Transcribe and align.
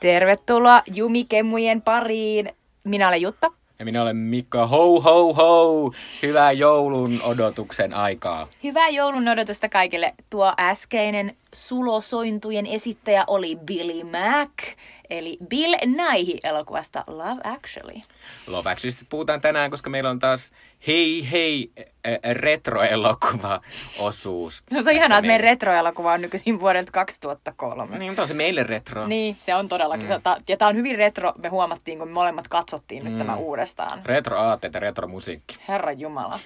Tervetuloa 0.00 0.82
Jumikemmujen 0.94 1.82
pariin. 1.82 2.48
Minä 2.84 3.08
olen 3.08 3.22
Jutta. 3.22 3.50
Ja 3.78 3.84
minä 3.84 4.02
olen 4.02 4.16
Mikko. 4.16 4.66
Ho, 4.66 5.00
ho, 5.00 5.34
ho! 5.34 5.92
Hyvää 6.22 6.52
joulun 6.52 7.22
odotuksen 7.22 7.94
aikaa. 7.94 8.48
Hyvää 8.64 8.88
joulun 8.88 9.28
odotusta 9.28 9.68
kaikille. 9.68 10.14
Tuo 10.30 10.52
äskeinen 10.60 11.36
sulosointujen 11.54 12.66
esittäjä 12.66 13.24
oli 13.26 13.56
Billy 13.56 14.04
Mack, 14.04 14.52
eli 15.10 15.38
Bill 15.48 15.74
Naihi 15.96 16.38
elokuvasta 16.42 17.04
Love 17.06 17.40
Actually. 17.44 18.00
Love 18.46 18.70
Actually 18.70 18.96
puhutaan 19.10 19.40
tänään, 19.40 19.70
koska 19.70 19.90
meillä 19.90 20.10
on 20.10 20.18
taas 20.18 20.52
hei 20.86 21.30
hei 21.30 21.72
retroelokuva 22.32 23.60
osuus. 23.98 24.62
No 24.70 24.82
se 24.82 24.90
on 24.90 24.96
ihanaa, 24.96 25.18
että 25.18 25.26
meidän 25.26 25.40
retroelokuva 25.40 26.12
on 26.12 26.20
nykyisin 26.20 26.60
vuodelta 26.60 26.92
2003. 26.92 27.98
Niin, 27.98 28.10
mutta 28.10 28.22
on 28.22 28.28
se 28.28 28.34
meille 28.34 28.62
retro. 28.62 29.06
Niin, 29.06 29.36
se 29.40 29.54
on 29.54 29.68
todellakin. 29.68 30.06
Mm. 30.06 30.12
Ja 30.48 30.56
tämä 30.56 30.68
on 30.68 30.76
hyvin 30.76 30.98
retro, 30.98 31.32
me 31.42 31.48
huomattiin, 31.48 31.98
kun 31.98 32.08
me 32.08 32.14
molemmat 32.14 32.48
katsottiin 32.48 33.04
nyt 33.04 33.12
mm. 33.12 33.18
tämä 33.18 33.36
uudestaan. 33.36 34.00
Retroaatteet 34.04 34.74
ja 34.74 34.80
retromusiikki. 34.80 35.56
Herra 35.68 35.92
Jumala. 35.92 36.38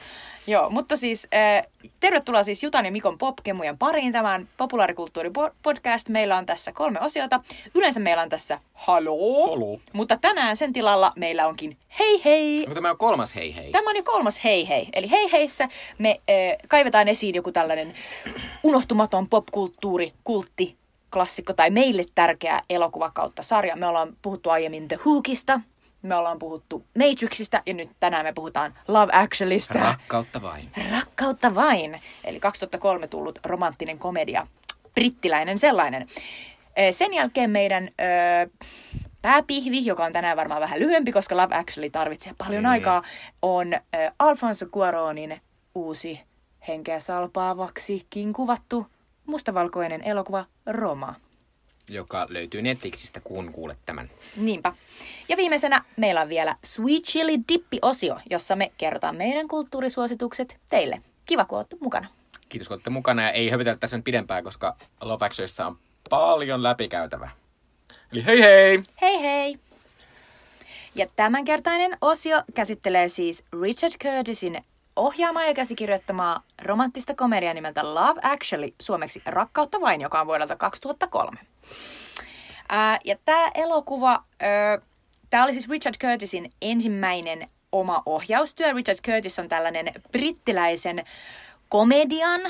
Joo, 0.46 0.70
mutta 0.70 0.96
siis 0.96 1.28
äh, 1.34 1.66
tervetuloa 2.01 2.43
siis 2.43 2.62
Jutan 2.62 2.85
ja 2.85 2.93
Mikon 2.93 3.18
popkemujen 3.18 3.79
pariin. 3.79 4.12
Tämän 4.12 4.48
populaarikulttuuripodcast. 4.57 6.09
Meillä 6.09 6.37
on 6.37 6.46
tässä 6.46 6.73
kolme 6.73 7.01
osiota. 7.01 7.40
Yleensä 7.74 8.01
meillä 8.01 8.23
on 8.23 8.29
tässä 8.29 8.59
haloo, 8.74 9.51
Haloo. 9.51 9.80
mutta 9.93 10.16
tänään 10.16 10.57
sen 10.57 10.73
tilalla 10.73 11.13
meillä 11.16 11.46
onkin 11.46 11.76
hei 11.98 12.24
hei. 12.24 12.66
Tämä 12.74 12.90
on 12.90 12.98
kolmas 12.98 13.35
hei 13.35 13.57
hei. 13.57 13.70
Tämä 13.70 13.90
on 13.90 13.96
jo 13.96 14.02
kolmas 14.02 14.45
hei 14.45 14.68
hei. 14.68 14.88
Eli 14.93 15.10
hei 15.10 15.32
heissä 15.32 15.68
me 15.98 16.10
äh, 16.10 16.59
kaivetaan 16.68 17.09
esiin 17.09 17.35
joku 17.35 17.52
tällainen 17.52 17.95
unohtumaton 18.63 19.29
popkulttuuri, 19.29 20.13
kultti, 20.24 20.76
klassikko 21.13 21.52
tai 21.52 21.70
meille 21.70 22.04
tärkeä 22.15 22.60
elokuva 22.70 23.10
kautta 23.15 23.43
sarja. 23.43 23.76
Me 23.76 23.87
ollaan 23.87 24.16
puhuttu 24.23 24.51
aiemmin 24.51 24.88
The 24.88 24.98
Hookista, 25.04 25.60
me 26.02 26.14
ollaan 26.16 26.38
puhuttu 26.38 26.84
Matrixista 26.98 27.62
ja 27.66 27.74
nyt 27.74 27.90
tänään 28.00 28.24
me 28.26 28.32
puhutaan 28.32 28.74
Love 28.88 29.12
Actuallysta. 29.14 29.78
Rakkautta 29.78 30.42
vain. 30.42 30.70
Rakkautta 30.92 31.54
vain. 31.54 32.00
Eli 32.24 32.40
2003 32.40 33.06
tullut 33.08 33.38
romanttinen 33.45 33.98
komedia. 33.98 34.46
Brittiläinen 34.95 35.58
sellainen. 35.58 36.06
Sen 36.90 37.14
jälkeen 37.14 37.50
meidän 37.50 37.88
ö, 37.88 38.50
pääpihvi, 39.23 39.84
joka 39.86 40.04
on 40.04 40.12
tänään 40.12 40.36
varmaan 40.36 40.60
vähän 40.60 40.80
lyhyempi, 40.80 41.12
koska 41.12 41.36
Love 41.36 41.54
Actually 41.54 41.90
tarvitsee 41.90 42.34
paljon 42.38 42.62
Mm. 42.64 42.70
aikaa, 42.70 43.02
on 43.42 43.73
ö, 43.74 43.78
Alfonso 44.18 44.66
Cuaronin 44.66 45.40
uusi 45.74 46.20
henkeä 46.68 47.00
salpaavaksikin 47.00 48.32
kuvattu 48.32 48.86
mustavalkoinen 49.26 50.02
elokuva 50.04 50.45
Roma. 50.66 51.14
Joka 51.93 52.26
löytyy 52.30 52.62
Netflixistä, 52.62 53.21
kun 53.21 53.52
kuulet 53.52 53.79
tämän. 53.87 54.10
Niinpä. 54.37 54.73
Ja 55.29 55.37
viimeisenä 55.37 55.85
meillä 55.96 56.21
on 56.21 56.29
vielä 56.29 56.57
Sweet 56.65 57.02
Chili 57.02 57.38
Dippi-osio, 57.48 58.18
jossa 58.30 58.57
me 58.57 58.73
kerrotaan 58.79 59.16
meidän 59.16 59.48
kulttuurisuositukset 59.48 60.57
teille. 60.70 61.02
Kiva, 61.26 61.45
kun 61.45 61.59
olette 61.59 61.76
mukana. 61.80 62.09
Kiitos, 62.48 62.68
kun 62.68 62.74
olette 62.74 62.90
mukana 62.90 63.23
ja 63.23 63.30
ei 63.30 63.51
höpötellä 63.51 63.79
tässä 63.79 63.96
nyt 63.96 64.04
pidempään, 64.04 64.44
koska 64.44 64.76
Love 65.00 65.26
Actuallyssa 65.26 65.66
on 65.66 65.78
paljon 66.10 66.62
läpikäytävää. 66.62 67.30
Eli 68.12 68.24
hei 68.26 68.42
hei! 68.42 68.82
Hei 69.00 69.22
hei! 69.22 69.59
Ja 70.94 71.06
tämänkertainen 71.16 71.98
osio 72.00 72.42
käsittelee 72.54 73.09
siis 73.09 73.44
Richard 73.62 73.92
Curtisin 74.03 74.64
ohjaamaa 74.97 75.44
ja 75.44 75.54
käsikirjoittamaa 75.54 76.42
romanttista 76.62 77.14
komediaa 77.14 77.54
nimeltä 77.54 77.94
Love 77.94 78.20
Actually, 78.22 78.69
suomeksi 78.80 79.22
Rakkautta 79.26 79.80
vain, 79.80 80.00
joka 80.00 80.20
on 80.20 80.26
vuodelta 80.26 80.56
2003. 80.56 81.51
Ää, 82.68 82.98
ja 83.04 83.16
tämä 83.24 83.50
elokuva, 83.54 84.24
tämä 85.30 85.44
oli 85.44 85.52
siis 85.52 85.68
Richard 85.68 85.94
Curtisin 86.00 86.52
ensimmäinen 86.62 87.48
oma 87.72 88.02
ohjaustyö. 88.06 88.72
Richard 88.72 88.98
Curtis 89.06 89.38
on 89.38 89.48
tällainen 89.48 89.92
brittiläisen 90.12 91.04
komedian 91.72 92.41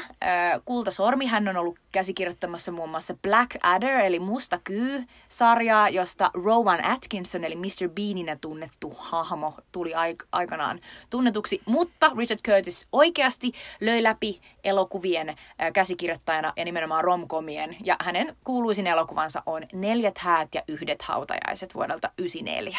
kultasormi. 0.64 1.26
Hän 1.26 1.48
on 1.48 1.56
ollut 1.56 1.78
käsikirjoittamassa 1.92 2.72
muun 2.72 2.90
muassa 2.90 3.14
Black 3.22 3.56
Adder, 3.62 3.96
eli 3.96 4.20
Musta 4.20 4.60
kyy-sarjaa, 4.64 5.88
josta 5.88 6.30
Rowan 6.34 6.84
Atkinson, 6.84 7.44
eli 7.44 7.56
Mr. 7.56 7.88
Beaninä 7.94 8.36
tunnettu 8.40 8.96
hahmo, 8.98 9.54
tuli 9.72 9.92
aik- 9.92 10.26
aikanaan 10.32 10.80
tunnetuksi. 11.10 11.62
Mutta 11.66 12.10
Richard 12.16 12.40
Curtis 12.48 12.88
oikeasti 12.92 13.52
löi 13.80 14.02
läpi 14.02 14.40
elokuvien 14.64 15.36
käsikirjoittajana 15.72 16.52
ja 16.56 16.64
nimenomaan 16.64 17.04
romkomien. 17.04 17.76
Ja 17.84 17.96
hänen 18.00 18.36
kuuluisin 18.44 18.86
elokuvansa 18.86 19.42
on 19.46 19.62
Neljät 19.72 20.18
häät 20.18 20.48
ja 20.54 20.62
yhdet 20.68 21.02
hautajaiset 21.02 21.74
vuodelta 21.74 22.08
1994. 22.16 22.78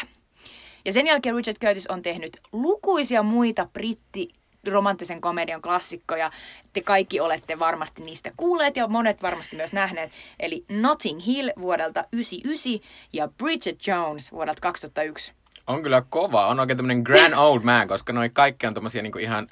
Ja 0.84 0.92
sen 0.92 1.06
jälkeen 1.06 1.34
Richard 1.36 1.58
Curtis 1.58 1.86
on 1.86 2.02
tehnyt 2.02 2.40
lukuisia 2.52 3.22
muita 3.22 3.68
britti 3.72 4.28
romanttisen 4.66 5.20
komedian 5.20 5.62
klassikkoja. 5.62 6.30
Te 6.72 6.80
kaikki 6.80 7.20
olette 7.20 7.58
varmasti 7.58 8.02
niistä 8.02 8.32
kuulleet 8.36 8.76
ja 8.76 8.88
monet 8.88 9.22
varmasti 9.22 9.56
myös 9.56 9.72
nähneet. 9.72 10.12
Eli 10.40 10.64
Notting 10.68 11.26
Hill 11.26 11.50
vuodelta 11.60 12.04
1999 12.10 12.90
ja 13.12 13.28
Bridget 13.28 13.86
Jones 13.86 14.32
vuodelta 14.32 14.60
2001. 14.60 15.32
On 15.66 15.82
kyllä 15.82 16.02
kova. 16.10 16.46
On 16.46 16.60
oikein 16.60 16.76
tämmönen 16.76 17.02
grand 17.02 17.34
old 17.34 17.62
man, 17.62 17.88
koska 17.88 18.12
noi 18.12 18.30
kaikki 18.30 18.66
on 18.66 18.74
tommosia 18.74 19.02
niinku 19.02 19.18
ihan, 19.18 19.48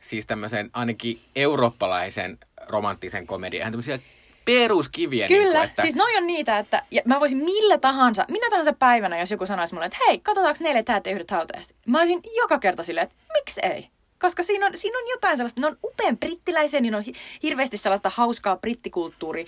siis 0.00 0.26
tämmöisen 0.26 0.70
ainakin 0.72 1.20
eurooppalaisen 1.36 2.38
romanttisen 2.68 3.26
komedian, 3.26 3.60
ihan 3.60 3.72
tämmöisiä 3.72 3.98
peruskiviä. 4.44 5.28
Kyllä, 5.28 5.44
Niinku, 5.44 5.64
että, 5.64 5.82
siis 5.82 5.94
noi 5.94 6.16
on 6.16 6.26
niitä, 6.26 6.58
että 6.58 6.82
ja 6.90 7.02
mä 7.04 7.20
voisin 7.20 7.38
millä 7.38 7.78
tahansa, 7.78 8.24
minä 8.28 8.50
tahansa 8.50 8.72
päivänä, 8.72 9.20
jos 9.20 9.30
joku 9.30 9.46
sanoisi 9.46 9.74
mulle, 9.74 9.86
että 9.86 9.98
hei, 10.06 10.18
katsotaanko 10.18 10.64
neljä 10.64 10.82
täät 10.82 11.06
ja 11.06 11.12
yhdet 11.12 11.30
hautajasta. 11.30 11.74
Mä 11.86 11.98
olisin 11.98 12.20
joka 12.36 12.58
kerta 12.58 12.82
silleen, 12.82 13.04
että 13.04 13.16
miksi 13.32 13.60
ei? 13.62 13.88
Koska 14.20 14.42
siinä 14.42 14.66
on, 14.66 14.72
siinä 14.74 14.98
on 14.98 15.08
jotain 15.10 15.36
sellaista, 15.36 15.60
ne 15.60 15.66
on 15.66 15.76
upean 15.84 16.16
brittiläisiä, 16.16 16.80
niin 16.80 16.94
on 16.94 17.02
hi- 17.02 17.12
hirveästi 17.42 17.76
sellaista 17.76 18.10
hauskaa 18.14 18.56
brittikulttuuri, 18.56 19.46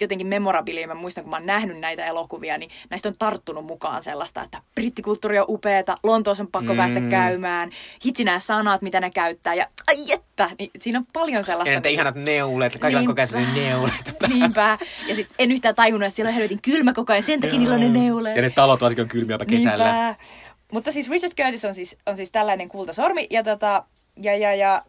jotenkin 0.00 0.26
memorabilia. 0.26 0.86
Mä 0.86 0.94
muistan, 0.94 1.24
kun 1.24 1.30
mä 1.30 1.36
oon 1.36 1.46
nähnyt 1.46 1.80
näitä 1.80 2.04
elokuvia, 2.06 2.58
niin 2.58 2.70
näistä 2.90 3.08
on 3.08 3.14
tarttunut 3.18 3.64
mukaan 3.64 4.02
sellaista, 4.02 4.42
että 4.42 4.62
brittikulttuuri 4.74 5.38
on 5.38 5.44
upeata, 5.48 5.96
Lontoossa 6.02 6.42
on 6.42 6.48
pakko 6.48 6.72
mm. 6.72 6.76
päästä 6.76 7.00
käymään, 7.00 7.70
hitsi 8.06 8.24
nämä 8.24 8.38
sanat, 8.38 8.82
mitä 8.82 9.00
ne 9.00 9.10
käyttää, 9.10 9.54
ja 9.54 9.66
ai 9.86 10.12
että, 10.12 10.50
niin 10.58 10.70
siinä 10.80 10.98
on 10.98 11.06
paljon 11.12 11.44
sellaista. 11.44 11.74
ja 11.74 11.80
ne 11.80 11.90
ihanat 11.90 12.14
neulet, 12.14 12.78
kaikilla 12.78 13.00
on 13.00 13.06
koko 13.06 13.20
ajan 13.20 13.54
neulet. 13.54 14.14
Niinpä. 14.28 14.78
Ja 15.08 15.14
sit 15.14 15.28
en 15.38 15.52
yhtään 15.52 15.74
tajunnut, 15.74 16.06
että 16.06 16.16
siellä 16.16 16.28
on 16.28 16.34
helvetin 16.34 16.62
kylmä 16.62 16.92
koko 16.92 17.12
ajan, 17.12 17.22
sen 17.22 17.40
takia 17.40 17.58
niillä 17.58 17.74
on 17.74 17.80
ne 17.80 17.88
neuleet. 17.88 18.36
Ja 18.36 18.42
ne 18.42 18.50
talot 18.50 18.80
varsinkin 18.80 19.02
on 19.02 19.08
kylmiäpä 19.08 19.44
kesällä. 19.44 19.92
Niinpä. 19.92 20.24
Mutta 20.72 20.92
siis 20.92 21.10
Richard 21.10 21.32
Curtis 21.36 21.64
on 21.64 21.74
siis, 21.74 21.96
on 22.06 22.16
siis 22.16 22.32
tällainen 22.32 22.68
kultasormi, 22.68 23.26
ja 23.30 23.42
tota, 23.42 23.84
ja, 24.16 24.36
ja, 24.36 24.54
ja, 24.54 24.82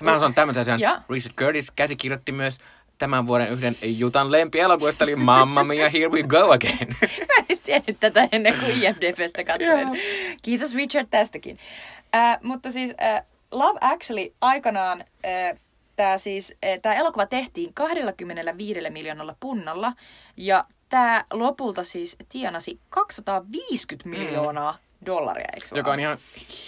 Mä 0.00 0.18
sanon 0.18 0.34
tämmöisen 0.34 0.60
asian. 0.60 0.80
Ja. 0.80 1.02
Richard 1.10 1.34
Curtis 1.34 1.70
käsikirjoitti 1.70 2.32
myös 2.32 2.58
tämän 2.98 3.26
vuoden 3.26 3.48
yhden 3.48 3.76
Jutan 3.82 4.32
lempielokuvasta, 4.32 5.04
eli 5.04 5.16
Mamma 5.16 5.64
Mia, 5.64 5.90
Here 5.90 6.08
We 6.08 6.22
Go 6.22 6.52
Again. 6.52 6.88
mä 7.28 7.34
en 7.38 7.44
edes 7.44 7.60
tiennyt 7.60 8.00
tätä 8.00 8.28
ennen 8.32 8.54
kuin 8.58 8.82
IMDBstä 8.82 9.44
katsoin. 9.44 9.88
Kiitos 10.42 10.74
Richard 10.74 11.06
tästäkin. 11.10 11.58
Äh, 12.14 12.38
mutta 12.42 12.70
siis 12.70 12.94
äh, 13.02 13.22
Love 13.50 13.78
Actually 13.80 14.32
aikanaan, 14.40 15.04
äh, 15.26 15.58
tämä 15.96 16.18
siis, 16.18 16.56
äh, 16.64 16.78
tää 16.82 16.94
elokuva 16.94 17.26
tehtiin 17.26 17.74
25 17.74 18.90
miljoonalla 18.90 19.36
punnalla, 19.40 19.92
ja 20.36 20.64
tämä 20.88 21.24
lopulta 21.32 21.84
siis 21.84 22.16
tienasi 22.28 22.80
250 22.90 24.08
miljoonaa 24.08 24.78
dollaria, 25.06 25.48
eikö 25.54 25.68
joka 25.74 25.92
on 25.92 26.00
ihan 26.00 26.18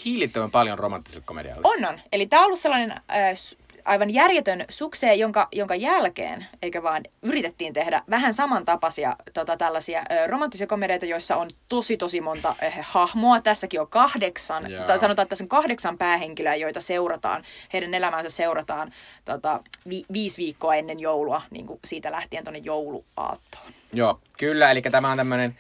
hiilittömän 0.04 0.50
paljon 0.50 0.78
romanttiselle 0.78 1.24
komedialle. 1.26 1.60
On, 1.64 1.84
on. 1.84 2.00
Eli 2.12 2.26
tämä 2.26 2.42
on 2.42 2.46
ollut 2.46 2.60
sellainen 2.60 2.90
äh, 2.90 3.36
aivan 3.84 4.10
järjetön 4.10 4.64
suksee, 4.68 5.14
jonka, 5.14 5.48
jonka 5.52 5.74
jälkeen, 5.74 6.46
eikä 6.62 6.82
vaan 6.82 7.02
yritettiin 7.22 7.72
tehdä 7.72 8.02
vähän 8.10 8.34
samantapaisia 8.34 9.16
tota, 9.34 9.56
tällaisia 9.56 9.98
äh, 9.98 10.28
romanttisia 10.28 10.66
komedioita, 10.66 11.06
joissa 11.06 11.36
on 11.36 11.50
tosi 11.68 11.96
tosi 11.96 12.20
monta 12.20 12.54
äh, 12.62 12.78
hahmoa. 12.82 13.40
Tässäkin 13.40 13.80
on 13.80 13.88
kahdeksan, 13.88 14.70
Joo. 14.70 14.86
tai 14.86 14.98
sanotaan, 14.98 15.24
että 15.24 15.30
tässä 15.30 15.44
on 15.44 15.48
kahdeksan 15.48 15.98
päähenkilöä, 15.98 16.54
joita 16.54 16.80
seurataan, 16.80 17.44
heidän 17.72 17.94
elämänsä 17.94 18.30
seurataan 18.30 18.92
tota, 19.24 19.60
vi- 19.88 20.04
viisi 20.12 20.38
viikkoa 20.42 20.74
ennen 20.74 21.00
joulua, 21.00 21.42
niin 21.50 21.66
kuin 21.66 21.80
siitä 21.84 22.12
lähtien 22.12 22.44
tuonne 22.44 22.60
jouluaattoon. 22.64 23.72
Joo, 23.92 24.20
kyllä. 24.38 24.70
Eli 24.70 24.82
tämä 24.82 25.10
on 25.10 25.16
tämmöinen 25.16 25.58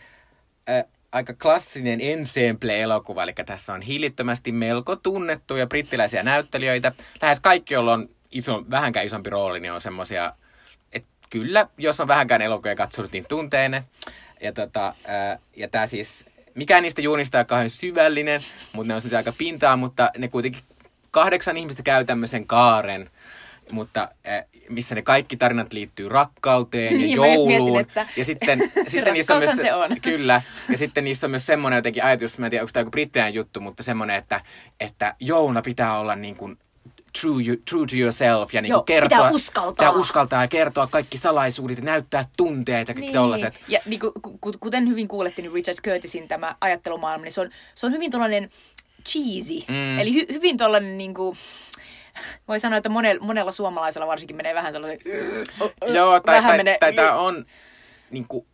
äh, 0.68 0.84
aika 1.12 1.34
klassinen 1.34 2.00
ensemble-elokuva. 2.00 3.22
Eli 3.22 3.32
tässä 3.46 3.74
on 3.74 3.82
hillittömästi 3.82 4.52
melko 4.52 4.96
tunnettuja 4.96 5.66
brittiläisiä 5.66 6.22
näyttelijöitä. 6.22 6.92
Lähes 7.22 7.40
kaikki, 7.40 7.74
joilla 7.74 7.92
on 7.92 8.08
iso, 8.30 8.64
vähänkään 8.70 9.06
isompi 9.06 9.30
rooli, 9.30 9.60
niin 9.60 9.72
on 9.72 9.80
semmosia, 9.80 10.32
että 10.92 11.08
kyllä, 11.30 11.66
jos 11.78 12.00
on 12.00 12.08
vähänkään 12.08 12.42
elokuvia 12.42 12.76
katsonut, 12.76 13.12
niin 13.12 13.26
tuntee 13.28 13.68
ne. 13.68 13.84
Ja, 14.40 14.52
tota, 14.52 14.94
ja 15.56 15.68
tämä 15.68 15.86
siis, 15.86 16.24
mikään 16.54 16.82
niistä 16.82 17.02
juonista 17.02 17.38
ole 17.38 17.44
kauhean 17.44 17.70
syvällinen, 17.70 18.40
mutta 18.72 18.88
ne 18.88 18.94
on 18.94 19.00
semmoisia 19.00 19.18
aika 19.18 19.32
pintaa, 19.38 19.76
mutta 19.76 20.10
ne 20.18 20.28
kuitenkin 20.28 20.62
kahdeksan 21.10 21.56
ihmistä 21.56 21.82
käy 21.82 22.04
tämmöisen 22.04 22.46
kaaren, 22.46 23.10
mutta 23.72 24.08
äh, 24.28 24.44
missä 24.68 24.94
ne 24.94 25.02
kaikki 25.02 25.36
tarinat 25.36 25.72
liittyy 25.72 26.08
rakkauteen 26.08 26.94
Niin, 26.98 27.10
ja 27.10 27.16
jouluun. 27.16 27.48
mietin, 27.48 27.80
että 27.80 28.06
Ja 28.16 28.24
sitten, 28.24 28.58
sitten 28.88 29.14
niissä 29.14 29.34
on 29.34 29.42
myös, 29.44 29.56
se 29.56 29.74
on. 29.74 29.96
Kyllä, 30.02 30.42
ja 30.68 30.78
sitten 30.78 31.04
niissä 31.04 31.26
on 31.26 31.30
myös 31.30 31.46
semmoinen 31.46 31.76
jotenkin 31.78 32.04
ajatus, 32.04 32.38
mä 32.38 32.46
en 32.46 32.50
tiedä, 32.50 32.62
onko 32.62 32.72
tämä 32.72 32.80
joku 32.80 32.90
brittiläinen 32.90 33.34
juttu, 33.34 33.60
mutta 33.60 33.82
semmoinen, 33.82 34.16
että, 34.16 34.40
että 34.80 35.14
jouluna 35.20 35.62
pitää 35.62 35.98
olla 35.98 36.16
niin 36.16 36.36
kuin 36.36 36.58
true, 37.20 37.42
you, 37.46 37.56
true 37.70 37.86
to 37.86 37.96
yourself 37.96 38.54
ja 38.54 38.62
niin 38.62 38.70
Joo, 38.70 38.82
kertoa, 38.82 39.18
pitää 39.18 39.30
uskaltaa. 39.30 39.72
pitää 39.72 39.90
uskaltaa 40.00 40.42
ja 40.42 40.48
kertoa 40.48 40.86
kaikki 40.86 41.18
salaisuudet 41.18 41.78
ja 41.78 41.84
näyttää 41.84 42.24
tunteet 42.36 42.88
ja 42.88 42.94
kaikki 42.94 43.00
niin. 43.00 43.14
tollaset. 43.14 43.60
Ja 43.68 43.80
niin 43.86 44.00
kuin, 44.00 44.12
ku- 44.40 44.54
kuten 44.60 44.88
hyvin 44.88 45.08
kuulettiin, 45.08 45.42
niin 45.42 45.52
Richard 45.54 45.78
Curtisin 45.84 46.28
tämä 46.28 46.54
ajattelumaailma, 46.60 47.24
niin 47.24 47.32
se 47.32 47.40
on, 47.40 47.50
se 47.74 47.86
on 47.86 47.92
hyvin 47.92 48.10
tuollainen 48.10 48.50
cheesy. 49.08 49.64
Mm. 49.68 49.98
Eli 49.98 50.14
hy, 50.14 50.26
hyvin 50.32 50.56
tuollainen 50.56 50.98
niin 50.98 51.14
kuin, 51.14 51.36
voi 52.48 52.60
sanoa, 52.60 52.76
että 52.76 52.88
monella, 52.88 53.24
monella 53.24 53.52
suomalaisella 53.52 54.06
varsinkin 54.06 54.36
menee 54.36 54.54
vähän 54.54 54.72
sellainen... 54.72 54.98
Joo, 55.86 56.20
tai, 56.20 56.36
vähän 56.36 56.50
tai, 56.50 56.56
menee, 56.56 56.76
tai 56.80 56.92
tämä 56.92 57.14
on 57.14 57.46
niin 58.10 58.26
kuin, 58.28 58.46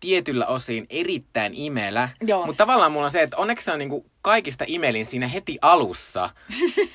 tietyllä 0.00 0.46
osin 0.46 0.86
erittäin 0.90 1.52
imelä. 1.54 2.08
Joo. 2.20 2.46
Mutta 2.46 2.64
tavallaan 2.64 2.92
mulla 2.92 3.04
on 3.04 3.10
se, 3.10 3.22
että 3.22 3.36
onneksi 3.36 3.64
se 3.64 3.72
on 3.72 3.78
niin 3.78 3.88
kuin, 3.88 4.04
kaikista 4.22 4.64
imelin 4.68 5.06
siinä 5.06 5.28
heti 5.28 5.58
alussa. 5.62 6.30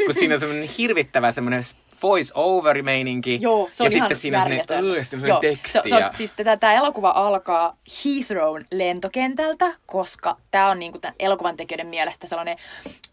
kun 0.05 0.13
siinä 0.13 0.33
on 0.33 0.39
semmoinen 0.39 0.69
hirvittävä 0.77 1.31
semmoinen 1.31 1.63
voice 2.03 2.31
over 2.35 2.83
meininki 2.83 3.39
Joo, 3.41 3.69
se 3.71 3.83
on 3.83 3.91
ja 3.91 3.95
ihan 3.97 4.09
sitten 4.09 4.21
siinä 4.21 4.37
on 4.37 4.43
järjetön. 4.43 4.77
semmoinen, 4.77 5.05
semmoinen 5.05 5.29
Joo, 5.29 5.39
teksti. 5.39 5.71
Se, 5.71 5.81
se 5.89 5.95
on, 5.95 6.01
ja... 6.01 6.11
siis 6.13 6.33
tämä, 6.33 6.57
tämä 6.57 6.73
elokuva 6.73 7.09
alkaa 7.09 7.77
Heathrown 8.05 8.65
lentokentältä, 8.71 9.75
koska 9.85 10.37
tämä 10.51 10.69
on 10.69 10.79
niinku 10.79 10.99
tämän 10.99 11.15
elokuvan 11.19 11.57
tekijöiden 11.57 11.87
mielestä 11.87 12.27
sellainen 12.27 12.57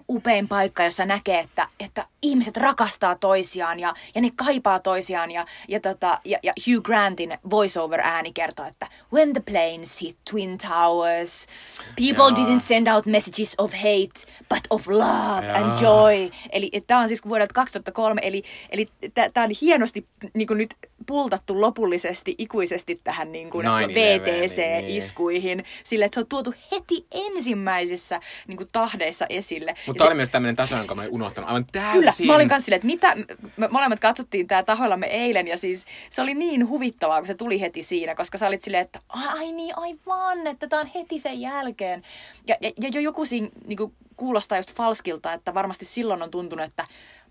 upein 0.08 0.48
paikka, 0.48 0.84
jossa 0.84 1.06
näkee, 1.06 1.38
että, 1.38 1.68
että 1.80 2.06
ihmiset 2.22 2.56
rakastaa 2.56 3.14
toisiaan 3.14 3.80
ja, 3.80 3.94
ja 4.14 4.20
ne 4.20 4.30
kaipaa 4.36 4.78
toisiaan. 4.78 5.30
Ja, 5.30 5.46
ja, 5.68 5.80
tota, 5.80 6.18
ja, 6.24 6.38
ja 6.42 6.52
Hugh 6.66 6.82
Grantin 6.82 7.38
voiceover-ääni 7.50 8.32
kertoo, 8.32 8.66
että 8.66 8.86
When 9.12 9.32
the 9.32 9.40
planes 9.40 10.00
hit 10.00 10.16
Twin 10.30 10.58
Towers, 10.58 11.46
people 11.96 12.24
Joo. 12.24 12.30
didn't 12.30 12.60
send 12.60 12.86
out 12.86 13.06
messages 13.06 13.54
of 13.58 13.72
hate, 13.72 14.26
but 14.48 14.60
of 14.70 14.88
love 14.88 15.52
and 15.54 15.80
Joo. 15.80 16.08
joy. 16.10 16.30
Eli 16.52 16.70
tämä 16.86 17.00
on 17.00 17.08
siis 17.08 17.28
vuodelta 17.28 17.54
2003, 17.54 18.20
eli, 18.24 18.42
eli 18.70 18.88
tämä 19.14 19.44
on 19.44 19.50
hienosti 19.60 20.06
niin 20.34 20.48
nyt 20.50 20.74
pultattu 21.06 21.60
lopullisesti, 21.60 22.34
ikuisesti 22.38 23.00
tähän 23.04 23.32
niin 23.32 23.50
kuin 23.50 23.66
9/11, 23.66 23.68
VTC-iskuihin, 23.94 25.64
sille 25.84 26.04
että 26.04 26.14
se 26.14 26.20
on 26.20 26.26
tuotu 26.26 26.54
heti 26.72 27.06
ensimmäisissä 27.10 28.20
niin 28.46 28.56
kuin 28.56 28.68
tahdeissa 28.72 29.26
esille. 29.28 29.74
Mutta 29.86 30.02
se... 30.02 30.04
se- 30.04 30.08
oli 30.08 30.14
myös 30.14 30.30
tämmöinen 30.30 30.56
taso, 30.56 30.76
jonka 30.76 30.94
mä 30.94 31.02
olin 31.02 31.12
unohtanut 31.14 31.48
aivan 31.48 31.66
täysin. 31.72 31.92
Kyllä, 31.92 32.12
mä 32.26 32.34
olin 32.34 32.48
kanssa 32.48 32.64
silleen, 32.64 32.76
että 32.76 32.86
mitä, 32.86 33.36
me 33.56 33.68
molemmat 33.68 34.00
katsottiin 34.00 34.46
tää 34.46 34.62
tahoillamme 34.62 35.06
eilen 35.06 35.46
ja 35.46 35.58
siis 35.58 35.84
se 36.10 36.22
oli 36.22 36.34
niin 36.34 36.68
huvittavaa, 36.68 37.18
kun 37.18 37.26
se 37.26 37.34
tuli 37.34 37.60
heti 37.60 37.82
siinä, 37.82 38.14
koska 38.14 38.38
sä 38.38 38.46
olit 38.46 38.62
silleen, 38.62 38.82
että 38.82 39.00
ai 39.08 39.52
niin, 39.52 39.78
aivan, 39.78 40.46
että 40.46 40.68
tää 40.68 40.80
on 40.80 40.90
heti 40.94 41.18
sen 41.18 41.40
jälkeen. 41.40 42.02
Ja, 42.46 42.56
ja, 42.60 42.70
ja 42.80 42.88
jo 42.88 43.00
joku 43.00 43.26
siinä 43.26 43.48
niin 43.66 43.78
kuulostaa 44.16 44.58
just 44.58 44.74
falskilta, 44.74 45.32
että 45.32 45.54
varmasti 45.54 45.84
silloin 45.84 46.22
on 46.22 46.30
tuntunut, 46.30 46.64
että 46.66 46.86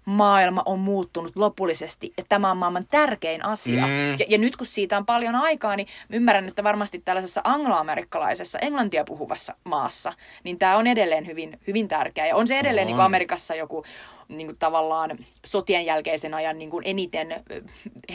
maailma 0.05 0.63
on 0.65 0.79
muuttunut 0.79 1.35
lopullisesti, 1.35 2.13
että 2.17 2.29
tämä 2.29 2.51
on 2.51 2.57
maailman 2.57 2.85
tärkein 2.91 3.45
asia. 3.45 3.87
Mm. 3.87 4.11
Ja, 4.19 4.25
ja 4.29 4.37
nyt 4.37 4.55
kun 4.55 4.67
siitä 4.67 4.97
on 4.97 5.05
paljon 5.05 5.35
aikaa, 5.35 5.75
niin 5.75 5.87
ymmärrän, 6.09 6.47
että 6.47 6.63
varmasti 6.63 7.01
tällaisessa 7.05 7.41
angloamerikkalaisessa, 7.43 8.59
englantia 8.59 9.03
puhuvassa 9.03 9.55
maassa, 9.63 10.13
niin 10.43 10.59
tämä 10.59 10.77
on 10.77 10.87
edelleen 10.87 11.27
hyvin, 11.27 11.59
hyvin 11.67 11.87
tärkeä. 11.87 12.27
Ja 12.27 12.35
on 12.35 12.47
se 12.47 12.59
edelleen 12.59 12.85
On. 12.85 12.87
niin 12.87 12.95
kuin 12.95 13.05
Amerikassa 13.05 13.55
joku 13.55 13.83
niin 14.27 14.47
kuin 14.47 14.57
tavallaan 14.59 15.17
sotien 15.45 15.85
jälkeisen 15.85 16.33
ajan 16.33 16.57
niin 16.57 16.69
kuin 16.69 16.83
eniten 16.87 17.43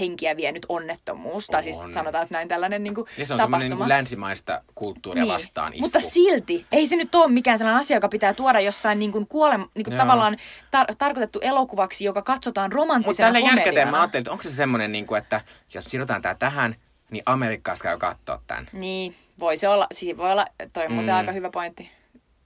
henkiä 0.01 0.37
vienyt 0.37 0.67
onnettomuus. 0.69 1.47
Tai 1.47 1.63
siis 1.63 1.77
sanotaan, 1.91 2.23
että 2.23 2.35
näin 2.35 2.49
tällainen 2.49 2.83
niin 2.83 2.95
kuin 2.95 3.07
Ja 3.19 3.27
se 3.27 3.35
on 3.35 3.41
semmoinen 3.41 3.65
niin 3.65 3.71
tapahtuma. 3.71 3.77
kuin 3.85 3.89
länsimaista 3.89 4.63
kulttuuria 4.75 5.25
niin. 5.25 5.33
vastaan 5.35 5.73
isku. 5.75 5.85
Mutta 5.87 6.01
silti, 6.01 6.67
ei 6.73 6.87
se 6.87 6.97
nyt 6.97 7.15
ole 7.15 7.29
mikään 7.33 7.59
sellainen 7.59 7.81
asia, 7.81 7.97
joka 7.97 8.09
pitää 8.09 8.35
tuoda 8.35 8.61
jossain 8.61 8.99
niin 8.99 9.13
kuin 9.13 9.27
kuolem, 9.29 9.67
niin 9.75 9.85
kuin 9.85 9.95
Joo. 9.95 9.99
tavallaan 10.05 10.37
tar- 10.77 10.95
tarkoitettu 10.99 11.39
elokuvaksi, 11.43 12.05
joka 12.05 12.23
katsotaan 12.23 12.67
Mutta 12.71 12.77
romanttisena 12.77 13.27
tällä 13.27 13.39
jälkikäteen 13.39 13.65
komediana. 13.65 13.91
mä 13.91 14.01
ajattelin, 14.01 14.21
että 14.23 14.31
onko 14.33 14.43
se 14.43 14.51
semmoinen, 14.51 14.93
niin 14.93 15.07
kuin, 15.07 15.19
että 15.19 15.41
jos 15.75 15.85
sidotaan 15.85 16.23
tää 16.23 16.35
tähän, 16.35 16.77
niin 17.11 17.23
Amerikkaassa 17.27 17.83
käy 17.83 17.99
katsoa 17.99 18.43
tämän. 18.47 18.69
Niin, 18.73 19.15
voi 19.39 19.57
se 19.57 19.69
olla, 19.69 19.87
siinä 19.93 20.17
voi 20.17 20.33
olla, 20.33 20.47
toi 20.73 20.85
on 20.87 20.93
muuten 20.93 21.15
Mm. 21.15 21.19
aika 21.19 21.33
hyvä 21.33 21.51
pointti. 21.51 21.91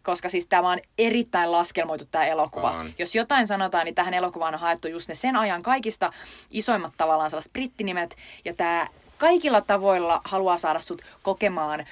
Koska 0.03 0.29
siis 0.29 0.47
tämä 0.47 0.71
on 0.71 0.79
erittäin 0.99 1.53
laskelmoitu 1.53 2.05
tämä 2.05 2.27
elokuva. 2.27 2.71
On. 2.71 2.93
Jos 2.99 3.15
jotain 3.15 3.47
sanotaan, 3.47 3.85
niin 3.85 3.95
tähän 3.95 4.15
elokuvaan 4.15 4.55
on 4.55 4.61
haettu 4.61 4.89
just 4.89 5.09
ne 5.09 5.15
sen 5.15 5.37
ajan 5.37 5.63
kaikista 5.63 6.13
isoimmat 6.51 6.93
tavallaan 6.97 7.31
sellaiset 7.31 7.53
brittinimet. 7.53 8.17
Ja 8.45 8.55
tämä 8.55 8.87
kaikilla 9.19 9.61
tavoilla 9.61 10.21
haluaa 10.25 10.59
saada 10.59 10.81
sut 10.81 11.03
kokemaan 11.23 11.87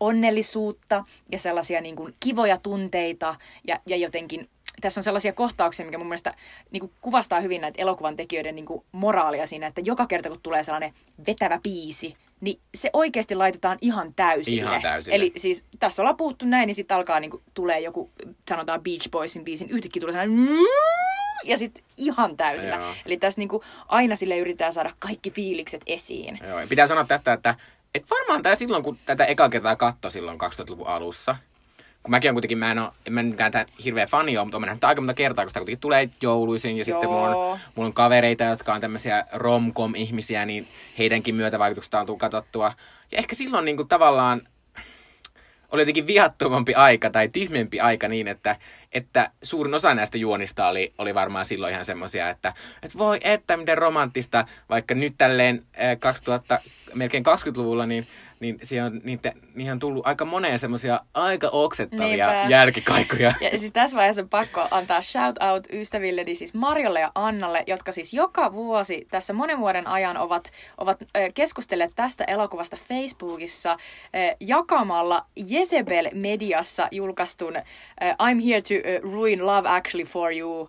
onnellisuutta 0.00 1.04
ja 1.32 1.38
sellaisia 1.38 1.80
niin 1.80 1.96
kuin 1.96 2.14
kivoja 2.20 2.58
tunteita 2.58 3.36
ja, 3.68 3.80
ja 3.86 3.96
jotenkin 3.96 4.48
tässä 4.80 5.00
on 5.00 5.04
sellaisia 5.04 5.32
kohtauksia, 5.32 5.86
mikä 5.86 5.98
mun 5.98 6.06
mielestä 6.06 6.34
niin 6.70 6.80
kuin 6.80 6.92
kuvastaa 7.00 7.40
hyvin 7.40 7.60
näitä 7.60 7.82
elokuvan 7.82 8.16
tekijöiden 8.16 8.54
niin 8.54 8.66
kuin 8.66 8.84
moraalia 8.92 9.46
siinä, 9.46 9.66
että 9.66 9.80
joka 9.84 10.06
kerta 10.06 10.28
kun 10.28 10.40
tulee 10.42 10.64
sellainen 10.64 10.92
vetävä 11.26 11.60
biisi, 11.62 12.16
niin 12.40 12.60
se 12.74 12.90
oikeasti 12.92 13.34
laitetaan 13.34 13.78
ihan 13.80 14.14
täysille. 14.14 14.62
Ihan 14.62 14.82
täysille. 14.82 15.16
Eli 15.16 15.32
siis 15.36 15.64
tässä 15.78 16.02
ollaan 16.02 16.16
puhuttu 16.16 16.46
näin, 16.46 16.66
niin 16.66 16.74
sitten 16.74 16.96
alkaa 16.96 17.20
niinku, 17.20 17.42
tulee 17.54 17.80
joku, 17.80 18.10
sanotaan 18.48 18.82
Beach 18.82 19.10
Boysin 19.10 19.44
biisin, 19.44 19.70
yhtäkkiä 19.70 20.00
tulee 20.00 20.12
sellainen 20.12 20.48
ja 21.44 21.58
sitten 21.58 21.84
ihan 21.96 22.36
täysillä. 22.36 22.76
Joo. 22.76 22.94
Eli 23.06 23.16
tässä 23.16 23.40
niinku 23.40 23.64
aina 23.88 24.16
sille 24.16 24.38
yritetään 24.38 24.72
saada 24.72 24.90
kaikki 24.98 25.30
fiilikset 25.30 25.82
esiin. 25.86 26.38
Joo, 26.48 26.60
ja 26.60 26.66
pitää 26.66 26.86
sanoa 26.86 27.04
tästä, 27.04 27.32
että 27.32 27.54
et 27.94 28.10
varmaan 28.10 28.42
tämä 28.42 28.54
silloin, 28.54 28.82
kun 28.82 28.98
tätä 29.06 29.24
eka 29.24 29.48
kertaa 29.48 29.76
katto 29.76 30.10
silloin 30.10 30.38
2000-luvun 30.40 30.86
alussa, 30.86 31.36
kun 32.04 32.10
mäkin 32.10 32.30
on 32.30 32.34
kuitenkin, 32.34 32.58
mä 32.58 32.70
en 32.70 32.78
ole, 32.78 32.90
en 33.06 33.12
mä 33.12 33.50
tää 33.50 33.66
hirveä 33.84 34.06
fani 34.06 34.38
ole, 34.38 34.44
mutta 34.44 34.56
olen 34.56 34.66
nähnyt 34.66 34.84
aika 34.84 35.00
monta 35.00 35.14
kertaa, 35.14 35.44
kun 35.44 35.50
sitä 35.50 35.60
kuitenkin 35.60 35.80
tulee 35.80 36.08
jouluisin, 36.22 36.78
ja 36.78 36.84
sitten 36.84 37.08
mulla 37.08 37.30
Joo. 37.30 37.50
on, 37.50 37.58
mulla 37.74 37.86
on 37.86 37.92
kavereita, 37.92 38.44
jotka 38.44 38.74
on 38.74 38.80
tämmöisiä 38.80 39.24
romcom-ihmisiä, 39.32 40.46
niin 40.46 40.66
heidänkin 40.98 41.34
myötävaikutuksesta 41.34 42.00
on 42.00 42.06
tullut 42.06 42.20
katsottua. 42.20 42.72
Ja 43.12 43.18
ehkä 43.18 43.34
silloin 43.34 43.64
niin 43.64 43.76
kuin 43.76 43.88
tavallaan 43.88 44.42
oli 45.72 45.82
jotenkin 45.82 46.06
vihattomampi 46.06 46.74
aika 46.74 47.10
tai 47.10 47.28
tyhmempi 47.28 47.80
aika 47.80 48.08
niin, 48.08 48.28
että, 48.28 48.56
että 48.92 49.30
suurin 49.42 49.74
osa 49.74 49.94
näistä 49.94 50.18
juonista 50.18 50.68
oli, 50.68 50.92
oli 50.98 51.14
varmaan 51.14 51.46
silloin 51.46 51.72
ihan 51.72 51.84
semmoisia, 51.84 52.28
että, 52.30 52.52
että 52.82 52.98
voi 52.98 53.20
että 53.20 53.56
miten 53.56 53.78
romanttista, 53.78 54.46
vaikka 54.70 54.94
nyt 54.94 55.14
tälleen 55.18 55.62
eh, 55.74 55.98
2000, 55.98 56.60
melkein 56.94 57.24
20-luvulla, 57.26 57.86
niin, 57.86 58.06
niin 58.40 58.58
siihen 58.62 58.84
on, 58.84 59.00
niitä, 59.04 59.32
niihin 59.54 59.72
on 59.72 59.78
tullut 59.78 60.06
aika 60.06 60.24
moneen 60.24 60.58
semmoisia 60.58 61.00
aika 61.14 61.48
oksettavia 61.48 62.26
Niinpä. 62.26 62.46
jälkikaikuja. 62.48 63.32
Ja 63.40 63.58
siis 63.58 63.72
tässä 63.72 63.96
vaiheessa 63.96 64.22
on 64.22 64.28
pakko 64.28 64.68
antaa 64.70 65.02
shout 65.02 65.36
out 65.52 65.66
ystävilleni 65.72 66.34
siis 66.34 66.54
Marjolle 66.54 67.00
ja 67.00 67.12
Annalle, 67.14 67.64
jotka 67.66 67.92
siis 67.92 68.12
joka 68.12 68.52
vuosi 68.52 69.06
tässä 69.10 69.32
monen 69.32 69.58
vuoden 69.58 69.86
ajan 69.86 70.16
ovat, 70.16 70.50
ovat 70.78 70.98
keskustelleet 71.34 71.92
tästä 71.96 72.24
elokuvasta 72.24 72.76
Facebookissa 72.88 73.76
jakamalla 74.40 75.26
Jezebel 75.36 76.08
Mediassa 76.14 76.88
julkaistun 76.90 77.54
I'm 78.02 78.40
here 78.48 78.62
to 78.62 78.74
ruin 79.10 79.46
Love 79.46 79.68
Actually 79.68 80.04
for 80.04 80.32
you 80.32 80.68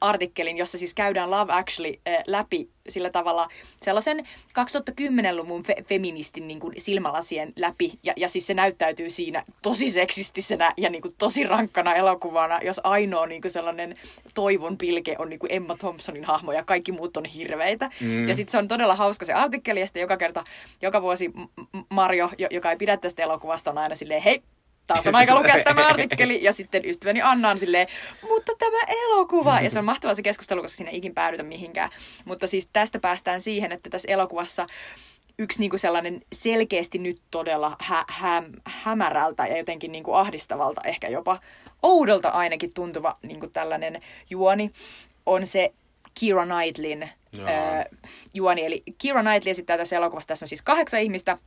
artikkelin, 0.00 0.56
jossa 0.56 0.78
siis 0.78 0.94
käydään 0.94 1.30
Love 1.30 1.52
Actually 1.52 1.94
läpi 2.26 2.68
sillä 2.88 3.10
tavalla 3.10 3.48
sellaisen 3.82 4.18
2010-luvun 4.48 5.62
fe- 5.62 5.84
feministin 5.84 6.48
niin 6.48 6.60
kuin 6.60 6.74
silmälasien 6.78 7.52
läpi. 7.56 7.89
Ja, 8.02 8.12
ja 8.16 8.28
siis 8.28 8.46
se 8.46 8.54
näyttäytyy 8.54 9.10
siinä 9.10 9.42
tosi 9.62 9.90
seksistisenä 9.90 10.72
ja 10.76 10.90
niin 10.90 11.02
kuin 11.02 11.14
tosi 11.18 11.44
rankkana 11.44 11.94
elokuvana, 11.94 12.58
jos 12.62 12.80
ainoa 12.84 13.26
niin 13.26 13.42
kuin 13.42 13.52
sellainen 13.52 13.94
toivon 14.34 14.78
pilke 14.78 15.16
on 15.18 15.28
niin 15.28 15.38
kuin 15.38 15.52
Emma 15.52 15.76
Thompsonin 15.76 16.24
hahmo 16.24 16.52
ja 16.52 16.64
kaikki 16.64 16.92
muut 16.92 17.16
on 17.16 17.24
hirveitä. 17.24 17.90
Mm. 18.00 18.28
Ja 18.28 18.34
sitten 18.34 18.52
se 18.52 18.58
on 18.58 18.68
todella 18.68 18.94
hauska 18.94 19.26
se 19.26 19.32
artikkeli 19.32 19.80
ja 19.80 19.86
sitten 19.86 20.00
joka 20.00 20.16
kerta, 20.16 20.44
joka 20.82 21.02
vuosi 21.02 21.28
M- 21.28 21.40
M- 21.78 21.84
Marjo, 21.90 22.30
jo- 22.38 22.48
joka 22.50 22.70
ei 22.70 22.76
pidä 22.76 22.96
tästä 22.96 23.22
elokuvasta, 23.22 23.70
on 23.70 23.78
aina 23.78 23.94
silleen, 23.94 24.22
hei, 24.22 24.42
taas 24.86 25.06
on 25.06 25.14
aika 25.14 25.34
lukea 25.38 25.64
tämä 25.64 25.86
artikkeli. 25.86 26.42
Ja 26.42 26.52
sitten 26.52 26.84
ystäväni 26.84 27.22
Anna 27.22 27.50
on 27.50 27.58
silleen, 27.58 27.86
mutta 28.22 28.52
tämä 28.58 28.78
elokuva. 29.04 29.60
Ja 29.60 29.70
se 29.70 29.78
on 29.78 29.84
mahtava 29.84 30.14
se 30.14 30.22
keskustelu, 30.22 30.62
koska 30.62 30.76
siinä 30.76 30.90
ei 30.90 30.96
ikin 30.96 31.14
päädytä 31.14 31.42
mihinkään. 31.42 31.90
Mutta 32.24 32.46
siis 32.46 32.68
tästä 32.72 32.98
päästään 32.98 33.40
siihen, 33.40 33.72
että 33.72 33.90
tässä 33.90 34.08
elokuvassa 34.12 34.66
yksi 35.40 35.60
niinku 35.60 35.78
sellainen 35.78 36.20
selkeästi 36.32 36.98
nyt 36.98 37.20
todella 37.30 37.76
hä- 37.80 38.04
hä- 38.08 38.42
hämärältä 38.64 39.46
ja 39.46 39.56
jotenkin 39.58 39.92
niinku 39.92 40.14
ahdistavalta, 40.14 40.80
ehkä 40.84 41.08
jopa 41.08 41.40
oudolta 41.82 42.28
ainakin 42.28 42.72
tuntuva 42.72 43.16
niinku 43.22 43.46
tällainen 43.46 44.00
juoni 44.30 44.70
on 45.26 45.46
se 45.46 45.72
Kira 46.14 46.46
Knightlin 46.46 47.10
öö, 47.38 47.46
juoni. 48.34 48.64
Eli 48.64 48.82
Kira 48.98 49.22
Knightley 49.22 49.50
esittää 49.50 49.78
tässä 49.78 49.96
elokuvassa, 49.96 50.28
tässä 50.28 50.44
on 50.44 50.48
siis 50.48 50.62
kahdeksan 50.62 51.00
ihmistä, 51.00 51.38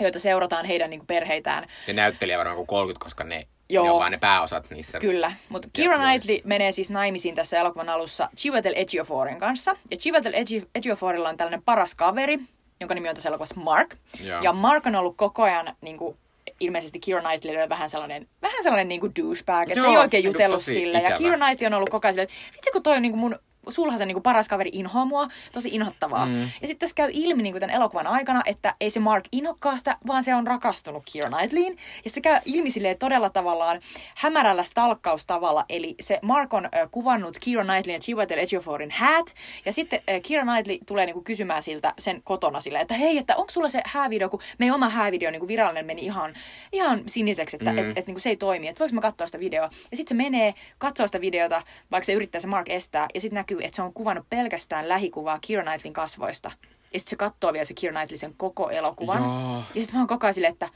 joita 0.00 0.18
seurataan 0.18 0.64
heidän 0.64 0.90
niin 0.90 1.00
kuin 1.00 1.06
perheitään. 1.06 1.66
Ja 1.86 1.94
näyttelijä 1.94 2.38
varmaan 2.38 2.56
kuin 2.56 2.66
30, 2.66 3.04
koska 3.04 3.24
ne 3.24 3.46
Joo. 3.70 3.84
Ne 3.84 3.90
on 3.90 3.98
vaan 3.98 4.12
ne 4.12 4.18
pääosat 4.18 4.70
niissä. 4.70 4.98
Kyllä, 4.98 5.32
mutta 5.48 5.68
Keira 5.72 5.94
Joo, 5.94 6.02
Knightley 6.04 6.40
menee 6.44 6.72
siis 6.72 6.90
naimisiin 6.90 7.34
tässä 7.34 7.58
elokuvan 7.58 7.88
alussa 7.88 8.28
Chiwetel 8.36 8.72
Ejioforin 8.76 9.38
kanssa. 9.38 9.76
Ja 9.90 9.96
Chiwetel 9.96 10.32
Eji- 10.32 10.68
Ejioforilla 10.74 11.28
on 11.28 11.36
tällainen 11.36 11.62
paras 11.62 11.94
kaveri, 11.94 12.38
jonka 12.80 12.94
nimi 12.94 13.08
on 13.08 13.14
tässä 13.14 13.28
elokuvassa 13.28 13.60
Mark. 13.60 13.96
Joo. 14.20 14.42
Ja 14.42 14.52
Mark 14.52 14.86
on 14.86 14.94
ollut 14.94 15.16
koko 15.16 15.42
ajan 15.42 15.76
niin 15.80 15.96
kuin, 15.96 16.16
ilmeisesti 16.60 17.00
Keira 17.00 17.20
Knightleylle 17.20 17.68
vähän 17.68 17.90
sellainen, 17.90 18.28
vähän 18.42 18.62
sellainen 18.62 18.88
niin 18.88 19.00
kuin 19.00 19.12
douchebag, 19.18 19.70
että 19.70 19.84
se 19.84 19.88
ei 19.90 19.96
oikein 19.96 20.24
niinku 20.24 20.36
jutellut 20.36 20.62
sille. 20.62 20.98
Ja 20.98 21.08
ikävä. 21.08 21.18
Keira 21.18 21.36
Knightley 21.36 21.66
on 21.66 21.74
ollut 21.74 21.90
koko 21.90 22.06
ajan 22.06 22.14
silleen, 22.14 22.28
että 22.28 22.56
vitsi 22.56 22.70
kun 22.70 22.82
toi 22.82 22.96
on 22.96 23.02
niin 23.02 23.12
kuin 23.12 23.20
mun 23.20 23.38
sulhasen 23.68 24.08
niin 24.08 24.14
kuin 24.14 24.22
paras 24.22 24.48
kaveri 24.48 24.70
inhoa 24.72 25.04
mua, 25.04 25.26
tosi 25.52 25.68
inhottavaa. 25.72 26.26
Mm. 26.26 26.40
Ja 26.40 26.66
sitten 26.66 26.78
tässä 26.78 26.94
käy 26.94 27.10
ilmi 27.12 27.42
niin 27.42 27.52
kuin 27.52 27.60
tämän 27.60 27.76
elokuvan 27.76 28.06
aikana, 28.06 28.42
että 28.46 28.74
ei 28.80 28.90
se 28.90 29.00
Mark 29.00 29.24
inhokkaa 29.32 29.78
sitä, 29.78 29.96
vaan 30.06 30.24
se 30.24 30.34
on 30.34 30.46
rakastunut 30.46 31.02
Keira 31.12 31.28
Knightleyin. 31.28 31.76
Ja 32.04 32.10
se 32.10 32.20
käy 32.20 32.40
ilmi 32.44 32.70
silleen 32.70 32.98
todella 32.98 33.30
tavallaan 33.30 33.80
hämärällä 34.14 34.62
stalkkaustavalla, 34.62 35.64
eli 35.68 35.94
se 36.00 36.18
Mark 36.22 36.54
on 36.54 36.64
ö, 36.64 36.88
kuvannut 36.90 37.38
Keira 37.44 37.64
Knightleyn 37.64 37.96
ja 37.96 38.00
Chiwetel 38.00 38.38
Ejioforin 38.38 38.90
häät, 38.90 39.34
ja 39.64 39.72
sitten 39.72 40.00
ö, 40.10 40.20
Keira 40.20 40.42
Knightley 40.42 40.78
tulee 40.86 41.06
niin 41.06 41.14
kuin 41.14 41.24
kysymään 41.24 41.62
siltä 41.62 41.94
sen 41.98 42.22
kotona 42.24 42.60
silleen, 42.60 42.82
että 42.82 42.94
hei, 42.94 43.18
että 43.18 43.36
onko 43.36 43.50
sulla 43.50 43.68
se 43.68 43.82
häävideo, 43.86 44.28
kun 44.28 44.40
meidän 44.58 44.74
oma 44.74 44.88
häävideo 44.88 45.30
niin 45.30 45.40
kuin 45.40 45.48
virallinen 45.48 45.86
meni 45.86 46.02
ihan, 46.02 46.34
ihan 46.72 47.02
siniseksi, 47.06 47.56
että 47.56 47.72
mm. 47.72 47.78
et, 47.78 47.98
et, 47.98 48.06
niin 48.06 48.14
kuin 48.14 48.22
se 48.22 48.30
ei 48.30 48.36
toimi, 48.36 48.68
että 48.68 48.80
voiko 48.80 48.94
mä 48.94 49.00
katsoa 49.00 49.26
sitä 49.26 49.40
videoa. 49.40 49.70
Ja 49.90 49.96
sitten 49.96 50.16
se 50.18 50.22
menee, 50.22 50.54
katsoo 50.78 51.06
sitä 51.06 51.20
videota, 51.20 51.62
vaikka 51.90 52.04
se 52.04 52.12
yrittää 52.12 52.40
se 52.40 52.46
Mark 52.46 52.68
estää, 52.68 53.06
ja 53.14 53.20
sitten 53.20 53.36
näkyy, 53.36 53.57
että 53.64 53.76
se 53.76 53.82
on 53.82 53.92
kuvannut 53.92 54.26
pelkästään 54.30 54.88
lähikuvaa 54.88 55.38
Keira 55.46 55.62
Knightleyn 55.62 55.92
kasvoista. 55.92 56.50
Ja 56.92 57.00
sitten 57.00 57.10
se 57.10 57.16
katsoo 57.16 57.52
vielä 57.52 57.64
se 57.64 57.74
Keira 57.80 57.96
Knightley 57.96 58.18
sen 58.18 58.34
koko 58.36 58.70
elokuvan. 58.70 59.22
Joo. 59.22 59.62
Ja 59.74 59.80
sitten 59.80 59.92
mä 59.92 60.00
oon 60.00 60.08
koko 60.08 60.26
ajan 60.26 60.34
silleen, 60.34 60.52
että 60.52 60.68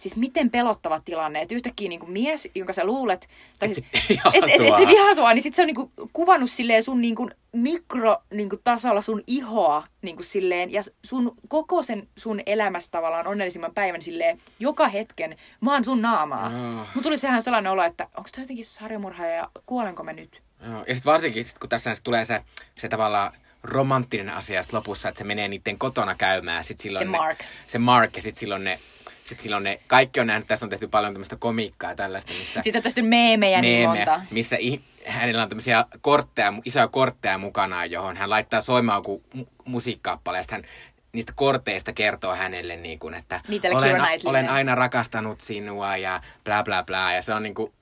siis 0.00 0.16
miten 0.16 0.50
pelottava 0.50 1.00
tilanne, 1.04 1.40
että 1.40 1.54
yhtäkkiä 1.54 1.88
niinku 1.88 2.06
mies, 2.06 2.48
jonka 2.54 2.72
sä 2.72 2.84
luulet, 2.84 3.28
tai 3.58 3.68
siis, 3.68 3.86
et, 4.10 4.20
et, 4.34 4.60
et, 4.60 4.76
se 4.76 4.86
vihaa 4.86 5.14
sua, 5.14 5.34
niin 5.34 5.42
sit 5.42 5.54
se 5.54 5.62
on 5.62 5.66
niinku 5.66 5.92
kuvannut 6.12 6.50
silleen 6.50 6.82
sun 6.82 7.00
niinku 7.00 7.30
mikro 7.52 8.16
niinku 8.30 8.56
tasolla 8.64 9.02
sun 9.02 9.22
ihoa 9.26 9.84
niinku 10.02 10.22
silleen, 10.22 10.72
ja 10.72 10.82
sun 11.04 11.36
koko 11.48 11.82
sen 11.82 12.08
sun 12.16 12.40
elämässä 12.46 12.90
tavallaan 12.90 13.26
onnellisimman 13.26 13.74
päivän 13.74 14.02
silleen 14.02 14.38
joka 14.58 14.88
hetken 14.88 15.36
vaan 15.64 15.84
sun 15.84 16.02
naamaa. 16.02 16.50
Mun 16.94 17.02
tuli 17.02 17.18
sehän 17.18 17.42
sellainen 17.42 17.72
olo, 17.72 17.82
että 17.82 18.08
onko 18.16 18.28
tämä 18.32 18.42
jotenkin 18.42 18.64
sarjamurhaaja 18.64 19.34
ja 19.34 19.50
kuolenko 19.66 20.02
mä 20.02 20.12
nyt? 20.12 20.42
Joo. 20.66 20.84
Ja 20.88 20.94
sitten 20.94 21.12
varsinkin, 21.12 21.44
sit, 21.44 21.58
kun 21.58 21.68
tässä 21.68 21.92
tulee 22.04 22.24
se, 22.24 22.42
se 22.74 22.88
tavallaan 22.88 23.32
romanttinen 23.62 24.28
asia 24.34 24.62
sit 24.62 24.72
lopussa, 24.72 25.08
että 25.08 25.18
se 25.18 25.24
menee 25.24 25.48
niiden 25.48 25.78
kotona 25.78 26.14
käymään. 26.14 26.64
Sit 26.64 26.78
silloin 26.78 27.06
Se 27.06 27.10
ne, 27.10 27.18
Mark. 27.18 27.38
Se 27.66 27.78
Mark 27.78 28.16
ja 28.16 28.22
sitten 28.22 28.40
silloin 28.40 28.64
ne, 28.64 28.78
sit 29.24 29.40
silloin 29.40 29.64
ne, 29.64 29.80
kaikki 29.86 30.20
on 30.20 30.26
nähnyt, 30.26 30.46
tässä 30.46 30.66
on 30.66 30.70
tehty 30.70 30.88
paljon 30.88 31.12
tämmöistä 31.12 31.36
komiikkaa 31.36 31.90
ja 31.90 31.96
tällaista, 31.96 32.32
missä 32.32 32.62
Sitten 32.62 32.78
on 32.78 32.82
tästä 32.82 33.02
meemejä 33.02 33.60
niin 33.60 33.88
monta. 33.88 34.20
missä 34.30 34.56
i, 34.60 34.80
hänellä 35.06 35.42
on 35.42 35.48
tämmöisiä 35.48 35.84
kortteja, 36.00 36.52
isoja 36.64 36.88
kortteja 36.88 37.38
mukanaan, 37.38 37.90
johon 37.90 38.16
hän 38.16 38.30
laittaa 38.30 38.60
soimaan 38.60 38.98
joku 38.98 39.22
mu- 39.36 39.46
musiikkaappale 39.64 40.36
ja 40.36 40.42
sitten 40.42 40.62
hän 40.62 40.70
niistä 41.12 41.32
korteista 41.36 41.92
kertoo 41.92 42.34
hänelle, 42.34 42.76
niin 42.76 42.98
kuin, 42.98 43.14
että 43.14 43.40
olen, 43.72 44.02
olen 44.24 44.48
aina 44.48 44.74
rakastanut 44.74 45.40
sinua 45.40 45.96
ja 45.96 46.20
bla 46.44 46.62
bla 46.62 46.82
bla. 46.82 47.12
Ja 47.12 47.22
se 47.22 47.34
on 47.34 47.42
niin 47.42 47.54
kuin, 47.54 47.72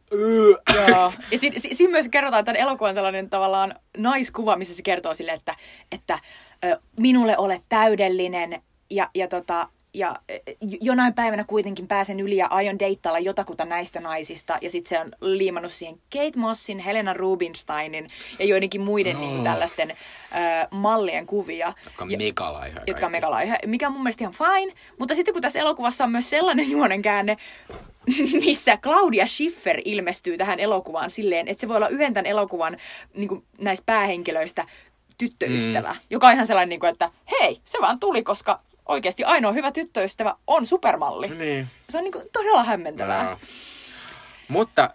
Joo. 0.74 1.12
Ja 1.30 1.38
siinä 1.38 1.58
si, 1.58 1.74
si 1.74 1.88
myös 1.88 2.08
kerrotaan 2.08 2.44
tämän 2.44 2.60
elokuvan 2.60 2.94
tällainen 2.94 3.30
tavallaan 3.30 3.74
naiskuva, 3.96 4.56
missä 4.56 4.74
se 4.74 4.82
kertoo 4.82 5.14
sille, 5.14 5.32
että, 5.32 5.54
että 5.92 6.18
minulle 7.00 7.38
olet 7.38 7.62
täydellinen 7.68 8.62
ja, 8.90 9.10
ja, 9.14 9.28
tota, 9.28 9.68
ja 9.94 10.16
ö, 10.30 10.34
jonain 10.60 11.14
päivänä 11.14 11.44
kuitenkin 11.44 11.88
pääsen 11.88 12.20
yli 12.20 12.36
ja 12.36 12.46
aion 12.46 12.78
deittailla 12.78 13.18
jotakuta 13.18 13.64
näistä 13.64 14.00
naisista. 14.00 14.58
Ja 14.62 14.70
sitten 14.70 14.88
se 14.88 15.00
on 15.04 15.12
liimannut 15.20 15.72
siihen 15.72 15.94
Kate 16.12 16.32
Mossin, 16.38 16.78
Helena 16.78 17.14
Rubinsteinin 17.14 18.06
ja 18.38 18.44
joidenkin 18.44 18.80
muiden 18.80 19.14
No. 19.14 19.20
niin 19.20 19.32
kuin 19.32 19.44
tällaisten 19.44 19.90
ö, 19.90 19.96
mallien 20.70 21.26
kuvia. 21.26 21.72
jotka 21.84 22.04
on 22.04 22.10
Ja- 22.10 22.18
megalaihoja 22.18 22.82
jotka 22.86 23.06
on 23.06 23.12
megalaihe, 23.12 23.58
mikä 23.66 23.86
on 23.86 23.92
mun 23.92 24.02
mielestä 24.02 24.24
ihan 24.24 24.34
fine. 24.34 24.72
Mutta 24.98 25.14
sitten 25.14 25.34
kun 25.34 25.42
tässä 25.42 25.58
elokuvassa 25.60 26.04
on 26.04 26.12
myös 26.12 26.30
sellainen 26.30 26.70
juonen 26.70 27.02
käänne, 27.02 27.36
missä 28.46 28.76
Claudia 28.76 29.26
Schiffer 29.26 29.80
ilmestyy 29.84 30.38
tähän 30.38 30.60
elokuvaan 30.60 31.10
silleen, 31.10 31.48
että 31.48 31.60
se 31.60 31.68
voi 31.68 31.76
olla 31.76 31.88
yhden 31.88 32.14
tämän 32.14 32.26
elokuvan 32.26 32.76
niin 33.14 33.28
kuin 33.28 33.44
näistä 33.60 33.82
päähenkilöistä 33.86 34.66
tyttöystävä, 35.18 35.92
mm. 35.92 35.98
joka 36.10 36.26
on 36.26 36.32
ihan 36.32 36.46
sellainen, 36.46 36.68
niin 36.68 36.80
kuin, 36.80 36.90
että 36.90 37.10
hei, 37.40 37.60
se 37.64 37.78
vaan 37.80 38.00
tuli, 38.00 38.22
koska 38.22 38.60
oikeasti 38.88 39.24
ainoa 39.24 39.52
hyvä 39.52 39.72
tyttöystävä 39.72 40.34
on 40.46 40.66
supermalli. 40.66 41.28
Niin. 41.28 41.66
Se 41.90 41.98
on 41.98 42.04
niin 42.04 42.12
kuin 42.12 42.24
todella 42.32 42.64
hämmentävää. 42.64 43.24
Joo. 43.24 43.38
Mutta 44.48 44.90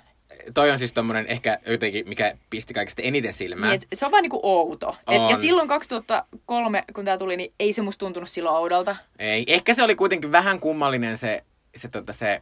toi 0.53 0.71
on 0.71 0.79
siis 0.79 0.93
tommonen 0.93 1.27
ehkä 1.27 1.59
jotenkin, 1.65 2.09
mikä 2.09 2.37
pisti 2.49 2.73
kaikista 2.73 3.01
eniten 3.01 3.33
silmään. 3.33 3.71
Niin, 3.71 3.81
se 3.93 4.05
on 4.05 4.11
vaan 4.11 4.21
niinku 4.21 4.39
outo. 4.43 4.95
Et, 5.07 5.15
ja 5.15 5.21
On. 5.21 5.35
silloin 5.35 5.67
2003, 5.67 6.83
kun 6.95 7.05
tämä 7.05 7.17
tuli, 7.17 7.37
niin 7.37 7.53
ei 7.59 7.73
se 7.73 7.81
musta 7.81 7.99
tuntunut 7.99 8.29
silloin 8.29 8.55
oudolta. 8.55 8.95
Ei. 9.19 9.43
Ehkä 9.47 9.73
se 9.73 9.83
oli 9.83 9.95
kuitenkin 9.95 10.31
vähän 10.31 10.59
kummallinen 10.59 11.17
se, 11.17 11.43
se, 11.75 11.87
tota, 11.87 12.13
se 12.13 12.41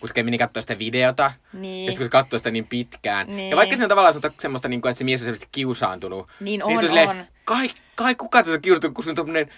kun 0.00 0.08
se 0.14 0.22
meni 0.22 0.38
katsoa 0.38 0.60
sitä 0.60 0.78
videota. 0.78 1.32
Niin. 1.52 1.86
Ja 1.86 1.92
kun 1.92 2.04
se 2.04 2.08
katsoi 2.08 2.38
sitä 2.38 2.50
niin 2.50 2.66
pitkään. 2.66 3.36
Niin. 3.36 3.50
Ja 3.50 3.56
vaikka 3.56 3.76
se 3.76 3.82
on 3.82 3.88
tavallaan 3.88 4.14
semmoista, 4.14 4.42
semmoista 4.42 4.68
niin 4.68 4.80
kuin, 4.80 4.90
että 4.90 4.98
se 4.98 5.04
mies 5.04 5.20
on 5.20 5.24
selvästi 5.24 5.48
kiusaantunut. 5.52 6.28
Niin 6.40 6.60
sit 6.66 6.76
on, 6.76 6.82
silleen, 6.82 7.08
on. 7.08 7.24
Kai, 7.44 7.70
kai 7.94 8.14
kuka 8.14 8.42
tässä 8.42 8.54
on 8.54 8.62
kiusaantunut, 8.62 8.94
kun 8.94 9.04
se 9.04 9.10
on 9.10 9.16
tommonen 9.16 9.50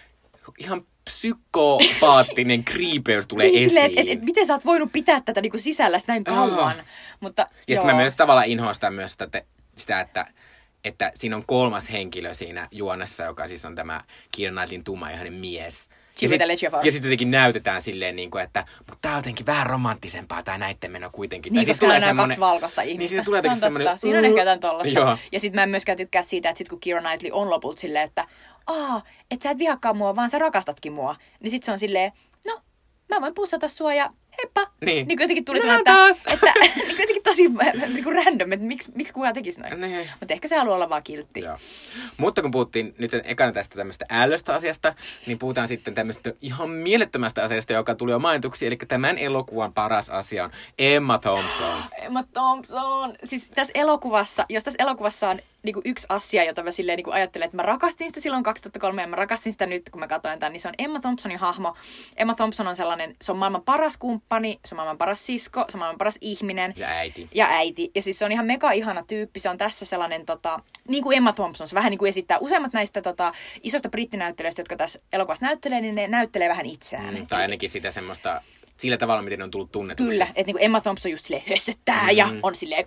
ihan 0.59 0.87
psykopaattinen 1.05 2.65
kriipeys 2.65 3.27
tulee 3.27 3.47
niin, 3.47 3.57
esiin. 3.57 3.69
silleen, 3.69 3.93
et, 3.97 4.19
et, 4.19 4.25
miten 4.25 4.47
sä 4.47 4.53
oot 4.55 4.65
voinut 4.65 4.93
pitää 4.93 5.21
tätä 5.21 5.41
niinku 5.41 5.59
sisällä 5.59 5.99
näin 6.07 6.25
kauan. 6.25 6.77
Mutta, 7.21 7.47
Ja 7.69 7.77
sitten 7.77 7.95
mä 7.97 8.01
myös 8.03 8.17
tavallaan 8.17 8.47
inhoan 8.47 8.75
sitä 8.75 8.91
myös 8.91 9.13
sitä, 9.13 9.43
sitä 9.77 10.01
että, 10.01 10.27
että 10.85 11.11
siinä 11.15 11.37
on 11.37 11.47
kolmas 11.47 11.93
henkilö 11.93 12.35
siinä 12.35 12.69
juonessa, 12.71 13.25
joka 13.25 13.49
siis 13.49 13.65
on 13.65 13.75
tämä 13.75 14.05
Keira 14.37 14.53
Knightleyn 14.53 14.85
tummaihoinen 14.85 15.33
mies. 15.33 15.91
Ja 16.21 16.29
sitten 16.29 16.93
sit 16.93 17.05
jotenkin 17.05 17.31
näytetään 17.31 17.83
silleen, 17.83 18.17
niin 18.17 18.31
kuin, 18.31 18.45
että 18.45 18.65
mutta 18.79 18.99
tää 19.03 19.13
on 19.13 19.19
jotenkin 19.19 19.47
vähän 19.47 19.67
romanttisempaa 19.67 20.43
tää 20.43 20.59
näitten 20.59 20.91
meno 20.91 21.11
kuitenkin. 21.11 21.53
Niin, 21.53 21.67
koska 21.67 21.87
tulee 21.87 22.01
nämä 22.01 22.23
kaksi 22.23 22.41
valkoista 22.41 22.83
ihmistä. 22.83 22.99
Niin 22.99 23.09
siitä 23.09 23.25
tulee 23.25 23.41
se 23.43 23.49
on 23.49 23.73
totta. 23.75 23.97
Siinä 23.97 24.19
on 24.19 24.25
ehkä 24.25 24.41
jotain 24.41 24.61
tollasta. 24.61 24.93
Joo. 24.93 25.19
Ja 25.33 25.41
sitten 25.41 25.59
mä 25.59 25.63
en 25.63 25.69
myöskään 25.69 25.99
tykkää 25.99 26.23
siitä, 26.23 26.49
että 26.49 26.59
sit 26.59 26.69
kun 26.69 26.81
Keira 26.81 27.01
Knightley 27.01 27.31
on 27.33 27.51
lopulta 27.51 27.81
silleen, 27.81 28.05
että 28.05 28.27
aa, 28.67 29.03
et 29.31 29.43
sä 29.43 29.51
et 29.51 29.59
vihaakaan 29.59 29.97
mua, 29.97 30.17
vaan 30.17 30.31
sä 30.31 30.39
rakastatkin 30.39 30.93
mua. 30.93 31.17
Niin 31.41 31.51
sit 31.51 31.63
se 31.63 31.73
on 31.73 31.79
silleen, 31.79 32.13
no, 32.47 32.61
mä 33.09 33.21
voin 33.21 33.35
pussata 33.35 33.69
sua 33.69 33.95
ja 33.95 34.11
heippa. 34.39 34.71
Niin. 34.85 35.09
niin 35.09 35.19
kuin 35.19 35.25
jotenkin 35.25 35.45
tuli 35.45 35.59
Nähdään 35.59 36.15
sellainen, 36.15 36.63
että, 36.63 36.67
että 36.67 36.79
niin 36.87 36.97
kuin 36.97 37.01
jotenkin 37.01 37.23
tosi 37.23 37.49
niin 37.93 38.05
kuin 38.05 38.25
random, 38.25 38.53
että 38.53 38.67
miksi, 38.67 38.93
miksi 38.95 39.13
kukaan 39.13 39.35
tekisi 39.35 39.61
noin. 39.61 39.81
Niin. 39.81 40.11
Mutta 40.21 40.35
ehkä 40.35 40.49
se 40.49 40.57
haluaa 40.57 40.77
olla 40.77 40.89
vaan 40.89 41.03
kiltti. 41.03 41.41
Joo. 41.41 41.59
Mutta 42.17 42.43
kun 42.43 42.51
puhuttiin 42.51 42.95
nyt 42.99 43.11
ekana 43.25 43.53
tästä 43.53 43.77
tämmöistä 43.77 44.07
ällöstä 44.11 44.55
asiasta, 44.55 44.95
niin 45.27 45.39
puhutaan 45.39 45.69
sitten 45.69 45.95
tämmöistä 45.95 46.33
ihan 46.41 46.71
mielettömästä 46.71 47.45
asiasta, 47.45 47.73
joka 47.73 47.95
tuli 47.95 48.11
jo 48.11 48.19
mainituksi. 48.19 48.67
Eli 48.67 48.77
tämän 48.77 49.19
elokuvan 49.19 49.73
paras 49.73 50.11
asia 50.11 50.45
on 50.45 50.51
Emma 50.79 51.19
Thompson. 51.19 51.83
Emma 52.07 52.23
Thompson. 52.23 53.15
Siis 53.25 53.49
tässä 53.49 53.73
elokuvassa, 53.75 54.47
jos 54.49 54.65
tässä 54.65 54.83
elokuvassa 54.83 55.31
on 55.31 55.41
niinku 55.65 55.81
yksi 55.85 56.07
asia, 56.09 56.45
jota 56.45 56.63
mä 56.63 56.71
silleen 56.71 56.97
niinku 56.97 57.11
ajattelen, 57.11 57.47
että 57.47 57.57
mä 57.57 57.63
rakastin 57.63 58.09
sitä 58.09 58.21
silloin 58.21 58.43
2003 58.43 59.03
ja 59.03 59.09
mä 59.09 59.17
rakastin 59.17 59.53
sitä 59.53 59.67
nyt, 59.67 59.83
kun 59.91 60.01
mä 60.01 60.07
katsoin 60.07 60.39
tämän, 60.39 60.53
niin 60.53 60.61
se 60.61 60.69
on 60.69 60.75
Emma 60.79 61.01
Thompsonin 61.01 61.39
hahmo. 61.39 61.75
Emma 62.17 62.35
Thompson 62.35 62.67
on 62.67 62.77
sellainen, 62.77 63.17
se 63.23 63.33
on 63.33 63.39
maailman 63.39 63.63
paras 63.63 63.97
kumppani, 63.97 64.59
se 64.65 64.75
on 64.75 64.77
maailman 64.77 64.99
paras 64.99 65.27
sisko, 65.27 65.65
se 65.69 65.77
on 65.77 65.79
maailman 65.79 65.99
paras 65.99 66.19
ihminen. 66.21 66.75
Ja 66.77 66.89
äiti. 66.89 67.29
Ja 67.35 67.47
äiti. 67.47 67.91
Ja 67.95 68.03
siis 68.03 68.19
se 68.19 68.25
on 68.25 68.33
ihan 68.33 68.47
mega 68.47 68.73
ihana 68.73 69.03
tyyppi. 69.03 69.41
Se 69.41 69.49
on 69.49 69.59
tässä 69.59 69.87
sellainen, 69.87 70.27
tota, 70.27 70.61
niin 70.89 71.03
kuin 71.03 71.17
Emma 71.17 71.33
Thompson, 71.33 71.69
se 71.69 71.75
vähän 71.75 71.91
niin 71.91 71.99
kuin 71.99 72.09
esittää 72.09 72.39
useimmat 72.39 72.73
näistä 72.73 73.03
tota, 73.03 73.33
isoista 73.63 73.89
brittinäyttelijöistä, 73.89 74.61
jotka 74.61 74.77
tässä 74.77 74.99
elokuvassa 75.13 75.47
näyttelee, 75.47 75.81
niin 75.81 75.95
ne 75.95 76.09
näyttelee 76.09 76.49
vähän 76.49 76.67
itseään. 76.67 77.15
Mm, 77.15 77.27
tai 77.27 77.43
ainakin 77.43 77.71
sitä 77.71 77.91
semmoista, 77.91 78.43
sillä 78.77 78.97
tavalla, 78.97 79.23
miten 79.23 79.39
ne 79.39 79.45
on 79.45 79.51
tullut 79.51 79.73
tunnetuksi. 79.73 80.11
Kyllä, 80.11 80.25
että 80.25 80.43
niinku 80.43 80.59
Emma 80.61 80.81
Thompson 80.81 81.11
just 81.11 81.27
silleen 81.27 81.45
hössöttää 81.51 82.03
mm-hmm. 82.03 82.17
ja 82.17 82.29
on 82.43 82.55
silleen, 82.55 82.85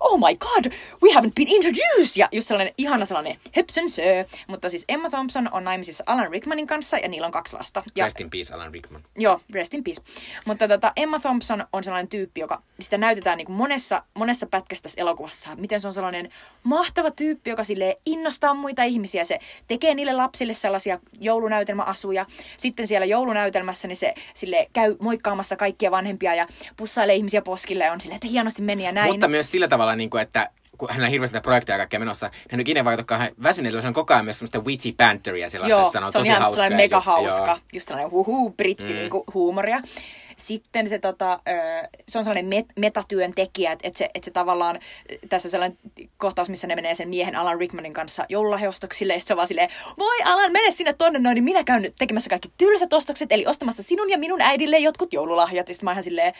oh 0.00 0.18
my 0.18 0.36
god, 0.36 0.72
we 1.02 1.10
haven't 1.10 1.32
been 1.34 1.48
introduced! 1.48 2.12
Ja 2.16 2.28
just 2.32 2.48
sellainen 2.48 2.74
ihana 2.78 3.06
sellainen 3.06 3.36
höpsön 3.56 3.90
sö. 3.90 4.24
Mutta 4.46 4.70
siis 4.70 4.84
Emma 4.88 5.10
Thompson 5.10 5.48
on 5.52 5.64
naimisissa 5.64 6.04
Alan 6.06 6.30
Rickmanin 6.30 6.66
kanssa 6.66 6.98
ja 6.98 7.08
niillä 7.08 7.26
on 7.26 7.32
kaksi 7.32 7.56
lasta. 7.56 7.82
Ja, 7.96 8.04
Rest 8.04 8.20
in 8.20 8.30
peace, 8.30 8.54
Alan 8.54 8.72
Rickman. 8.72 9.04
Joo, 9.16 9.40
rest 9.52 9.74
in 9.74 9.84
peace. 9.84 10.02
Mutta 10.44 10.68
tota, 10.68 10.92
Emma 10.96 11.20
Thompson 11.20 11.66
on 11.72 11.84
sellainen 11.84 12.08
tyyppi, 12.08 12.40
joka 12.40 12.62
sitä 12.80 12.98
näytetään 12.98 13.38
niin 13.38 13.46
kuin 13.46 13.56
monessa, 13.56 14.02
monessa 14.14 14.46
pätkässä 14.46 14.82
tässä 14.82 15.00
elokuvassa. 15.00 15.50
Miten 15.56 15.80
se 15.80 15.86
on 15.86 15.94
sellainen 15.94 16.32
mahtava 16.62 17.10
tyyppi, 17.10 17.50
joka 17.50 17.64
sille 17.64 17.98
innostaa 18.06 18.54
muita 18.54 18.82
ihmisiä. 18.82 19.24
Se 19.24 19.38
tekee 19.68 19.94
niille 19.94 20.12
lapsille 20.12 20.54
sellaisia 20.54 20.98
joulunäytelmäasuja. 21.20 22.26
Sitten 22.56 22.86
siellä 22.86 23.06
joulunäytelmässä 23.06 23.88
niin 23.88 23.96
se 23.96 24.14
sille 24.34 24.66
käy 24.72 24.96
moikkaamassa 25.08 25.56
kaikkia 25.56 25.90
vanhempia 25.90 26.34
ja 26.34 26.46
pussailee 26.76 27.16
ihmisiä 27.16 27.42
poskille 27.42 27.84
ja 27.84 27.92
on 27.92 28.00
silleen, 28.00 28.16
että 28.16 28.28
hienosti 28.28 28.62
meni 28.62 28.84
ja 28.84 28.92
näin. 28.92 29.12
Mutta 29.12 29.28
myös 29.28 29.50
sillä 29.50 29.68
tavalla, 29.68 29.96
niin 29.96 30.10
kuin, 30.10 30.22
että 30.22 30.50
kun 30.78 30.88
hänellä 30.90 31.06
on 31.06 31.10
hirveästi 31.10 31.34
näitä 31.34 31.44
projekteja 31.44 31.74
ja 31.74 31.78
kaikkea 31.78 32.00
menossa, 32.00 32.30
hän 32.50 32.60
ei 32.60 32.62
ikinä 32.62 32.84
vaikka 32.84 33.18
hän 33.18 33.30
väsyneellä, 33.42 33.80
se 33.80 33.88
on 33.88 33.94
koko 33.94 34.14
ajan 34.14 34.24
myös 34.24 34.38
semmoista 34.38 34.60
witchy 34.60 34.92
banteria 34.92 35.48
sellaista, 35.48 35.72
Joo, 35.72 35.80
että 35.80 35.92
sanoo 35.92 36.10
se 36.10 36.18
on 36.18 36.22
tosi 36.22 36.30
ihan 36.30 36.50
sellainen 36.50 36.76
mega 36.76 37.00
hauska, 37.00 37.46
Joo. 37.46 37.58
just 37.72 37.88
sellainen 37.88 38.10
huhu 38.10 38.50
britti 38.50 38.92
mm. 38.92 38.94
niinku, 38.94 39.24
huumoria. 39.34 39.80
Sitten 40.38 40.88
se, 40.88 40.98
tota, 40.98 41.40
se 42.08 42.18
on 42.18 42.24
sellainen 42.24 42.60
met- 42.60 42.72
metatyöntekijä, 42.76 43.72
että 43.72 43.88
et 43.88 43.96
se, 43.96 44.10
et 44.14 44.24
se 44.24 44.30
tavallaan, 44.30 44.80
tässä 45.28 45.46
on 45.46 45.50
sellainen 45.50 45.78
kohtaus, 46.16 46.48
missä 46.48 46.66
ne 46.66 46.74
menee 46.74 46.94
sen 46.94 47.08
miehen 47.08 47.36
Alan 47.36 47.58
Rickmanin 47.58 47.92
kanssa 47.92 48.26
joululahjostoksille, 48.28 49.14
ja 49.14 49.20
se 49.20 49.32
on 49.32 49.36
vaan 49.36 49.48
silleen, 49.48 49.70
voi 49.98 50.16
Alan, 50.24 50.52
mene 50.52 50.70
sinne 50.70 50.92
tonne 50.92 51.18
noin, 51.18 51.34
niin 51.34 51.44
minä 51.44 51.64
käyn 51.64 51.82
nyt 51.82 51.94
tekemässä 51.98 52.30
kaikki 52.30 52.52
tylsät 52.58 52.92
ostokset, 52.92 53.32
eli 53.32 53.46
ostamassa 53.46 53.82
sinun 53.82 54.10
ja 54.10 54.18
minun 54.18 54.40
äidille 54.40 54.78
jotkut 54.78 55.12
joululahjat. 55.12 55.68
Ja 55.68 55.74
sitten 55.74 55.86
mä 55.86 55.90
oon 55.90 55.94
ihan 55.94 56.04
silleen, 56.04 56.32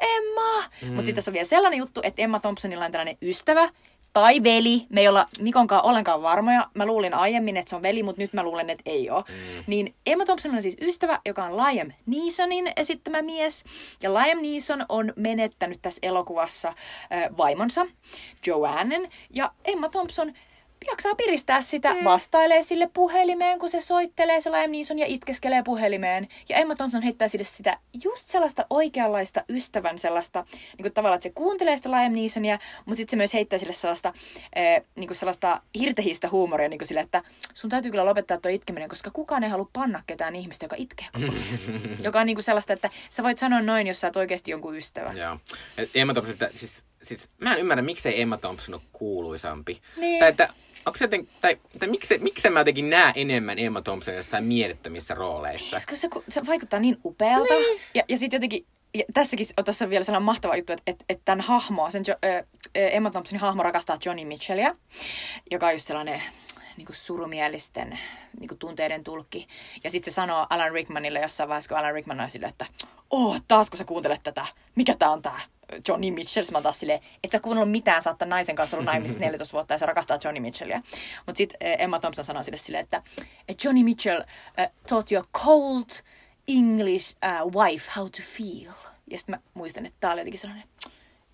Emma! 0.00 0.68
Mm. 0.82 0.88
Mutta 0.88 1.04
sitten 1.04 1.14
tässä 1.14 1.30
on 1.30 1.32
vielä 1.32 1.44
sellainen 1.44 1.78
juttu, 1.78 2.00
että 2.04 2.22
Emma 2.22 2.40
Thompsonilla 2.40 2.84
on 2.84 2.92
tällainen 2.92 3.16
ystävä, 3.22 3.68
tai 4.12 4.42
veli. 4.42 4.86
Me 4.88 5.00
ei 5.00 5.08
olla 5.08 5.26
Mikonkaan 5.40 5.84
ollenkaan 5.84 6.22
varmoja. 6.22 6.68
Mä 6.74 6.86
luulin 6.86 7.14
aiemmin, 7.14 7.56
että 7.56 7.70
se 7.70 7.76
on 7.76 7.82
veli, 7.82 8.02
mutta 8.02 8.22
nyt 8.22 8.32
mä 8.32 8.42
luulen, 8.42 8.70
että 8.70 8.82
ei 8.86 9.10
ole. 9.10 9.24
Mm. 9.28 9.64
Niin 9.66 9.94
Emma 10.06 10.24
Thompson 10.24 10.54
on 10.54 10.62
siis 10.62 10.76
ystävä, 10.80 11.20
joka 11.26 11.44
on 11.44 11.56
Liam 11.56 11.90
Neesonin 12.06 12.72
esittämä 12.76 13.22
mies. 13.22 13.64
Ja 14.02 14.14
Liam 14.14 14.38
Neeson 14.42 14.86
on 14.88 15.12
menettänyt 15.16 15.78
tässä 15.82 16.00
elokuvassa 16.02 16.68
äh, 16.68 17.36
vaimonsa, 17.36 17.86
Joannen. 18.46 19.08
Ja 19.30 19.52
Emma 19.64 19.88
Thompson 19.88 20.32
jaksaa 20.86 21.14
piristää 21.14 21.62
sitä, 21.62 21.94
mm. 21.94 22.04
vastailee 22.04 22.62
sille 22.62 22.90
puhelimeen, 22.94 23.58
kun 23.58 23.70
se 23.70 23.80
soittelee 23.80 24.40
se 24.40 24.50
Liam 24.50 24.70
Neeson 24.70 24.98
ja 24.98 25.06
itkeskelee 25.06 25.62
puhelimeen. 25.62 26.28
Ja 26.48 26.56
Emma 26.56 26.74
Thompson 26.74 27.02
heittää 27.02 27.28
sille 27.28 27.44
sitä 27.44 27.78
just 28.04 28.28
sellaista 28.28 28.66
oikeanlaista 28.70 29.44
ystävän 29.48 29.98
sellaista, 29.98 30.44
niin 30.52 30.82
kuin 30.82 30.92
tavallaan, 30.92 31.16
että 31.16 31.28
se 31.28 31.32
kuuntelee 31.34 31.76
sitä 31.76 31.90
Liam 31.90 32.12
Neesonia, 32.12 32.58
mutta 32.84 32.96
sitten 32.96 33.10
se 33.10 33.16
myös 33.16 33.34
heittää 33.34 33.58
sille 33.58 33.72
sellaista, 33.72 34.08
äh, 34.08 34.84
niin 34.96 35.08
kuin 35.08 35.16
sellaista 35.16 35.62
hirtehistä 35.78 36.28
huumoria, 36.28 36.68
niin 36.68 36.78
kuin 36.78 36.88
sille, 36.88 37.00
että 37.00 37.22
sun 37.54 37.70
täytyy 37.70 37.90
kyllä 37.90 38.06
lopettaa 38.06 38.38
tuo 38.38 38.50
itkeminen, 38.50 38.88
koska 38.88 39.10
kukaan 39.10 39.44
ei 39.44 39.50
halua 39.50 39.68
panna 39.72 40.02
ketään 40.06 40.36
ihmistä, 40.36 40.64
joka 40.64 40.76
itkee 40.78 41.06
koko 41.12 41.32
Joka 42.04 42.20
on 42.20 42.26
niin 42.26 42.36
kuin 42.36 42.44
sellaista, 42.44 42.72
että 42.72 42.90
sä 43.10 43.22
voit 43.22 43.38
sanoa 43.38 43.62
noin, 43.62 43.86
jos 43.86 44.00
sä 44.00 44.06
oot 44.06 44.16
oikeasti 44.16 44.50
jonkun 44.50 44.76
ystävä. 44.76 45.12
Joo. 45.12 45.38
Et 45.78 45.90
Emma 45.94 46.12
Thompson, 46.12 46.32
että 46.32 46.50
siis, 46.52 46.84
siis 47.02 47.30
mä 47.38 47.52
en 47.52 47.58
ymmärrä, 47.58 47.82
miksei 47.82 48.20
Emma 48.20 48.36
Thompson 48.36 48.74
ole 48.74 48.82
kuuluisampi. 48.92 49.82
Niin. 49.98 50.20
Tai 50.20 50.28
että 50.28 50.48
onko 50.86 50.96
se 50.96 51.04
joten, 51.04 51.28
tai, 51.40 51.58
tai 51.78 51.88
miksi, 51.88 52.18
miksi 52.18 52.50
mä 52.50 52.60
jotenkin 52.60 52.90
näe 52.90 53.12
enemmän 53.16 53.58
Emma 53.58 53.82
Thompson 53.82 54.14
jossain 54.14 54.44
mielettömissä 54.44 55.14
rooleissa? 55.14 55.76
Koska 55.76 55.96
se, 55.96 56.08
se 56.28 56.46
vaikuttaa 56.46 56.80
niin 56.80 56.96
upealta. 57.04 57.54
Niin. 57.54 57.80
Ja, 57.94 58.02
ja 58.08 58.18
sitten 58.18 58.36
jotenkin, 58.36 58.66
ja 58.94 59.04
tässäkin 59.14 59.46
on 59.58 59.64
tässä 59.64 59.90
vielä 59.90 60.04
sellainen 60.04 60.24
mahtava 60.24 60.56
juttu, 60.56 60.72
että, 60.72 60.82
että, 60.86 61.04
että 61.08 61.22
tämän 61.24 61.40
hahmoa, 61.40 61.90
sen 61.90 62.04
jo, 62.08 62.14
äh, 62.24 62.44
Emma 62.74 63.10
Thompsonin 63.10 63.40
hahmo 63.40 63.62
rakastaa 63.62 63.98
Johnny 64.06 64.24
Mitchellia, 64.24 64.76
joka 65.50 65.66
on 65.66 65.72
just 65.72 65.86
sellainen 65.86 66.22
niin 66.76 66.86
kuin 66.86 66.96
surumielisten 66.96 67.98
niin 68.40 68.48
kuin 68.48 68.58
tunteiden 68.58 69.04
tulkki. 69.04 69.48
Ja 69.84 69.90
sitten 69.90 70.12
se 70.12 70.14
sanoo 70.14 70.46
Alan 70.50 70.72
Rickmanille 70.72 71.20
jossain 71.20 71.48
vaiheessa, 71.48 71.68
kun 71.68 71.78
Alan 71.78 71.94
Rickman 71.94 72.20
on 72.20 72.30
sille, 72.30 72.46
että 72.46 72.66
oh, 73.10 73.40
taasko 73.48 73.76
sä 73.76 73.84
kuuntelet 73.84 74.22
tätä? 74.22 74.46
Mikä 74.74 74.96
tää 74.98 75.10
on 75.10 75.22
tää? 75.22 75.40
Johnny 75.88 76.10
Mitchell, 76.10 76.46
mä 76.52 76.62
taas 76.62 76.80
silleen, 76.80 77.00
et 77.24 77.30
sä 77.30 77.40
kuunnellut 77.40 77.70
mitään, 77.70 78.02
sä 78.02 78.10
oot 78.10 78.18
naisen 78.24 78.56
kanssa 78.56 78.76
ollut 78.76 78.86
naimisissa 78.86 79.20
14 79.26 79.52
vuotta 79.52 79.74
ja 79.74 79.78
sä 79.78 79.86
rakastaa 79.86 80.18
Johnny 80.24 80.40
Mitchellia. 80.40 80.82
Mutta 81.26 81.36
sitten 81.38 81.58
Emma 81.60 81.98
Thompson 81.98 82.24
sanoi 82.24 82.44
sille 82.44 82.58
silleen, 82.58 82.84
että 82.84 83.02
Johnny 83.64 83.84
Mitchell 83.84 84.20
uh, 84.20 84.82
taught 84.86 85.12
you 85.12 85.22
a 85.22 85.38
cold 85.38 85.90
English 86.48 87.16
uh, 87.44 87.52
wife 87.62 87.90
how 87.96 88.06
to 88.06 88.22
feel. 88.22 88.72
Ja 89.10 89.18
sitten 89.18 89.34
mä 89.34 89.40
muistan, 89.54 89.86
että 89.86 89.96
tää 90.00 90.12
oli 90.12 90.20
jotenkin 90.20 90.40
sellainen, 90.40 90.68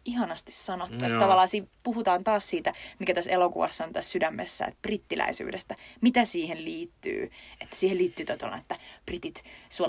ihanasti 0.09 0.53
sanottu. 0.53 0.95
Että 0.95 1.19
tavallaan 1.19 1.49
siinä 1.49 1.67
puhutaan 1.83 2.25
taas 2.25 2.51
siitä, 2.51 2.73
mikä 2.99 3.15
tässä 3.15 3.31
elokuvassa 3.31 3.85
on 3.85 3.93
tässä 3.93 4.11
sydämessä, 4.11 4.65
että 4.65 4.79
brittiläisyydestä. 4.83 5.75
Mitä 6.01 6.25
siihen 6.25 6.65
liittyy? 6.65 7.31
Että 7.61 7.77
siihen 7.77 7.99
liittyy 7.99 8.27
todella, 8.27 8.57
että 8.57 8.79
britit 9.07 9.45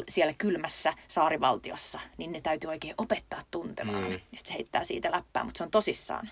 siellä 0.09 0.33
kylmässä 0.37 0.93
saarivaltiossa, 1.07 1.99
niin 2.17 2.31
ne 2.31 2.41
täytyy 2.41 2.67
oikein 2.69 2.95
opettaa 2.97 3.41
tuntemaan. 3.51 4.03
Mm. 4.03 4.11
Ja 4.11 4.19
sitten 4.19 4.47
se 4.47 4.53
heittää 4.53 4.83
siitä 4.83 5.11
läppää, 5.11 5.43
mutta 5.43 5.57
se 5.57 5.63
on 5.63 5.71
tosissaan. 5.71 6.29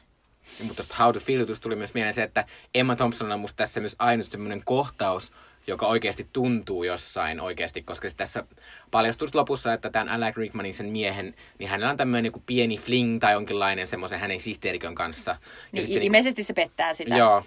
Mutta 0.60 0.76
tuosta 0.76 1.04
How 1.04 1.14
to 1.14 1.20
Feel 1.20 1.46
tuli 1.62 1.76
myös 1.76 1.94
mieleen 1.94 2.14
se, 2.14 2.24
että 2.24 2.46
Emma 2.74 2.96
Thompson 2.96 3.32
on 3.32 3.40
musta 3.40 3.58
tässä 3.58 3.80
myös 3.80 3.96
ainut 4.00 4.28
semmoinen 4.28 4.62
kohtaus, 4.66 5.34
joka 5.68 5.88
oikeasti 5.88 6.28
tuntuu 6.34 6.84
jossain 6.84 7.40
oikeasti, 7.40 7.84
koska 7.84 8.08
tässä 8.18 8.44
paljastus 8.92 9.36
lopussa, 9.36 9.74
että 9.74 9.90
tämän 9.90 10.10
Alec 10.10 10.36
Rickmanin 10.38 10.74
sen 10.74 10.90
miehen, 10.90 11.36
niin 11.60 11.70
hänellä 11.70 11.90
on 11.92 11.98
tämmöinen 11.98 12.32
niin 12.32 12.44
pieni 12.46 12.78
fling 12.78 13.20
tai 13.20 13.34
jonkinlainen 13.34 13.88
semmoisen 13.88 14.20
hänen 14.20 14.40
sihteerikön 14.40 14.96
kanssa. 14.96 15.32
Ja 15.32 15.38
niin, 15.72 15.94
se, 15.94 16.00
ilmeisesti 16.00 16.40
niin, 16.40 16.46
se 16.46 16.54
pettää 16.54 16.94
sitä. 16.94 17.18
Joo. 17.18 17.44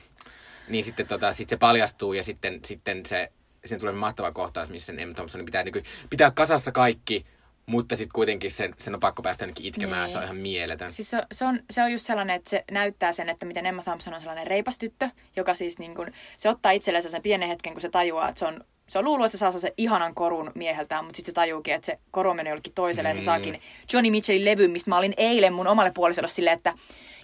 Niin 0.68 0.84
sitten 0.84 1.06
tota, 1.06 1.32
sit 1.32 1.48
se 1.48 1.56
paljastuu 1.56 2.12
ja 2.12 2.24
sitten, 2.24 2.60
sitten 2.64 3.06
se, 3.06 3.32
sen 3.64 3.80
tulee 3.80 3.94
mahtava 3.94 4.32
kohtaus, 4.32 4.68
missä 4.68 4.92
M. 4.92 5.14
Thompsonin 5.14 5.44
pitää, 5.44 5.62
niin 5.62 5.72
kuin, 5.72 5.84
pitää 6.10 6.30
kasassa 6.30 6.72
kaikki, 6.72 7.26
mutta 7.66 7.96
sitten 7.96 8.12
kuitenkin 8.14 8.50
sen, 8.50 8.74
sen 8.78 8.94
on 8.94 9.00
pakko 9.00 9.22
päästä 9.22 9.44
jonnekin 9.44 9.66
itkemään, 9.66 10.02
niin. 10.02 10.12
se 10.12 10.18
on 10.18 10.24
ihan 10.24 10.36
mieletön. 10.36 10.90
Siis 10.90 11.10
se, 11.10 11.22
se, 11.32 11.44
on, 11.44 11.60
se 11.70 11.82
on 11.82 11.92
just 11.92 12.06
sellainen, 12.06 12.36
että 12.36 12.50
se 12.50 12.64
näyttää 12.70 13.12
sen, 13.12 13.28
että 13.28 13.46
miten 13.46 13.66
Emma 13.66 13.82
Thompson 13.82 14.14
on 14.14 14.20
sellainen 14.20 14.46
reipas 14.46 14.78
tyttö, 14.78 15.08
joka 15.36 15.54
siis 15.54 15.78
niin 15.78 15.94
kun, 15.94 16.06
se 16.36 16.48
ottaa 16.48 16.72
itsellensä 16.72 17.08
sen 17.08 17.22
pienen 17.22 17.48
hetken, 17.48 17.72
kun 17.72 17.82
se 17.82 17.88
tajuaa, 17.88 18.28
että 18.28 18.38
se 18.38 18.44
on 18.46 18.64
se 18.90 18.98
on 18.98 19.04
luullut, 19.04 19.26
että 19.26 19.38
se 19.38 19.40
saa 19.40 19.52
sen 19.52 19.72
ihanan 19.76 20.14
korun 20.14 20.52
mieheltään, 20.54 21.04
mutta 21.04 21.16
sitten 21.16 21.32
se 21.32 21.34
tajuukin, 21.34 21.74
että 21.74 21.86
se 21.86 21.98
koru 22.10 22.34
menee 22.34 22.50
jollekin 22.50 22.72
toiselle, 22.72 23.08
mm. 23.08 23.10
että 23.10 23.20
se 23.20 23.24
saakin 23.24 23.60
Johnny 23.92 24.10
Mitchellin 24.10 24.44
levyn, 24.44 24.70
mistä 24.70 24.90
mä 24.90 24.98
olin 24.98 25.14
eilen 25.16 25.52
mun 25.52 25.66
omalle 25.66 25.90
puolisolle 25.94 26.28
silleen, 26.28 26.56
että 26.56 26.74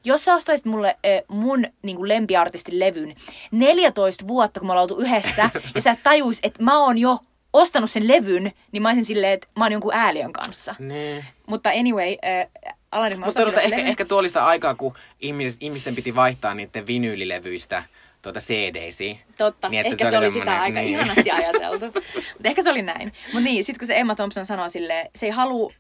jos 0.05 0.25
sä 0.25 0.35
ostaisit 0.35 0.67
mulle 0.67 0.89
äh, 0.89 1.23
mun 1.29 1.65
niin 1.83 1.97
kuin 1.97 2.09
lempiartistin 2.09 2.79
levyn 2.79 3.17
14 3.51 4.29
vuotta, 4.29 4.61
kun 4.61 4.67
me 4.67 4.73
ollaan 4.73 4.83
oltu 4.83 4.99
yhdessä, 4.99 5.51
ja 5.75 5.81
sä 5.81 5.97
tajuis, 6.03 6.39
että 6.43 6.63
mä 6.63 6.79
oon 6.79 6.99
jo 6.99 7.19
ostanut 7.53 7.91
sen 7.91 8.09
levyn, 8.09 8.53
niin 8.73 8.83
mä 8.83 8.89
olisin 8.89 9.05
silleen, 9.05 9.33
että 9.33 9.49
mä 9.57 9.65
oon 9.65 9.73
jonkun 9.73 9.95
ääliön 9.95 10.33
kanssa. 10.33 10.75
Nee. 10.79 11.25
Mutta 11.47 11.71
anyway, 11.71 12.17
äh, 12.25 12.73
Alanis 12.93 13.19
Mutta 13.19 13.61
ehkä, 13.61 13.77
ehkä 13.77 14.05
tuolista 14.05 14.45
aikaa, 14.45 14.75
kun 14.75 14.95
ihmis, 15.21 15.57
ihmisten 15.61 15.95
piti 15.95 16.15
vaihtaa 16.15 16.55
niiden 16.55 16.87
vinyylilevyistä 16.87 17.85
tuota 18.27 18.41
CD-si. 18.41 19.21
Totta, 19.39 19.69
niin, 19.69 19.87
ehkä 19.87 20.05
se, 20.05 20.11
se 20.11 20.19
oli 20.19 20.31
sitä 20.31 20.61
aika 20.61 20.81
niin. 20.81 20.91
ihanasti 20.91 21.31
ajateltu. 21.41 21.85
Mutta 22.15 22.45
ehkä 22.45 22.63
se 22.63 22.71
oli 22.71 22.83
näin. 22.83 23.13
Mutta 23.27 23.41
niin, 23.41 23.65
sitten 23.65 23.79
kun 23.79 23.87
se 23.87 23.99
Emma 23.99 24.15
Thompson 24.15 24.47
sanoo 24.47 24.69
silleen, 24.69 25.11
se 25.15 25.27
ei 25.27 25.33
halua, 25.33 25.73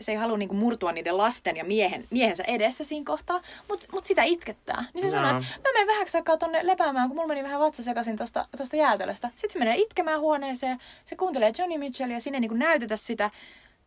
se 0.00 0.12
ei 0.12 0.18
halua 0.18 0.38
niinku 0.38 0.54
murtua 0.54 0.92
niiden 0.92 1.18
lasten 1.18 1.56
ja 1.56 1.64
miehen, 1.64 2.06
miehensä 2.10 2.44
edessä 2.46 2.84
siinä 2.84 3.04
kohtaa, 3.06 3.40
mutta 3.68 3.86
mut 3.92 4.06
sitä 4.06 4.22
itkettää. 4.22 4.84
Niin 4.94 5.00
se 5.00 5.06
no. 5.06 5.12
sanoo, 5.12 5.30
että 5.40 5.68
mä 5.68 5.72
menen 5.72 5.86
vähäksi 5.86 6.16
aikaa 6.16 6.36
tonne 6.36 6.66
lepäämään, 6.66 7.08
kun 7.08 7.16
mulla 7.16 7.28
meni 7.28 7.42
vähän 7.42 7.60
vatsa 7.60 7.82
sekaisin 7.82 8.16
tosta, 8.16 8.48
tosta 8.56 8.76
jäätelöstä. 8.76 9.28
Sitten 9.28 9.50
se 9.50 9.58
menee 9.58 9.76
itkemään 9.76 10.20
huoneeseen, 10.20 10.78
se 11.04 11.16
kuuntelee 11.16 11.52
Johnny 11.58 11.78
Mitchellia, 11.78 12.20
sinne 12.20 12.40
niinku 12.40 12.56
näytetä 12.56 12.96
sitä, 12.96 13.30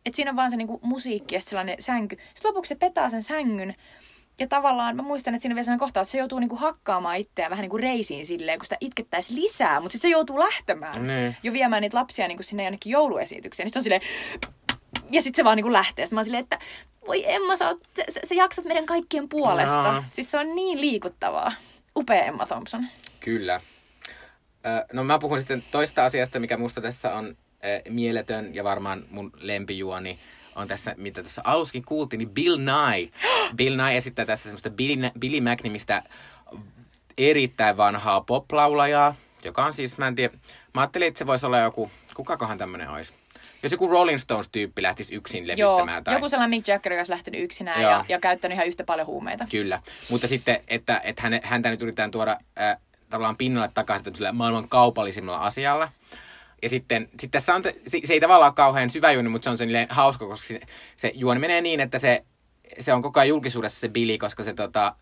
että 0.06 0.16
siinä 0.16 0.30
on 0.30 0.36
vaan 0.36 0.50
se 0.50 0.56
niinku 0.56 0.80
musiikki 0.82 1.34
ja 1.34 1.40
sellainen 1.40 1.76
sänky. 1.78 2.16
Sitten 2.34 2.48
lopuksi 2.48 2.68
se 2.68 2.74
petaa 2.74 3.10
sen 3.10 3.22
sängyn 3.22 3.74
ja 4.40 4.46
tavallaan 4.46 4.96
mä 4.96 5.02
muistan, 5.02 5.34
että 5.34 5.42
siinä 5.42 5.54
vielä 5.54 5.64
sellainen 5.64 5.80
kohta, 5.80 6.00
että 6.00 6.12
se 6.12 6.18
joutuu 6.18 6.38
niinku 6.38 6.56
hakkaamaan 6.56 7.16
itseään 7.16 7.50
vähän 7.50 7.62
niinku 7.62 7.76
reisiin 7.76 8.26
silleen, 8.26 8.58
kun 8.58 8.66
sitä 8.66 8.76
itkettäisi 8.80 9.34
lisää, 9.34 9.80
mutta 9.80 9.92
sitten 9.92 10.08
se 10.08 10.12
joutuu 10.12 10.38
lähtemään 10.38 11.06
niin. 11.06 11.36
jo 11.42 11.52
viemään 11.52 11.82
niitä 11.82 11.96
lapsia 11.96 12.28
niinku 12.28 12.42
sinne 12.42 12.64
jonnekin 12.64 12.90
jouluesitykseen. 12.90 13.64
Niin 13.64 13.70
sitten 13.70 13.80
on 13.80 13.84
silleen, 13.84 15.10
ja 15.10 15.22
sitten 15.22 15.36
se 15.36 15.44
vaan 15.44 15.56
niinku 15.56 15.72
lähtee. 15.72 16.06
Sitten 16.06 16.16
mä 16.16 16.18
oon 16.18 16.24
silleen, 16.24 16.42
että 16.42 16.58
voi 17.06 17.32
Emma, 17.32 17.56
sä, 17.56 17.68
oot, 17.68 17.80
sä, 17.96 18.04
sä, 18.08 18.20
sä 18.24 18.34
jaksat 18.34 18.64
meidän 18.64 18.86
kaikkien 18.86 19.28
puolesta. 19.28 19.92
No. 19.92 20.04
Siis 20.08 20.30
se 20.30 20.38
on 20.38 20.54
niin 20.54 20.80
liikuttavaa. 20.80 21.52
Upea 21.96 22.24
Emma 22.24 22.46
Thompson. 22.46 22.86
Kyllä. 23.20 23.60
No 24.92 25.04
mä 25.04 25.18
puhun 25.18 25.38
sitten 25.38 25.64
toista 25.70 26.04
asiasta, 26.04 26.40
mikä 26.40 26.56
musta 26.56 26.80
tässä 26.80 27.14
on 27.14 27.36
mieletön 27.88 28.54
ja 28.54 28.64
varmaan 28.64 29.04
mun 29.10 29.32
lempijuoni 29.40 30.18
on 30.56 30.68
tässä, 30.68 30.94
mitä 30.96 31.22
tuossa 31.22 31.42
aluskin 31.44 31.84
kuultiin, 31.84 32.18
niin 32.18 32.30
Bill 32.30 32.58
Nye. 32.58 33.10
Bill 33.56 33.76
Nye 33.76 33.96
esittää 33.96 34.24
tässä 34.24 34.42
semmoista 34.42 34.70
Billy, 34.70 35.10
Billy 35.18 35.40
Mac-nimistä 35.40 36.02
erittäin 37.18 37.76
vanhaa 37.76 38.20
poplaulajaa, 38.20 39.14
joka 39.44 39.64
on 39.64 39.74
siis, 39.74 39.98
mä 39.98 40.08
en 40.08 40.14
tiedä, 40.14 40.34
mä 40.74 40.80
ajattelin, 40.80 41.08
että 41.08 41.18
se 41.18 41.26
voisi 41.26 41.46
olla 41.46 41.58
joku, 41.58 41.90
kukakohan 42.14 42.58
tämmöinen 42.58 42.90
olisi. 42.90 43.14
Jos 43.62 43.72
joku 43.72 43.88
Rolling 43.88 44.18
Stones-tyyppi 44.18 44.82
lähtisi 44.82 45.14
yksin 45.14 45.46
levittämään. 45.46 45.96
Joo, 45.96 46.02
tai... 46.04 46.14
joku 46.14 46.28
sellainen 46.28 46.58
Mick 46.58 46.68
Jagger, 46.68 46.92
joka 46.92 47.00
olisi 47.00 47.12
lähtenyt 47.12 47.42
yksinään 47.42 47.82
ja, 47.82 48.04
ja 48.08 48.20
käyttänyt 48.20 48.56
ihan 48.56 48.66
yhtä 48.66 48.84
paljon 48.84 49.06
huumeita. 49.06 49.46
Kyllä, 49.50 49.80
mutta 50.10 50.28
sitten, 50.28 50.60
että, 50.68 51.00
että 51.04 51.22
häntä 51.42 51.70
nyt 51.70 51.82
yritetään 51.82 52.10
tuoda 52.10 52.38
äh, 52.60 52.76
tavallaan 53.10 53.36
pinnalle 53.36 53.70
takaisin 53.74 54.12
maailman 54.32 54.68
kaupallisimmalla 54.68 55.38
asialla. 55.38 55.88
Ja 56.62 56.68
sitten 56.68 57.08
sit 57.20 57.30
tässä 57.30 57.54
on, 57.54 57.62
se, 57.86 58.00
se 58.04 58.12
ei 58.12 58.20
tavallaan 58.20 58.48
ole 58.48 58.54
kauhean 58.54 58.90
syvä 58.90 59.12
juoni, 59.12 59.28
mutta 59.28 59.44
se 59.44 59.50
on 59.50 59.56
sen 59.56 59.86
hauska, 59.88 60.26
koska 60.26 60.46
se, 60.46 60.60
se 60.96 61.12
juoni 61.14 61.40
menee 61.40 61.60
niin, 61.60 61.80
että 61.80 61.98
se, 61.98 62.24
se 62.78 62.92
on 62.92 63.02
koko 63.02 63.20
ajan 63.20 63.28
julkisuudessa 63.28 63.80
se 63.80 63.88
Billy, 63.88 64.18
koska 64.18 64.42
se 64.42 64.54
tota, 64.54 64.94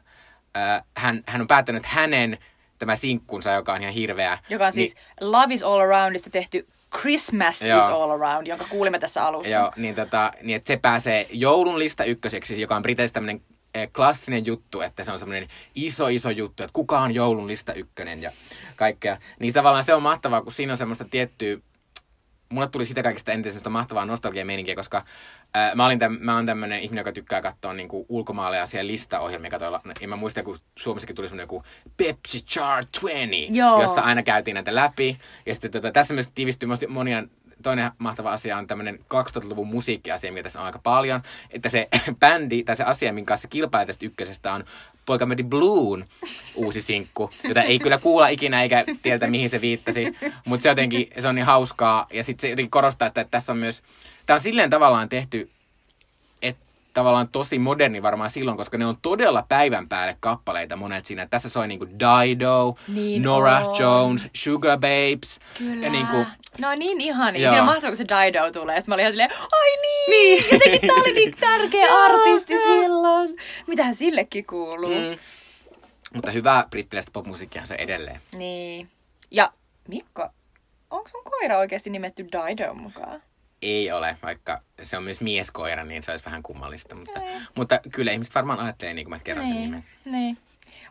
äh, 0.56 0.82
hän, 0.96 1.22
hän 1.26 1.40
on 1.40 1.46
päättänyt, 1.46 1.86
hänen 1.86 2.38
tämä 2.78 2.96
sinkkunsa, 2.96 3.52
joka 3.52 3.72
on 3.72 3.80
ihan 3.80 3.94
hirveä. 3.94 4.38
Joka 4.48 4.66
on 4.66 4.72
niin, 4.74 4.88
siis 4.88 4.96
Love 5.20 5.54
is 5.54 5.62
All 5.62 5.80
Aroundista 5.80 6.30
tehty 6.30 6.66
Christmas 7.00 7.62
joo. 7.62 7.78
is 7.78 7.84
all 7.84 8.10
around, 8.10 8.46
jonka 8.46 8.64
kuulimme 8.70 8.98
tässä 8.98 9.24
alussa. 9.26 9.52
Joo, 9.52 9.72
niin, 9.76 9.94
tota, 9.94 10.32
niin 10.42 10.56
että 10.56 10.66
se 10.66 10.76
pääsee 10.76 11.26
joulun 11.32 11.78
lista 11.78 12.04
ykköseksi, 12.04 12.60
joka 12.60 12.76
on 12.76 12.82
Briteissä 12.82 13.14
tämmöinen 13.14 13.42
klassinen 13.96 14.46
juttu, 14.46 14.80
että 14.80 15.04
se 15.04 15.12
on 15.12 15.18
semmoinen 15.18 15.48
iso, 15.74 16.08
iso 16.08 16.30
juttu, 16.30 16.62
että 16.62 16.72
kuka 16.72 17.00
on 17.00 17.14
joulun 17.14 17.46
lista 17.46 17.74
ykkönen 17.74 18.22
ja 18.22 18.32
kaikkea. 18.76 19.18
Niin 19.40 19.54
tavallaan 19.54 19.84
se 19.84 19.94
on 19.94 20.02
mahtavaa, 20.02 20.42
kun 20.42 20.52
siinä 20.52 20.72
on 20.72 20.76
semmoista 20.76 21.04
tiettyä 21.04 21.58
mulle 22.54 22.68
tuli 22.68 22.86
sitä 22.86 23.02
kaikista 23.02 23.32
eniten 23.32 23.52
semmoista 23.52 23.70
mahtavaa 23.70 24.04
nostalgia 24.04 24.44
koska 24.76 25.04
ää, 25.54 25.74
mä, 25.74 25.86
olin 25.86 25.98
täm, 25.98 26.18
mä 26.20 26.34
oon 26.34 26.46
tämmönen 26.46 26.80
ihminen, 26.80 27.00
joka 27.00 27.12
tykkää 27.12 27.40
katsoa 27.42 27.74
niinku 27.74 28.06
ulkomaalaisia 28.08 28.86
listaohjelmia. 28.86 29.50
Katoilla, 29.50 29.80
ja 30.00 30.08
mä 30.08 30.16
muistan, 30.16 30.44
kun 30.44 30.58
Suomessakin 30.78 31.16
tuli 31.16 31.28
semmoinen 31.28 31.44
joku 31.44 31.62
Pepsi 31.96 32.40
Chart 32.40 32.88
20, 32.92 33.56
Joo. 33.56 33.80
jossa 33.80 34.00
aina 34.00 34.22
käytiin 34.22 34.54
näitä 34.54 34.74
läpi. 34.74 35.18
Ja 35.46 35.54
sitten 35.54 35.70
tota, 35.70 35.92
tässä 35.92 36.14
myös 36.14 36.30
tiivistyy 36.34 36.68
monia 36.88 37.24
toinen 37.64 37.90
mahtava 37.98 38.32
asia 38.32 38.58
on 38.58 38.66
tämmöinen 38.66 38.98
2000-luvun 38.98 39.66
musiikkiasia, 39.66 40.32
mikä 40.32 40.42
tässä 40.42 40.60
on 40.60 40.66
aika 40.66 40.78
paljon. 40.78 41.22
Että 41.50 41.68
se 41.68 41.88
bändi, 42.20 42.64
tai 42.64 42.76
se 42.76 42.84
asia, 42.84 43.12
minkä 43.12 43.28
kanssa 43.28 43.48
kilpailee 43.48 43.86
tästä 43.86 44.06
ykkösestä, 44.06 44.52
on 44.52 44.64
Poikamedi 45.06 45.42
Bluun 45.42 46.04
uusi 46.54 46.82
sinkku, 46.82 47.30
jota 47.44 47.62
ei 47.62 47.78
kyllä 47.78 47.98
kuulla 47.98 48.28
ikinä 48.28 48.62
eikä 48.62 48.84
tiedä, 49.02 49.26
mihin 49.26 49.50
se 49.50 49.60
viittasi. 49.60 50.16
Mutta 50.44 50.62
se 50.62 50.68
jotenkin, 50.68 51.08
se 51.20 51.28
on 51.28 51.34
niin 51.34 51.46
hauskaa. 51.46 52.06
Ja 52.12 52.24
sitten 52.24 52.40
se 52.40 52.50
jotenkin 52.50 52.70
korostaa 52.70 53.08
sitä, 53.08 53.20
että 53.20 53.30
tässä 53.30 53.52
on 53.52 53.58
myös, 53.58 53.82
tämä 54.26 54.34
on 54.34 54.40
silleen 54.40 54.70
tavallaan 54.70 55.08
tehty, 55.08 55.50
tavallaan 56.94 57.28
tosi 57.28 57.58
moderni 57.58 58.02
varmaan 58.02 58.30
silloin, 58.30 58.56
koska 58.56 58.78
ne 58.78 58.86
on 58.86 58.96
todella 59.02 59.44
päivän 59.48 59.88
päälle 59.88 60.16
kappaleita 60.20 60.76
monet 60.76 61.06
siinä. 61.06 61.26
Tässä 61.26 61.48
soi 61.48 61.68
niinku 61.68 61.86
Dido, 61.86 62.74
Niin 62.88 63.22
Nora 63.22 63.58
on. 63.58 63.76
Jones, 63.80 64.28
Sugar 64.36 64.78
Babes. 64.78 65.40
Kyllä. 65.58 65.86
Ja 65.86 65.92
niinku, 65.92 66.16
No 66.58 66.74
niin. 66.74 67.00
Joo. 67.06 67.16
Siinä 67.34 67.58
on 67.58 67.64
mahtavaa, 67.66 67.90
kun 67.90 67.96
se 67.96 68.04
Dido 68.04 68.50
tulee. 68.52 68.76
Sitten 68.76 68.90
mä 68.90 68.94
olin 68.94 69.02
ihan 69.02 69.12
silleen, 69.12 69.30
ai 69.52 69.76
niin! 69.80 70.10
niin. 70.10 70.44
Jotenkin 70.52 70.80
tää 70.88 70.96
oli 70.96 71.12
niin 71.12 71.36
tärkeä 71.40 71.94
artisti 72.04 72.56
silloin. 72.56 73.36
Mitähän 73.66 73.94
sillekin 73.94 74.46
kuuluu. 74.46 74.90
mm. 74.90 75.18
Mutta 76.14 76.30
hyvää 76.30 76.66
brittiläistä 76.70 77.10
popmusiikkia 77.12 77.66
se 77.66 77.74
edelleen. 77.74 78.20
Niin. 78.36 78.88
Ja 79.30 79.52
Mikko, 79.88 80.28
onko 80.90 81.08
sun 81.08 81.24
koira 81.24 81.58
oikeasti 81.58 81.90
nimetty 81.90 82.24
Dido 82.24 82.74
mukaan? 82.74 83.22
Ei 83.64 83.92
ole, 83.92 84.16
vaikka 84.22 84.60
se 84.82 84.96
on 84.96 85.04
myös 85.04 85.20
mieskoira, 85.20 85.84
niin 85.84 86.02
se 86.02 86.10
olisi 86.10 86.24
vähän 86.24 86.42
kummallista. 86.42 86.94
Mutta, 86.94 87.20
Ei. 87.20 87.34
mutta 87.54 87.80
kyllä 87.92 88.12
ihmiset 88.12 88.34
varmaan 88.34 88.60
ajattelee 88.60 88.94
niin 88.94 89.04
kuin 89.04 89.14
mä 89.14 89.18
kerron 89.18 89.46
sen 89.46 89.56
Niin, 89.56 89.70
nimen. 89.70 89.84
niin. 90.04 90.38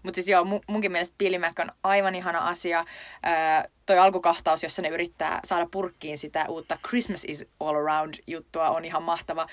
Mutta 0.04 0.16
siis 0.16 0.28
joo, 0.28 0.44
mu- 0.44 0.64
munkin 0.68 0.92
mielestä 0.92 1.16
Mac 1.40 1.60
on 1.60 1.72
aivan 1.84 2.16
ihana 2.16 2.40
asia. 2.40 2.80
Öö, 3.28 3.70
toi 3.86 3.98
alkukahtaus, 4.00 4.64
jossa 4.64 4.82
ne 4.82 4.90
yrittää 4.90 5.40
saada 5.46 5.68
purkkiin 5.72 6.18
sitä 6.18 6.46
uutta 6.50 6.78
Christmas 6.88 7.26
is 7.28 7.46
all 7.60 7.76
around 7.76 8.14
juttua, 8.28 8.70
on 8.70 8.86
ihan 8.86 9.04
mahtava. 9.04 9.48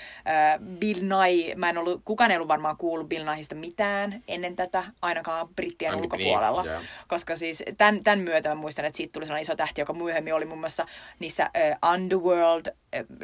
Bill 0.79 1.01
Nye, 1.03 1.55
mä 1.55 1.69
en 1.71 1.79
ollut, 1.79 2.03
kukaan 2.05 2.31
ei 2.31 2.37
ollut 2.37 2.49
varmaan 2.49 2.77
kuullut 2.77 3.09
Bill 3.09 3.25
Nyeista 3.25 3.55
mitään 3.55 4.23
ennen 4.29 4.57
tätä, 4.57 4.85
ainakaan 5.03 5.49
brittien 5.49 5.90
Ainakin 5.95 6.21
ulkopuolella. 6.21 6.62
niin, 6.62 6.73
joo. 6.73 6.83
koska 7.09 7.37
siis 7.37 7.62
tämän, 7.79 8.03
tämän 8.05 8.19
myötä 8.19 8.49
mä 8.49 8.55
muistan, 8.55 8.85
että 8.85 8.97
siitä 8.97 9.12
tuli 9.12 9.25
sellainen 9.27 9.43
iso 9.43 9.57
tähti, 9.57 9.81
joka 9.81 9.93
myöhemmin 9.93 10.35
oli 10.35 10.45
muun 10.45 10.61
muassa 10.61 10.87
niissä 11.19 11.51
ö, 11.57 11.88
Underworld 11.93 12.66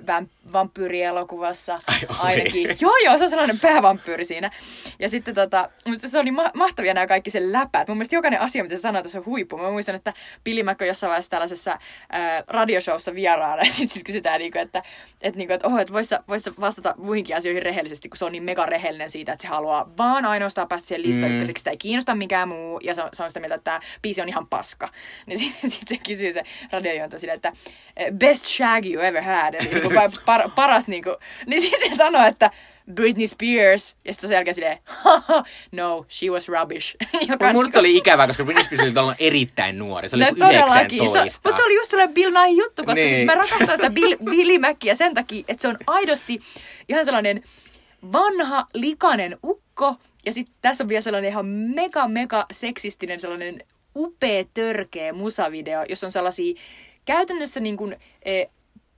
vamp- 0.07 0.53
vampyyrielokuvassa 0.53 1.81
oli. 1.89 2.07
ainakin. 2.19 2.77
Joo, 2.81 2.97
joo, 3.05 3.19
se 3.19 3.25
on 3.25 3.31
sellainen 3.31 3.61
päävampyyri 3.61 4.25
siinä. 4.25 4.51
Ja 4.99 5.09
sitten 5.09 5.35
tota, 5.35 5.71
mutta 5.87 6.09
se 6.09 6.19
oli 6.19 6.31
ma- 6.31 6.51
mahtavia 6.55 6.95
nämä 6.95 7.07
kaikki 7.07 7.31
sen 7.31 7.53
läpät. 7.53 7.89
Mun 7.89 7.97
mielestä 7.97 8.17
jokainen 8.17 8.41
asia, 8.41 8.63
mitä 8.63 8.77
se 8.77 8.81
sanoo, 8.81 9.03
tässä 9.03 9.19
on 9.19 9.27
huippu. 9.27 9.59
Mä 9.59 9.71
muistan, 9.71 9.95
että 9.95 10.13
on 10.91 10.96
jossain 10.97 11.09
vaiheessa 11.09 11.31
tällaisessa 11.31 11.79
ää, 12.11 12.43
radioshowssa 12.49 13.15
vieraana. 13.15 13.63
Ja 13.67 13.71
sitten 13.71 13.89
sit 13.89 14.05
kysytään, 14.05 14.39
niinku, 14.41 14.59
että, 14.59 14.83
että, 15.21 15.39
niinku, 15.39 15.53
että, 15.55 15.69
oh, 15.69 15.79
että 15.79 15.93
vois, 15.93 16.09
sä- 16.09 16.25
vois 16.29 16.43
sä 16.43 16.53
vastata 16.61 16.95
muihinkin 16.99 17.37
asioihin 17.37 17.63
rehellisesti, 17.63 18.09
kun 18.09 18.17
se 18.17 18.25
on 18.25 18.33
niin 18.33 18.43
mega 18.43 18.67
rehellinen 18.67 19.11
siitä, 19.11 19.33
että 19.33 19.43
se 19.43 19.49
haluaa 19.49 19.91
vaan 19.99 20.25
ainoastaan 20.25 20.69
päästä 20.69 20.89
siihen 20.89 21.03
listan 21.07 21.29
Mm. 21.29 21.35
ykköseksi. 21.35 21.61
Sitä 21.61 21.71
ei 21.71 21.77
kiinnosta 21.77 22.15
mikään 22.15 22.49
muu. 22.49 22.81
Ja 22.83 22.95
se 22.95 23.03
on, 23.03 23.09
se 23.13 23.23
on 23.23 23.31
sitä 23.31 23.41
mieltä, 23.41 23.55
että 23.55 23.65
tämä 23.71 23.81
biisi 24.03 24.23
on 24.23 24.29
ihan 24.29 24.47
paska. 24.47 24.89
Niin 25.27 25.39
sitten 25.39 25.71
sit 25.71 25.89
se 25.89 25.97
kysyy 26.07 26.33
se 26.33 26.43
radiojuontaja 26.73 27.21
sille, 27.21 27.33
että 27.33 27.53
eh, 27.97 28.13
best 28.13 28.47
shag 28.47 28.87
you 28.87 29.03
ever 29.03 29.23
had. 29.23 29.55
Eli 29.55 29.69
niinku, 29.69 29.91
par, 29.95 30.11
par, 30.27 30.51
paras 30.55 30.87
niinku. 30.89 31.11
Niin 31.47 31.61
sitten 31.63 31.91
se 31.91 31.97
sanoo, 31.97 32.27
että 32.27 32.51
Britney 32.95 33.27
Spears. 33.27 33.97
Ja 34.05 34.13
sitten 34.15 34.29
sen 34.29 34.35
jälkeen 34.35 34.55
silleen, 34.55 34.79
"Haha, 34.85 35.45
no, 35.73 36.07
she 36.11 36.27
was 36.31 36.49
rubbish. 36.49 36.97
Joka 37.13 37.27
Mutta 37.31 37.53
musta 37.53 37.79
oli 37.81 37.97
ikävää, 37.97 38.27
koska 38.27 38.45
Britney 38.45 38.65
Spears 38.65 38.97
oli 38.97 39.15
erittäin 39.19 39.79
nuori. 39.79 40.09
Se 40.09 40.17
oli 40.17 40.25
No 40.25 40.29
joku 40.29 40.41
todellakin. 40.41 40.99
Se, 40.99 41.05
19. 41.05 41.49
mutta 41.49 41.57
se 41.61 41.65
oli 41.67 41.75
just 41.75 41.91
sellainen 41.91 42.15
Bill 42.15 42.31
Nye 42.33 42.49
juttu, 42.51 42.85
koska 42.85 42.95
Niin. 42.95 43.17
siis 43.17 43.27
mä 43.27 43.35
rakastan 43.35 43.77
sitä 43.77 43.91
Bill, 43.91 44.17
Billy 44.31 44.59
Mackia 44.59 44.95
sen 44.95 45.15
takia, 45.15 45.45
että 45.49 45.63
se 45.63 45.69
on 45.69 45.77
aidosti 45.87 46.41
ihan 46.89 47.05
sellainen 47.05 47.43
vanha, 48.13 48.67
likainen 48.75 49.37
ukko. 49.45 49.95
Ja 50.27 50.33
sitten 50.33 50.55
tässä 50.63 50.85
on 50.85 50.89
vielä 50.89 51.01
sellainen 51.01 51.31
ihan 51.31 51.47
mega, 51.47 52.09
mega 52.09 52.47
seksistinen 52.53 53.21
sellainen 53.21 53.63
upea, 53.97 54.45
törkeä 54.55 55.13
musavideo, 55.13 55.85
jossa 55.89 56.07
on 56.07 56.13
sellaisia 56.13 56.55
käytännössä 57.05 57.61
niin 57.61 57.77
kuin, 57.77 57.97
e, 58.25 58.45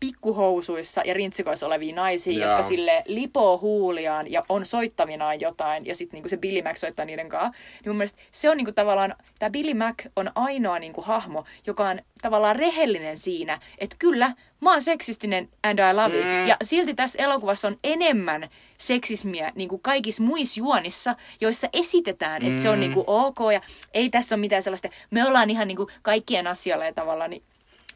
pikkuhousuissa 0.01 1.03
ja 1.05 1.15
rintsikoissa 1.15 1.67
olevia 1.67 1.95
naisia, 1.95 2.39
Joo. 2.39 2.49
jotka 2.49 2.63
sille 2.63 3.03
lipoo 3.07 3.59
huuliaan 3.59 4.33
ja 4.33 4.43
on 4.49 4.67
soittavinaan 4.67 5.41
jotain, 5.41 5.87
ja 5.87 5.95
sitten 5.95 6.17
niinku 6.17 6.29
se 6.29 6.37
Billy 6.37 6.63
Mac 6.63 6.77
soittaa 6.77 7.05
niiden 7.05 7.29
kanssa. 7.29 7.49
Niin 7.51 7.89
mun 7.91 7.97
mielestä 7.97 8.19
se 8.33 8.51
on 8.51 8.57
niinku 8.57 8.73
tavallaan, 8.73 9.15
tämä 9.39 9.51
Billy 9.51 9.75
Mac 9.75 9.95
on 10.17 10.31
ainoa 10.35 10.79
niinku 10.79 11.03
hahmo, 11.03 11.45
joka 11.67 11.89
on 11.89 12.01
tavallaan 12.23 12.57
rehellinen 12.57 13.19
siinä, 13.19 13.61
että 13.79 13.97
kyllä, 13.99 14.33
mä 14.61 14.71
oon 14.71 14.83
seksistinen 14.83 15.49
and 15.63 15.79
I 15.79 15.95
love 15.95 16.19
it. 16.21 16.27
Mm. 16.27 16.47
Ja 16.47 16.57
silti 16.63 16.95
tässä 16.95 17.23
elokuvassa 17.23 17.69
on 17.69 17.77
enemmän 17.85 18.49
seksismiä 18.79 19.53
niin 19.55 19.69
kuin 19.69 19.83
kaikissa 19.83 20.23
muissa 20.23 20.61
juonissa, 20.61 21.17
joissa 21.41 21.69
esitetään, 21.73 22.47
että 22.47 22.61
se 22.61 22.69
on 22.69 22.75
Mm. 22.79 22.81
niin 22.81 22.93
kuin 22.95 23.05
ok 23.07 23.39
ja 23.53 23.61
ei 23.95 24.09
tässä 24.11 24.35
ole 24.35 24.41
mitään 24.41 24.63
sellaista, 24.63 24.89
me 25.11 25.27
ollaan 25.29 25.51
ihan 25.51 25.69
niin 25.69 25.77
kuin 25.77 25.89
kaikkien 26.03 26.47
asioilla 26.47 26.85
ja 26.85 26.93
tavallaan, 26.93 27.31
niin 27.31 27.43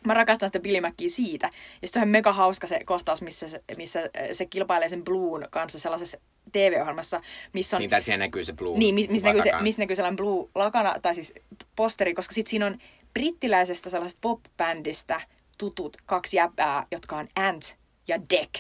Mä 0.05 0.15
rakastan 0.15 0.49
sitä 0.49 0.61
Billy 0.61 0.81
Mackia 0.81 1.11
siitä. 1.11 1.51
Ja 1.83 1.89
se 1.89 2.01
on 2.01 2.09
mega 2.09 2.33
hauska 2.33 2.67
se 2.67 2.81
kohtaus, 2.85 3.23
missä 3.23 3.49
se, 3.49 3.65
missä 3.77 4.11
se 4.33 4.47
kilpailee 4.47 4.89
sen 4.89 5.05
Bluun 5.05 5.45
kanssa 5.51 5.79
sellaisessa 5.79 6.19
TV-ohjelmassa, 6.53 7.21
missä 7.53 7.77
on... 7.77 7.81
Niin, 7.81 7.91
tai 7.91 8.03
siellä 8.03 8.25
näkyy 8.25 8.45
se 8.45 8.53
blue. 8.53 8.79
Niin, 8.79 8.95
missä 8.95 9.13
miss 9.13 9.23
kuva 9.23 9.35
näkyy, 9.35 9.53
se, 9.53 9.63
miss 9.63 9.79
näkyy 9.79 9.97
sellainen 9.97 10.17
blue 10.17 10.49
lakana, 10.55 10.95
tai 11.03 11.15
siis 11.15 11.35
posteri, 11.77 12.15
koska 12.15 12.35
sitten 12.35 12.51
siinä 12.51 12.67
on 12.67 12.79
brittiläisestä 13.15 13.91
sellaisesta 13.91 14.21
pop-bändistä 14.21 15.21
tutut 15.59 15.97
kaksi 16.07 16.37
jäpää, 16.37 16.87
jotka 16.91 17.17
on 17.17 17.29
Ant 17.37 17.77
ja 18.09 18.19
Deck, 18.31 18.55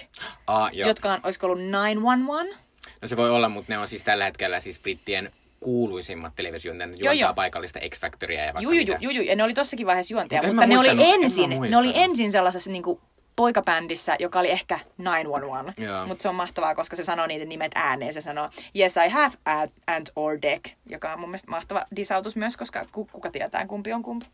Ah, 0.46 0.70
joo. 0.74 0.88
jotka 0.88 1.12
on, 1.12 1.20
olisiko 1.22 1.46
ollut 1.46 1.58
911? 1.60 2.62
No 3.02 3.08
se 3.08 3.16
voi 3.16 3.30
olla, 3.30 3.48
mutta 3.48 3.72
ne 3.72 3.78
on 3.78 3.88
siis 3.88 4.04
tällä 4.04 4.24
hetkellä 4.24 4.60
siis 4.60 4.80
brittien 4.80 5.32
kuuluisimmat 5.62 6.32
televisioita. 6.36 6.86
Ne 6.86 6.92
juontaa 6.98 7.14
joo. 7.14 7.34
paikallista 7.34 7.80
X-Factoria 7.88 8.44
ja 8.44 8.54
vaikka 8.54 8.60
juu, 8.60 8.72
mitä. 8.72 8.98
juu, 9.00 9.12
juu, 9.12 9.24
ja 9.24 9.36
ne 9.36 9.44
oli 9.44 9.54
tossakin 9.54 9.86
vaiheessa 9.86 10.14
juontajia, 10.14 10.42
Mut 10.42 10.54
mutta 10.54 10.66
ne 10.66 10.78
oli, 10.78 10.88
ensin, 11.14 11.50
ne 11.70 11.76
oli 11.76 11.92
ensin 11.94 12.32
sellaisessa 12.32 12.70
niinku 12.70 13.00
poikabändissä, 13.36 14.16
joka 14.18 14.38
oli 14.38 14.50
ehkä 14.50 14.80
911. 14.98 15.82
Joo. 15.82 16.06
Mutta 16.06 16.22
se 16.22 16.28
on 16.28 16.34
mahtavaa, 16.34 16.74
koska 16.74 16.96
se 16.96 17.04
sanoo 17.04 17.26
niiden 17.26 17.48
nimet 17.48 17.72
ääneen. 17.74 18.14
Se 18.14 18.20
sanoo, 18.20 18.50
yes 18.76 18.96
I 18.96 19.08
have 19.08 19.34
ant, 19.44 19.72
ant 19.86 20.10
or 20.16 20.38
deck, 20.42 20.64
joka 20.88 21.12
on 21.12 21.20
mun 21.20 21.28
mielestä 21.28 21.50
mahtava 21.50 21.86
disautus 21.96 22.36
myös, 22.36 22.56
koska 22.56 22.84
ku- 22.92 23.08
kuka 23.12 23.30
tietää 23.30 23.66
kumpi 23.66 23.92
on 23.92 24.02
kumpi. 24.02 24.26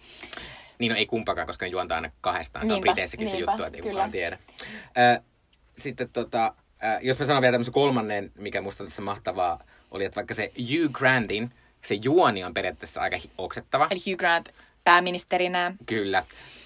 Niin 0.79 0.91
no 0.91 0.97
ei 0.97 1.07
kumpakaan, 1.07 1.47
koska 1.47 1.67
ne 1.67 1.71
juontaa 1.71 1.97
aina 1.97 2.11
kahdestaan. 2.21 2.67
Se 2.67 2.73
on 2.73 2.77
Niinpä, 2.77 2.93
Briteissäkin 2.93 3.27
se 3.29 3.37
niinpä, 3.37 3.53
juttu, 3.53 3.65
että 3.65 3.77
ei 3.77 3.83
kyllä. 3.83 3.93
kukaan 3.93 4.11
tiedä. 4.11 4.39
Ö, 5.17 5.23
sitten 5.77 6.09
tota, 6.13 6.55
ö, 6.85 6.99
jos 7.03 7.19
mä 7.19 7.27
sanon 7.27 7.43
vielä 7.43 7.53
tämmöisen 7.53 7.75
kolmannen, 7.75 8.33
mikä 8.39 8.61
musta 8.61 8.85
on 8.85 8.89
tässä 8.89 9.03
mahtavaa, 9.03 9.61
oli, 9.91 10.05
että 10.05 10.17
vaikka 10.17 10.35
se 10.35 10.53
Hugh 10.59 10.93
Grantin, 10.93 11.51
se 11.83 11.95
juoni 11.95 12.45
on 12.45 12.55
periaatteessa 12.55 13.01
aika 13.01 13.17
oksettava. 13.39 13.89
Eli 13.91 14.01
Hugh 14.07 14.19
Grant 14.19 14.49
pääministerinä. 14.85 15.75
Kyllä. 15.87 16.25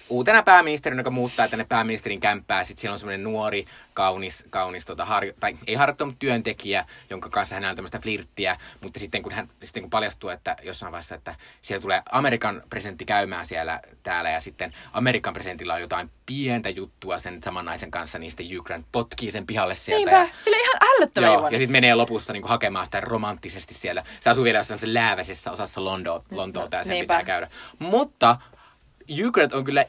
Uutena 0.09 0.43
pääministerinä, 0.43 0.99
joka 0.99 1.09
muuttaa 1.09 1.47
tänne 1.47 1.65
pääministerin 1.69 2.19
kämppää, 2.19 2.63
sitten 2.63 2.81
siellä 2.81 2.93
on 2.93 2.99
semmoinen 2.99 3.23
nuori, 3.23 3.65
kaunis, 3.93 4.45
kaunis 4.49 4.85
tota, 4.85 5.05
harjo- 5.05 5.33
tai 5.39 5.57
ei 5.67 5.75
harjoittanut 5.75 6.19
työntekijä, 6.19 6.85
jonka 7.09 7.29
kanssa 7.29 7.55
hänellä 7.55 7.69
on 7.69 7.75
tämmöistä 7.75 7.99
flirttiä, 7.99 8.57
mutta 8.81 8.99
sitten 8.99 9.23
kun, 9.23 9.31
hän, 9.31 9.49
sitten 9.63 9.83
kun 9.83 9.89
paljastuu, 9.89 10.29
että 10.29 10.55
jossain 10.63 10.91
vaiheessa, 10.91 11.15
että 11.15 11.35
siellä 11.61 11.81
tulee 11.81 12.01
Amerikan 12.11 12.63
presidentti 12.69 13.05
käymään 13.05 13.45
siellä 13.45 13.79
täällä 14.03 14.29
ja 14.29 14.41
sitten 14.41 14.73
Amerikan 14.93 15.33
presidentillä 15.33 15.73
on 15.73 15.81
jotain 15.81 16.09
pientä 16.25 16.69
juttua 16.69 17.19
sen 17.19 17.43
saman 17.43 17.65
naisen 17.65 17.91
kanssa, 17.91 18.19
niin 18.19 18.31
sitten 18.31 18.55
Hugh 18.55 18.65
Grant 18.65 18.85
potkii 18.91 19.31
sen 19.31 19.47
pihalle 19.47 19.75
sieltä. 19.75 19.97
Niinpä, 19.97 20.19
ja, 20.19 20.43
sillä 20.43 20.57
ihan 20.57 20.77
ällöttävä 20.95 21.25
Joo, 21.25 21.49
ja 21.49 21.57
sitten 21.57 21.71
menee 21.71 21.95
lopussa 21.95 22.33
niin 22.33 22.47
hakemaan 22.47 22.85
sitä 22.85 23.01
romanttisesti 23.01 23.73
siellä. 23.73 24.03
Se 24.19 24.29
asuu 24.29 24.43
vielä 24.43 24.57
jossain 24.57 24.79
läväisessä 24.85 25.51
osassa 25.51 25.85
Lontoa, 25.85 26.23
Lontoota 26.31 26.77
ja 26.77 26.83
sen 26.83 26.93
Niinpä. 26.93 27.13
pitää 27.13 27.25
käydä. 27.25 27.49
Mutta 27.79 28.37
Grant 29.31 29.53
on 29.53 29.63
kyllä 29.63 29.85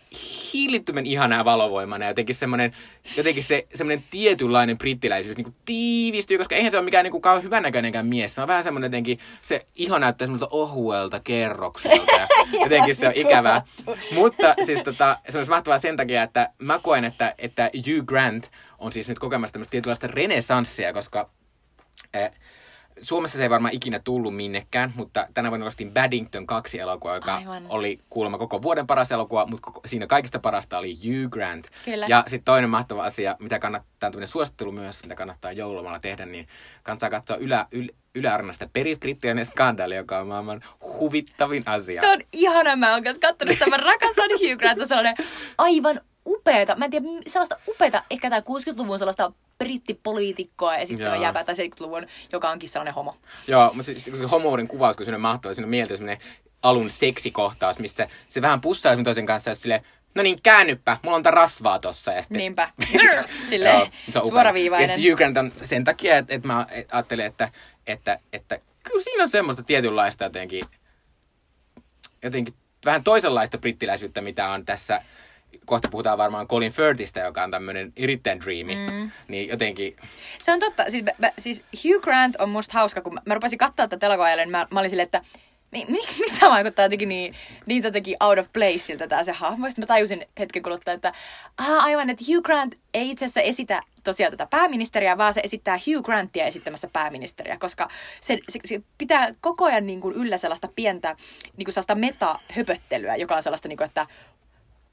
hillittömän 0.55 1.07
ihana 1.07 1.37
ja 1.37 1.45
valovoimainen. 1.45 2.09
Jotenkin 2.09 2.35
semmoinen, 2.35 2.73
jotenkin 3.17 3.43
se 3.43 3.67
semmoinen 3.75 4.05
tietynlainen 4.11 4.79
brittiläisyys 4.79 5.37
niin 5.37 5.45
kuin 5.45 5.57
tiivistyy, 5.65 6.39
koska 6.39 6.55
eihän 6.55 6.71
se 6.71 6.77
ole 6.77 6.85
mikään 6.85 7.05
niin 7.05 7.11
kuin 7.11 7.23
kauhean 7.23 7.45
hyvännäköinenkään 7.45 8.07
mies. 8.07 8.35
Se 8.35 8.43
on 8.43 8.49
vähän 8.49 8.65
semmoinen 8.65 8.89
jotenkin, 8.89 9.19
se 9.43 9.67
iho 9.75 9.99
näyttää 9.99 10.27
semmoilta 10.27 10.49
ohuelta 10.51 11.21
kerrokselta. 11.21 12.17
Ja 12.17 12.27
jotenkin 12.63 12.95
se 12.95 13.09
on 13.09 13.13
ikävää. 13.17 13.63
Mutta 14.15 14.55
siis 14.67 14.81
tota, 14.85 15.19
se 15.29 15.39
olisi 15.39 15.51
mahtavaa 15.51 15.79
sen 15.79 15.97
takia, 15.97 16.23
että 16.23 16.51
mä 16.59 16.79
koen, 16.83 17.05
että, 17.05 17.35
että 17.39 17.71
Hugh 17.77 18.05
Grant 18.07 18.51
on 18.79 18.93
siis 18.93 19.09
nyt 19.09 19.19
kokemassa 19.19 19.53
tämmöistä 19.53 19.71
tietynlaista 19.71 20.07
renesanssia, 20.07 20.93
koska 20.93 21.31
eh, 22.15 22.31
Suomessa 23.01 23.39
se 23.39 23.45
ei 23.45 23.51
varmaan 23.51 23.75
ikinä 23.75 23.99
tullut 23.99 24.37
minnekään, 24.37 24.93
mutta 24.97 25.27
tänä 25.35 25.51
vuonna 25.51 25.65
nostin 25.65 25.93
Paddington 25.93 26.47
2 26.47 26.79
elokuva, 26.79 27.15
joka 27.15 27.35
Aivan. 27.35 27.67
oli 27.69 28.01
kuulemma 28.11 28.39
koko 28.39 28.63
vuoden 28.63 28.87
paras 28.87 29.13
elokuva, 29.13 29.47
mutta 29.47 29.65
koko, 29.65 29.81
siinä 29.87 30.07
kaikista 30.07 30.39
parasta 30.39 30.79
oli 30.79 30.95
Hugh 30.95 31.31
Grant. 31.31 31.67
Kyllä. 31.85 32.07
Ja 32.09 32.25
sitten 32.27 32.45
toinen 32.45 32.71
mahtava 32.71 33.05
asia, 33.05 33.37
mitä 33.39 33.59
kannattaa, 33.59 33.91
tämmöinen 34.11 34.29
suosittelu 34.29 34.73
myös, 34.73 35.03
mitä 35.03 35.15
kannattaa 35.15 35.53
joulumalla 35.53 35.99
tehdä, 35.99 36.27
niin 36.27 36.49
kannattaa 36.83 37.11
katsoa 37.11 37.37
ylä, 37.37 37.67
yl, 37.71 37.89
Yle-arnasta 38.15 38.69
Peribrittiläinen 38.73 39.45
skandaali, 39.45 39.97
joka 39.97 40.19
on 40.19 40.27
maailman 40.27 40.65
huvittavin 41.01 41.63
asia. 41.67 42.01
Se 42.01 42.09
on 42.09 42.21
ihana, 42.33 42.77
mä 42.77 42.93
oon 42.93 43.05
kanssa 43.05 43.21
kattonut 43.21 43.53
sitä, 43.53 43.67
mä 43.67 43.77
rakastan 43.77 44.31
Hugh 44.31 44.59
Grant, 44.59 44.81
on 44.81 44.87
sellainen 44.89 45.17
aivan 45.59 46.01
upeeta, 46.27 46.77
mä 46.77 46.85
en 46.85 46.91
tiedä, 46.91 47.07
sellaista 47.27 47.57
upeeta, 47.69 48.03
ehkä 48.11 48.31
tää 48.31 48.41
60-luvun 48.41 48.99
sellaista 48.99 49.33
brittipoliitikkoa 49.59 50.73
on 51.15 51.21
jääpää 51.21 51.45
tai 51.45 51.55
70-luvun, 51.55 52.07
joka 52.33 52.51
onkin 52.51 52.69
sellainen 52.69 52.95
homo. 52.95 53.17
Joo, 53.49 53.71
mutta 53.75 53.83
se, 53.83 54.17
se 54.17 54.25
homouden 54.25 54.69
kuvaus, 54.69 54.97
kun 54.97 55.07
se 55.07 55.15
on 55.15 55.21
mahtava, 55.21 55.55
siinä 55.55 55.67
on 55.67 55.71
mieltä 55.71 55.95
alun 56.63 56.91
seksikohtaus, 56.91 57.79
missä 57.79 58.09
se 58.29 58.43
vähän 58.43 58.61
pussaa 58.61 58.95
sen 58.95 59.05
toisen 59.05 59.27
kanssa 59.27 59.51
ja 59.51 59.55
sille, 59.55 59.85
no 60.15 60.23
niin, 60.23 60.39
käännyppä, 60.43 60.99
mulla 61.03 61.17
on 61.17 61.23
tää 61.23 61.33
rasvaa 61.33 61.79
tossa. 61.79 62.13
Ja 62.13 62.23
sitten, 62.23 62.39
Niinpä. 62.39 62.71
Silleen 63.51 63.79
Joo, 63.79 63.89
se 64.11 64.19
on 64.19 64.25
upea. 64.25 64.31
suoraviivainen. 64.31 64.89
Ja 64.89 64.97
sitten 64.97 65.17
Grant 65.17 65.37
on 65.37 65.53
sen 65.63 65.85
takia, 65.85 66.19
että, 66.19 66.35
että 66.35 66.49
mä 66.49 66.67
ajattelen, 66.93 67.27
että, 67.27 67.49
että, 67.87 68.19
että 68.33 68.59
kyllä 68.83 69.03
siinä 69.03 69.23
on 69.23 69.29
semmoista 69.29 69.63
tietynlaista 69.63 70.25
jotenkin, 70.25 70.65
jotenkin 72.23 72.55
vähän 72.85 73.05
toisenlaista 73.05 73.59
brittiläisyyttä, 73.59 74.21
mitä 74.21 74.49
on 74.49 74.65
tässä, 74.65 75.03
kohta 75.65 75.89
puhutaan 75.89 76.19
varmaan 76.19 76.49
Colin 76.49 76.73
Firthistä, 76.73 77.21
joka 77.21 77.43
on 77.43 77.51
tämmöinen 77.51 77.93
erittäin 77.97 78.41
dreamy, 78.41 78.75
mm. 78.75 79.11
niin 79.29 79.49
jotenkin, 79.49 79.97
Se 80.39 80.53
on 80.53 80.61
totta. 80.61 80.85
Siis, 80.89 81.05
mä, 81.05 81.11
mä, 81.19 81.31
siis 81.39 81.65
Hugh 81.85 82.03
Grant 82.03 82.37
on 82.37 82.49
musta 82.49 82.73
hauska, 82.79 83.01
kun 83.01 83.15
mä, 83.15 83.21
mä 83.27 83.35
rupesin 83.35 83.59
katsoa 83.59 83.89
tätä 83.89 84.07
elokuvaa, 84.07 84.37
niin 84.37 84.51
mä, 84.51 84.67
mä 84.71 84.81
olin 84.81 84.91
silleen, 84.91 85.07
että 85.07 85.21
mi, 85.75 85.87
miksi 85.89 86.37
tämä 86.41 86.53
vaikuttaa 86.53 86.85
jotenkin 86.85 87.09
niin, 87.09 87.35
niin 87.67 87.83
jotenkin 87.83 88.17
out 88.21 88.39
of 88.39 88.47
placeilta 88.53 89.09
tää 89.09 89.25
se 89.25 89.33
hahmo. 89.33 89.67
Sitten 89.67 89.83
mä 89.83 89.87
tajusin 89.87 90.27
hetken 90.39 90.63
kuluttua, 90.63 90.93
että 90.93 91.13
ah, 91.59 91.85
aivan, 91.85 92.11
että 92.11 92.25
Hugh 92.29 92.43
Grant 92.43 92.75
ei 92.95 93.11
itse 93.11 93.25
asiassa 93.25 93.41
esitä 93.41 93.83
tosiaan 94.05 94.33
tätä 94.33 94.47
pääministeriä, 94.47 95.19
vaan 95.19 95.35
se 95.35 95.41
esittää 95.45 95.79
Hugh 95.87 96.05
Grantia 96.05 96.45
esittämässä 96.45 96.89
pääministeriä, 96.93 97.57
koska 97.59 97.89
se, 98.21 98.39
se, 98.49 98.59
se 98.65 98.83
pitää 98.99 99.35
koko 99.41 99.65
ajan 99.65 99.87
niin 99.87 100.01
kuin 100.01 100.17
yllä 100.17 100.37
sellaista 100.37 100.69
pientä 100.77 101.17
niin 101.57 101.65
kuin 101.65 101.73
sellaista 101.73 101.95
meta-höpöttelyä, 101.95 103.17
joka 103.17 103.37
on 103.37 103.43
sellaista, 103.43 103.69
niin 103.69 103.77
kuin, 103.77 103.87
että 103.87 104.07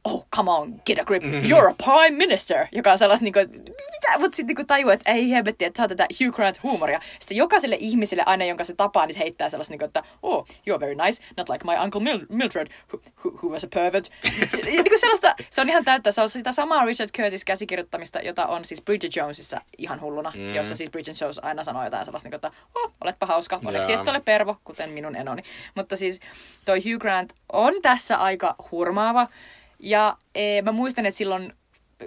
oh, 0.05 0.27
come 0.35 0.51
on, 0.51 0.81
get 0.85 0.99
a 0.99 1.03
grip, 1.03 1.23
you're 1.23 1.69
a 1.69 1.75
prime 1.83 2.17
minister, 2.17 2.67
joka 2.71 2.91
on 2.91 2.97
sellaista 2.97 3.23
niinku, 3.23 3.39
mitä, 3.91 4.19
mutta 4.19 4.35
sitten 4.35 4.47
niinku 4.47 4.63
tajuu, 4.63 4.89
että 4.89 5.11
ei 5.11 5.31
helvetti, 5.31 5.65
että 5.65 5.77
saa 5.77 5.87
tätä 5.87 6.07
Hugh 6.19 6.35
Grant-huumoria. 6.35 6.99
Sitten 7.19 7.37
jokaiselle 7.37 7.77
ihmiselle 7.79 8.23
aina, 8.25 8.45
jonka 8.45 8.63
se 8.63 8.75
tapaa, 8.75 9.05
niin 9.05 9.13
se 9.13 9.19
heittää 9.19 9.49
sellaista 9.49 9.71
niinku, 9.71 9.85
että 9.85 10.03
oh, 10.23 10.47
you're 10.47 10.79
very 10.79 10.95
nice, 10.95 11.23
not 11.37 11.49
like 11.49 11.65
my 11.65 11.73
uncle 11.83 12.01
Mil- 12.01 12.25
Mildred, 12.29 12.67
who, 12.93 13.01
who, 13.23 13.31
who 13.43 13.49
was 13.49 13.63
a 13.63 13.67
pervert. 13.73 14.11
ja, 14.23 14.47
niinku 14.65 14.97
sellaista, 14.97 15.35
se 15.49 15.61
on 15.61 15.69
ihan 15.69 15.85
täyttä, 15.85 16.11
se 16.11 16.21
on 16.21 16.29
sitä 16.29 16.51
samaa 16.51 16.85
Richard 16.85 17.09
Curtis 17.17 17.45
käsikirjoittamista, 17.45 18.19
jota 18.19 18.47
on 18.47 18.65
siis 18.65 18.81
Bridget 18.81 19.15
Jonesissa 19.15 19.61
ihan 19.77 20.01
hulluna, 20.01 20.31
mm. 20.35 20.55
jossa 20.55 20.75
siis 20.75 20.89
Bridget 20.89 21.21
Jones 21.21 21.39
aina 21.39 21.63
sanoo 21.63 21.83
jotain 21.83 22.05
sellaista, 22.05 22.27
niinku, 22.27 22.35
että 22.35 22.51
oh, 22.75 22.91
oletpa 23.01 23.25
hauska, 23.25 23.59
onneksi 23.65 23.91
Joo. 23.91 24.01
et 24.01 24.07
ole 24.07 24.21
pervo, 24.21 24.57
kuten 24.63 24.89
minun 24.89 25.15
enoni. 25.15 25.43
Mutta 25.75 25.95
siis 25.95 26.19
toi 26.65 26.79
Hugh 26.79 27.01
Grant 27.01 27.33
on 27.51 27.73
tässä 27.81 28.17
aika 28.17 28.55
hurmaava. 28.71 29.27
Ja 29.81 30.17
ee, 30.35 30.61
mä 30.61 30.71
muistan, 30.71 31.05
että 31.05 31.17
silloin 31.17 31.53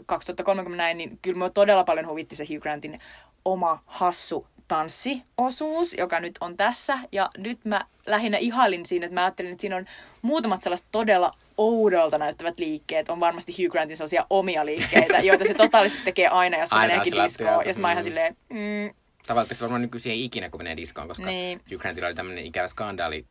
2030 0.06 0.82
näin, 0.82 0.98
niin 0.98 1.18
kyllä 1.22 1.38
mua 1.38 1.50
todella 1.50 1.84
paljon 1.84 2.06
huvitti 2.06 2.36
se 2.36 2.44
Hugh 2.50 2.62
Grantin 2.62 3.00
oma 3.44 3.82
hassu 3.86 4.46
tanssiosuus, 4.68 5.94
joka 5.98 6.20
nyt 6.20 6.34
on 6.40 6.56
tässä. 6.56 6.98
Ja 7.12 7.30
nyt 7.38 7.64
mä 7.64 7.84
lähinnä 8.06 8.38
ihailin 8.38 8.86
siinä, 8.86 9.06
että 9.06 9.14
mä 9.14 9.24
ajattelin, 9.24 9.52
että 9.52 9.60
siinä 9.60 9.76
on 9.76 9.86
muutamat 10.22 10.62
sellaiset 10.62 10.86
todella 10.92 11.34
oudolta 11.56 12.18
näyttävät 12.18 12.58
liikkeet. 12.58 13.08
On 13.08 13.20
varmasti 13.20 13.52
Hugh 13.58 13.72
Grantin 13.72 13.96
sellaisia 13.96 14.26
omia 14.30 14.66
liikkeitä, 14.66 15.18
joita 15.18 15.44
se 15.44 15.54
totaalisesti 15.64 16.04
tekee 16.04 16.28
aina, 16.28 16.58
jos 16.58 16.70
se 16.70 16.76
Aina 16.76 16.88
meneekin 16.88 17.22
diskoon. 17.22 17.50
Ja 17.50 17.58
sitten 17.58 17.80
mä 17.80 17.92
ihan 17.92 18.04
silleen, 18.04 18.36
mm, 18.48 18.94
tavallaan 19.26 19.56
varmaan 19.60 19.82
nykyisin 19.82 20.12
ei 20.12 20.24
ikinä, 20.24 20.50
kun 20.50 20.60
menee 20.60 20.76
diskoon, 20.76 21.08
koska 21.08 21.26
Niin. 21.26 21.60
Hugh 21.70 21.80
Grantilla 21.82 22.06
oli 22.08 22.14
tämmöinen 22.14 22.46
ikävä 22.46 22.66
skandaali, 22.66 23.26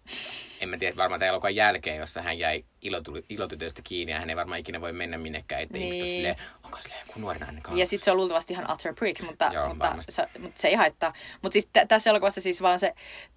en 0.62 0.70
mä 0.70 0.78
tiedä, 0.78 0.96
varmaan 0.96 1.20
tämän 1.20 1.30
elokuvan 1.30 1.56
jälkeen, 1.56 1.98
jossa 1.98 2.22
hän 2.22 2.40
jäi 2.40 2.64
ilotuli- 2.82 3.26
ilotytöistä 3.30 3.82
kiinni 3.84 4.12
ja 4.14 4.20
hän 4.20 4.30
ei 4.30 4.36
varmaan 4.36 4.60
ikinä 4.60 4.82
voi 4.82 4.94
mennä 4.94 5.18
minnekään, 5.18 5.62
että 5.62 5.78
Niin. 5.78 5.84
ihmiset 5.94 6.02
on 6.04 6.16
silleen, 6.16 6.36
onko 6.64 6.78
silleen 6.82 7.04
joku 7.08 7.20
nuori 7.20 7.40
nainen 7.40 7.62
kanssa. 7.64 7.80
Ja 7.80 7.86
sitten 7.88 8.06
se 8.06 8.12
on 8.12 8.18
luultavasti 8.18 8.54
ihan 8.54 8.72
utter 8.72 8.94
prick, 8.94 9.22
mutta, 9.22 9.52
Joo, 9.54 9.70
mutta, 9.70 9.96
se, 10.10 10.28
mutta 10.40 10.62
se 10.62 10.68
ei 10.68 10.76
haittaa. 10.76 11.14
Mutta 11.42 11.54
siis 11.54 11.70
tä- 11.74 11.86
tässä 11.86 12.10
elokuvassa 12.10 12.42
siis 12.42 12.62
vaan 12.62 12.80
se, 12.80 12.94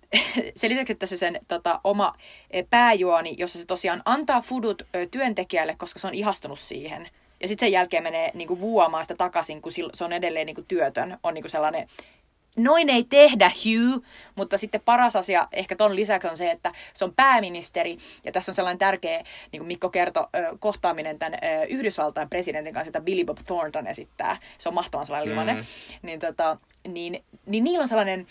se 0.57 0.69
lisäksi, 0.69 0.93
että 0.93 1.07
se 1.07 1.17
sen 1.17 1.41
tota, 1.49 1.81
oma 1.85 2.15
e, 2.51 2.63
pääjuoni, 2.63 3.35
jossa 3.39 3.59
se 3.59 3.67
tosiaan 3.67 4.03
antaa 4.05 4.41
fudut 4.43 4.83
ö, 4.97 5.07
työntekijälle, 5.11 5.75
koska 5.79 5.99
se 5.99 6.07
on 6.07 6.15
ihastunut 6.15 6.59
siihen. 6.59 7.11
Ja 7.41 7.49
sitten 7.49 7.67
sen 7.67 7.73
jälkeen 7.73 8.03
menee 8.03 8.31
niinku 8.35 8.61
vuomaan 8.61 9.05
sitä 9.05 9.15
takaisin, 9.15 9.63
kun 9.63 9.73
se 9.95 10.05
on 10.05 10.13
edelleen 10.13 10.47
niinku 10.47 10.63
työtön. 10.69 11.19
On 11.23 11.35
niinku 11.35 11.49
sellainen, 11.49 11.89
noin 12.57 12.89
ei 12.89 13.05
tehdä, 13.05 13.51
Hugh. 13.65 14.05
Mutta 14.35 14.59
sitten 14.59 14.81
paras 14.85 15.17
asia 15.17 15.49
ehkä 15.53 15.77
ton 15.77 15.97
lisäksi 15.97 16.29
on 16.29 16.37
se, 16.37 16.51
että 16.51 16.73
se 16.95 17.05
on 17.05 17.15
pääministeri. 17.15 17.99
Ja 18.25 18.33
tässä 18.33 18.53
on 18.53 18.57
sellainen 18.57 18.79
tärkeä, 18.79 19.25
niin 19.53 19.61
kuin 19.61 19.67
Mikko 19.67 19.91
kertoi, 19.91 20.27
kohtaaminen 20.59 21.19
tämän 21.19 21.39
Yhdysvaltain 21.69 22.31
presidentin 22.31 22.75
kanssa, 22.75 22.89
jota 22.89 23.01
Billy 23.01 23.25
Bob 23.25 23.39
Thornton 23.47 23.87
esittää. 23.87 24.37
Se 24.59 24.69
on 24.69 24.75
mahtavan 24.75 25.07
sellainen. 25.07 25.57
Mm. 25.57 25.65
Niin, 26.03 26.21
tota, 26.21 26.59
niin, 26.89 27.25
niin 27.47 27.65
niillä 27.65 27.83
on 27.83 27.89
sellainen 27.89 28.27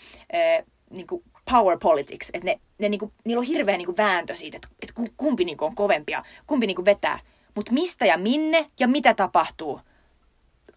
niin 0.90 1.06
kuin 1.06 1.24
power 1.50 1.78
politics, 1.78 2.30
että 2.34 2.44
ne, 2.44 2.60
ne 2.78 2.88
niinku, 2.88 3.12
niillä 3.24 3.40
on 3.40 3.46
hirveä 3.46 3.76
niinku 3.76 3.96
vääntö 3.96 4.34
siitä, 4.34 4.56
että, 4.56 4.68
että 4.82 4.94
ku- 4.94 5.14
kumpi 5.16 5.44
niinku 5.44 5.64
on 5.64 5.74
kovempia, 5.74 6.22
kumpi 6.46 6.66
niinku 6.66 6.84
vetää. 6.84 7.18
Mutta 7.54 7.72
mistä 7.72 8.06
ja 8.06 8.18
minne 8.18 8.66
ja 8.80 8.88
mitä 8.88 9.14
tapahtuu? 9.14 9.80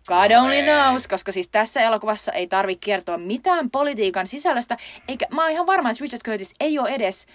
God 0.09 0.31
only 0.31 0.63
knows, 0.63 1.07
koska 1.07 1.31
siis 1.31 1.49
tässä 1.49 1.81
elokuvassa 1.81 2.31
ei 2.31 2.47
tarvi 2.47 2.75
kertoa 2.75 3.17
mitään 3.17 3.71
politiikan 3.71 4.27
sisällöstä, 4.27 4.77
eikä 5.07 5.25
mä 5.31 5.41
oon 5.41 5.51
ihan 5.51 5.67
varma, 5.67 5.89
että 5.89 6.01
Richard 6.01 6.21
Curtis 6.25 6.53
ei 6.59 6.79
ole 6.79 6.89
edes, 6.89 7.27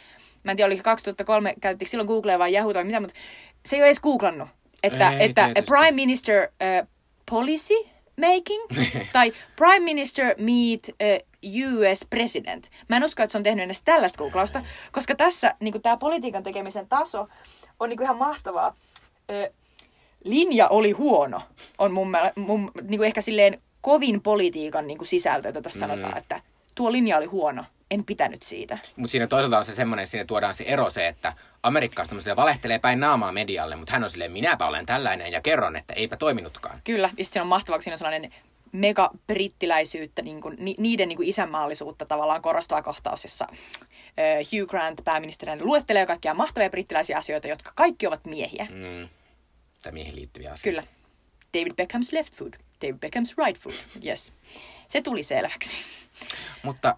mä 0.45 0.51
en 0.51 0.57
tiedä, 0.57 0.67
oliko 0.67 0.83
2003, 0.83 1.55
käyttikö 1.61 1.91
silloin 1.91 2.07
Googlea 2.07 2.39
vai 2.39 2.55
Yahoo 2.55 2.73
tai 2.73 2.85
mitä, 2.85 3.01
mutta 3.01 3.15
se 3.67 3.77
ei 3.77 3.83
ole 3.83 3.87
edes 3.87 4.01
googlannut, 4.01 4.49
että, 4.83 5.11
Ei 5.11 5.25
että 5.25 5.45
tietysti. 5.45 5.69
Prime 5.69 5.91
Minister 5.91 6.49
uh, 6.49 6.89
Policy 7.31 7.75
Making 8.21 8.63
tai 9.13 9.33
Prime 9.57 9.81
Minister 9.81 10.35
Meet 10.39 10.89
uh, 10.89 11.35
US 11.45 12.07
President. 12.11 12.71
Mä 12.89 12.97
en 12.97 13.05
usko, 13.05 13.23
että 13.23 13.33
se 13.33 13.39
on 13.39 13.45
tehnyt 13.45 13.65
edes 13.65 13.83
tällaista 13.83 14.19
googlausta, 14.19 14.63
koska 14.93 15.15
tässä 15.15 15.55
niin 15.61 15.83
tämä 15.83 15.97
politiikan 15.97 16.43
tekemisen 16.43 16.89
taso 16.89 17.29
on 17.81 17.89
niin 17.89 18.03
ihan 18.03 18.17
mahtavaa. 18.17 18.75
Ö, 19.31 19.53
linja 20.25 20.69
oli 20.69 20.91
huono, 20.91 21.43
on 21.79 21.93
mun, 21.93 22.17
mun 22.37 22.71
niin 22.83 22.99
kuin 22.99 23.07
ehkä 23.07 23.21
silleen 23.21 23.61
kovin 23.81 24.21
politiikan 24.23 24.87
niin 24.87 24.99
kuin 24.99 25.09
sisältö, 25.09 25.49
jota 25.49 25.63
tässä 25.63 25.87
Mm. 25.87 25.93
sanotaan, 25.93 26.19
että 26.19 26.41
tuo 26.75 26.93
linja 26.93 27.17
oli 27.17 27.27
huono, 27.27 27.65
en 27.91 28.05
pitänyt 28.05 28.43
siitä. 28.43 28.79
Mutta 28.97 29.11
siinä 29.11 29.27
toisaalta 29.27 29.59
on 29.59 29.65
se 29.65 29.75
semmoinen, 29.75 30.07
siinä 30.07 30.25
tuodaan 30.25 30.55
se 30.55 30.65
ero 30.67 30.91
se, 30.91 31.09
että 31.09 31.33
amerikkalaiset 31.63 32.37
valehtelee 32.37 32.79
päin 32.79 33.01
naamaa 33.01 33.33
medialle, 33.33 33.77
mutta 33.77 33.93
hän 33.93 34.05
on 34.05 34.11
silleen, 34.11 34.33
minäpä 34.33 34.67
olen 34.67 34.87
tällainen 34.87 35.33
ja 35.33 35.41
kerron, 35.41 35.77
että 35.77 35.95
eipä 35.95 36.17
toiminutkaan. 36.17 36.81
Kyllä, 36.85 37.11
ja 37.19 37.25
siinä 37.25 37.43
on 37.43 37.49
mahtavaa, 37.49 37.79
kun 37.79 37.83
siinä 37.83 37.95
on 37.95 37.99
sellainen 37.99 38.35
mega 38.73 39.11
brittiläisyyttä, 39.27 40.23
niin 40.23 40.41
kuin, 40.41 40.57
ni, 40.59 40.75
niiden 40.79 41.09
niin 41.09 41.17
kuin 41.17 41.29
isänmaallisuutta 41.29 42.05
tavallaan 42.07 42.43
korostava 42.43 42.83
kohtaus, 42.83 43.25
jossa 43.25 43.47
Hugh 44.53 44.71
Grant 44.71 45.01
pääministerinä 45.05 45.65
luettelee 45.65 46.07
kaikkia 46.07 46.35
mahtavia 46.35 46.71
brittiläisiä 46.71 47.19
asioita, 47.19 47.49
jotka 47.49 47.73
kaikki 47.75 48.07
ovat 48.07 48.25
miehiä. 48.25 48.67
Mm. 48.71 49.09
Tai 49.85 49.93
miehen 49.93 50.17
liittyviä 50.17 50.53
asioita. 50.53 50.83
Kyllä. 50.83 50.95
David 51.55 51.73
Beckham's 51.73 52.09
left 52.13 52.35
foot, 52.35 52.57
David 52.83 52.95
Beckham's 52.95 53.47
right 53.47 53.63
foot, 53.63 53.87
yes. 54.05 54.35
Se 54.89 55.03
tuli 55.03 55.23
selväksi. 55.23 55.77
Mutta 56.63 56.97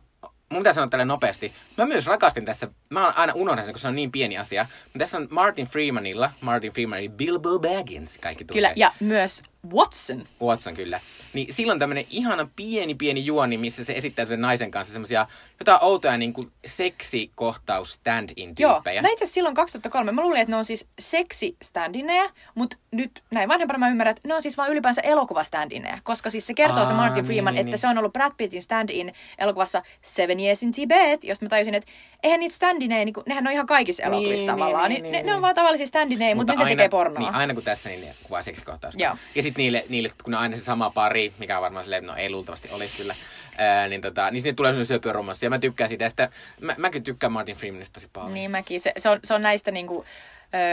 mun 0.48 0.60
pitää 0.60 0.72
sanoa 0.72 0.88
tälle 0.88 1.04
nopeasti. 1.04 1.52
Mä 1.76 1.86
myös 1.86 2.06
rakastin 2.06 2.44
tässä, 2.44 2.68
mä 2.90 3.04
oon 3.04 3.16
aina 3.16 3.32
unohdan 3.32 3.64
sen, 3.64 3.74
kun 3.74 3.80
se 3.80 3.88
on 3.88 3.96
niin 3.96 4.12
pieni 4.12 4.38
asia. 4.38 4.66
Mutta 4.84 4.98
tässä 4.98 5.18
on 5.18 5.28
Martin 5.30 5.66
Freemanilla, 5.66 6.30
Martin 6.40 6.72
Freeman 6.72 6.98
eli 6.98 7.08
Bilbo 7.08 7.58
Baggins, 7.58 8.18
kaikki 8.18 8.44
tuntee. 8.44 8.54
Kyllä, 8.54 8.72
ja 8.76 8.92
myös 9.00 9.42
Watson. 9.72 10.26
Watson 10.42 10.74
kyllä. 10.74 11.00
Niin 11.32 11.54
silloin 11.54 11.78
tämmönen 11.78 12.04
ihana 12.10 12.48
pieni 12.56 12.94
pieni 12.94 13.26
juoni, 13.26 13.58
missä 13.58 13.84
se 13.84 13.92
esittää 13.92 14.26
sen 14.26 14.40
naisen 14.40 14.70
kanssa 14.70 14.92
semmosia 14.92 15.26
jotain 15.60 15.78
outoja 15.82 16.18
niin 16.18 16.32
kuin 16.32 16.52
seksikohtaus 16.66 17.92
stand-in 17.92 18.54
Joo, 18.58 18.74
tyyppejä. 18.74 19.02
mä 19.02 19.08
itse 19.08 19.26
silloin 19.26 19.54
2003, 19.54 20.12
mä 20.12 20.22
luulin, 20.22 20.40
että 20.40 20.52
ne 20.52 20.56
on 20.56 20.64
siis 20.64 20.86
seksistandineja, 20.98 22.30
mutta 22.54 22.76
nyt 22.90 23.22
näin 23.30 23.48
vanhempana 23.48 23.78
mä 23.78 23.88
ymmärrän, 23.88 24.16
että 24.16 24.28
ne 24.28 24.34
on 24.34 24.42
siis 24.42 24.56
vain 24.56 24.72
ylipäänsä 24.72 25.00
elokuvastandineja, 25.00 25.98
koska 26.02 26.30
siis 26.30 26.46
se 26.46 26.54
kertoo 26.54 26.84
se 26.84 26.92
Aa, 26.92 26.96
Martin 26.96 27.14
niin, 27.14 27.24
Freeman, 27.24 27.54
niin, 27.54 27.60
että 27.60 27.70
niin. 27.70 27.78
se 27.78 27.88
on 27.88 27.98
ollut 27.98 28.12
Brad 28.12 28.32
Pittin 28.36 28.62
stand-in 28.62 29.12
elokuvassa 29.38 29.82
Seven 30.02 30.40
Years 30.40 30.62
in 30.62 30.72
Tibet, 30.72 31.24
josta 31.24 31.44
mä 31.44 31.48
tajusin, 31.48 31.74
että 31.74 31.90
eihän 32.22 32.40
niitä 32.40 32.54
standineja, 32.54 33.04
niin 33.04 33.12
kuin, 33.12 33.24
nehän 33.28 33.46
on 33.46 33.52
ihan 33.52 33.66
kaikissa 33.66 34.02
elokuvissa 34.02 34.36
Niin, 34.36 34.46
tavallaan, 34.46 34.90
niin, 34.90 35.02
niin, 35.02 35.12
niin, 35.12 35.26
ne, 35.26 35.26
ne 35.26 35.32
on 35.32 35.36
niin. 35.36 35.42
vaan 35.42 35.54
tavallisia 35.54 35.86
standineja, 35.86 36.36
mutta, 36.36 36.52
mutta 36.52 36.64
ne 36.64 36.70
tekee 36.70 36.88
pornoa. 36.88 37.20
Niin, 37.20 37.34
aina 37.34 37.54
kun 37.54 37.62
tässä, 37.62 37.88
niin 37.88 38.00
ne 38.00 38.14
kuvaa 38.22 38.42
seksikohtausta. 38.42 39.04
Joo. 39.04 39.16
Ja 39.34 39.42
sitten 39.56 39.62
niille, 39.64 39.84
niille, 39.88 40.10
kun 40.24 40.34
on 40.34 40.40
aina 40.40 40.56
se 40.56 40.62
sama 40.62 40.90
pari, 40.90 41.32
mikä 41.38 41.56
on 41.58 41.62
varmaan 41.62 41.84
silleen, 41.84 42.06
no 42.06 42.16
ei 42.16 42.30
luultavasti 42.30 42.68
olisi 42.72 42.96
kyllä, 42.96 43.14
Ää, 43.58 43.88
niin, 43.88 44.00
tota, 44.00 44.30
niin 44.30 44.40
sinne 44.40 44.52
tulee 44.54 44.68
sellainen 44.70 44.86
söpöromanssi 44.86 45.46
ja 45.46 45.50
mä 45.50 45.58
tykkään 45.58 45.88
siitä. 45.88 46.04
Ja 46.04 46.08
sitä, 46.08 46.30
mä, 46.60 46.74
mäkin 46.78 47.02
tykkään 47.02 47.32
Martin 47.32 47.56
Freemanista 47.56 47.94
tosi 47.94 48.08
paljon. 48.12 48.34
Niin 48.34 48.50
mäkin. 48.50 48.80
Se, 48.80 48.92
se, 48.96 49.08
on, 49.08 49.20
se 49.24 49.34
on 49.34 49.42
näistä 49.42 49.70
niinku, 49.70 50.04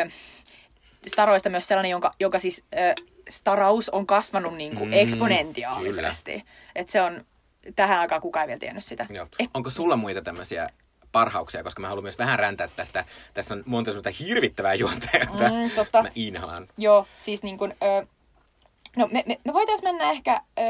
ö, 0.06 0.10
staroista 1.08 1.50
myös 1.50 1.68
sellainen, 1.68 1.90
jonka, 1.92 2.12
joka 2.20 2.40
siis 2.40 2.64
ö, 2.74 2.94
staraus 3.30 3.90
on 3.90 4.08
kasvanut 4.08 4.56
niinku 4.56 4.86
Mm, 4.86 4.94
eksponentiaalisesti. 4.94 6.44
Et 6.76 6.90
se 6.90 7.02
on, 7.02 7.26
tähän 7.76 8.00
aikaan 8.00 8.22
kukaan 8.22 8.44
ei 8.44 8.48
vielä 8.48 8.60
tiennyt 8.60 8.84
sitä. 8.84 9.06
Joo. 9.10 9.28
Eh, 9.40 9.48
Onko 9.54 9.70
sulla 9.70 9.96
muita 9.96 10.22
tämmöisiä 10.22 10.70
parhauksia, 11.12 11.64
koska 11.64 11.82
mä 11.82 11.88
haluan 11.88 12.04
myös 12.04 12.18
vähän 12.20 12.40
räntää 12.40 12.68
tästä. 12.76 13.06
Tässä 13.34 13.56
on 13.56 13.64
monta 13.66 13.92
semmoista 13.92 14.24
hirvittävää 14.24 14.74
juontajaa, 14.74 15.26
Mm, 15.34 15.72
totta. 15.76 16.04
mä 16.04 16.10
inhoan. 16.16 16.68
Joo, 16.78 17.08
siis 17.18 17.44
niin 17.44 17.58
kuin, 17.58 17.76
ö, 17.84 18.08
no 18.96 19.08
me, 19.12 19.24
me, 19.28 19.40
me 19.46 19.54
voitaisiin 19.54 19.90
mennä 19.90 20.12
ehkä, 20.12 20.42
ö, 20.60 20.62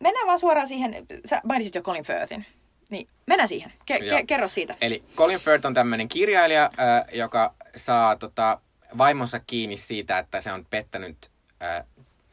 mennään 0.00 0.26
vaan 0.26 0.38
suoraan 0.38 0.68
siihen, 0.68 1.06
sä 1.24 1.40
mainitsit 1.44 1.74
jo 1.74 1.82
Colin 1.82 2.04
Firthin, 2.04 2.46
niin 2.90 3.08
mennään 3.26 3.48
siihen, 3.48 3.72
ke, 3.86 3.98
ke, 3.98 4.24
kerro 4.26 4.48
siitä. 4.48 4.74
Eli 4.80 5.02
Colin 5.16 5.40
Firth 5.40 5.66
on 5.66 5.74
tämmöinen 5.74 6.08
kirjailija, 6.08 6.64
äh, 6.64 7.04
joka 7.12 7.54
saa 7.76 8.16
tota, 8.16 8.60
vaimonsa 8.98 9.40
kiinni 9.40 9.76
siitä, 9.76 10.18
että 10.18 10.40
se 10.40 10.52
on 10.52 10.66
pettänyt 10.70 11.30
äh, 11.62 11.84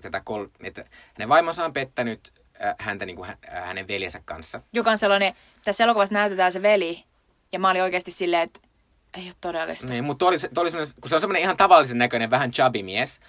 tätä 0.01 0.21
kol- 0.25 0.47
että 0.63 0.85
hänen 1.13 1.29
vaimonsa 1.29 1.65
on 1.65 1.73
pettänyt 1.73 2.31
äh, 2.63 2.75
häntä 2.79 3.05
niin 3.05 3.15
kuin 3.15 3.27
hä- 3.27 3.37
äh, 3.53 3.65
hänen 3.67 3.87
veljensä 3.87 4.21
kanssa. 4.25 4.61
Joka 4.73 4.91
on 4.91 4.97
sellainen, 4.97 5.33
tässä 5.65 5.83
elokuvassa 5.83 6.13
näytetään 6.13 6.51
se 6.51 6.61
veli, 6.61 7.03
ja 7.51 7.59
mä 7.59 7.69
olin 7.69 7.83
oikeasti 7.83 8.11
silleen, 8.11 8.43
että 8.43 8.59
ei 9.17 9.25
ole 9.25 9.33
todellista. 9.41 9.87
Niin, 9.87 10.03
mutta 10.03 10.25
oli, 10.25 10.39
se- 10.39 10.49
toi 10.53 10.61
oli 10.61 10.71
kun 11.01 11.09
se 11.09 11.15
on 11.15 11.21
semmoinen 11.21 11.41
ihan 11.41 11.57
tavallisen 11.57 11.97
näköinen, 11.97 12.29
vähän 12.29 12.51
chubby 12.51 12.83
mies. 12.83 13.19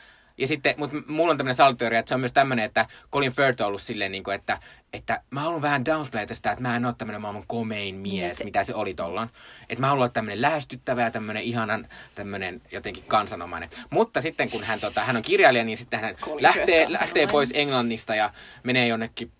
Ja 0.40 0.46
sitten, 0.46 0.74
mutta 0.76 0.96
mulla 1.06 1.30
on 1.30 1.36
tämmöinen 1.36 1.54
salteoria, 1.54 1.98
että 1.98 2.08
se 2.08 2.14
on 2.14 2.20
myös 2.20 2.32
tämmöinen, 2.32 2.64
että 2.64 2.86
Colin 3.12 3.32
Firth 3.32 3.62
on 3.62 3.68
ollut 3.68 3.82
silleen, 3.82 4.12
niin 4.12 4.24
kuin, 4.24 4.34
että, 4.34 4.58
että 4.92 5.22
mä 5.30 5.40
haluan 5.40 5.62
vähän 5.62 5.84
downsplayta 5.84 6.34
sitä, 6.34 6.50
että 6.50 6.62
mä 6.62 6.76
en 6.76 6.84
ole 6.84 6.94
tämmöinen 6.98 7.20
maailman 7.20 7.44
komein 7.46 7.94
mies, 7.94 8.12
Niin, 8.12 8.34
se- 8.34 8.44
mitä 8.44 8.62
se 8.62 8.74
oli 8.74 8.94
tollon. 8.94 9.30
Että 9.68 9.80
mä 9.80 9.86
haluan 9.86 10.02
olla 10.02 10.12
tämmöinen 10.12 10.42
lähestyttävä 10.42 11.02
ja 11.02 11.10
tämmöinen 11.10 11.42
ihanan, 11.42 11.88
tämmöinen 12.14 12.62
jotenkin 12.72 13.04
kansanomainen. 13.06 13.70
Mutta 13.90 14.20
sitten 14.20 14.50
kun 14.50 14.64
hän, 14.64 14.80
tota, 14.80 15.00
hän 15.00 15.16
on 15.16 15.22
kirjailija, 15.22 15.64
niin 15.64 15.76
sitten 15.76 16.00
hän 16.00 16.14
Colin 16.16 16.42
lähtee, 16.42 16.92
lähtee 16.92 17.26
pois 17.26 17.50
Englannista 17.54 18.14
ja 18.14 18.30
menee 18.62 18.86
jonnekin 18.86 19.32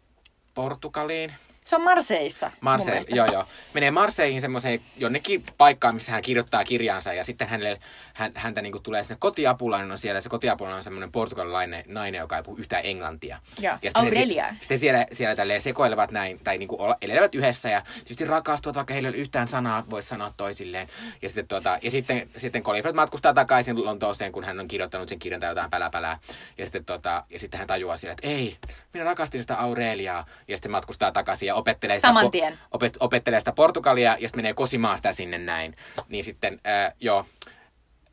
Portugaliin. 0.55 1.33
Se 1.65 1.77
on 1.77 1.83
Marseissa, 1.83 2.51
Marseille, 2.61 2.93
mielestä. 2.95 3.17
joo 3.17 3.27
joo. 3.33 3.45
Menee 3.75 3.91
Marseihin 3.91 4.41
semmoiseen 4.41 4.81
jonnekin 4.97 5.45
paikkaan, 5.59 5.95
missä 5.95 6.13
hän 6.13 6.23
kirjoittaa 6.23 6.65
kirjansa 6.65 7.13
ja 7.13 7.25
sitten 7.25 7.49
hänelle, 7.49 7.81
hän, 8.15 8.33
häntä 8.35 8.63
niinku 8.63 8.79
tulee 8.79 9.03
sinne 9.05 9.17
kotiapulainen 9.21 9.91
on 9.93 9.99
siellä. 9.99 10.21
Se 10.21 10.29
kotiapulainen 10.29 10.77
on 10.77 10.83
semmoinen 10.85 11.13
portugalilainen 11.13 11.85
nainen, 11.87 12.19
joka 12.19 12.37
ei 12.37 12.43
puhu 12.43 12.57
yhtään 12.57 12.87
englantia. 12.87 13.39
Joo, 13.61 13.75
sitten 13.83 14.05
he 14.05 14.11
si- 14.11 14.17
Aurelia. 14.17 14.47
sitten 14.61 14.79
siellä, 14.79 15.07
siellä 15.13 15.37
tälleen 15.37 15.63
sekoilevat 15.63 16.11
näin, 16.11 16.41
tai 16.45 16.59
niinku 16.59 16.77
olla, 16.83 16.97
elelevät 17.03 17.35
yhdessä 17.35 17.69
ja 17.71 17.83
tietysti 17.95 18.25
rakastuvat, 18.25 18.77
vaikka 18.77 18.95
heillä 18.95 19.09
ei 19.09 19.15
ole 19.15 19.21
yhtään 19.21 19.49
sanaa, 19.49 19.85
voisi 19.91 20.09
sanoa 20.09 20.33
toisilleen. 20.37 20.89
Ja 21.23 21.29
sitten, 21.29 21.49
tuota, 21.49 21.79
ja 21.83 21.91
sitten, 21.91 22.31
sitten 22.37 22.63
Colin 22.63 22.83
Firth 22.83 22.97
matkustaa 22.97 23.35
takaisin 23.35 23.85
Lontooseen, 23.85 24.33
kun 24.33 24.45
hän 24.45 24.61
on 24.61 24.69
kirjoittanut 24.69 25.09
sen 25.09 25.19
kirjan 25.19 25.41
tai 25.41 25.51
jotain 25.51 25.71
päläpälää. 25.71 26.19
Ja 26.59 26.65
sitten, 26.65 26.85
tuota, 26.85 27.25
ja 27.31 27.39
sitten 27.39 27.59
hän 27.59 27.67
tajuaa 27.67 27.97
siellä, 27.97 28.13
että 28.13 28.29
ei, 28.29 28.57
minä 28.95 29.05
rakastin 29.05 29.41
sitä 29.41 29.57
Aureliaa. 29.57 30.27
Ja 30.49 30.57
sitten 30.57 30.69
se 30.69 30.73
matkustaa 30.73 31.13
takaisin 31.13 31.50
ja 31.51 31.55
opettelee 31.55 31.97
sitä, 31.97 32.09
Saman 32.09 32.25
po- 32.27 32.31
tien. 32.31 32.59
opet, 32.71 32.97
opettelee 33.01 33.41
sitä 33.41 33.53
Portugalia 33.53 34.17
ja 34.21 34.29
sitten 34.29 34.39
menee 34.39 34.55
kosimaan 34.55 34.99
sitä 34.99 35.13
sinne 35.13 35.39
näin. 35.39 35.77
Niin 36.09 36.25
sitten, 36.25 36.61
ää, 36.65 36.93
joo. 37.01 37.27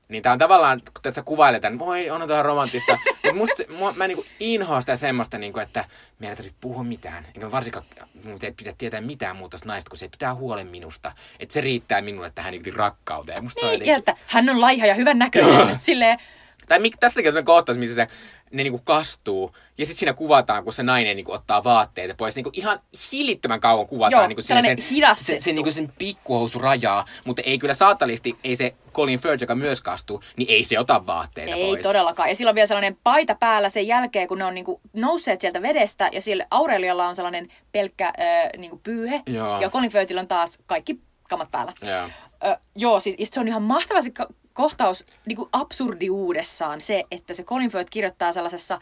Niin 0.09 0.23
tää 0.23 0.33
on 0.33 0.39
tavallaan, 0.39 0.79
kun 0.79 1.01
tässä 1.01 1.23
kuvailee 1.23 1.59
tämän, 1.59 1.79
voi, 1.79 2.09
on 2.09 2.27
tuohon 2.27 2.45
romanttista. 2.45 2.97
Mutta 3.23 3.33
musta, 3.33 3.63
mua, 3.77 3.93
mä 3.93 4.07
niinku 4.07 4.25
inhoan 4.39 4.81
sitä 4.81 4.95
semmoista, 4.95 5.37
niinku, 5.37 5.59
että 5.59 5.85
meidän 6.19 6.31
ei 6.33 6.35
tarvitse 6.37 6.57
puhua 6.61 6.83
mitään. 6.83 7.25
Eikä 7.35 7.51
varsinkaan, 7.51 7.85
mun 8.23 8.37
ei 8.41 8.51
pitää 8.51 8.73
tietää 8.77 9.01
mitään 9.01 9.35
muuta 9.35 9.57
naista, 9.65 9.89
kun 9.89 9.97
se 9.97 10.09
pitää 10.09 10.35
huolen 10.35 10.67
minusta. 10.67 11.11
Että 11.39 11.53
se 11.53 11.61
riittää 11.61 12.01
minulle 12.01 12.31
tähän 12.35 12.51
niinku 12.51 12.71
rakkauteen. 12.75 13.43
Musta 13.43 13.59
se 13.59 13.65
on 13.65 13.69
Niin, 13.71 13.73
jotenkin... 13.87 13.91
ja 13.91 13.97
että 13.97 14.15
hän 14.27 14.49
on 14.49 14.61
laiha 14.61 14.85
ja 14.85 14.93
hyvän 14.93 15.19
näköinen. 15.19 15.79
Silleen, 15.79 16.19
Tai 16.67 16.79
mik, 16.79 16.97
tässäkin 16.99 17.37
on 17.37 17.43
kohtaus, 17.43 17.77
missä 17.77 17.95
se, 17.95 18.07
ne 18.51 18.63
niinku 18.63 18.81
kastuu. 18.83 19.55
Ja 19.77 19.85
sitten 19.85 19.99
siinä 19.99 20.13
kuvataan, 20.13 20.63
kun 20.63 20.73
se 20.73 20.83
nainen 20.83 21.15
niinku 21.15 21.31
ottaa 21.31 21.63
vaatteita 21.63 22.15
pois. 22.17 22.35
Niinku 22.35 22.49
ihan 22.53 22.79
hillittömän 23.11 23.59
kauan 23.59 23.87
kuvataan 23.87 24.21
Joo, 24.21 24.27
niinku 24.27 24.41
sellainen 24.41 24.77
sen, 24.77 24.87
hidastettu. 24.89 25.31
sen, 25.31 25.41
sen, 25.41 25.55
niinku 25.55 25.71
sen 25.71 25.93
pikkuhousu 25.97 26.59
rajaa. 26.59 27.05
Mutta 27.25 27.41
ei 27.45 27.59
kyllä 27.59 27.73
saatalisti, 27.73 28.37
ei 28.43 28.55
se 28.55 28.75
Colin 28.93 29.19
Firth, 29.19 29.41
joka 29.43 29.55
myös 29.55 29.81
kastuu, 29.81 30.23
niin 30.35 30.49
ei 30.49 30.63
se 30.63 30.79
ota 30.79 31.05
vaatteita 31.05 31.55
ei 31.55 31.65
pois. 31.65 31.81
todellakaan. 31.83 32.29
Ja 32.29 32.35
sillä 32.35 32.49
on 32.49 32.55
vielä 32.55 32.67
sellainen 32.67 32.97
paita 33.03 33.35
päällä 33.35 33.69
sen 33.69 33.87
jälkeen, 33.87 34.27
kun 34.27 34.37
ne 34.37 34.45
on 34.45 34.53
niinku 34.53 34.81
nousseet 34.93 35.41
sieltä 35.41 35.61
vedestä. 35.61 36.09
Ja 36.11 36.21
sillä 36.21 36.45
Aurelialla 36.51 37.07
on 37.07 37.15
sellainen 37.15 37.47
pelkkä 37.71 38.05
äh, 38.07 38.13
niinku 38.57 38.79
pyyhe. 38.83 39.21
Joo. 39.27 39.61
Ja 39.61 39.69
Colin 39.69 39.91
Firthillä 39.91 40.21
on 40.21 40.27
taas 40.27 40.59
kaikki 40.65 40.99
kamat 41.29 41.51
päällä. 41.51 41.73
Joo. 41.81 42.09
Ö, 42.45 42.57
joo, 42.75 42.99
siis 42.99 43.15
se 43.33 43.39
on 43.39 43.47
ihan 43.47 43.61
mahtava 43.63 44.01
se 44.01 44.11
kohtaus 44.57 45.05
niin 45.25 45.35
kuin 45.35 45.49
absurdiudessaan 45.51 46.81
se, 46.81 47.03
että 47.11 47.33
se 47.33 47.43
Colin 47.43 47.71
Firth 47.71 47.89
kirjoittaa 47.89 48.31
sellaisessa 48.33 48.79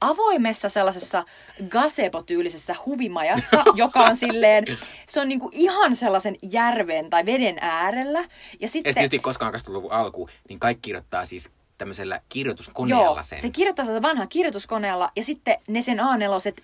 avoimessa 0.00 0.68
sellaisessa 0.68 1.24
gazebo-tyylisessä 1.68 2.74
huvimajassa, 2.86 3.62
joka 3.74 4.00
on 4.00 4.16
silleen, 4.16 4.64
se 5.08 5.20
on 5.20 5.28
niinku 5.28 5.50
ihan 5.52 5.94
sellaisen 5.94 6.36
järven 6.42 7.10
tai 7.10 7.26
veden 7.26 7.56
äärellä. 7.60 8.18
Ja 8.18 8.26
Ja 8.60 8.68
sitten, 8.68 8.70
sitten 8.70 8.94
tietysti 8.94 9.18
koskaan 9.18 9.54
20-luvun 9.54 9.92
alku, 9.92 10.28
niin 10.48 10.58
kaikki 10.58 10.80
kirjoittaa 10.82 11.26
siis 11.26 11.50
tämmöisellä 11.78 12.20
kirjoituskoneella 12.28 13.04
joo, 13.04 13.22
sen. 13.22 13.40
se 13.40 13.50
kirjoittaa 13.50 13.84
sitä 13.84 14.02
vanhaa 14.02 14.26
kirjoituskoneella 14.26 15.10
ja 15.16 15.24
sitten 15.24 15.58
ne 15.68 15.82
sen 15.82 16.00
a 16.00 16.18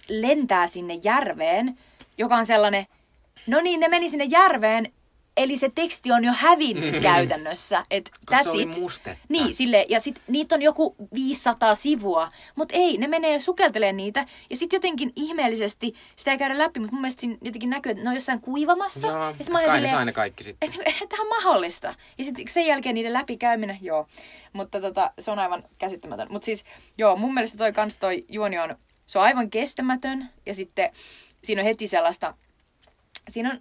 lentää 0.09 0.67
sinne 0.67 0.95
järveen, 0.95 1.79
joka 2.19 2.37
on 2.37 2.47
sellainen, 2.47 2.87
no 3.47 3.61
niin, 3.61 3.81
ne 3.81 3.89
meni 3.89 4.09
sinne 4.09 4.25
järveen, 4.25 4.93
eli 5.37 5.57
se 5.57 5.71
teksti 5.75 6.13
on 6.13 6.25
jo 6.25 6.33
hävinnyt 6.37 7.03
käytännössä. 7.03 7.85
Et 7.91 8.11
that's 8.31 8.43
se 8.43 8.51
oli 8.51 8.63
it. 8.63 8.79
mustetta. 8.81 9.25
Niin, 9.29 9.55
sille, 9.55 9.87
ja 9.89 10.01
sit 10.01 10.23
niitä 10.29 10.55
on 10.55 10.63
joku 10.63 10.97
500 11.15 11.75
sivua, 11.75 12.33
mutta 12.55 12.77
ei, 12.77 12.99
ne 12.99 13.07
menee 13.07 13.41
sukeltelee 13.41 13.93
niitä, 13.93 14.27
ja 14.51 14.57
sitten 14.57 14.77
jotenkin 14.77 15.13
ihmeellisesti 15.17 15.95
sitä 16.17 16.31
ei 16.31 16.39
käydä 16.39 16.59
läpi, 16.59 16.81
mutta 16.81 16.95
mun 16.95 17.01
mielestä 17.01 17.21
siinä 17.21 17.37
jotenkin 17.43 17.71
näkyy, 17.71 17.93
että 17.93 18.05
ne 18.05 18.11
on 18.11 18.17
jossain 18.17 18.41
kuivamassa. 18.41 19.07
Joo, 19.07 19.29
ja 19.29 19.35
sit 19.41 19.53
mä 19.53 19.63
kai 19.63 19.81
silleen, 19.81 20.07
ne 20.07 20.13
kaikki 20.13 20.45
sitten. 20.45 20.69
että 20.69 20.83
et, 20.91 21.09
tämä 21.09 21.23
on 21.23 21.29
mahdollista. 21.29 21.95
Ja 22.19 22.25
sitten 22.25 22.49
sen 22.49 22.67
jälkeen 22.67 22.95
niiden 22.95 23.13
läpikäyminen, 23.13 23.79
joo. 23.81 24.07
Mutta 24.53 24.81
tota, 24.81 25.11
se 25.19 25.31
on 25.31 25.39
aivan 25.39 25.63
käsittämätön. 25.79 26.27
Mutta 26.31 26.47
siis, 26.47 26.65
joo, 26.99 27.17
mun 27.17 27.35
mielestä 27.35 27.59
toi 27.59 27.73
kans 27.73 27.99
toi 27.99 28.25
juoni 28.29 28.59
on, 28.59 28.77
se 29.07 29.19
on 29.19 29.25
aivan 29.25 29.51
kestämätön. 29.51 30.31
Ja 30.47 30.55
sitten 30.55 30.91
siinä 31.45 31.63
on 31.63 31.67
heti 31.67 31.87
sellaista, 31.87 32.35
siinä 33.29 33.51
on, 33.51 33.61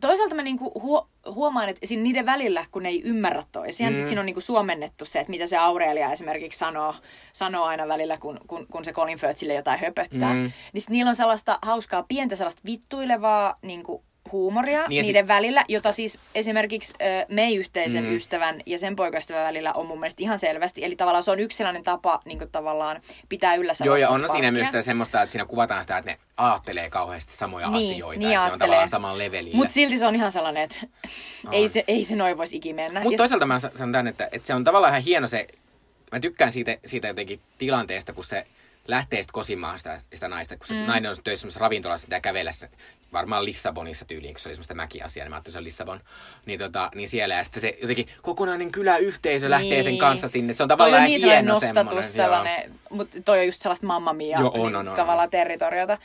toisaalta 0.00 0.34
mä 0.34 0.42
niinku 0.42 0.72
huo, 0.82 1.08
huomaan, 1.26 1.68
että 1.68 1.86
siinä 1.86 2.02
niiden 2.02 2.26
välillä, 2.26 2.64
kun 2.70 2.82
ne 2.82 2.88
ei 2.88 3.02
ymmärrä 3.02 3.42
toisiaan, 3.52 3.92
mm. 3.92 3.96
sit 3.96 4.06
siinä 4.06 4.20
on 4.20 4.26
niinku 4.26 4.40
suomennettu 4.40 5.04
se, 5.04 5.20
että 5.20 5.30
mitä 5.30 5.46
se 5.46 5.56
Aurelia 5.56 6.12
esimerkiksi 6.12 6.58
sanoo, 6.58 6.94
sanoo 7.32 7.64
aina 7.64 7.88
välillä, 7.88 8.18
kun, 8.18 8.40
kun, 8.46 8.66
kun 8.66 8.84
se 8.84 8.92
Colin 8.92 9.18
Firth 9.18 9.38
sille 9.38 9.54
jotain 9.54 9.80
höpöttää. 9.80 10.34
Mm. 10.34 10.52
Niin 10.72 10.82
sit 10.82 10.90
niillä 10.90 11.08
on 11.08 11.16
sellaista 11.16 11.58
hauskaa, 11.62 12.04
pientä 12.08 12.36
sellaista 12.36 12.62
vittuilevaa 12.64 13.58
niinku, 13.62 14.04
huumoria 14.32 14.86
Niin 14.88 15.02
niiden 15.02 15.28
välillä, 15.28 15.64
jota 15.68 15.92
siis 15.92 16.18
esimerkiksi 16.34 16.94
ö, 17.00 17.26
me-yhteisen 17.28 18.04
Mm. 18.04 18.10
mm. 18.10 18.16
ystävän 18.16 18.60
ja 18.66 18.78
sen 18.78 18.96
poikaystävän 18.96 19.44
välillä 19.46 19.72
on 19.72 19.86
mun 19.86 20.00
mielestä 20.00 20.22
ihan 20.22 20.38
selvästi. 20.38 20.84
Eli 20.84 20.96
tavallaan 20.96 21.24
se 21.24 21.30
on 21.30 21.40
yksi 21.40 21.58
sellainen 21.58 21.84
tapa 21.84 22.20
niin 22.24 22.38
kuin 22.38 22.50
tavallaan 22.50 23.00
pitää 23.28 23.54
yllä 23.54 23.72
Joo, 23.84 23.96
ja 23.96 24.08
on 24.08 24.28
siinä 24.32 24.50
myös 24.50 24.66
sitä 24.66 24.82
semmoista, 24.82 25.22
että 25.22 25.32
siinä 25.32 25.44
kuvataan 25.44 25.84
sitä, 25.84 25.98
että 25.98 26.10
ne 26.10 26.18
aattelee 26.36 26.90
kauheasti 26.90 27.36
samoja 27.36 27.70
Niin, 27.70 27.92
asioita. 27.94 28.18
niin 28.18 28.30
että 28.32 28.46
ne 28.46 28.52
on 28.52 28.58
tavallaan 28.58 28.88
samalla 28.88 29.18
levelillä. 29.18 29.56
Mutta 29.56 29.72
silti 29.74 29.98
se 29.98 30.06
on 30.06 30.14
ihan 30.14 30.32
sellainen, 30.32 30.62
että 30.62 30.78
ei 31.52 31.68
se, 31.68 31.84
ei 31.88 32.04
se 32.04 32.16
noin 32.16 32.36
voisi 32.38 32.56
ikinä 32.56 32.76
mennä. 32.82 33.00
Mutta 33.00 33.16
toisaalta 33.16 33.46
mä 33.46 33.58
sa- 33.58 33.70
sanon 33.74 33.92
tämän, 33.92 34.06
että, 34.06 34.28
että 34.32 34.46
se 34.46 34.54
on 34.54 34.64
tavallaan 34.64 34.92
ihan 34.92 35.02
hieno 35.02 35.28
se, 35.28 35.46
mä 36.12 36.20
tykkään 36.20 36.52
siitä, 36.52 36.76
siitä 36.86 37.08
jotenkin 37.08 37.40
tilanteesta, 37.58 38.12
kun 38.12 38.24
se 38.24 38.46
lähtee 38.88 39.22
sitten 39.22 39.32
kosimaan 39.32 39.78
sitä, 39.78 39.98
sitä 40.14 40.28
naista, 40.28 40.56
kun 40.56 40.66
se 40.66 40.74
mm. 40.74 40.80
nainen 40.80 41.10
on 41.10 41.16
töissä 41.24 41.40
semmoisessa 41.40 41.60
ravintolassa 41.60 42.06
ja 42.10 42.20
kävellä 42.20 42.52
se, 42.52 42.70
varmaan 43.12 43.44
Lissabonissa 43.44 44.04
tyyliin, 44.04 44.34
kun 44.34 44.40
se 44.40 44.48
oli 44.48 44.54
semmoista 44.54 44.74
mäkiasiaa, 44.74 45.24
niin 45.24 45.30
mä 45.30 45.36
ajattelin, 45.36 45.52
että 45.52 45.52
se 45.52 45.58
on 45.58 45.64
Lissabon. 45.64 46.00
Niin, 46.46 46.58
tota, 46.58 46.90
niin 46.94 47.08
siellä, 47.08 47.34
ja 47.34 47.44
sitten 47.44 47.60
se 47.60 47.78
jotenkin 47.80 48.08
kokonainen 48.22 48.72
kyläyhteisö 48.72 49.50
lähtee 49.50 49.82
sen 49.82 49.90
Niin. 49.90 50.00
kanssa 50.00 50.28
sinne. 50.28 50.54
Se 50.54 50.62
on 50.62 50.68
toi 50.68 50.76
tavallaan 50.76 51.02
on 51.02 51.08
niin 51.08 51.24
hieno 51.24 51.52
nostatus, 51.52 51.74
semmoinen. 51.74 52.10
sellainen, 52.10 52.72
mutta 52.90 53.22
toi 53.22 53.38
on 53.38 53.46
just 53.46 53.62
sellaista 53.62 53.86
mamma 53.86 54.12
mia, 54.12 54.40
Joo, 54.40 54.50
on, 54.54 54.66
niin, 54.66 54.76
on, 54.76 54.88
on, 54.88 54.96
tavallaan 54.96 55.30
territoriota. 55.30 55.98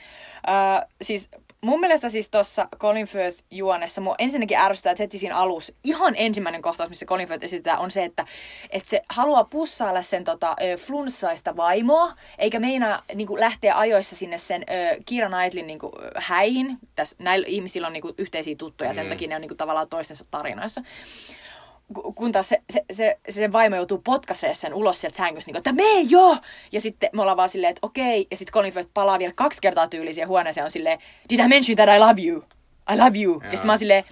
Uh, 0.48 0.90
siis 1.02 1.30
mun 1.66 1.80
mielestä 1.80 2.10
siis 2.10 2.30
tuossa 2.30 2.68
Colin 2.78 3.06
Firth 3.08 3.44
juonessa, 3.52 4.02
mua 4.02 4.16
ensinnäkin 4.20 4.58
ärsyttää, 4.58 4.92
että 4.92 5.04
heti 5.04 5.18
siinä 5.18 5.38
alussa, 5.38 5.74
ihan 5.84 6.14
ensimmäinen 6.18 6.62
kohtaus, 6.62 6.90
missä 6.90 7.06
Colin 7.06 7.28
Firth 7.28 7.46
esitetään, 7.46 7.80
on 7.80 7.92
se, 7.92 8.04
että, 8.04 8.26
että 8.70 8.90
se 8.90 9.02
haluaa 9.10 9.44
pussailla 9.44 10.02
sen 10.02 10.24
tota, 10.24 10.56
flunssaista 10.78 11.56
vaimoa, 11.56 12.14
eikä 12.38 12.60
meinaa 12.60 13.04
niin 13.16 13.28
kuin, 13.28 13.40
lähteä 13.40 13.78
ajoissa 13.78 14.16
sinne 14.16 14.38
sen 14.38 14.62
ö, 14.70 14.98
Kira 15.06 15.30
Knightlin 15.30 15.68
niin 15.68 15.80
kuin, 15.80 15.92
häihin. 16.16 16.78
Tässä, 16.96 17.16
näillä 17.20 17.46
ihmisillä 17.48 17.88
on 17.88 17.94
niin 17.94 18.02
kuin, 18.02 18.16
yhteisiä 18.18 18.56
tuttuja, 18.56 18.94
sen 18.94 19.06
Mm. 19.06 19.10
takia 19.10 19.28
ne 19.28 19.36
on 19.36 19.42
niin 19.42 19.50
kuin, 19.50 19.58
tavallaan 19.58 19.88
toistensa 19.90 20.26
tarinoissa. 20.32 20.82
Ku- 21.94 22.14
kun 22.14 22.32
taas 22.32 22.50
se, 22.50 22.62
se, 22.74 22.86
se, 22.92 23.20
se 23.30 23.52
vaimo 23.52 23.76
joutuu 23.76 23.98
potkaisee 23.98 24.54
sen 24.54 24.74
ulos 24.74 25.02
sieltä 25.02 25.18
sängystä, 25.18 25.50
niin 25.50 25.54
kuin, 25.54 25.58
että 25.58 25.74
mene 25.74 26.02
jo! 26.02 26.38
Ja 26.72 26.82
sitten 26.82 27.10
me 27.14 27.22
ollaan 27.22 27.38
vaan 27.38 27.50
silleen, 27.50 27.70
että 27.70 27.88
okei. 27.88 28.28
Ja 28.32 28.38
sitten 28.38 28.54
Colin 28.54 28.74
Firth 28.74 28.90
palaa 28.94 29.20
vielä 29.20 29.34
kaksi 29.36 29.62
kertaa 29.62 29.88
tyylisiä 29.88 30.28
huoneeseen 30.28 30.66
on 30.66 30.72
silleen, 30.72 31.00
did 31.30 31.40
I 31.40 31.48
mention 31.48 31.76
that 31.76 31.96
I 31.96 32.00
love 32.00 32.22
you? 32.22 32.44
I 32.94 32.98
love 32.98 33.20
you. 33.22 33.34
Ja 33.44 33.50
sitten 33.50 33.66
mä 33.66 33.72
oon 33.72 33.80
silleen, 33.80 34.04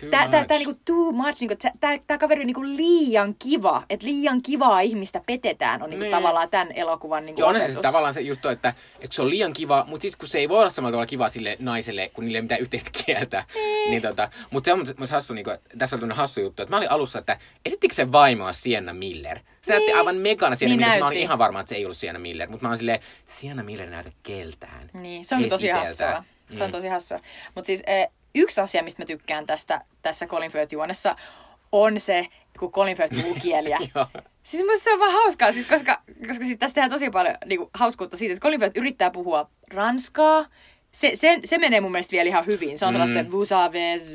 Too 0.00 0.10
tää, 0.10 0.28
tää, 0.28 0.58
niinku 0.58 0.80
too 0.84 1.12
much, 1.12 1.40
niinku, 1.40 1.56
tää, 1.80 1.98
tää, 2.06 2.18
kaveri 2.18 2.40
on 2.40 2.46
niinku 2.46 2.62
liian 2.62 3.34
kiva. 3.38 3.82
Että 3.90 4.06
liian 4.06 4.42
kivaa 4.42 4.80
ihmistä 4.80 5.20
petetään 5.26 5.82
on 5.82 5.90
niinku 5.90 6.02
Niin. 6.02 6.10
tavallaan 6.14 6.50
tämän 6.50 6.72
elokuvan 6.72 7.26
niinku 7.26 7.40
Joo, 7.40 7.48
on 7.48 7.54
se 7.54 7.58
opetus. 7.58 7.74
siis 7.74 7.82
tavallaan 7.82 8.14
se 8.14 8.20
just 8.20 8.40
toi, 8.40 8.52
että, 8.52 8.74
että 9.00 9.14
se 9.16 9.22
on 9.22 9.30
liian 9.30 9.52
kiva, 9.52 9.84
mutta 9.88 10.02
siis 10.02 10.16
kun 10.16 10.28
se 10.28 10.38
ei 10.38 10.48
voi 10.48 10.58
olla 10.60 10.70
samalla 10.70 10.92
tavalla 10.92 11.06
kiva 11.06 11.28
sille 11.28 11.56
naiselle, 11.60 12.08
kun 12.14 12.24
niille 12.24 12.38
ei 12.38 12.42
mitään 12.42 12.60
yhteistä 12.60 12.90
kieltä. 13.06 13.44
Niin, 13.90 14.02
tota, 14.02 14.30
mutta 14.50 14.68
se 14.68 14.72
on 14.72 14.84
myös 14.98 15.10
hassu, 15.10 15.34
niin 15.34 15.44
kuin, 15.44 15.58
tässä 15.78 15.96
on 15.96 16.00
tämmöinen 16.00 16.16
hassu 16.16 16.40
juttu, 16.40 16.62
että 16.62 16.70
mä 16.70 16.76
olin 16.78 16.90
alussa, 16.90 17.18
että 17.18 17.38
esittikö 17.66 17.94
se 17.94 18.12
vaimoa 18.12 18.52
Sienna 18.52 18.92
Miller? 18.92 19.38
Se 19.62 19.72
näytti 19.72 19.86
Niin. 19.86 19.98
aivan 19.98 20.16
megana 20.16 20.56
Sienna 20.56 20.70
Niin 20.72 20.78
Miller, 20.80 20.92
että 20.94 21.02
mä 21.04 21.06
olin 21.06 21.14
näytti. 21.16 21.22
ihan 21.24 21.38
varma, 21.38 21.60
että 21.60 21.68
se 21.68 21.74
ei 21.76 21.84
ollut 21.84 21.96
Sienna 21.96 22.18
Miller. 22.20 22.48
Mutta 22.48 22.62
mä 22.64 22.68
olin 22.68 22.78
silleen, 22.78 23.00
Sienna 23.28 23.62
Miller 23.62 23.90
näytä 23.90 24.10
keltään. 24.22 24.90
Niin, 24.92 25.24
se 25.24 25.34
on 25.34 25.48
tosi 25.48 25.68
hassua. 25.68 26.24
Se 26.50 26.62
on 26.64 26.68
Mm. 26.68 26.72
tosi 26.72 26.88
hassua. 26.88 27.20
Mutta 27.54 27.66
siis 27.66 27.82
eh, 27.86 28.08
yksi 28.36 28.60
asia, 28.60 28.82
mistä 28.82 29.02
mä 29.02 29.06
tykkään 29.06 29.46
tästä, 29.46 29.80
tässä 30.02 30.26
Colin 30.26 30.50
Firth-juonessa, 30.52 31.16
on 31.72 32.00
se, 32.00 32.26
kun 32.58 32.72
Colin 32.72 32.96
Firth 32.96 33.14
puhuu 33.16 33.36
kieliä. 33.42 33.78
Siis 34.42 34.64
musta 34.64 34.84
se 34.84 34.92
on 34.92 34.98
vaan 34.98 35.12
hauskaa, 35.12 35.52
siis 35.52 35.66
koska, 35.66 36.02
koska 36.28 36.44
siis 36.44 36.58
tästä 36.58 36.74
tehdään 36.74 36.90
tosi 36.90 37.10
paljon 37.10 37.34
niin 37.46 37.60
hauskuutta 37.74 38.16
siitä, 38.16 38.32
että 38.32 38.42
Colin 38.42 38.60
Firth 38.60 38.78
yrittää 38.78 39.10
puhua 39.10 39.50
ranskaa. 39.70 40.46
Se, 40.92 41.10
se, 41.14 41.38
se 41.44 41.58
menee 41.58 41.80
mun 41.80 41.92
mielestä 41.92 42.12
vielä 42.12 42.28
ihan 42.28 42.46
hyvin. 42.46 42.78
Se 42.78 42.86
on 42.86 42.92
sellaista, 42.92 43.14
Mm. 43.14 43.20
että 43.20 43.32
vous 43.32 43.48
savez. 43.48 44.10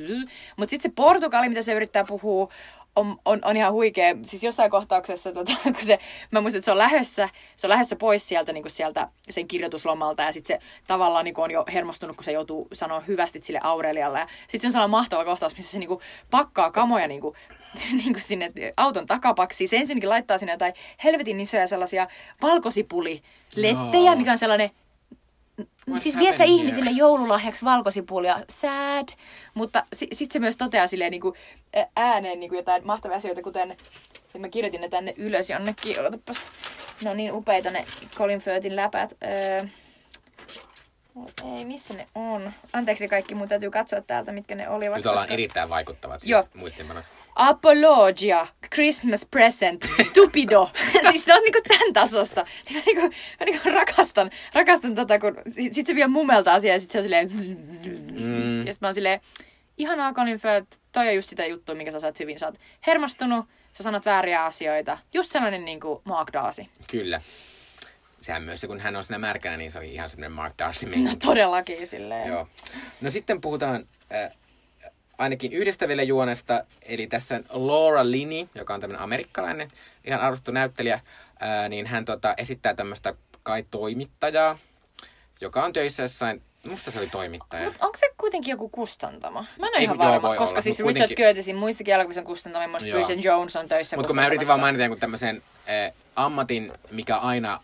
Mutta 0.57 0.69
sitten 0.69 0.91
se 0.91 0.95
portugali, 0.95 1.49
mitä 1.49 1.61
se 1.61 1.74
yrittää 1.74 2.03
puhua, 2.03 2.49
on, 2.96 3.18
on, 3.26 3.39
on 3.46 3.58
ihan 3.58 3.74
huikea. 3.74 4.16
Siis 4.24 4.44
jossain 4.44 4.72
kohtauksessa, 4.72 5.32
tota, 5.32 5.52
kun 5.64 5.86
se, 5.86 6.00
mä 6.32 6.42
muistan, 6.42 6.58
että 6.60 6.66
se 6.66 6.72
on 6.72 6.78
lähössä, 6.78 7.30
se 7.56 7.68
on 7.68 7.70
lähössä 7.70 7.96
pois 7.96 8.28
sieltä, 8.28 8.54
niin 8.54 8.64
sieltä 8.68 9.08
sen 9.30 9.48
kirjoituslomalta. 9.48 10.24
Ja 10.24 10.34
sitten 10.34 10.60
se 10.60 10.66
tavallaan 10.88 11.26
niin 11.26 11.39
on 11.39 11.52
jo 11.52 11.66
hermostunut, 11.74 12.16
kun 12.16 12.24
se 12.24 12.32
joutuu 12.32 12.68
sanoa 12.74 13.00
hyvästi 13.00 13.39
sille 13.44 13.60
Aurelialle. 13.64 14.20
Ja 14.20 14.28
sitten 14.42 14.62
se 14.62 14.68
on 14.68 14.72
sellainen 14.72 14.92
mahtava 14.92 15.26
kohtaus, 15.26 15.58
missä 15.58 15.72
se 15.72 15.80
niin 15.80 16.00
pakkaa 16.32 16.72
kamoja 16.72 17.08
niin 17.08 17.22
kuin, 17.22 17.36
niin 18.04 18.14
kuin 18.14 18.22
sinne 18.22 18.52
auton 18.78 19.08
takapaksiin. 19.08 19.68
Se 19.68 19.78
ensinnäkin 19.78 20.10
laittaa 20.10 20.38
sinne 20.38 20.52
jotain 20.52 20.74
helvetin 21.04 21.39
isoja 21.39 21.68
sellaisia 21.68 22.08
valkosipulilettejä, 22.42 24.06
Joo. 24.06 24.16
mikä 24.16 24.32
on 24.32 24.38
sellainen 24.38 24.70
What's 25.89 25.99
siis 25.99 26.17
viet 26.17 26.38
sä 26.38 26.43
ihmisille 26.43 26.89
here? 26.89 26.97
joululahjaksi 26.97 27.65
valkosipulia, 27.65 28.39
sad, 28.49 29.07
mutta 29.53 29.86
si- 29.93 30.07
sitten 30.11 30.34
se 30.34 30.39
myös 30.39 30.57
toteaa 30.57 30.88
silleen 30.88 31.11
niin 31.11 31.21
kuin, 31.21 31.36
ääneen 31.95 32.39
niin 32.39 32.49
kuin 32.49 32.57
jotain 32.57 32.86
mahtavia 32.88 33.17
asioita, 33.17 33.41
kuten 33.41 33.77
mä 34.39 34.49
kirjoitin 34.49 34.82
ne 34.82 34.89
tänne 34.89 35.13
ylös 35.17 35.49
jonnekin, 35.49 35.99
ootapas, 36.01 36.49
ne 37.03 37.09
on 37.09 37.17
niin 37.17 37.34
upeita 37.34 37.69
ne 37.71 37.86
Colin 38.15 38.39
Firthin 38.39 38.75
läpät. 38.75 39.13
Öö, 39.23 39.65
ei, 41.57 41.66
missä 41.66 41.93
ne 41.93 42.07
on? 42.16 42.51
Anteeksi 42.74 43.07
kaikki, 43.07 43.36
mun 43.36 43.47
täytyy 43.47 43.72
katsoa 43.72 44.01
täältä, 44.01 44.32
mitkä 44.32 44.55
ne 44.55 44.70
olivat. 44.70 44.97
Nyt 44.97 45.05
ollaan 45.05 45.24
koska- 45.26 45.34
erittäin 45.34 45.70
vaikuttavat 45.70 46.20
siis 46.20 46.30
Joo. 46.30 46.43
muistinpanot. 46.53 47.05
Apologia, 47.36 48.47
Christmas 48.74 49.28
present, 49.32 49.89
stupido. 50.05 50.72
siis 51.12 51.28
ne 51.28 51.34
on 51.34 51.41
niinku 51.43 51.59
tämän 51.68 51.93
tasosta. 51.93 52.45
Niin 52.70 52.78
mä, 52.78 52.84
niinku, 52.86 53.16
mä 53.39 53.45
niinku 53.45 53.70
rakastan, 53.70 54.32
rakastan 54.53 54.95
tota, 54.95 55.20
kun 55.20 55.38
sit, 55.51 55.74
sit 55.74 55.88
se 55.88 55.95
vielä 55.95 56.07
mummeltaa 56.07 56.53
asiaa 56.55 56.76
ja 56.76 56.80
sit 56.80 56.91
se 56.91 56.97
on 56.97 57.03
silleen... 57.03 57.32
Mm. 58.12 58.68
Ja 58.68 58.74
sit 58.74 58.82
mä 58.82 58.88
oon 58.88 58.95
silleen, 58.95 59.22
ihanaa 59.78 60.14
Colin 60.14 60.39
Firth, 60.39 60.78
toi 60.91 61.07
on 61.07 61.16
just 61.16 61.30
sitä 61.30 61.45
juttua, 61.45 61.76
minkä 61.76 61.91
sä 61.91 61.99
saat 61.99 62.20
hyvin. 62.20 62.39
Sä 62.39 62.45
oot 62.45 62.55
hermostunut, 62.88 63.45
sä 63.74 63.84
sanot 63.84 64.05
vääriä 64.05 64.45
asioita. 64.45 64.97
Just 65.14 65.32
sellainen 65.32 65.66
niinku 65.66 66.01
Mark 66.05 66.34
Darcy. 66.34 66.66
Kyllä. 66.91 67.22
Sehän 68.22 68.43
myös 68.43 68.65
kun 68.67 68.80
hän 68.80 68.95
on 68.95 69.03
siinä 69.03 69.19
märkänä, 69.19 69.57
niin 69.57 69.72
se 69.72 69.80
oli 69.80 69.93
ihan 69.93 70.09
semmoinen 70.09 70.32
Mark 70.32 70.53
Darcy 70.59 70.86
No 70.95 71.15
todellakin 71.26 71.88
silleen. 71.88 72.28
Joo. 72.28 72.47
No 73.01 73.11
sitten 73.11 73.41
puhutaan 73.41 73.88
äh, 74.13 74.32
ainakin 75.17 75.53
yhdestä 75.53 75.88
vielä 75.88 76.03
juonesta, 76.03 76.63
eli 76.82 77.07
tässä 77.07 77.41
Laura 77.49 78.11
Linney, 78.11 78.47
joka 78.55 78.74
on 78.74 78.80
tämmöinen 78.82 79.03
amerikkalainen, 79.03 79.72
ihan 80.05 80.19
arvostettu 80.22 80.51
näyttelijä, 80.51 80.99
ää, 81.39 81.69
niin 81.69 81.86
hän 81.86 82.05
tota, 82.05 82.34
esittää 82.38 82.74
tämmöistä 82.74 83.13
kai 83.43 83.65
toimittajaa, 83.72 84.57
joka 85.41 85.63
on 85.63 85.74
töissä 85.74 86.03
jossain, 86.03 86.41
musta 86.69 86.91
se 86.91 86.99
oli 86.99 87.09
toimittaja. 87.09 87.65
Mut 87.65 87.78
onko 87.82 87.97
se 87.97 88.05
kuitenkin 88.17 88.51
joku 88.51 88.69
kustantama? 88.69 89.45
Mä 89.59 89.67
en 89.67 89.74
ole 89.76 89.84
ihan 89.84 89.97
varma, 89.97 90.36
koska 90.36 90.43
olla, 90.51 90.61
siis 90.61 90.80
Richard 90.80 90.93
kuitenkin- 90.93 91.26
Curtisin 91.26 91.55
muissakin 91.55 91.93
elokuvissa 91.93 92.22
on 92.22 92.26
kustantama. 92.26 92.78
Bridget 92.80 93.24
Jones 93.24 93.55
on 93.55 93.67
töissä 93.67 93.95
Mutta 93.97 94.07
kun 94.07 94.15
mä 94.15 94.28
yritin 94.28 94.47
vaan 94.47 94.59
mainita 94.59 94.84
jonkun 94.84 94.99
tämmöisen 94.99 95.43
äh, 95.69 95.93
ammatin, 96.15 96.72
mikä 96.91 97.17
aina 97.17 97.59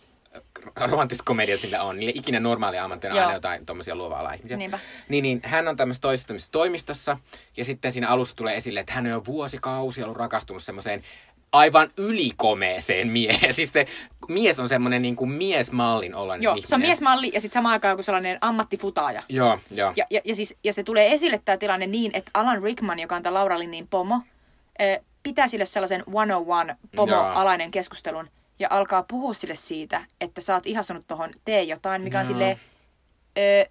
romantisessa 0.75 1.25
komediassa 1.25 1.81
on, 1.83 1.97
niille 1.97 2.13
ikinä 2.15 2.39
normaalia 2.39 2.83
ammattina 2.83 3.15
aina 3.15 3.33
jotain 3.33 3.65
alaa 4.17 4.33
ihmisiä. 4.33 4.57
Niinpä. 4.57 4.79
Niin, 5.09 5.21
niin 5.21 5.41
hän 5.43 5.67
on 5.67 5.77
tämmöisessä 5.77 6.01
toisessa 6.01 6.51
toimistossa, 6.51 7.17
ja 7.57 7.65
sitten 7.65 7.91
siinä 7.91 8.09
alussa 8.09 8.35
tulee 8.35 8.55
esille, 8.55 8.79
että 8.79 8.93
hän 8.93 9.05
on 9.05 9.11
jo 9.11 9.25
vuosikausia 9.25 10.05
ollut 10.05 10.17
rakastunut 10.17 10.63
semmoiseen 10.63 11.03
aivan 11.51 11.91
ylikomeeseen 11.97 13.07
mieheen. 13.07 13.53
Siis 13.57 13.73
se 13.73 13.87
mies 14.27 14.59
on 14.59 14.69
semmoinen 14.69 15.01
niin 15.01 15.15
kuin 15.15 15.31
miesmallin 15.31 16.15
oloinen 16.15 16.43
Joo, 16.43 16.53
ihminen. 16.53 16.67
se 16.67 16.75
on 16.75 16.81
miesmalli 16.81 17.31
ja 17.33 17.41
sitten 17.41 17.59
samaan 17.59 17.73
aikaan 17.73 17.91
joku 17.91 18.03
sellainen 18.03 18.37
ammattifutaaja. 18.41 19.23
Joo, 19.29 19.59
joo. 19.71 19.93
Ja, 19.95 20.05
ja, 20.09 20.21
ja, 20.25 20.35
siis, 20.35 20.55
ja 20.63 20.73
se 20.73 20.83
tulee 20.83 21.13
esille 21.13 21.41
tämä 21.45 21.57
tilanne 21.57 21.87
niin, 21.87 22.11
että 22.13 22.31
Alan 22.33 22.63
Rickman, 22.63 22.99
joka 22.99 23.15
on 23.15 23.23
tämä 23.23 23.33
Laura 23.33 23.59
Linnin 23.59 23.87
pomo, 23.87 24.21
pitää 25.23 25.47
sille 25.47 25.65
sellaisen 25.65 26.03
101 26.07 26.73
pomo-alainen 26.95 27.71
keskustelun 27.71 28.29
ja 28.59 28.67
alkaa 28.71 29.03
puhua 29.03 29.33
sille 29.33 29.55
siitä, 29.55 30.05
että 30.21 30.41
sä 30.41 30.53
oot 30.53 30.65
ihastunut 30.65 31.07
tohon 31.07 31.29
tee 31.45 31.63
jotain, 31.63 32.01
mikä 32.01 32.19
on 32.19 32.25
silleen, 32.25 32.59
ö, 33.37 33.69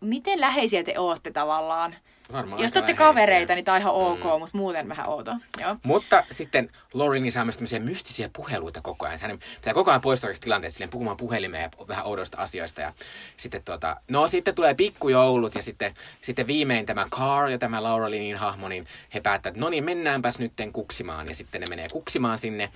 miten 0.00 0.40
läheisiä 0.40 0.82
te 0.82 0.98
ootte 0.98 1.30
tavallaan. 1.30 1.94
Varmaan 2.32 2.62
Jos 2.62 2.72
te 2.72 2.78
olette 2.78 2.94
kavereita, 2.94 3.54
niin 3.54 3.64
tää 3.64 3.74
on 3.74 3.80
ihan 3.80 3.92
ok, 3.94 4.24
Mm. 4.24 4.38
mutta 4.38 4.58
muuten 4.58 4.88
vähän 4.88 5.08
outo. 5.08 5.32
Joo. 5.60 5.76
Mutta 5.82 6.24
sitten 6.30 6.70
Laurini 6.94 7.30
saa 7.30 7.44
myös 7.44 7.56
tämmöisiä 7.56 7.78
mystisiä 7.80 8.30
puheluita 8.32 8.80
koko 8.82 9.06
ajan. 9.06 9.20
Hänen 9.20 9.38
pitää 9.38 9.74
koko 9.74 9.90
ajan 9.90 10.00
poistua 10.00 10.28
kaikista 10.28 10.44
tilanteesta 10.44 10.76
silleen 10.76 10.90
puhumaan 10.90 11.16
puhelimeen 11.16 11.62
ja 11.62 11.86
vähän 11.88 12.06
oudoista 12.06 12.38
asioista. 12.38 12.80
Ja 12.80 12.92
sitten 13.36 13.62
tuota, 13.64 13.96
no 14.08 14.28
sitten 14.28 14.54
tulee 14.54 14.74
pikkujoulut 14.74 15.54
ja 15.54 15.62
sitten, 15.62 15.94
sitten 16.22 16.46
viimein 16.46 16.86
tämä 16.86 17.06
Carl 17.10 17.50
ja 17.50 17.58
tämä 17.58 17.82
Laura 17.82 18.10
Linin 18.10 18.36
hahmo, 18.36 18.68
niin 18.68 18.86
he 19.14 19.20
päättävät, 19.20 19.54
että 19.56 19.60
no 19.64 19.68
niin, 19.70 19.84
mennäänpäs 19.84 20.38
nytten 20.38 20.72
kuksimaan. 20.72 21.28
Ja 21.28 21.34
sitten 21.34 21.60
ne 21.60 21.66
menee 21.70 21.88
kuksimaan 21.92 22.38
sinne 22.38 22.70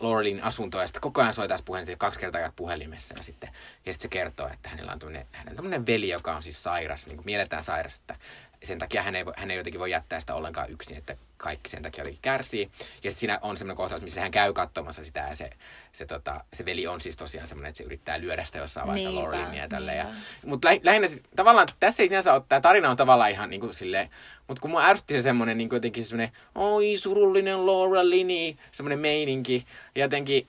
Laurelin 0.00 0.42
asuntoon 0.42 0.82
ja 0.82 0.86
sitten 0.86 1.00
koko 1.00 1.20
ajan 1.20 1.34
soitaisi 1.34 1.64
puheen 1.64 1.84
sitten 1.84 1.98
kaksi 1.98 2.20
kertaa 2.20 2.52
puhelimessa 2.56 3.14
ja 3.16 3.22
sitten, 3.22 3.50
ja 3.86 3.92
sitten 3.92 4.02
se 4.02 4.08
kertoo, 4.08 4.48
että 4.48 4.68
hänellä 4.68 4.92
on 4.92 4.98
tämmöinen, 4.98 5.26
hänen 5.32 5.56
tämmöinen 5.56 5.86
veli, 5.86 6.08
joka 6.08 6.36
on 6.36 6.42
siis 6.42 6.62
sairas, 6.62 7.06
niin 7.06 7.16
kuin 7.16 7.26
mielletään 7.26 7.64
sairas, 7.64 7.96
että 7.96 8.16
sen 8.62 8.78
takia 8.78 9.02
hän 9.02 9.14
ei, 9.16 9.26
voi- 9.26 9.32
hän 9.36 9.50
ei 9.50 9.56
jotenkin 9.56 9.78
voi 9.80 9.90
jättää 9.90 10.20
sitä 10.20 10.34
ollenkaan 10.34 10.70
yksin, 10.70 10.96
että 10.96 11.16
kaikki 11.36 11.70
sen 11.70 11.82
takia 11.82 12.00
jotenkin 12.02 12.22
kärsii. 12.22 12.62
Ja 12.80 12.86
sitten 13.10 13.12
siinä 13.12 13.38
on 13.42 13.56
semmoinen 13.56 13.76
kohtaus, 13.76 14.02
missä 14.02 14.20
hän 14.20 14.30
käy 14.30 14.52
katsomassa 14.52 15.04
sitä 15.04 15.20
ja 15.28 15.34
se, 15.34 15.50
se, 15.92 16.06
tota, 16.06 16.44
se 16.52 16.64
veli 16.64 16.86
on 16.86 17.00
siis 17.00 17.16
tosiaan 17.16 17.46
semmoinen, 17.46 17.68
että 17.68 17.78
se 17.78 17.84
yrittää 17.84 18.20
lyödä 18.20 18.44
sitä 18.44 18.58
jossain 18.58 18.86
vaiheessa 18.86 19.10
Laurelinia 19.14 19.62
ja 19.62 19.68
tälleen. 19.68 20.06
Mutta 20.46 20.68
lä, 20.68 20.78
lähinnä 20.82 21.08
siis, 21.08 21.22
tavallaan 21.36 21.68
tässä 21.80 22.02
ei 22.02 22.08
sinänsä 22.08 22.34
ole, 22.34 22.42
tämä 22.48 22.60
tarina 22.60 22.90
on 22.90 22.96
tavallaan 22.96 23.30
ihan 23.30 23.50
niin 23.50 23.60
kuin 23.60 23.74
silleen, 23.74 24.10
mutta 24.48 24.60
kun 24.60 24.70
mua 24.70 24.84
ärsytti 24.86 25.14
se 25.14 25.20
semmoinen 25.20 25.58
niin 25.58 25.68
jotenkin 25.72 26.04
semmoinen, 26.04 26.36
oi 26.54 26.96
surullinen 26.96 27.66
Laura 27.66 28.08
Lini, 28.10 28.56
semmoinen 28.72 28.98
meininki. 28.98 29.66
Ja 29.94 30.02
jotenkin, 30.04 30.46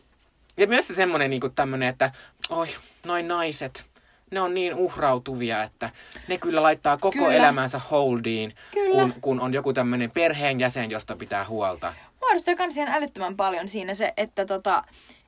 ja 0.58 0.68
myös 0.68 0.88
se 0.88 0.94
semmoinen 0.96 1.30
niin 1.30 1.42
kuin 1.42 1.56
tämmöinen, 1.56 1.90
että 1.90 2.12
oi, 2.50 2.68
noin 3.06 3.28
naiset, 3.28 3.86
ne 4.34 4.42
on 4.42 4.54
niin 4.54 4.76
uhrautuvia, 4.76 5.64
että 5.64 5.90
ne 6.28 6.38
kyllä 6.38 6.64
laittaa 6.64 6.98
koko 6.98 7.18
Kyllä. 7.18 7.34
elämänsä 7.34 7.80
holdiin, 7.92 8.56
Kyllä. 8.72 8.96
kun, 9.02 9.14
kun 9.22 9.40
on 9.42 9.54
joku 9.54 9.74
tämmöinen 9.74 10.12
perheenjäsen, 10.12 10.92
josta 10.92 11.16
pitää 11.16 11.46
huolta. 11.46 11.94
muodostaa 12.22 12.56
kans 12.56 12.78
ihan 12.78 12.90
älyttömän 12.96 13.36
paljon 13.36 13.68
siinä 13.68 13.94
se, 13.94 14.14
että 14.18 14.46
tota, 14.46 14.84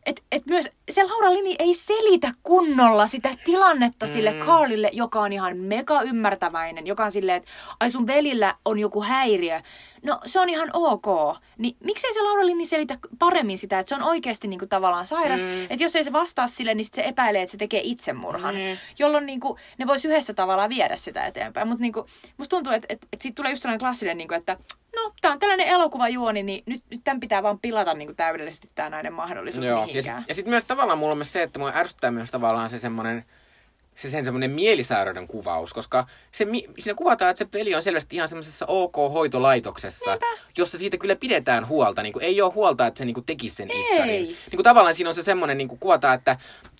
et, 0.06 0.24
et 0.32 0.45
myös 0.45 0.70
se 0.89 1.03
Laura 1.03 1.34
Lini 1.34 1.56
ei 1.60 1.74
selitä 1.74 2.32
kunnolla 2.43 3.08
sitä 3.08 3.38
tilannetta 3.45 4.06
mm. 4.06 4.12
sille 4.12 4.34
Carlille, 4.34 4.89
joka 4.93 5.20
on 5.20 5.34
ihan 5.34 5.58
mega 5.58 6.01
ymmärtäväinen, 6.01 6.88
joka 6.88 7.06
on 7.06 7.12
silleen, 7.12 7.38
että 7.38 7.51
ai 7.80 7.89
sun 7.89 8.08
velillä 8.08 8.56
on 8.66 8.80
joku 8.80 9.01
häiriö. 9.01 9.62
No 10.03 10.20
se 10.26 10.39
on 10.39 10.49
ihan 10.49 10.70
ok. 10.74 11.38
Niin 11.58 11.78
miksei 11.84 12.14
se 12.14 12.22
Laura 12.22 12.45
Lini 12.45 12.66
selitä 12.66 12.97
paremmin 13.20 13.58
sitä, 13.58 13.80
että 13.80 13.89
se 13.89 13.95
on 13.95 14.03
oikeasti 14.03 14.47
niinku 14.47 14.66
tavallaan 14.68 15.06
sairas. 15.06 15.43
Mm. 15.43 15.64
Että 15.70 15.84
jos 15.84 15.95
ei 15.95 16.03
se 16.03 16.14
vastaa 16.14 16.47
sille, 16.47 16.74
niin 16.74 16.86
sit 16.86 16.93
se 16.93 17.03
epäilee, 17.03 17.41
että 17.41 17.51
se 17.51 17.58
tekee 17.58 17.82
itsemurhan. 17.84 18.56
Mm. 18.56 18.78
Jolloin 18.99 19.26
niinku, 19.26 19.58
ne 19.78 19.88
vois 19.88 20.06
yhdessä 20.06 20.34
tavallaan 20.34 20.70
viedä 20.70 20.95
sitä 20.95 21.26
eteenpäin. 21.26 21.68
Mutta 21.68 21.82
niinku, 21.82 22.06
musta 22.38 22.56
tuntuu, 22.56 22.74
että 22.74 22.86
et, 22.89 23.08
et 23.14 23.22
siitä 23.22 23.36
tulee 23.36 23.51
just 23.51 23.62
sellainen 23.62 23.80
klassinen, 23.80 24.18
niinku, 24.18 24.34
että 24.34 24.58
no, 24.96 25.14
tää 25.22 25.32
on 25.32 25.39
tällainen 25.39 25.68
elokuvajuoni, 25.68 26.43
niin 26.43 26.64
nyt, 26.66 26.84
nyt 26.89 27.02
tämän 27.04 27.20
pitää 27.20 27.43
vaan 27.43 27.60
pilata 27.60 27.93
niinku 27.93 28.14
täydellisesti 28.14 28.70
tämä 28.76 28.89
näiden 28.89 29.14
mahdollisuus 29.14 29.66
Joo. 29.66 29.80
Ja, 29.80 29.86
mihinkään. 29.86 30.20
sit, 30.22 30.30
ja 30.30 30.36
sitten 30.36 30.50
myös 30.50 30.66
tavallaan 30.66 31.00
mulla 31.00 31.12
on 31.12 31.18
myös 31.18 31.34
se, 31.34 31.43
että 31.43 31.60
mua 31.60 31.72
ärsyttää 31.76 32.12
myös 32.12 32.32
tavallaan 32.32 32.70
se 32.70 32.80
semmoinen, 32.80 33.26
se 33.96 34.10
sen 34.10 34.26
semmoinen 34.26 34.52
mielisairauden 34.52 35.28
kuvaus, 35.28 35.74
koska 35.74 36.08
se, 36.32 36.48
siinä 36.78 36.96
kuvataan, 36.96 37.32
että 37.32 37.38
se 37.38 37.48
veli 37.54 37.76
on 37.76 37.84
selvästi 37.84 38.16
ihan 38.16 38.28
semmoisessa 38.28 38.66
OK-hoitolaitoksessa, 38.66 40.10
Niinpä. 40.10 40.26
jossa 40.58 40.78
siitä 40.78 40.98
kyllä 40.98 41.16
pidetään 41.16 41.68
huolta. 41.68 42.04
Niin 42.04 42.14
kuin, 42.14 42.26
ei 42.26 42.41
ole 42.41 42.54
huolta, 42.54 42.88
että 42.88 42.98
se 42.98 43.06
niin 43.06 43.14
kuin, 43.14 43.26
tekisi 43.26 43.56
sen 43.56 43.72
itse. 43.72 44.06
Niin, 44.06 44.24
niin 44.26 44.38
kuin, 44.56 44.64
tavallaan 44.64 44.96
siinä 44.96 45.10
on 45.10 45.14
se 45.14 45.24
semmoinen, 45.24 45.58
niin 45.58 45.68
kuin 45.68 45.80
kuvataan, 45.80 46.16
että 46.16 46.38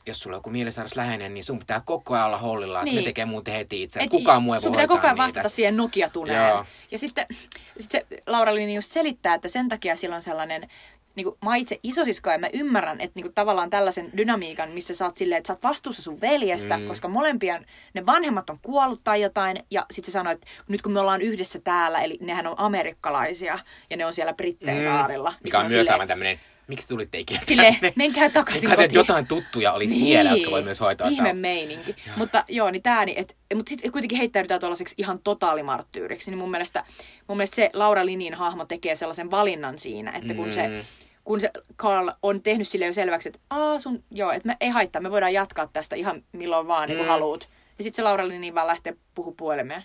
jos 0.08 0.20
sulla 0.20 0.36
on 0.36 0.38
joku 0.38 0.50
mielisairas 0.50 0.96
läheinen, 0.96 1.34
niin 1.34 1.44
sun 1.44 1.60
pitää 1.60 1.82
koko 1.86 2.14
ajan 2.14 2.26
olla 2.26 2.38
hollilla, 2.38 2.80
että 2.80 2.86
Niin. 2.86 2.96
ne 2.96 3.04
tekee 3.04 3.26
muuten 3.26 3.54
heti 3.54 3.84
itse. 3.84 4.00
Et 4.00 4.10
Kukaan 4.10 4.44
muu 4.44 4.54
ei 4.54 4.60
sun 4.62 4.72
pitää 4.72 4.88
koko 4.88 5.08
ajan 5.08 5.18
vastata 5.18 5.40
niitä. 5.40 5.50
siihen 5.50 5.78
Nokia-tuneen. 5.78 6.50
Joo. 6.50 6.66
Ja 6.92 7.00
sitten 7.00 7.26
sit 7.80 7.92
se 7.92 8.06
Laura 8.28 8.56
Lini 8.56 8.76
just 8.76 8.92
selittää, 8.92 9.34
että 9.34 9.48
sen 9.48 9.70
takia 9.70 9.96
sillä 9.96 10.16
on 10.16 10.22
sellainen, 10.22 10.68
niin 11.16 11.24
kuin, 11.24 11.36
mä 11.46 11.56
itse 11.56 11.80
isosisko 11.84 12.30
ja 12.30 12.38
mä 12.38 12.50
ymmärrän, 12.54 13.02
että 13.02 13.12
niin 13.16 13.24
kuin, 13.24 13.34
tavallaan 13.34 13.70
tällaisen 13.70 14.10
dynamiikan, 14.18 14.72
missä 14.72 14.94
sä 14.96 15.06
oot 15.06 15.18
silleen, 15.18 15.38
että 15.38 15.48
sä 15.48 15.54
oot 15.54 15.64
vastuussa 15.64 16.02
sun 16.02 16.22
veljestä, 16.22 16.78
mm. 16.78 16.88
koska 16.88 17.08
molempien, 17.08 17.66
ne 17.94 18.06
vanhemmat 18.06 18.50
on 18.50 18.60
kuollut 18.62 19.02
tai 19.04 19.22
jotain, 19.22 19.64
ja 19.72 19.86
sitten 19.92 20.06
se 20.06 20.12
sanoi, 20.12 20.34
että 20.34 20.48
nyt 20.68 20.82
kun 20.82 20.92
me 20.92 21.00
ollaan 21.00 21.22
yhdessä 21.22 21.60
täällä, 21.60 22.00
eli 22.02 22.18
nehän 22.22 22.48
on 22.48 22.56
amerikkalaisia, 22.58 23.60
ja 23.90 23.98
ne 23.98 24.06
on 24.06 24.14
siellä 24.14 24.34
Brittein 24.34 24.84
saarilla. 24.84 25.30
niin 25.30 25.40
Mikä 25.44 25.58
se 25.58 25.66
on 25.66 25.72
myös 25.72 25.72
silleen- 25.86 25.94
aivan 25.94 26.08
tämmöinen, 26.08 26.40
miksi 26.68 26.88
tulitte 26.88 27.20
ikinä 27.20 27.40
tänne? 27.48 27.94
menkää 27.96 28.30
takaisin 28.30 28.70
kotiin. 28.70 28.94
jotain 28.94 29.28
tuttuja 29.28 29.74
oli 29.74 29.88
siellä, 29.90 30.32
jotka 30.32 30.52
voi 30.52 30.64
myös 30.64 30.80
hoitaa 30.80 31.08
Ihme 31.08 31.28
sitä. 31.30 31.34
meininki. 31.34 31.96
Mutta 32.18 32.44
joo, 32.48 32.72
niin 32.72 32.84
tää, 32.84 33.06
niin, 33.06 33.20
et, 33.20 33.38
mutta 33.56 33.70
sitten 33.70 33.92
kuitenkin 33.92 34.18
heittäydytään 34.18 34.60
tuollaiseksi 34.60 34.96
ihan 34.98 35.20
totaalimarttyyriksi. 35.24 36.32
Niin 36.32 36.38
mun 36.40 36.52
mielestä, 36.52 36.84
mun 37.28 37.38
mielestä 37.38 37.56
se 37.56 37.70
Laura 37.74 38.06
Linin 38.06 38.34
hahmo 38.34 38.66
tekee 38.66 38.96
sellaisen 38.96 39.32
valinnan 39.32 39.78
siinä, 39.80 40.12
että 40.12 40.34
kun 40.34 40.54
se, 40.54 40.68
Mm. 40.68 40.84
kun 41.24 41.42
se 41.42 41.52
Carl 41.78 42.10
on 42.24 42.42
tehnyt 42.44 42.68
sille 42.68 42.86
jo 42.86 42.94
selväksi, 42.94 43.30
että 43.30 43.40
Aa, 43.50 43.80
sun, 43.80 44.04
joo, 44.12 44.32
että 44.32 44.48
me 44.48 44.58
ei 44.62 44.70
haittaa, 44.70 45.02
me 45.02 45.12
voidaan 45.12 45.34
jatkaa 45.34 45.68
tästä 45.68 45.96
ihan 45.96 46.24
milloin 46.32 46.68
vaan, 46.68 46.88
niin 46.90 46.98
kuin 46.98 47.06
Mm. 47.08 47.10
haluut. 47.12 47.50
Ja 47.78 47.84
sitten 47.84 47.96
se 47.96 48.02
Laura 48.04 48.28
Linin 48.28 48.56
vaan 48.56 48.68
lähtee 48.68 48.96
puhu 49.16 49.32
puhelimeen. 49.32 49.84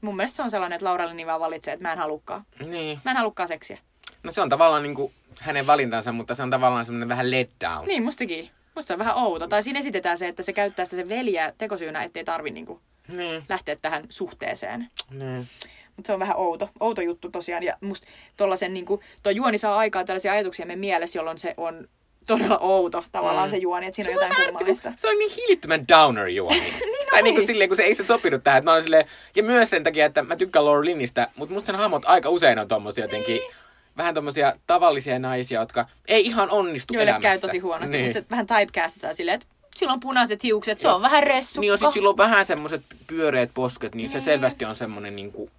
Mun 0.00 0.16
mielestä 0.16 0.36
se 0.36 0.42
on 0.42 0.50
sellainen, 0.50 0.76
että 0.76 0.84
Laura 0.86 1.08
Linin 1.08 1.26
vaan 1.26 1.40
valitsee, 1.40 1.74
että 1.74 1.88
mä 1.88 1.92
en 1.92 1.98
halukkaan. 1.98 2.44
Niin. 2.66 2.98
Mä 3.04 3.10
en 3.10 3.16
halukkaan 3.16 3.48
seksiä. 3.48 3.78
No 4.26 4.32
se 4.32 4.40
on 4.40 4.48
tavallaan 4.48 4.82
niin 4.82 4.94
kuin 4.94 5.12
hänen 5.40 5.66
valintansa, 5.66 6.12
mutta 6.12 6.34
se 6.34 6.42
on 6.42 6.50
tavallaan 6.50 6.86
semmoinen 6.86 7.08
vähän 7.08 7.30
let 7.30 7.50
down. 7.64 7.86
Niin, 7.86 8.02
mustakin. 8.04 8.50
Musta 8.74 8.94
on 8.94 8.98
vähän 8.98 9.16
outo. 9.16 9.46
Tai 9.48 9.62
siinä 9.62 9.78
esitetään 9.78 10.18
se, 10.18 10.28
että 10.28 10.42
se 10.42 10.52
käyttää 10.52 10.84
sitä 10.84 10.96
sen 10.96 11.08
veljeä 11.08 11.52
tekosyynä, 11.58 12.02
ettei 12.02 12.24
tarvi 12.24 12.50
niinku 12.50 12.80
Niin. 13.16 13.44
lähteä 13.48 13.76
tähän 13.82 14.04
suhteeseen. 14.08 14.90
niin. 15.10 15.48
Mutta 15.96 16.06
se 16.06 16.12
on 16.12 16.20
vähän 16.20 16.36
outo, 16.36 16.68
outo 16.80 17.00
juttu 17.02 17.28
tosiaan. 17.30 17.62
Ja 17.62 17.74
musta 17.80 18.06
tollasen, 18.36 18.74
niinku, 18.74 19.00
tuo 19.22 19.32
juoni 19.32 19.58
saa 19.58 19.76
aikaa 19.76 20.04
tällaisia 20.04 20.32
ajatuksia 20.32 20.66
meidän 20.66 20.80
mielessä, 20.80 21.18
jolloin 21.18 21.38
se 21.38 21.54
on 21.56 21.88
todella 22.26 22.58
outo 22.58 23.04
tavallaan 23.12 23.48
Mm. 23.48 23.50
se 23.50 23.56
juoni, 23.56 23.86
että 23.86 23.96
siinä 23.96 24.10
on 24.10 24.14
Se 24.18 24.24
on 24.24 24.28
jotain 24.28 24.38
vähän, 24.38 24.52
kummallista. 24.52 24.92
Se 24.96 25.08
on 25.08 25.18
niin 25.18 25.30
hillittömän 25.36 25.88
downer 25.88 26.28
juoni. 26.28 26.60
niin 26.60 27.06
tai 27.10 27.22
niin 27.22 27.34
kuin 27.34 27.46
silleen, 27.46 27.68
kun 27.70 27.76
se 27.76 27.82
ei 27.82 27.94
se 27.94 28.04
sopinut 28.06 28.44
tähän. 28.44 28.64
Mä 28.64 28.80
silleen, 28.80 29.04
ja 29.36 29.42
myös 29.42 29.70
sen 29.70 29.82
takia, 29.84 30.06
että 30.06 30.22
mä 30.22 30.36
tykkään 30.36 30.64
Laura 30.64 30.84
Linnistä, 30.84 31.28
mutta 31.36 31.54
musta 31.54 31.66
sen 31.66 31.76
hahmot 31.76 32.02
aika 32.06 32.28
usein 32.30 32.58
on 32.58 32.68
tommosia 32.68 33.04
jotenkin, 33.04 33.36
Niin. 33.36 33.54
Vähän 33.96 34.14
tommosia 34.14 34.52
tavallisia 34.66 35.18
naisia, 35.18 35.60
jotka 35.60 35.86
ei 36.08 36.26
ihan 36.26 36.50
onnistu 36.50 36.94
Joille 36.94 37.10
elämässä. 37.10 37.28
käy 37.28 37.38
tosi 37.38 37.58
huonosti. 37.58 37.96
Niin. 37.96 38.16
Musta 38.16 38.30
vähän 38.30 38.46
typecastetaan 38.46 39.14
silleen, 39.14 39.34
että 39.34 39.46
sillä 39.76 39.92
on 39.92 40.00
punaiset 40.00 40.42
hiukset, 40.42 40.80
se 40.80 40.88
on 40.88 41.02
vähän 41.02 41.22
ressukka. 41.22 41.60
Niin, 41.60 41.70
ja 41.70 41.76
sit 41.76 41.92
sillä 41.92 42.08
on 42.08 42.16
vähän 42.16 42.46
semmoset 42.46 42.82
pyöreät 43.06 43.50
posket, 43.54 43.94
niin 43.94 44.08
se 44.08 44.20
selvästi 44.20 44.64
on 44.64 44.76
semmonen 44.76 45.16
niinku... 45.16 45.50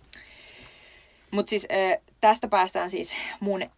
Mutta 1.31 1.49
siis 1.49 1.67
äh, 1.71 2.03
tästä 2.21 2.47
päästään 2.47 2.89
siis 2.89 3.15
mun 3.39 3.61
äh, 3.61 3.69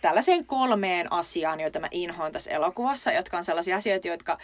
tällaiseen 0.00 0.46
kolmeen 0.46 1.12
asiaan, 1.12 1.60
joita 1.60 1.80
mä 1.80 1.88
inhoan 1.90 2.32
tässä 2.32 2.50
elokuvassa, 2.50 3.12
jotka 3.12 3.36
on 3.38 3.44
sellaisia 3.44 3.76
asioita, 3.76 4.08
jotka 4.08 4.38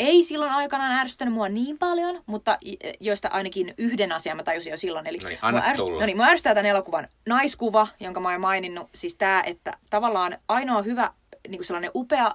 ei 0.00 0.22
silloin 0.22 0.52
aikanaan 0.52 0.92
ärsyttänyt 0.92 1.34
mua 1.34 1.48
niin 1.48 1.78
paljon, 1.78 2.22
mutta 2.26 2.58
joista 3.00 3.28
ainakin 3.28 3.74
yhden 3.78 4.12
asian 4.12 4.36
mä 4.36 4.42
tajusin 4.42 4.70
jo 4.70 4.76
silloin. 4.76 5.06
Eli 5.06 5.18
No 5.22 5.28
niin, 5.28 5.38
anna 5.42 5.62
mua, 5.66 5.74
tulla. 5.76 6.00
no 6.00 6.06
niin, 6.06 6.16
mua 6.16 6.26
ärsyttää 6.26 6.54
tämän 6.54 6.70
elokuvan 6.70 7.08
naiskuva, 7.26 7.88
jonka 8.00 8.20
mä 8.20 8.30
oon 8.30 8.40
maininnut. 8.40 8.88
Siis 8.94 9.16
tämä, 9.16 9.42
että 9.46 9.72
tavallaan 9.90 10.38
ainoa 10.48 10.82
hyvä, 10.82 11.10
niin 11.48 11.58
kuin 11.58 11.66
sellainen 11.66 11.90
upea 11.94 12.34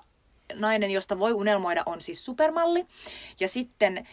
nainen, 0.53 0.91
josta 0.91 1.19
voi 1.19 1.33
unelmoida, 1.33 1.83
on 1.85 2.01
siis 2.01 2.25
supermalli. 2.25 2.85
Ja 3.39 3.47
sitten 3.47 4.07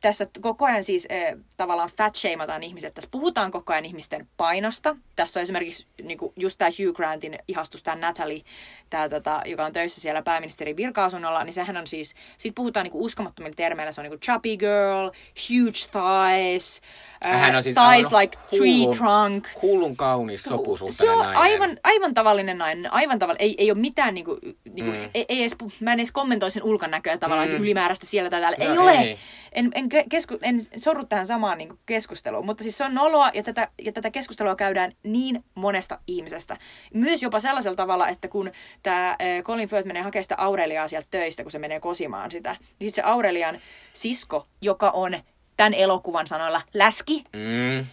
tässä 0.00 0.26
koko 0.40 0.64
ajan 0.64 0.84
siis 0.84 1.08
tavallaan 1.56 1.90
fat 1.96 2.16
shameataan 2.16 2.62
ihmiset. 2.62 2.94
Tässä 2.94 3.08
puhutaan 3.10 3.50
koko 3.50 3.72
ajan 3.72 3.84
ihmisten 3.84 4.28
painosta. 4.36 4.96
Tässä 5.16 5.40
on 5.40 5.42
esimerkiksi 5.42 5.86
niinku, 6.02 6.32
just 6.36 6.58
tämä 6.58 6.70
Hugh 6.78 6.96
Grantin 6.96 7.38
ihastus, 7.48 7.82
tämä 7.82 7.96
Natalie, 7.96 8.42
tää, 8.90 9.08
tota, 9.08 9.42
joka 9.46 9.64
on 9.64 9.72
töissä 9.72 10.00
siellä 10.00 10.22
pääministerin 10.22 10.76
virka-asunnolla, 10.76 11.44
niin 11.44 11.54
sehän 11.54 11.76
on 11.76 11.86
siis, 11.86 12.14
siitä 12.38 12.54
puhutaan 12.54 12.84
niinku 12.84 13.04
uskomattomilla 13.04 13.54
termeillä. 13.56 13.92
Se 13.92 14.00
on 14.00 14.02
niinku 14.04 14.18
chubby 14.18 14.56
girl, 14.56 15.10
huge 15.48 15.78
thighs, 15.92 16.80
Hän 17.24 17.56
on 17.56 17.62
siis 17.62 17.74
thighs 17.76 18.12
like 18.20 18.36
tree 18.50 18.60
hullun- 18.70 18.96
trunk. 18.96 19.48
Hullun 19.62 19.96
kaunis 19.96 20.42
Se 20.42 20.48
sopusuhtainen 20.48 21.14
on 21.14 21.18
nainen. 21.24 21.42
aivan, 21.42 21.78
aivan 21.84 22.14
tavallinen 22.14 22.58
nainen, 22.58 22.92
aivan 22.92 23.18
tavallinen. 23.18 23.44
Ei, 23.48 23.54
ei 23.58 23.70
ole 23.70 23.78
mitään, 23.78 24.14
niinku, 24.14 24.38
niinku, 24.72 24.90
Mm. 24.92 25.10
ei, 25.14 25.24
ei 25.28 25.40
edes, 25.40 25.56
mä 25.80 25.92
en 25.92 25.98
edes 26.00 26.12
kommentoi 26.12 26.50
sen 26.50 26.62
ulkonäköä 26.62 27.18
tavallaan 27.18 27.48
Mm. 27.48 27.54
mm. 27.54 27.60
ylimääräistä 27.62 28.06
siellä 28.06 28.30
tai 28.30 28.40
täällä. 28.40 28.56
Ei 28.60 28.74
Joo, 28.74 28.82
ole. 28.84 28.92
Ei. 29.02 29.18
En, 29.52 29.70
en, 29.74 29.84
ke- 29.84 30.06
kesku, 30.08 30.38
en 30.42 30.60
sorru 30.76 31.04
tähän 31.04 31.26
samaan 31.26 31.58
niinku, 31.58 31.78
keskusteluun, 31.86 32.46
mutta 32.46 32.62
siis 32.62 32.78
se 32.78 32.84
on 32.84 32.94
noloa 32.94 33.30
ja 33.34 33.42
tätä, 33.42 33.68
ja 33.82 33.92
tätä 33.92 34.10
keskustelua 34.10 34.56
käydään 34.56 34.92
niin 35.02 35.44
monesta 35.54 35.98
ihmisestä. 36.06 36.56
Myös 36.94 37.22
jopa 37.22 37.40
sellaisella 37.40 37.76
tavalla, 37.76 38.08
että 38.08 38.28
kun 38.28 38.50
tämä 38.82 39.16
Colin 39.42 39.68
Firth 39.68 39.86
menee 39.86 40.02
hakemaan 40.02 40.24
sitä 40.24 40.34
Aureliaa 40.38 40.88
sieltä 40.88 41.08
töistä, 41.10 41.42
kun 41.42 41.52
se 41.52 41.58
menee 41.58 41.80
kosimaan 41.80 42.30
sitä, 42.30 42.50
niin 42.50 42.88
sitten 42.90 43.04
se 43.04 43.10
Aurelian 43.10 43.60
sisko, 43.92 44.46
joka 44.60 44.90
on 44.90 45.18
tämän 45.56 45.74
elokuvan 45.74 46.26
sanoilla 46.26 46.62
läski, 46.74 47.24
Mm. 47.32 47.86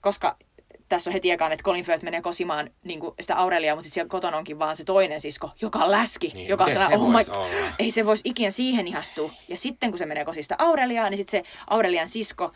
koska 0.00 0.36
tässä 0.88 1.10
on 1.10 1.12
heti 1.12 1.30
ekaan, 1.30 1.52
että 1.52 1.62
Colin 1.62 1.84
Firth 1.84 2.04
menee 2.04 2.22
kosimaan 2.22 2.70
niin 2.84 3.00
kuin 3.00 3.14
sitä 3.20 3.36
Aureliaa, 3.36 3.74
mutta 3.76 3.84
sitten 3.84 3.94
siellä 3.94 4.08
kotona 4.08 4.36
onkin 4.36 4.58
vaan 4.58 4.76
se 4.76 4.84
toinen 4.84 5.20
sisko, 5.20 5.50
joka 5.60 5.78
on 5.78 5.90
läski. 5.90 6.30
Niin, 6.34 6.48
joka 6.48 6.64
on 6.64 6.70
sellainen, 6.72 6.98
se 6.98 7.04
oh 7.04 7.10
my, 7.10 7.16
olla? 7.36 7.74
ei 7.78 7.90
se 7.90 8.06
voisi 8.06 8.22
ikinä 8.24 8.50
siihen 8.50 8.88
ihastua. 8.88 9.32
Ja 9.48 9.56
sitten 9.56 9.90
kun 9.90 9.98
se 9.98 10.06
menee 10.06 10.24
kosi 10.24 10.42
sitä 10.42 10.54
Aureliaa, 10.58 11.10
niin 11.10 11.18
sitten 11.18 11.44
se 11.44 11.50
Aurelian 11.70 12.08
sisko 12.08 12.52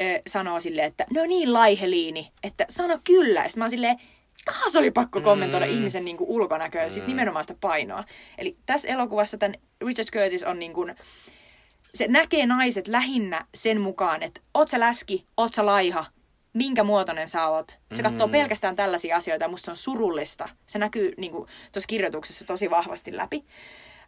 ö, 0.00 0.22
sanoo 0.26 0.60
silleen, 0.60 0.86
että 0.88 1.06
no 1.14 1.26
niin 1.26 1.52
laiheliini, 1.52 2.32
että 2.42 2.66
sano 2.68 2.98
kyllä. 3.04 3.40
Ja 3.44 3.50
mä 3.56 3.64
oon 3.64 3.70
silleen, 3.70 4.00
taas 4.44 4.76
oli 4.76 4.90
pakko 4.90 5.20
kommentoida 5.20 5.66
Mm. 5.66 5.72
ihmisen 5.72 6.04
niin 6.04 6.16
kuin 6.16 6.30
ulkonäköä, 6.30 6.88
siis 6.88 7.06
nimenomaan 7.06 7.44
sitä 7.44 7.56
painoa. 7.60 8.04
Eli 8.38 8.56
tässä 8.66 8.88
elokuvassa 8.88 9.38
tämän 9.38 9.54
Richard 9.86 10.08
Curtis 10.12 10.44
on 10.44 10.58
niin 10.58 10.72
kuin, 10.72 10.94
se 11.94 12.06
näkee 12.08 12.46
naiset 12.46 12.88
lähinnä 12.88 13.46
sen 13.54 13.80
mukaan, 13.80 14.22
että 14.22 14.40
oot 14.54 14.68
sä 14.68 14.80
läski, 14.80 15.24
oot 15.36 15.54
sä 15.54 15.66
laiha, 15.66 16.04
minkä 16.52 16.84
muotoinen 16.84 17.28
sä 17.28 17.46
oot. 17.48 17.78
Se 17.92 18.02
katsoo 18.02 18.26
Mm. 18.26 18.30
pelkästään 18.32 18.76
tällaisia 18.76 19.16
asioita 19.16 19.44
ja 19.44 19.48
musta 19.48 19.64
se 19.64 19.70
on 19.70 19.76
surullista. 19.76 20.48
Se 20.66 20.78
näkyy 20.78 21.14
niin 21.16 21.32
tuossa 21.72 21.86
kirjoituksessa 21.88 22.44
tosi 22.46 22.70
vahvasti 22.70 23.16
läpi. 23.16 23.44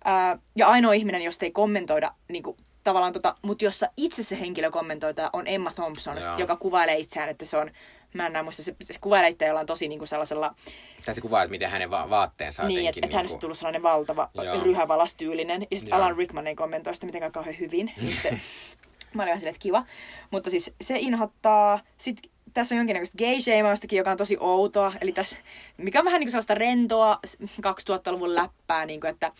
Ää, 0.04 0.38
ja 0.56 0.68
ainoa 0.68 0.92
ihminen, 0.92 1.22
josta 1.22 1.44
ei 1.44 1.50
kommentoida 1.50 2.14
niin 2.28 2.42
kuin, 2.42 2.56
tavallaan 2.84 3.12
tota, 3.12 3.36
mutta 3.42 3.64
jossa 3.64 3.86
itse 3.96 4.22
se 4.22 4.40
henkilö 4.40 4.70
kommentoita 4.70 5.30
on 5.32 5.46
Emma 5.46 5.72
Thompson, 5.72 6.18
Joo. 6.18 6.38
joka 6.38 6.56
kuvailee 6.56 6.96
itseään, 6.98 7.28
että 7.28 7.46
se 7.46 7.56
on, 7.56 7.70
mä 8.14 8.26
en 8.26 8.32
näe 8.32 8.42
muista, 8.42 8.62
se, 8.62 8.76
se 8.82 8.94
kuvailee 9.00 9.30
itseään 9.30 9.48
jollain 9.50 9.66
tosi 9.66 9.88
niin 9.88 9.98
kuin 9.98 10.08
sellaisella, 10.08 10.54
Tai 11.06 11.14
se 11.14 11.20
kuvaa, 11.20 11.42
että 11.42 11.50
miten 11.50 11.70
hänen 11.70 11.90
va- 11.90 12.10
vaatteensa 12.10 12.68
niin, 12.68 12.88
että 12.88 13.00
et 13.02 13.12
hänestä 13.12 13.18
on 13.18 13.24
niinku- 13.26 13.40
tullut 13.40 13.58
sellainen 13.58 13.82
valtava 13.82 14.30
Joo. 14.34 14.60
ryhävalastyylinen. 14.64 15.66
Ja 15.70 15.80
sitten. 15.80 15.94
Alan 15.98 16.16
Rickman 16.16 16.46
ei 16.46 16.54
kommentoi 16.54 16.94
sitä 16.94 17.06
mitenkään 17.06 17.32
kauhean 17.32 17.58
hyvin. 17.58 17.92
Niin 18.00 18.12
sitten, 18.12 18.40
mä 19.14 19.22
olin 19.22 19.28
vähän 19.30 19.40
silleen, 19.40 19.54
että 19.54 19.62
kiva. 19.62 19.84
Mutta 20.30 20.50
siis 20.50 20.74
se 20.80 20.98
inhottaa. 20.98 21.80
Sitten 21.98 22.30
tässä 22.54 22.74
on 22.74 22.76
jonkinnäköistä 22.76 23.18
gay 23.18 23.40
shamaustakin, 23.40 23.96
joka 23.96 24.10
on 24.10 24.16
tosi 24.16 24.36
outoa. 24.40 24.92
Eli 25.00 25.12
tässä, 25.12 25.36
mikä 25.76 25.98
on 25.98 26.04
vähän 26.04 26.20
niin 26.20 26.26
kuin 26.26 26.30
sellaista 26.32 26.54
rentoa 26.54 27.18
s- 27.26 27.38
2000-luvun 27.40 28.34
läppää, 28.34 28.86
niin 28.86 29.00
kuin, 29.00 29.10
että 29.10 29.32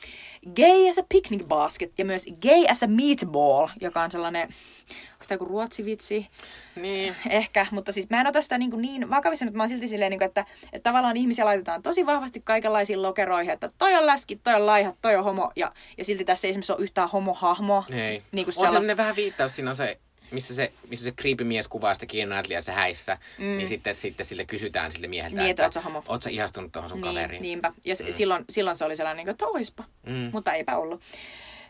gay 0.56 0.88
as 0.88 0.98
a 0.98 1.02
picnic 1.08 1.44
basket 1.46 1.98
ja 1.98 2.04
myös 2.04 2.26
gay 2.42 2.64
as 2.68 2.82
a 2.82 2.86
meatball, 2.86 3.68
joka 3.80 4.02
on 4.02 4.10
sellainen, 4.10 4.42
onko 4.42 5.24
tämä 5.28 5.34
joku 5.34 5.44
ruotsivitsi? 5.44 6.26
Niin. 6.76 7.16
Ehkä, 7.30 7.66
mutta 7.70 7.92
siis 7.92 8.10
mä 8.10 8.20
en 8.20 8.26
ota 8.26 8.42
sitä 8.42 8.58
niin, 8.58 8.70
kuin 8.70 8.82
niin 8.82 9.10
vakavissa, 9.10 9.44
mutta 9.44 9.56
mä 9.56 9.62
oon 9.62 9.68
silti 9.68 9.88
silleen, 9.88 10.10
niin 10.10 10.18
kuin, 10.18 10.26
että, 10.26 10.44
että 10.72 10.90
tavallaan 10.90 11.16
ihmisiä 11.16 11.44
laitetaan 11.44 11.82
tosi 11.82 12.06
vahvasti 12.06 12.40
kaikenlaisiin 12.44 13.02
lokeroihin, 13.02 13.52
että 13.52 13.70
toi 13.78 13.94
on 13.94 14.06
läski, 14.06 14.36
toi 14.36 14.54
on 14.54 14.66
laiha, 14.66 14.92
toi 15.02 15.16
on 15.16 15.24
homo, 15.24 15.52
ja, 15.56 15.72
ja 15.98 16.04
silti 16.04 16.24
tässä 16.24 16.46
ei 16.46 16.50
esimerkiksi 16.50 16.72
ole 16.72 16.82
yhtään 16.82 17.08
homohahmoa. 17.10 17.84
Ei. 17.90 18.22
Niin 18.32 18.44
kuin 18.44 18.54
on 18.58 18.66
sellainen 18.66 18.96
vähän 18.96 19.16
viittaus, 19.16 19.56
siinä 19.56 19.70
on 19.70 19.76
se, 19.76 19.98
missä 20.32 20.54
se, 20.54 20.72
missä 20.88 21.04
se 21.04 21.12
creepy 21.12 21.44
mies 21.44 21.68
kuvaa 21.68 21.94
sitä 21.94 22.06
Keanu 22.06 22.32
Knightleyä 22.32 22.60
se 22.60 22.72
häissä, 22.72 23.18
mm. 23.38 23.44
niin 23.44 23.68
sitten, 23.68 23.94
sitten 23.94 24.26
sille 24.26 24.44
kysytään 24.44 24.92
sille 24.92 25.06
mieheltä, 25.06 25.36
Niin, 25.36 25.50
että 25.50 25.62
oot 25.62 25.72
sä 25.72 25.80
homo. 25.80 26.02
oot 26.08 26.22
sä 26.22 26.30
ihastunut 26.30 26.72
tuohon 26.72 26.88
sun 26.88 27.00
Niin, 27.00 27.14
kaveriin. 27.14 27.42
niinpä. 27.42 27.72
Ja 27.84 27.94
mm. 28.04 28.12
silloin, 28.12 28.44
silloin 28.50 28.76
se 28.76 28.84
oli 28.84 28.96
sellainen, 28.96 29.24
niin 29.24 29.30
että 29.32 29.46
oispa, 29.46 29.84
Mm. 30.06 30.30
mutta 30.32 30.52
eipä 30.52 30.76
ollut. 30.76 31.00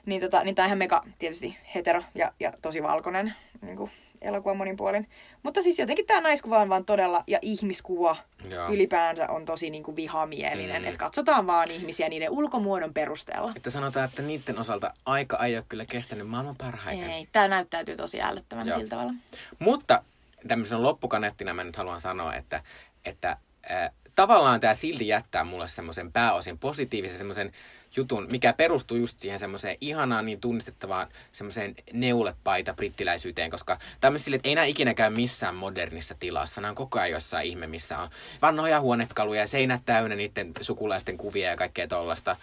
Niin, 0.07 0.21
tota, 0.21 0.45
niin 0.45 0.55
tämä 0.55 0.65
on 0.65 0.69
ihan 0.69 0.79
mega 0.79 1.03
tietysti 1.19 1.57
hetero 1.75 2.03
ja, 2.15 2.33
ja 2.41 2.53
tosi 2.63 2.83
valkoinen 2.83 3.35
niin 3.63 3.77
kuin 3.77 3.91
elokuva 4.23 4.55
monin 4.55 4.77
puolin. 4.77 5.09
Mutta 5.43 5.63
siis 5.63 5.79
jotenkin 5.79 6.07
tämä 6.07 6.21
naiskuva 6.21 6.59
on 6.59 6.69
vaan 6.69 6.85
todella, 6.85 7.25
ja 7.27 7.39
ihmiskuva 7.43 8.17
Joo. 8.49 8.69
ylipäänsä 8.69 9.29
on 9.29 9.45
tosi 9.45 9.71
niin 9.71 9.83
kuin 9.83 9.97
vihamielinen. 9.97 10.83
Mm. 10.83 10.89
Että 10.89 10.99
katsotaan 10.99 11.47
vaan 11.47 11.71
ihmisiä 11.71 12.09
niiden 12.09 12.31
ulkomuodon 12.31 12.95
perusteella. 12.95 13.53
Että 13.57 13.71
sanotaan, 13.71 14.05
että 14.05 14.23
niiden 14.23 14.59
osalta 14.59 14.95
aika 15.07 15.45
ei 15.45 15.57
ole 15.57 15.65
kyllä 15.69 15.85
kestänyt 15.85 16.29
maailman 16.29 16.57
parhaiten. 16.57 17.11
Ei, 17.11 17.29
tämä 17.33 17.49
näyttäytyy 17.49 17.97
tosi 17.97 18.23
ällöttävän 18.23 18.67
Joo. 18.67 18.79
sillä 18.79 18.91
tavalla. 18.91 19.13
Mutta 19.59 20.03
tämmöisen 20.49 20.83
loppukaneettina 20.83 21.55
mä 21.55 21.65
nyt 21.65 21.77
haluan 21.77 22.01
sanoa, 22.01 22.35
että, 22.35 22.63
että 23.05 23.37
äh, 23.71 23.91
tavallaan 24.15 24.61
tämä 24.61 24.75
silti 24.75 25.09
jättää 25.09 25.45
mulle 25.45 25.69
semmoisen 25.69 26.13
pääosin 26.13 26.59
positiivisen 26.59 27.19
semmoisen 27.19 27.53
jutun, 27.97 28.29
mikä 28.31 28.53
perustuu 28.53 28.97
just 28.97 29.21
siihen 29.21 29.39
semmoiseen 29.39 29.77
ihanaan 29.81 30.27
niin 30.27 30.41
tunnistettavaan 30.41 31.09
semmoiseen 31.33 31.75
neulepaita 31.93 32.75
brittiläisyyteen, 32.75 33.51
koska 33.51 33.79
tämmöisille, 34.01 34.37
että 34.37 34.49
ei 34.49 34.55
nämä 34.55 34.65
ikinä 34.65 34.95
käy 34.95 35.11
missään 35.11 35.55
modernissa 35.55 36.15
tilassa. 36.21 36.61
Nämä 36.61 36.71
on 36.71 36.77
koko 36.77 36.99
ajan 36.99 37.11
jossain 37.11 37.47
ihme, 37.47 37.67
missä 37.67 37.99
on 37.99 38.11
vanhoja 38.43 38.81
huonekaluja 38.81 39.41
ja 39.41 39.47
seinät 39.47 39.83
täynnä 39.87 40.17
niiden 40.17 40.53
sukulaisten 40.61 41.19
kuvia 41.19 41.51
ja 41.51 41.57
kaikkea 41.57 41.89
tollasta. 41.89 42.37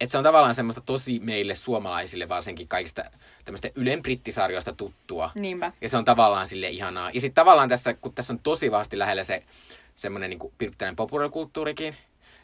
Että 0.00 0.12
se 0.12 0.18
on 0.18 0.24
tavallaan 0.24 0.54
semmoista 0.54 0.80
tosi 0.80 1.20
meille 1.20 1.54
suomalaisille 1.54 2.28
varsinkin 2.28 2.68
kaikista 2.68 3.04
tämmöistä 3.44 3.70
Ylen 3.74 4.02
brittisarjoista 4.02 4.72
tuttua. 4.72 5.30
Niinpä. 5.34 5.72
Ja 5.80 5.88
se 5.88 5.96
on 5.96 6.04
tavallaan 6.04 6.46
sille 6.46 6.68
ihanaa. 6.68 7.10
Ja 7.14 7.20
sitten 7.20 7.34
tavallaan 7.34 7.68
tässä, 7.68 7.94
kun 7.94 8.14
tässä 8.14 8.32
on 8.32 8.38
tosi 8.38 8.70
vahvasti 8.70 8.98
lähellä 8.98 9.24
se 9.24 9.42
semmoinen 9.94 10.30
niin 10.30 10.52
brittiläinen 10.58 10.96
populaarikulttuurikin, 10.96 11.96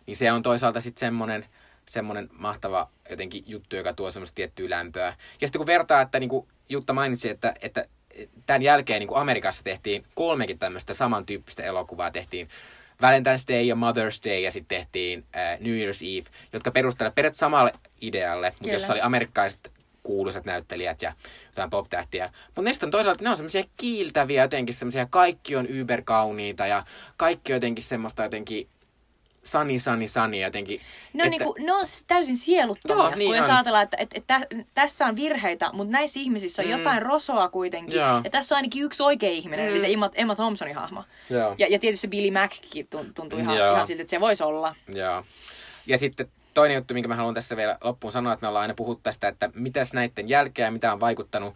niin 0.07 0.16
se 0.16 0.32
on 0.32 0.42
toisaalta 0.42 0.80
sitten 0.80 1.01
semmoinen, 1.01 1.46
semmoinen 1.91 2.28
mahtava 2.32 2.91
jotenkin 3.11 3.45
juttu, 3.47 3.76
joka 3.76 3.93
tuo 3.93 4.11
semmoista 4.11 4.34
tiettyä 4.34 4.70
lämpöä. 4.70 5.14
Ja 5.41 5.47
sitten 5.47 5.59
kun 5.59 5.66
vertaa, 5.66 6.01
että 6.01 6.20
niin 6.20 6.30
kuin 6.30 6.49
Jutta 6.68 6.93
mainitsi, 6.93 7.28
että, 7.28 7.55
että 7.62 7.86
tämän 8.47 8.62
jälkeen 8.62 9.01
niin 9.01 9.09
kuin 9.09 9.20
Amerikassa 9.20 9.64
tehtiin 9.64 10.05
kolmekin 10.14 10.59
tämmöistä 10.59 10.95
samantyyppistä 10.95 11.62
elokuvaa. 11.62 12.11
Tehtiin 12.11 12.49
Valentine's 13.03 13.55
Day 13.55 13.62
ja 13.62 13.74
Mother's 13.74 14.30
Day 14.30 14.41
ja 14.41 14.51
sitten 14.51 14.78
tehtiin 14.78 15.24
äh, 15.36 15.61
New 15.61 15.72
Year's 15.72 16.03
Eve, 16.03 16.30
jotka 16.53 16.70
perustelevat 16.70 17.14
periaatteessa 17.14 17.47
samalle 17.47 17.72
idealle, 18.01 18.55
mutta 18.59 18.74
jossa 18.74 18.93
oli 18.93 19.01
amerikkalaiset 19.01 19.72
kuuluisat 20.03 20.45
näyttelijät 20.45 21.03
ja 21.03 21.12
jotain 21.47 21.70
pop-tähtiä. 21.70 22.32
Mutta 22.47 22.62
ne 22.62 22.70
on 22.82 22.91
toisaalta, 22.91 23.24
ne 23.24 23.30
on 23.30 23.36
semmoisia 23.36 23.64
kiiltäviä 23.76 24.43
jotenkin, 24.43 24.74
semmoisia 24.74 25.07
kaikki 25.07 25.57
on 25.57 25.66
yberkauniita 25.66 26.66
ja 26.66 26.84
kaikki 27.16 27.53
on 27.53 27.57
jotenkin 27.57 27.84
semmoista 27.84 28.22
jotenkin 28.22 28.68
sani, 29.43 29.78
sani, 29.78 30.09
sani 30.09 30.41
jotenkin. 30.43 30.80
Ne 31.12 31.22
on, 31.22 31.32
että- 31.32 31.45
niinku, 31.45 31.57
ne 31.66 31.72
on 31.72 31.86
s- 31.86 32.05
täysin 32.05 32.36
sieluttomia, 32.36 33.05
Joo, 33.05 33.14
niin 33.16 33.28
kun 33.28 33.36
jos 33.36 33.49
ajatellaan, 33.49 33.84
että, 33.84 33.97
että, 34.01 34.16
että 34.18 34.41
tä- 34.57 34.64
tässä 34.74 35.07
on 35.07 35.16
virheitä, 35.16 35.70
mutta 35.72 35.93
näissä 35.93 36.20
ihmisissä 36.20 36.62
on 36.62 36.68
Mm. 36.68 36.72
jotain 36.78 37.03
rosoa 37.03 37.49
kuitenkin. 37.49 37.97
Joo. 37.97 38.20
Ja 38.24 38.30
tässä 38.30 38.55
on 38.55 38.57
ainakin 38.57 38.82
yksi 38.82 39.03
oikea 39.03 39.30
ihminen, 39.30 39.66
Mm. 39.66 39.70
eli 39.70 39.80
se 39.80 39.86
Emma, 39.93 40.11
Emma 40.14 40.34
Thompsonin 40.34 40.74
hahmo. 40.74 41.05
Joo. 41.30 41.55
Ja, 41.59 41.66
ja 41.70 41.78
tietysti 41.78 42.01
se 42.03 42.09
Billy 42.09 42.30
Mackin 42.30 42.88
tun- 42.97 43.12
tuntui 43.14 43.41
ihan, 43.41 43.57
Joo. 43.57 43.72
ihan 43.74 43.86
siltä, 43.86 44.03
että 44.03 44.11
se 44.11 44.20
voisi 44.20 44.43
olla. 44.43 44.74
Joo. 44.88 45.24
Ja 45.86 45.99
sitten 45.99 46.28
toinen 46.55 46.74
juttu, 46.74 46.95
minkä 46.95 47.09
mä 47.09 47.16
haluan 47.16 47.34
tässä 47.34 47.57
vielä 47.57 47.78
loppuun 47.84 48.12
sanoa, 48.12 48.32
että 48.32 48.45
me 48.45 48.49
ollaan 48.49 48.62
aina 48.62 48.74
puhuttu 48.74 49.03
tästä, 49.03 49.28
että 49.28 49.51
mitäs 49.55 49.93
näiden 49.93 50.28
jälkeen 50.28 50.66
ja 50.66 50.70
mitä 50.70 50.93
on 50.93 51.01
vaikuttanut. 51.01 51.55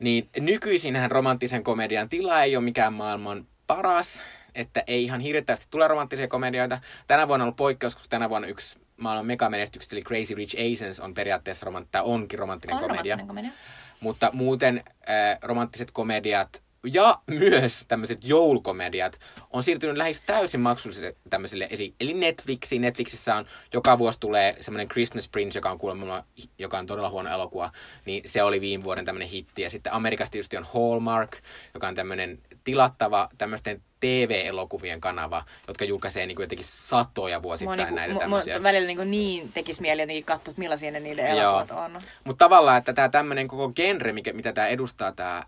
Niin 0.00 0.28
nykyisinhän 0.40 1.10
romanttisen 1.10 1.64
komedian 1.64 2.08
tila 2.08 2.42
ei 2.42 2.56
ole 2.56 2.64
mikään 2.64 2.92
maailman 2.92 3.46
paras, 3.66 4.22
että 4.54 4.84
ei 4.86 5.02
ihan 5.04 5.20
hirveästi 5.20 5.66
tule 5.70 5.88
romanttisia 5.88 6.28
komedioita. 6.28 6.78
Tänä 7.06 7.28
vuonna 7.28 7.44
on 7.44 7.46
ollut 7.46 7.56
poikkeus, 7.56 7.94
koska 7.94 8.08
tänä 8.10 8.30
vuonna 8.30 8.48
yksi 8.48 8.78
maailman 8.96 9.26
megamenestyksestä, 9.26 9.96
eli 9.96 10.02
Crazy 10.02 10.34
Rich 10.34 10.56
Asians, 10.72 11.00
on 11.00 11.14
periaatteessa 11.14 11.66
romant- 11.66 11.86
tai 11.90 12.02
onkin 12.04 12.38
romanttinen 12.38 12.76
On 12.76 12.82
komedia. 12.82 13.16
romanttinen 13.16 13.26
komedia. 13.26 13.52
Mutta 14.00 14.30
muuten 14.32 14.82
äh, 14.86 15.38
romanttiset 15.42 15.90
komediat 15.90 16.62
ja 16.92 17.18
myös 17.26 17.84
tämmöiset 17.88 18.24
joulukomediat 18.24 19.20
on 19.50 19.62
siirtynyt 19.62 19.96
lähes 19.96 20.20
täysin 20.20 20.60
maksullisille 20.60 21.16
tämmöisille. 21.30 21.68
Eli, 21.70 21.94
eli 22.00 22.14
Netflixiin. 22.14 22.82
Netflixissä 22.82 23.34
on 23.34 23.44
joka 23.72 23.98
vuosi 23.98 24.20
tulee 24.20 24.56
semmoinen 24.60 24.88
Christmas 24.88 25.28
Prince, 25.28 25.58
joka 25.58 25.70
on 25.70 25.78
kuulemma, 25.78 26.24
joka 26.58 26.78
on 26.78 26.86
todella 26.86 27.10
huono 27.10 27.30
elokuva. 27.30 27.72
Niin 28.04 28.22
se 28.26 28.42
oli 28.42 28.60
viime 28.60 28.84
vuoden 28.84 29.04
tämmöinen 29.04 29.28
hitti. 29.28 29.62
Ja 29.62 29.70
sitten 29.70 29.92
Amerikassa 29.92 30.32
tietysti 30.32 30.56
on 30.56 30.66
Hallmark, 30.74 31.36
joka 31.74 31.88
on 31.88 31.94
tämmöinen 31.94 32.38
tilattava 32.64 33.28
tämmöisten 33.38 33.82
TV-elokuvien 34.00 35.00
kanava, 35.00 35.44
jotka 35.68 35.84
julkaisee 35.84 36.26
niin 36.26 36.36
kuin 36.36 36.44
jotenkin 36.44 36.66
satoja 36.68 37.38
Mua 37.38 37.42
vuosittain 37.42 37.78
niinku, 37.78 37.94
näitä 37.94 38.14
tämmöisiä. 38.18 38.58
mu- 38.58 38.62
välillä 38.62 38.86
niinku 38.86 39.04
niin 39.04 39.52
tekisi 39.52 39.80
mieli 39.80 40.02
jotenkin 40.02 40.24
katsoa, 40.24 40.50
että 40.50 40.60
millaisia 40.60 40.90
ne 40.90 41.00
niiden 41.00 41.26
Joo. 41.26 41.38
elokuvat 41.38 41.70
on. 41.70 42.00
Mutta 42.24 42.44
tavallaan, 42.44 42.78
että 42.78 42.92
tämä 42.92 43.08
tämmöinen 43.08 43.48
koko 43.48 43.72
genre, 43.76 44.12
mikä, 44.12 44.32
mitä 44.32 44.52
tämä 44.52 44.66
edustaa, 44.66 45.12
tämä 45.12 45.42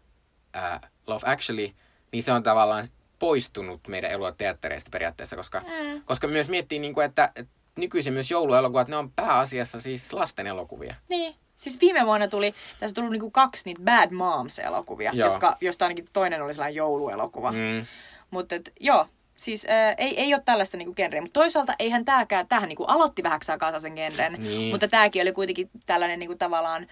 Love 1.06 1.22
Actually, 1.32 1.70
niin 2.12 2.22
se 2.22 2.32
on 2.32 2.42
tavallaan 2.42 2.88
poistunut 3.18 3.88
meidän 3.88 4.10
elokuvateattereista 4.10 4.90
periaatteessa, 4.90 5.36
koska, 5.36 5.60
Mm. 5.60 6.02
koska 6.04 6.26
myös 6.26 6.48
miettii, 6.48 6.78
niin 6.78 6.94
kuin, 6.94 7.04
että 7.06 7.32
että 7.36 7.54
nykyisin 7.76 8.12
myös 8.12 8.30
jouluelokuvat, 8.30 8.88
ne 8.88 8.96
on 8.96 9.10
pääasiassa 9.12 9.80
siis 9.80 10.12
lasten 10.12 10.46
elokuvia. 10.46 10.94
Niin. 11.08 11.34
Siis 11.56 11.80
viime 11.80 12.06
vuonna 12.06 12.28
tuli, 12.28 12.54
tässä 12.80 12.94
tullut 12.94 13.12
niinku 13.12 13.30
kaksi 13.30 13.62
niitä 13.64 13.82
Bad 13.84 14.10
Moms-elokuvia, 14.10 15.10
Joo. 15.14 15.28
jotka, 15.28 15.56
josta 15.60 15.84
ainakin 15.84 16.04
toinen 16.12 16.42
oli 16.42 16.54
sellainen 16.54 16.76
jouluelokuva. 16.76 17.52
Mm. 17.52 17.86
Mutta 18.30 18.54
joo, 18.80 19.06
siis 19.36 19.66
ää, 19.68 19.92
ei, 19.92 20.20
ei 20.20 20.34
ole 20.34 20.42
tällaista 20.44 20.76
niinku 20.76 20.94
genreä. 20.94 21.20
Mutta 21.20 21.40
toisaalta 21.40 21.74
eihän 21.78 22.04
tääkään, 22.04 22.48
tähän 22.48 22.68
niinku 22.68 22.84
aloitti 22.84 23.22
vähäksi 23.22 23.52
aikaa 23.52 23.80
sen 23.80 23.92
genren. 23.92 24.32
Niin. 24.32 24.70
Mutta 24.70 24.88
tämäkin 24.88 25.22
oli 25.22 25.32
kuitenkin 25.32 25.70
tällainen 25.86 26.18
niinku 26.18 26.36
tavallaan 26.36 26.86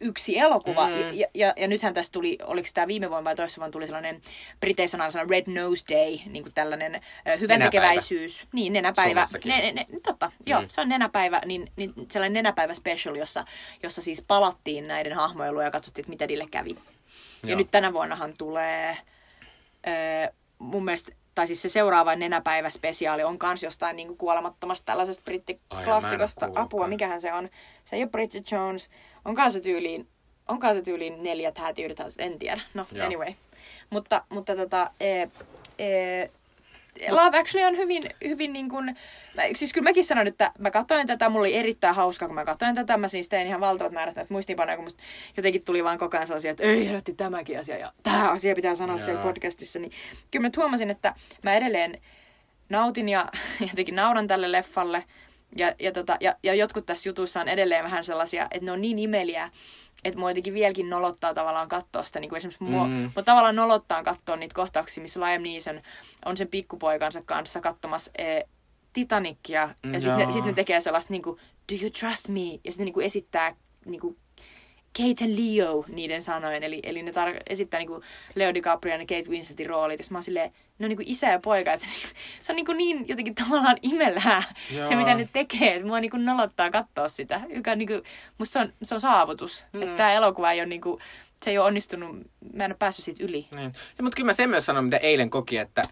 yksi 0.00 0.38
elokuva. 0.38 0.86
Mm. 0.86 0.94
Ja, 1.14 1.26
ja, 1.34 1.52
ja, 1.56 1.68
nythän 1.68 1.94
tässä 1.94 2.12
tuli, 2.12 2.38
oliko 2.44 2.68
tämä 2.74 2.86
viime 2.86 3.10
vuonna 3.10 3.24
vai 3.24 3.36
toissa 3.36 3.60
vuonna 3.60 3.72
tuli 3.72 3.84
sellainen, 3.86 4.22
Briteissä 4.60 5.04
on 5.04 5.12
sellainen 5.12 5.30
Red 5.30 5.52
Nose 5.62 5.84
Day, 5.94 6.18
niin 6.26 6.42
kuin 6.42 6.52
tällainen 6.54 7.00
hyväntekeväisyys. 7.40 8.44
Niin, 8.52 8.72
nenäpäivä. 8.72 9.24
Ne, 9.44 9.72
ne, 9.72 9.72
ne, 9.72 9.86
totta, 10.02 10.32
joo, 10.46 10.60
Mm. 10.60 10.68
se 10.70 10.80
on 10.80 10.88
nenäpäivä, 10.88 11.40
niin, 11.44 11.72
niin 11.76 11.92
sellainen 12.10 12.32
nenäpäivä 12.32 12.74
special, 12.74 13.14
jossa, 13.14 13.44
jossa 13.82 14.02
siis 14.02 14.22
palattiin 14.22 14.88
näiden 14.88 15.12
hahmojen 15.12 15.54
luo 15.54 15.62
ja 15.62 15.70
katsottiin, 15.70 16.02
että 16.02 16.10
mitä 16.10 16.26
niille 16.26 16.46
kävi. 16.50 16.70
Ja 17.42 17.48
Joo. 17.48 17.58
nyt 17.58 17.70
tänä 17.70 17.92
vuonnahan 17.92 18.34
tulee 18.38 18.96
öö, 19.88 20.32
mun 20.58 20.84
mielestä, 20.84 21.12
tai 21.36 21.46
siis 21.46 21.62
se 21.62 21.68
seuraava 21.68 22.16
nenäpäivä-spesiaali 22.16 23.24
on 23.24 23.38
kans 23.38 23.62
jostain 23.62 23.96
niinku 23.96 24.16
kuolemattomasta 24.16 24.86
tällaisesta 24.86 25.24
brittiklassikosta. 25.24 26.48
Apua, 26.54 26.88
mikähän 26.88 27.20
se 27.20 27.32
on? 27.32 27.48
Se 27.84 27.96
ei 27.96 28.02
ole 28.02 28.10
Bridget 28.10 28.50
Jones. 28.50 28.90
Onkaan 29.24 29.52
se 29.52 29.60
tyyliin, 29.60 30.08
onkaan 30.48 30.74
se 30.74 30.82
tyyliin 30.82 31.22
neljät 31.22 31.58
hätiydet, 31.58 31.98
en 32.18 32.38
tiedä. 32.38 32.60
No, 32.74 32.86
Joo. 32.92 33.06
anyway. 33.06 33.32
Mutta, 33.90 34.24
mutta 34.28 34.56
tota, 34.56 34.90
e, 35.00 35.22
e, 35.78 36.30
Love 37.08 37.38
Actually 37.38 37.68
on 37.68 37.76
hyvin, 37.76 38.10
hyvin 38.24 38.52
niin 38.52 38.68
kuin, 38.68 38.96
mä, 39.34 39.42
siis 39.54 39.72
kyllä 39.72 39.84
mäkin 39.84 40.04
sanon, 40.04 40.26
että 40.26 40.52
mä 40.58 40.70
katsoin 40.70 41.06
tätä, 41.06 41.28
mulla 41.28 41.42
oli 41.42 41.54
erittäin 41.54 41.94
hauskaa, 41.94 42.28
kun 42.28 42.34
mä 42.34 42.44
katsoin 42.44 42.74
tätä, 42.74 42.96
mä 42.96 43.08
siis 43.08 43.28
tein 43.28 43.46
ihan 43.46 43.60
valtavat 43.60 43.92
määrät 43.92 44.16
näitä 44.16 44.32
muistiinpanoja, 44.32 44.76
kun 44.76 44.84
musta 44.84 45.02
jotenkin 45.36 45.64
tuli 45.64 45.84
vaan 45.84 45.98
koko 45.98 46.16
ajan 46.16 46.26
sellaisia, 46.26 46.50
että 46.50 46.62
ei 46.62 46.88
herätti 46.88 47.14
tämäkin 47.14 47.60
asia 47.60 47.78
ja 47.78 47.92
tämä 48.02 48.30
asia 48.30 48.54
pitää 48.54 48.74
sanoa 48.74 48.98
siellä 48.98 49.22
podcastissa, 49.22 49.78
niin 49.78 49.92
kyllä 50.30 50.42
mä 50.42 50.48
nyt 50.48 50.56
huomasin, 50.56 50.90
että 50.90 51.14
mä 51.42 51.54
edelleen 51.54 52.00
nautin 52.68 53.08
ja 53.08 53.28
jotenkin 53.70 53.96
nauran 53.96 54.26
tälle 54.26 54.52
leffalle, 54.52 55.04
ja, 55.56 55.74
ja, 55.78 55.92
tota, 55.92 56.16
ja, 56.20 56.36
ja 56.42 56.54
jotkut 56.54 56.86
tässä 56.86 57.08
jutussa 57.08 57.40
on 57.40 57.48
edelleen 57.48 57.84
vähän 57.84 58.04
sellaisia, 58.04 58.46
että 58.50 58.64
ne 58.64 58.72
on 58.72 58.80
niin 58.80 58.98
imeliä, 58.98 59.50
että 60.04 60.20
mua 60.20 60.30
jotenkin 60.30 60.54
vieläkin 60.54 60.90
nolottaa 60.90 61.34
tavallaan 61.34 61.68
katsoa 61.68 62.04
sitä. 62.04 62.20
Niin 62.20 62.28
kuin 62.28 62.36
esimerkiksi 62.36 62.64
Mm. 62.64 62.70
mua 62.70 63.22
tavallaan 63.24 63.56
nolottaa 63.56 64.02
katsoa 64.02 64.36
niitä 64.36 64.54
kohtauksia, 64.54 65.02
missä 65.02 65.20
Liam 65.20 65.42
Neeson 65.42 65.80
on 66.24 66.36
sen 66.36 66.48
pikkupoikansa 66.48 67.20
kanssa 67.26 67.60
katsomassa 67.60 68.10
e, 68.18 68.40
Titanicia. 68.92 69.74
Ja 69.92 70.00
sitten 70.00 70.18
ne, 70.26 70.30
sit 70.32 70.44
ne 70.44 70.52
tekee 70.52 70.80
sellaista 70.80 71.12
niin 71.12 71.22
kuin, 71.22 71.36
do 71.72 71.78
you 71.82 71.90
trust 71.90 72.28
me? 72.28 72.40
Ja 72.40 72.72
sitten 72.72 72.78
ne 72.78 72.84
niin 72.84 72.92
kuin 72.94 73.06
esittää 73.06 73.54
niin 73.86 74.00
kuin, 74.00 74.16
Kate 74.96 75.24
and 75.24 75.34
Leo 75.38 75.84
niiden 75.88 76.22
sanojen. 76.22 76.62
Eli, 76.62 76.80
eli 76.82 77.02
ne 77.02 77.10
tar- 77.10 77.42
esittää 77.46 77.80
niin 77.80 77.88
kuin 77.88 78.02
Leo 78.34 78.54
DiCaprio 78.54 78.92
ja 78.94 78.98
Kate 78.98 79.28
Winsletin 79.28 79.66
roolit. 79.66 79.98
Ja 79.98 80.06
mä 80.10 80.18
oon 80.18 80.22
silleen, 80.22 80.52
ne 80.78 80.86
on 80.86 80.88
niin 80.88 80.96
kuin 80.96 81.08
isä 81.08 81.26
ja 81.26 81.38
poika. 81.38 81.72
Et 81.72 81.80
se, 81.80 81.86
se 82.42 82.52
on 82.52 82.56
niin, 82.56 82.66
kuin 82.66 82.78
niin 82.78 83.08
jotenkin 83.08 83.34
tavallaan 83.34 83.76
imelää 83.82 84.42
Joo. 84.74 84.88
se, 84.88 84.94
mitä 84.94 85.14
ne 85.14 85.28
tekee. 85.32 85.74
Et 85.74 85.84
mua 85.84 86.00
niin 86.00 86.10
kuin 86.10 86.24
nolottaa 86.24 86.70
katsoa 86.70 87.08
sitä. 87.08 87.40
Joka 87.48 87.70
on 87.70 87.78
niin 87.78 87.88
kuin, 87.88 88.02
musta 88.38 88.52
se 88.52 88.58
on, 88.58 88.72
se 88.82 88.94
on 88.94 89.00
saavutus. 89.00 89.64
Mm. 89.72 89.82
Että 89.82 89.96
tämä 89.96 90.12
elokuva 90.12 90.52
ei 90.52 90.60
ole 90.60 90.66
niin 90.66 90.80
kuin, 90.80 91.00
se 91.42 91.50
ei 91.50 91.58
ole 91.58 91.66
onnistunut. 91.66 92.16
Mä 92.52 92.64
en 92.64 92.70
ole 92.70 92.76
päässyt 92.78 93.04
siitä 93.04 93.24
yli. 93.24 93.46
Niin. 93.54 93.72
Ja, 93.98 94.04
mutta 94.04 94.16
kyllä 94.16 94.26
mä 94.26 94.32
sen 94.32 94.50
myös 94.50 94.66
sanon, 94.66 94.84
mitä 94.84 94.96
eilen 94.96 95.30
koki, 95.30 95.56
että 95.56 95.82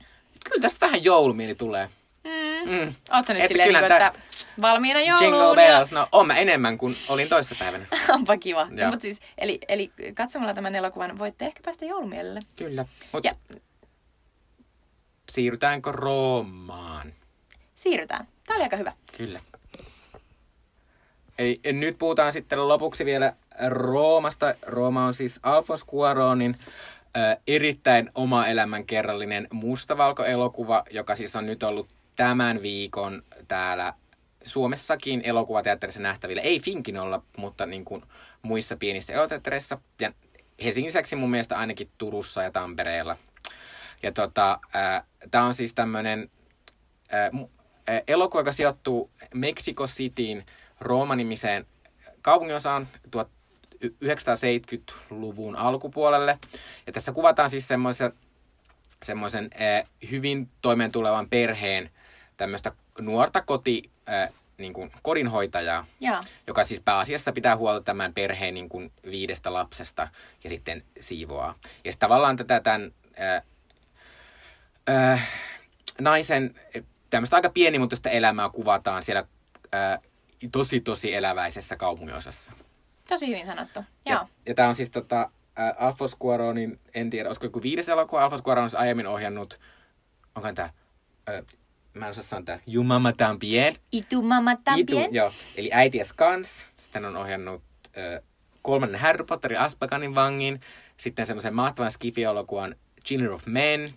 kyllä 0.44 0.62
tästä 0.62 0.86
vähän 0.86 1.04
joulumieli 1.04 1.54
tulee. 1.54 1.88
Mm. 2.24 2.70
Mm. 2.70 2.94
Ootko 3.12 3.32
nyt 3.32 3.42
Että 3.42 3.48
silleen, 3.48 3.72
niin 3.72 3.84
tää- 3.88 4.06
että 4.06 4.20
valmiina 4.60 5.00
jouluun? 5.00 5.24
Jingle 5.24 5.54
bells, 5.56 5.92
no 5.92 6.08
on 6.12 6.26
mä 6.26 6.36
enemmän 6.36 6.78
kuin 6.78 6.96
olin 7.08 7.28
toissapäivänä. 7.28 7.86
Ja... 7.90 7.98
Onpa 8.14 8.36
kiva. 8.36 8.68
Joo. 8.76 8.90
Mutta 8.90 9.02
siis, 9.02 9.20
eli, 9.38 9.58
eli 9.68 9.92
katsomalla 10.14 10.54
tämän 10.54 10.74
elokuvan 10.74 11.18
voitte 11.18 11.46
ehkä 11.46 11.60
päästä 11.64 11.84
joulumielelle. 11.84 12.40
Kyllä. 12.56 12.84
Mutta 13.12 13.28
Ja 13.28 13.34
siirrytäänkö 15.30 15.92
Roomaan? 15.92 17.12
siirrytään. 17.74 18.28
Tämä 18.46 18.56
oli 18.56 18.62
aika 18.64 18.76
hyvä. 18.76 18.92
Kyllä. 19.16 19.40
Eli 21.38 21.60
nyt 21.72 21.98
puhutaan 21.98 22.32
sitten 22.32 22.68
lopuksi 22.68 23.04
vielä 23.04 23.32
Roomasta. 23.68 24.54
Rooma 24.66 25.04
on 25.06 25.14
siis 25.14 25.40
Alfons 25.42 25.86
Cuaronin 25.86 26.56
ö, 27.16 27.36
erittäin 27.46 28.10
oma 28.14 28.46
elämänkerrallinen 28.46 29.48
mustavalkoelokuva, 29.52 30.82
joka 30.90 31.14
siis 31.14 31.36
on 31.36 31.46
nyt 31.46 31.62
ollut 31.62 31.88
tämän 32.16 32.62
viikon 32.62 33.22
täällä 33.48 33.94
Suomessakin 34.44 35.20
elokuvateatterissa 35.24 36.00
nähtävillä. 36.00 36.42
Ei 36.42 36.60
Finkinolla, 36.60 37.22
mutta 37.36 37.66
niin 37.66 37.84
kuin 37.84 38.02
muissa 38.42 38.76
pienissä 38.76 39.12
eloteattereissa. 39.12 39.78
Ja 40.00 40.12
Helsingin 40.64 40.88
lisäksi 40.88 41.16
mun 41.16 41.30
mielestä 41.30 41.58
ainakin 41.58 41.90
Turussa 41.98 42.42
ja 42.42 42.50
Tampereella. 42.50 43.16
Ja 44.02 44.12
tota, 44.12 44.60
tämä 45.30 45.44
on 45.44 45.54
siis 45.54 45.74
tämmöinen 45.74 46.30
elokuva, 48.08 48.40
joka 48.40 48.52
sijoittuu 48.52 49.10
Mexico 49.34 49.86
Cityin 49.86 50.46
Rooma-nimiseen 50.80 51.66
kaupunginosaan 52.22 52.88
1970-luvun 53.16 55.56
alkupuolelle. 55.56 56.38
Ja 56.86 56.92
tässä 56.92 57.12
kuvataan 57.12 57.50
siis 57.50 57.68
semmoisen 57.68 58.12
semmoisen 59.02 59.50
hyvin 60.10 60.50
toimeentulevan 60.62 61.28
perheen 61.28 61.90
tämmöistä 62.36 62.72
nuorta 63.00 63.42
koti, 63.42 63.90
äh, 64.08 64.32
niin 64.58 64.72
kuin 64.72 64.92
kodinhoitajaa, 65.02 65.86
Joo. 66.00 66.20
joka 66.46 66.64
siis 66.64 66.80
pääasiassa 66.80 67.32
pitää 67.32 67.56
huolta 67.56 67.84
tämän 67.84 68.14
perheen 68.14 68.54
niin 68.54 68.68
kuin 68.68 68.92
viidestä 69.04 69.52
lapsesta 69.52 70.08
ja 70.44 70.50
sitten 70.50 70.84
siivoaa. 71.00 71.54
Ja 71.84 71.92
sitten 71.92 72.08
tavallaan 72.08 72.36
tätä 72.36 72.60
tämän 72.60 72.92
äh, 73.20 73.42
äh, 75.12 75.28
naisen 76.00 76.60
tämmöistä 77.10 77.36
aika 77.36 77.48
pienimuotoista 77.48 78.10
elämää 78.10 78.48
kuvataan 78.48 79.02
siellä 79.02 79.24
äh, 79.74 80.00
tosi 80.52 80.80
tosi 80.80 81.14
eläväisessä 81.14 81.76
kaupunginosassa. 81.76 82.52
Tosi 83.08 83.26
hyvin 83.26 83.46
sanottu. 83.46 83.80
Joo. 83.80 84.18
Ja, 84.18 84.26
ja 84.46 84.54
tämä 84.54 84.68
on 84.68 84.74
siis 84.74 84.90
tota, 84.90 85.30
äh, 85.58 85.74
Alfos 85.78 86.16
Cuaronin, 86.18 86.80
en 86.94 87.10
tiedä, 87.10 87.28
olisiko 87.28 87.46
joku 87.46 87.62
viides 87.62 87.88
elokuva, 87.88 88.24
Alfos 88.24 88.42
Cuaron 88.42 88.62
on 88.62 88.70
siis 88.70 88.80
aiemmin 88.80 89.06
ohjannut, 89.06 89.60
onko 90.34 90.52
tämä, 90.52 90.70
äh, 91.28 91.44
mä 91.94 92.06
en 92.06 92.10
osaa 92.10 92.24
sanoa 92.24 92.58
You 92.66 92.84
Mama 92.84 93.12
Tambien. 93.12 93.76
Itu 93.92 94.22
mama 94.22 94.56
tambien. 94.56 95.04
Itu, 95.04 95.14
joo, 95.16 95.32
eli 95.56 95.70
Äities 95.72 96.12
kans. 96.12 96.72
Sitten 96.74 97.04
on 97.04 97.16
ohjannut 97.16 97.62
äh, 97.86 98.22
kolmannen 98.62 99.00
Harry 99.00 99.24
Potterin 99.24 99.60
Aspakanin 99.60 100.14
vangin, 100.14 100.60
sitten 100.96 101.26
semmoisen 101.26 101.54
mahtavan 101.54 101.90
skifi-elokuvan 101.90 102.76
Children 103.04 103.32
of 103.32 103.46
Men. 103.46 103.88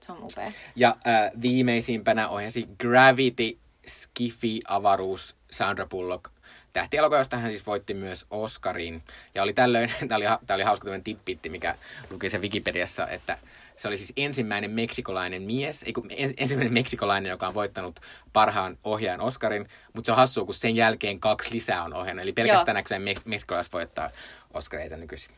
Se 0.00 0.12
on 0.12 0.22
upea. 0.22 0.52
Ja 0.76 0.96
äh, 1.06 1.42
viimeisimpänä 1.42 2.28
ohjasi 2.28 2.68
Gravity, 2.78 3.58
Skifi, 3.86 4.60
avaruus, 4.68 5.36
Sandra 5.50 5.86
Bullock. 5.86 6.32
Tähtielokuva, 6.72 7.18
josta 7.18 7.36
hän 7.36 7.50
siis 7.50 7.66
voitti 7.66 7.94
myös 7.94 8.26
Oscarin. 8.30 9.02
Ja 9.34 9.42
oli 9.42 9.52
tällöin, 9.52 9.90
tämä 10.08 10.16
oli, 10.16 10.24
tää 10.46 10.54
oli 10.54 10.62
hauska 10.62 10.84
tämmöinen 10.84 11.04
tippitti, 11.04 11.48
mikä 11.48 11.74
luki 12.10 12.30
sen 12.30 12.40
Wikipediassa, 12.40 13.08
että 13.08 13.38
se 13.78 13.88
oli 13.88 13.98
siis 13.98 14.12
ensimmäinen 14.16 14.70
meksikolainen 14.70 15.42
mies, 15.42 15.82
ei 15.82 15.92
kun 15.92 16.06
ens, 16.10 16.34
ensimmäinen 16.36 16.72
meksikolainen, 16.72 17.30
joka 17.30 17.48
on 17.48 17.54
voittanut 17.54 18.00
parhaan 18.32 18.78
ohjaajan 18.84 19.20
Oscarin, 19.20 19.68
mutta 19.92 20.06
se 20.06 20.12
on 20.12 20.16
hassua, 20.16 20.44
kun 20.44 20.54
sen 20.54 20.76
jälkeen 20.76 21.20
kaksi 21.20 21.54
lisää 21.54 21.84
on 21.84 21.94
ohjannut. 21.94 22.22
Eli 22.22 22.32
pelkästään 22.32 22.74
näköiseen 22.74 23.02
meks- 23.02 23.22
meksikolaiset 23.28 23.72
voittaa 23.72 24.10
Oscareita 24.54 24.96
nykyisin. 24.96 25.34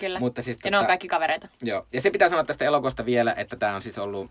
Kyllä. 0.00 0.20
Mutta 0.20 0.42
siis 0.42 0.58
ja 0.64 0.70
ne 0.70 0.78
on 0.78 0.84
tota- 0.84 0.86
kaikki 0.86 1.08
kavereita. 1.08 1.48
Joo, 1.62 1.86
ja 1.92 2.00
se 2.00 2.10
pitää 2.10 2.28
sanoa 2.28 2.44
tästä 2.44 2.64
elokuvasta 2.64 3.04
vielä, 3.06 3.32
että 3.32 3.56
tämä 3.56 3.74
on 3.74 3.82
siis 3.82 3.98
ollut, 3.98 4.30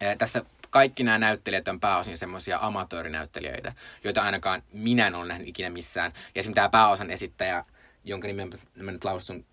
ää, 0.00 0.16
tässä 0.16 0.42
kaikki 0.70 1.04
nämä 1.04 1.18
näyttelijät 1.18 1.68
on 1.68 1.80
pääosin 1.80 2.18
semmoisia 2.18 2.58
amatöörinäyttelijöitä, 2.62 3.72
joita 4.04 4.22
ainakaan 4.22 4.62
minä 4.72 5.06
en 5.06 5.14
ole 5.14 5.28
nähnyt 5.28 5.48
ikinä 5.48 5.70
missään. 5.70 6.12
Ja 6.14 6.20
esimerkiksi 6.34 6.54
tämä 6.54 6.68
pääosan 6.68 7.10
esittäjä, 7.10 7.64
jonka 8.04 8.28
nimen 8.28 8.50
mä 8.74 8.92
nyt 8.92 9.04
lausun 9.04 9.44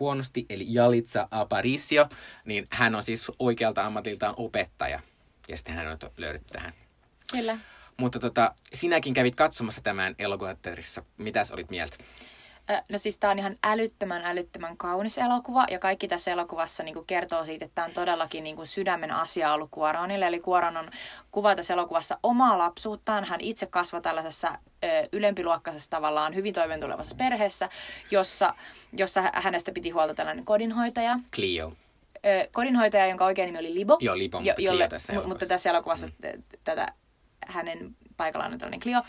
huonosti, 0.00 0.46
eli 0.48 0.66
Jalitsa 0.68 1.28
Aparicio, 1.30 2.08
niin 2.44 2.66
hän 2.70 2.94
on 2.94 3.02
siis 3.02 3.32
oikealta 3.38 3.86
ammatiltaan 3.86 4.34
opettaja. 4.36 5.00
Ja 5.48 5.56
sitten 5.56 5.74
hän 5.74 5.86
on 5.86 5.98
löydetty 6.16 6.48
tähän. 6.52 6.72
Kyllä. 7.32 7.58
Mutta 7.96 8.18
tota, 8.18 8.54
sinäkin 8.72 9.14
kävit 9.14 9.34
katsomassa 9.34 9.82
tämän 9.82 10.14
elokuvateatterissa. 10.18 11.02
Mitäs 11.16 11.50
olit 11.50 11.70
mieltä? 11.70 11.96
No 12.90 12.98
siis 12.98 13.18
tää 13.18 13.30
on 13.30 13.38
ihan 13.38 13.56
älyttömän, 13.64 14.22
älyttömän 14.24 14.76
kaunis 14.76 15.18
elokuva 15.18 15.66
ja 15.70 15.78
kaikki 15.78 16.08
tässä 16.08 16.30
elokuvassa 16.30 16.82
niin 16.82 17.06
kertoo 17.06 17.44
siitä, 17.44 17.64
että 17.64 17.74
tämä 17.74 17.86
on 17.86 17.92
todellakin 17.92 18.44
niin 18.44 18.66
sydämen 18.66 19.10
asia 19.10 19.52
ollut 19.52 19.70
Kuoronille. 19.70 20.26
Eli 20.26 20.40
Kuoron 20.40 20.76
on 20.76 20.90
kuva 21.30 21.56
tässä 21.56 21.74
elokuvassa 21.74 22.18
omaa 22.22 22.58
lapsuuttaan. 22.58 23.24
Hän 23.24 23.40
itse 23.40 23.66
kasvoi 23.66 24.02
tällaisessa 24.02 24.48
ö, 24.84 25.08
ylempiluokkaisessa 25.12 25.90
tavallaan 25.90 26.34
hyvin 26.34 26.54
toimeentulevassa 26.54 27.14
perheessä, 27.14 27.68
jossa, 28.10 28.54
jossa 28.92 29.22
hä- 29.22 29.32
hänestä 29.34 29.72
piti 29.72 29.90
huolta 29.90 30.14
tällainen 30.14 30.44
kodinhoitaja. 30.44 31.18
Clio. 31.34 31.72
Kodinhoitaja, 32.52 33.06
jonka 33.06 33.24
oikein 33.24 33.46
nimi 33.46 33.58
oli 33.58 33.74
Libo. 33.74 33.98
Joo, 34.00 34.18
Libo, 34.18 34.40
mutta 34.40 34.54
Clio 34.54 34.88
tässä 34.88 35.12
elokuvassa. 35.12 35.28
Mutta 35.28 35.46
tässä 35.46 35.70
elokuvassa 35.70 36.06
mm. 36.06 36.42
tätä 36.64 36.86
hänen 37.46 37.96
paikallaan 38.16 38.52
on 38.52 38.58
tällainen 38.58 38.80
Clio. 38.80 39.02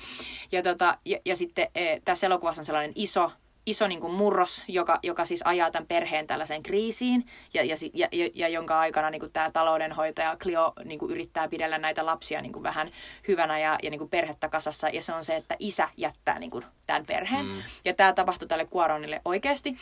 Ja, 0.52 0.64
tota, 0.64 0.98
ja, 1.06 1.18
ja 1.26 1.36
sitten 1.36 1.68
e, 1.76 2.00
tässä 2.06 2.28
elokuvassa 2.28 2.62
on 2.62 2.66
sellainen 2.66 2.92
iso, 2.96 3.32
iso 3.66 3.88
niin 3.88 4.00
kuin 4.00 4.14
murros, 4.14 4.64
joka, 4.68 5.00
joka 5.04 5.26
siis 5.26 5.42
ajaa 5.46 5.72
tämän 5.72 5.88
perheen 5.88 6.28
tällaiseen 6.28 6.64
kriisiin 6.64 7.26
ja, 7.54 7.64
ja, 7.64 7.76
ja, 7.94 8.08
ja, 8.12 8.30
ja 8.36 8.48
jonka 8.48 8.80
aikana 8.80 9.10
niin 9.10 9.20
kuin 9.20 9.32
tämä 9.32 9.52
taloudenhoitaja 9.52 10.38
Clio 10.38 10.74
niin 10.86 11.00
kuin 11.00 11.12
yrittää 11.12 11.48
pidellä 11.48 11.78
näitä 11.78 12.06
lapsia 12.06 12.42
niin 12.42 12.54
kuin 12.54 12.64
vähän 12.64 12.90
hyvänä 13.28 13.60
ja, 13.60 13.78
ja 13.84 13.90
niin 13.90 14.00
kuin 14.00 14.10
perhettä 14.10 14.50
kasassa. 14.50 14.90
Ja 14.90 15.02
se 15.02 15.14
on 15.14 15.24
se, 15.24 15.36
että 15.36 15.56
isä 15.60 15.90
jättää 15.98 16.40
niin 16.40 16.52
kuin 16.52 16.66
tämän 16.88 17.06
perheen. 17.06 17.46
Mm. 17.46 17.62
Ja 17.86 17.94
tämä 17.94 18.14
tapahtui 18.14 18.48
tälle 18.48 18.66
Cuaronille 18.66 19.22
oikeasti. 19.26 19.78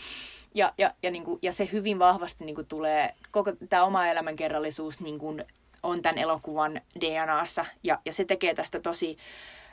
Ja, 0.55 0.73
ja, 0.77 0.93
ja, 1.03 1.11
niin 1.11 1.23
kuin, 1.23 1.39
ja 1.41 1.53
se 1.53 1.69
hyvin 1.71 1.99
vahvasti 1.99 2.45
niin 2.45 2.55
kuin 2.55 2.67
tulee, 2.67 3.15
koko 3.31 3.51
tämä 3.69 3.83
oma 3.83 4.07
elämänkerrallisuus 4.07 4.99
niin 4.99 5.19
kuin 5.19 5.45
on 5.83 6.01
tämän 6.01 6.17
elokuvan 6.17 6.81
DNAssa. 6.99 7.65
Ja, 7.83 7.99
ja 8.05 8.13
se 8.13 8.25
tekee 8.25 8.53
tästä 8.53 8.79
tosi 8.79 9.17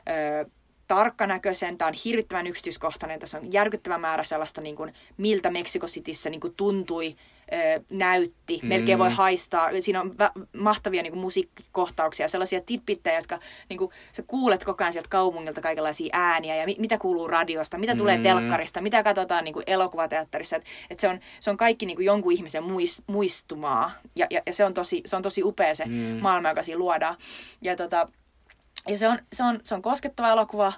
ö, 0.08 0.50
tarkkanäköisen. 0.88 1.78
Tämä 1.78 1.88
on 1.88 1.94
hirvittävän 2.04 2.46
yksityiskohtainen. 2.46 3.20
Tässä 3.20 3.38
on 3.38 3.52
järkyttävä 3.52 3.98
määrä 3.98 4.24
sellaista, 4.24 4.60
niin 4.60 4.76
kuin, 4.76 4.92
miltä 5.16 5.50
Mexico 5.50 5.86
Cityssä 5.86 6.30
niin 6.30 6.40
kuin 6.40 6.54
tuntui, 6.56 7.16
ö, 7.52 7.82
näytti. 7.90 8.60
Mm. 8.62 8.68
Melkein 8.68 8.98
voi 8.98 9.10
haistaa. 9.10 9.70
Siinä 9.80 10.00
on 10.00 10.10
vä- 10.10 10.46
mahtavia 10.60 11.02
niin 11.02 11.12
kuin, 11.12 11.20
musiikkikohtauksia, 11.20 12.28
sellaisia 12.28 12.60
tidbittejä, 12.60 13.16
jotka 13.16 13.38
niin 13.68 13.78
kuin, 13.78 13.90
sä 14.12 14.22
kuulet 14.26 14.64
koko 14.64 14.84
ajan 14.84 14.92
sieltä 14.92 15.08
kaupungilta 15.08 15.60
kaikenlaisia 15.60 16.10
ääniä 16.12 16.56
ja 16.56 16.66
mi- 16.66 16.76
mitä 16.78 16.98
kuuluu 16.98 17.28
radiosta, 17.28 17.78
mitä 17.78 17.96
tulee 17.96 18.16
Mm. 18.16 18.22
telkkarista, 18.22 18.80
mitä 18.80 19.02
katsotaan 19.02 19.44
niin 19.44 19.54
kuin 19.54 19.64
elokuvateatterissa. 19.66 20.56
Et, 20.56 20.64
et 20.90 21.00
se, 21.00 21.08
on, 21.08 21.20
se 21.40 21.50
on 21.50 21.56
kaikki 21.56 21.86
niin 21.86 21.96
kuin 21.96 22.06
jonkun 22.06 22.32
ihmisen 22.32 22.64
muist, 22.64 23.00
muistumaa 23.06 23.90
ja, 24.16 24.26
ja, 24.30 24.42
ja 24.46 24.52
se, 24.52 24.64
on 24.64 24.74
tosi, 24.74 25.02
se 25.06 25.16
on 25.16 25.22
tosi 25.22 25.42
upea 25.44 25.74
se 25.74 25.84
Mm. 25.84 25.92
maailma, 26.20 26.48
joka 26.48 26.62
siinä 26.62 26.78
luodaan. 26.78 27.16
Ja, 27.62 27.76
tota, 27.76 28.08
ja 28.88 28.98
se, 28.98 29.08
on, 29.08 29.18
se, 29.32 29.42
on, 29.42 29.60
se 29.64 29.74
on 29.74 29.82
koskettava 29.82 30.30
elokuva. 30.30 30.72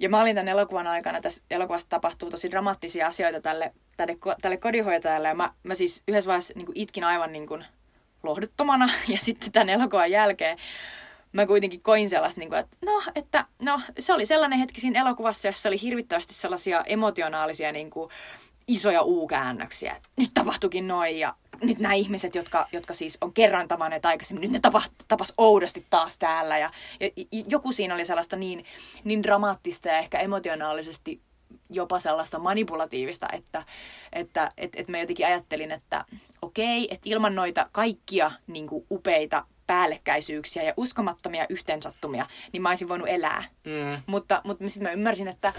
Ja 0.00 0.08
mä 0.08 0.20
olin 0.20 0.36
tämän 0.36 0.48
elokuvan 0.48 0.86
aikana, 0.86 1.20
tässä 1.20 1.44
elokuvassa 1.50 1.88
tapahtuu 1.88 2.30
tosi 2.30 2.50
dramaattisia 2.50 3.06
asioita 3.06 3.40
tälle, 3.40 3.72
tälle, 3.96 4.16
tälle 4.40 4.56
kodinhoitajalle. 4.56 5.28
Ja 5.28 5.34
mä, 5.34 5.52
mä 5.62 5.74
siis 5.74 6.02
yhdessä 6.08 6.28
vaiheessa 6.28 6.54
niin 6.56 6.66
itkin 6.74 7.04
aivan 7.04 7.32
niin 7.32 7.46
kuin 7.46 7.64
lohduttomana. 8.22 8.88
Ja 9.08 9.18
sitten 9.18 9.52
tämän 9.52 9.68
elokuvan 9.68 10.10
jälkeen 10.10 10.58
mä 11.32 11.46
kuitenkin 11.46 11.80
koin 11.80 12.08
sellaista, 12.08 12.40
niin 12.40 12.48
kuin, 12.48 12.58
että, 12.58 12.76
no, 12.86 13.02
että 13.14 13.44
no, 13.62 13.80
se 13.98 14.12
oli 14.12 14.26
sellainen 14.26 14.58
hetki 14.58 14.80
siinä 14.80 15.00
elokuvassa, 15.00 15.48
jossa 15.48 15.68
oli 15.68 15.82
hirvittävästi 15.82 16.34
sellaisia 16.34 16.82
emotionaalisia 16.86 17.72
niin 17.72 17.90
kuin, 17.90 18.10
isoja 18.68 19.02
U-käännöksiä. 19.02 19.96
Nyt 20.16 20.30
tapahtuikin 20.34 20.88
noin 20.88 21.18
ja 21.18 21.34
nyt 21.60 21.78
nämä 21.78 21.94
ihmiset, 21.94 22.34
jotka, 22.34 22.66
jotka 22.72 22.94
siis 22.94 23.18
on 23.20 23.32
kerran 23.32 23.68
tavanneet 23.68 24.06
aikaisemmin, 24.06 24.42
nyt 24.42 24.50
ne 24.50 24.60
tapas, 24.60 24.90
tapas 25.08 25.32
oudosti 25.38 25.86
taas 25.90 26.18
täällä. 26.18 26.58
Ja, 26.58 26.70
ja, 27.00 27.10
ja 27.16 27.44
joku 27.48 27.72
siinä 27.72 27.94
oli 27.94 28.04
sellaista 28.04 28.36
niin, 28.36 28.64
niin 29.04 29.22
dramaattista 29.22 29.88
ja 29.88 29.98
ehkä 29.98 30.18
emotionaalisesti 30.18 31.20
jopa 31.70 32.00
sellaista 32.00 32.38
manipulatiivista, 32.38 33.28
että, 33.32 33.64
että 34.12 34.52
et, 34.56 34.72
et 34.76 34.88
mä 34.88 34.98
jotenkin 34.98 35.26
ajattelin, 35.26 35.70
että 35.70 36.04
okei, 36.42 36.88
että 36.94 37.08
ilman 37.08 37.34
noita 37.34 37.68
kaikkia 37.72 38.30
niin 38.46 38.66
kuin 38.66 38.86
upeita 38.90 39.44
päällekkäisyyksiä 39.66 40.62
ja 40.62 40.74
uskomattomia 40.76 41.46
yhteensattumia, 41.48 42.26
niin 42.52 42.62
mä 42.62 42.68
olisin 42.68 42.88
voinut 42.88 43.08
elää. 43.08 43.44
Mm. 43.64 44.02
Mutta, 44.06 44.40
mutta 44.44 44.68
sitten 44.68 44.88
mä 44.88 44.92
ymmärsin, 44.92 45.28
että 45.28 45.52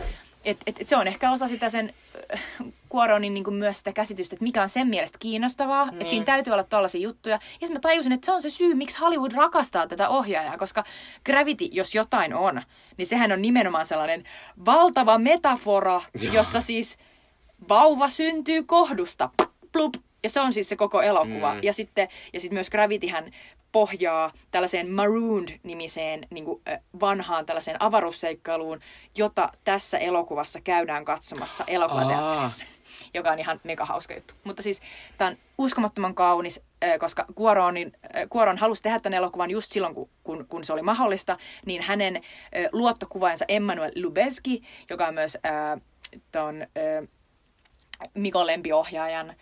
et, 0.46 0.58
et, 0.68 0.82
et 0.82 0.88
se 0.88 0.98
on 0.98 1.08
ehkä 1.08 1.32
osa 1.32 1.48
sitä 1.48 1.70
sen 1.70 1.94
äh, 2.34 2.42
Cuaronin 2.92 3.34
niin 3.34 3.54
myös 3.54 3.78
sitä 3.78 3.94
käsitystä, 3.94 4.36
että 4.36 4.44
mikä 4.44 4.62
on 4.62 4.70
sen 4.70 4.88
mielestä 4.88 5.18
kiinnostavaa. 5.18 5.86
Niin. 5.86 6.02
Että 6.02 6.10
siinä 6.10 6.26
täytyy 6.26 6.54
olla 6.54 6.64
tollaisia 6.64 7.02
juttuja. 7.02 7.36
Ja 7.36 7.68
sitten 7.68 7.74
mä 7.74 7.80
tajusin, 7.80 8.12
että 8.12 8.26
se 8.26 8.32
on 8.32 8.42
se 8.42 8.50
syy, 8.50 8.74
miksi 8.74 9.00
Hollywood 9.00 9.32
rakastaa 9.32 9.88
tätä 9.88 10.10
ohjaajaa. 10.10 10.58
Koska 10.58 10.84
Gravity, 11.26 11.66
jos 11.72 11.96
jotain 11.96 12.34
on, 12.34 12.62
niin 12.98 13.06
sehän 13.06 13.32
on 13.32 13.42
nimenomaan 13.42 13.86
sellainen 13.86 14.24
valtava 14.66 15.18
metafora, 15.18 16.02
Joo. 16.22 16.34
jossa 16.34 16.62
siis 16.62 16.98
vauva 17.70 18.10
syntyy 18.10 18.64
kohdusta. 18.64 19.30
Plup, 19.72 19.96
ja 20.24 20.30
se 20.30 20.42
on 20.42 20.54
siis 20.54 20.70
se 20.70 20.76
koko 20.76 21.02
elokuva. 21.02 21.54
Mm. 21.54 21.60
Ja 21.64 21.74
sitten 21.74 22.08
ja 22.34 22.40
sit 22.40 22.52
myös 22.52 22.70
Gravityhän 22.70 23.32
pohjaa 23.72 24.32
tällaiseen 24.52 24.92
Marooned-nimiseen 24.92 26.28
niin 26.30 26.46
kuin, 26.46 26.62
äh, 26.70 26.80
vanhaan 27.00 27.46
tällaiseen 27.46 27.78
avaruusseikkailuun, 27.84 28.80
jota 29.18 29.52
tässä 29.64 29.98
elokuvassa 29.98 30.62
käydään 30.62 31.06
katsomassa 31.06 31.64
elokuvateatterissa. 31.68 32.66
joka 33.14 33.32
on 33.32 33.40
ihan 33.40 33.62
mega 33.64 33.86
hauska 33.86 34.14
juttu. 34.14 34.34
Mutta 34.44 34.64
siis 34.64 34.82
tämä 35.18 35.30
on 35.30 35.38
uskomattoman 35.58 36.16
kaunis, 36.16 36.62
koska 37.00 37.26
Cuaronin, 37.38 37.92
Cuaron 38.34 38.58
halusi 38.58 38.84
tehdä 38.84 39.00
tämän 39.00 39.18
elokuvan 39.18 39.52
just 39.52 39.72
silloin, 39.72 39.96
kun, 39.96 40.10
kun, 40.24 40.46
kun 40.50 40.64
se 40.64 40.74
oli 40.74 40.82
mahdollista, 40.82 41.38
niin 41.66 41.82
hänen 41.82 42.22
luottokuvaansa 42.72 43.46
Emmanuel 43.48 43.92
Lubezki, 43.96 44.62
joka 44.90 45.08
on 45.08 45.14
myös 45.14 45.36
ö, 45.36 45.82
ton, 46.32 46.62
ö, 46.62 47.08
Mikon 48.14 48.48
lempiohjaajan 48.48 49.36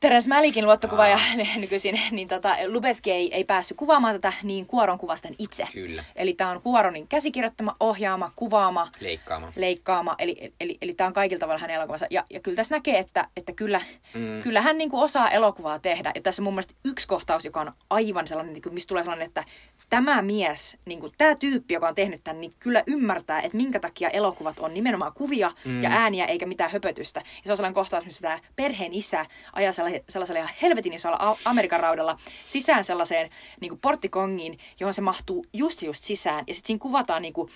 Teres 0.00 0.28
Mälikin 0.28 0.66
luottokuva 0.66 1.08
ja 1.08 1.18
nykyisin, 1.56 2.00
niin 2.10 2.28
tota, 2.28 2.56
Lubeski 2.66 3.12
ei, 3.12 3.34
ei 3.34 3.44
päässyt 3.44 3.76
kuvaamaan 3.76 4.14
tätä, 4.14 4.32
niin 4.42 4.66
Kuoron 4.66 4.98
kuvasi 4.98 5.22
tämän 5.22 5.36
itse. 5.38 5.68
Kyllä. 5.72 6.04
Eli 6.16 6.32
tämä 6.32 6.50
on 6.50 6.62
Kuoronin 6.62 7.08
käsikirjoittama, 7.08 7.76
ohjaama, 7.80 8.32
kuvaama, 8.36 8.88
Leikkaama. 9.00 9.52
leikkaama, 9.56 10.14
eli, 10.18 10.52
eli, 10.60 10.78
eli 10.82 10.94
tämä 10.94 11.08
on 11.08 11.12
kaikilla 11.12 11.40
tavalla 11.40 11.60
hänen 11.60 11.76
elokuvansa. 11.76 12.06
Ja, 12.10 12.24
ja 12.30 12.40
kyllä 12.40 12.56
tässä 12.56 12.74
näkee, 12.74 12.98
että, 12.98 13.28
että 13.36 13.52
kyllä, 13.52 13.80
mm. 14.14 14.42
kyllä 14.42 14.60
hän 14.60 14.78
niin 14.78 14.90
kuin 14.90 15.02
osaa 15.02 15.30
elokuvaa 15.30 15.78
tehdä. 15.78 16.12
Ja 16.14 16.20
tässä 16.20 16.42
on 16.42 16.44
mun 16.44 16.54
mielestä 16.54 16.74
yksi 16.84 17.08
kohtaus, 17.08 17.44
joka 17.44 17.60
on 17.60 17.72
aivan 17.90 18.26
sellainen, 18.26 18.52
niin 18.52 18.62
kuin, 18.62 18.74
mistä 18.74 18.88
tulee 18.88 19.02
sellainen, 19.02 19.26
että 19.26 19.44
tämä 19.90 20.22
mies, 20.22 20.78
niin 20.84 21.00
kuin, 21.00 21.12
tämä 21.18 21.34
tyyppi, 21.34 21.74
joka 21.74 21.88
on 21.88 21.94
tehnyt 21.94 22.20
tämän, 22.24 22.40
niin 22.40 22.52
kyllä 22.58 22.82
ymmärtää, 22.86 23.40
että 23.40 23.56
minkä 23.56 23.80
takia 23.80 24.08
elokuvat 24.08 24.58
on 24.58 24.74
nimenomaan 24.74 25.12
kuvia 25.12 25.52
mm. 25.64 25.82
ja 25.82 25.90
ääniä 25.90 26.24
eikä 26.24 26.46
mitään 26.46 26.70
höpötystä. 26.70 27.20
Ja 27.20 27.42
se 27.44 27.50
on 27.50 27.56
sellainen 27.56 27.74
kohtaus, 27.74 28.04
missä 28.04 28.22
tämä 28.22 28.38
perheen 28.56 28.94
isä 28.94 29.26
ajaa 29.52 29.72
sellaisella, 30.08 30.40
ihan 30.40 30.54
helvetin 30.62 30.92
isolla 30.92 31.38
Amerikan 31.44 31.80
raudalla 31.80 32.18
sisään 32.46 32.84
sellaiseen 32.84 33.30
niin 33.60 33.68
kuin 33.68 33.80
porttikongiin, 33.80 34.58
johon 34.80 34.94
se 34.94 35.00
mahtuu 35.00 35.46
just 35.52 35.82
just 35.82 36.04
sisään. 36.04 36.44
Ja 36.46 36.54
sitten 36.54 36.66
siinä 36.66 36.82
kuvataan 36.82 37.22
niin 37.22 37.34
kuin, 37.34 37.50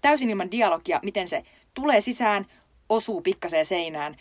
täysin 0.00 0.30
ilman 0.30 0.50
dialogia, 0.50 1.00
miten 1.02 1.28
se 1.28 1.42
tulee 1.74 2.00
sisään, 2.00 2.46
osuu 2.88 3.20
pikkaseen 3.20 3.64
seinään, 3.64 4.16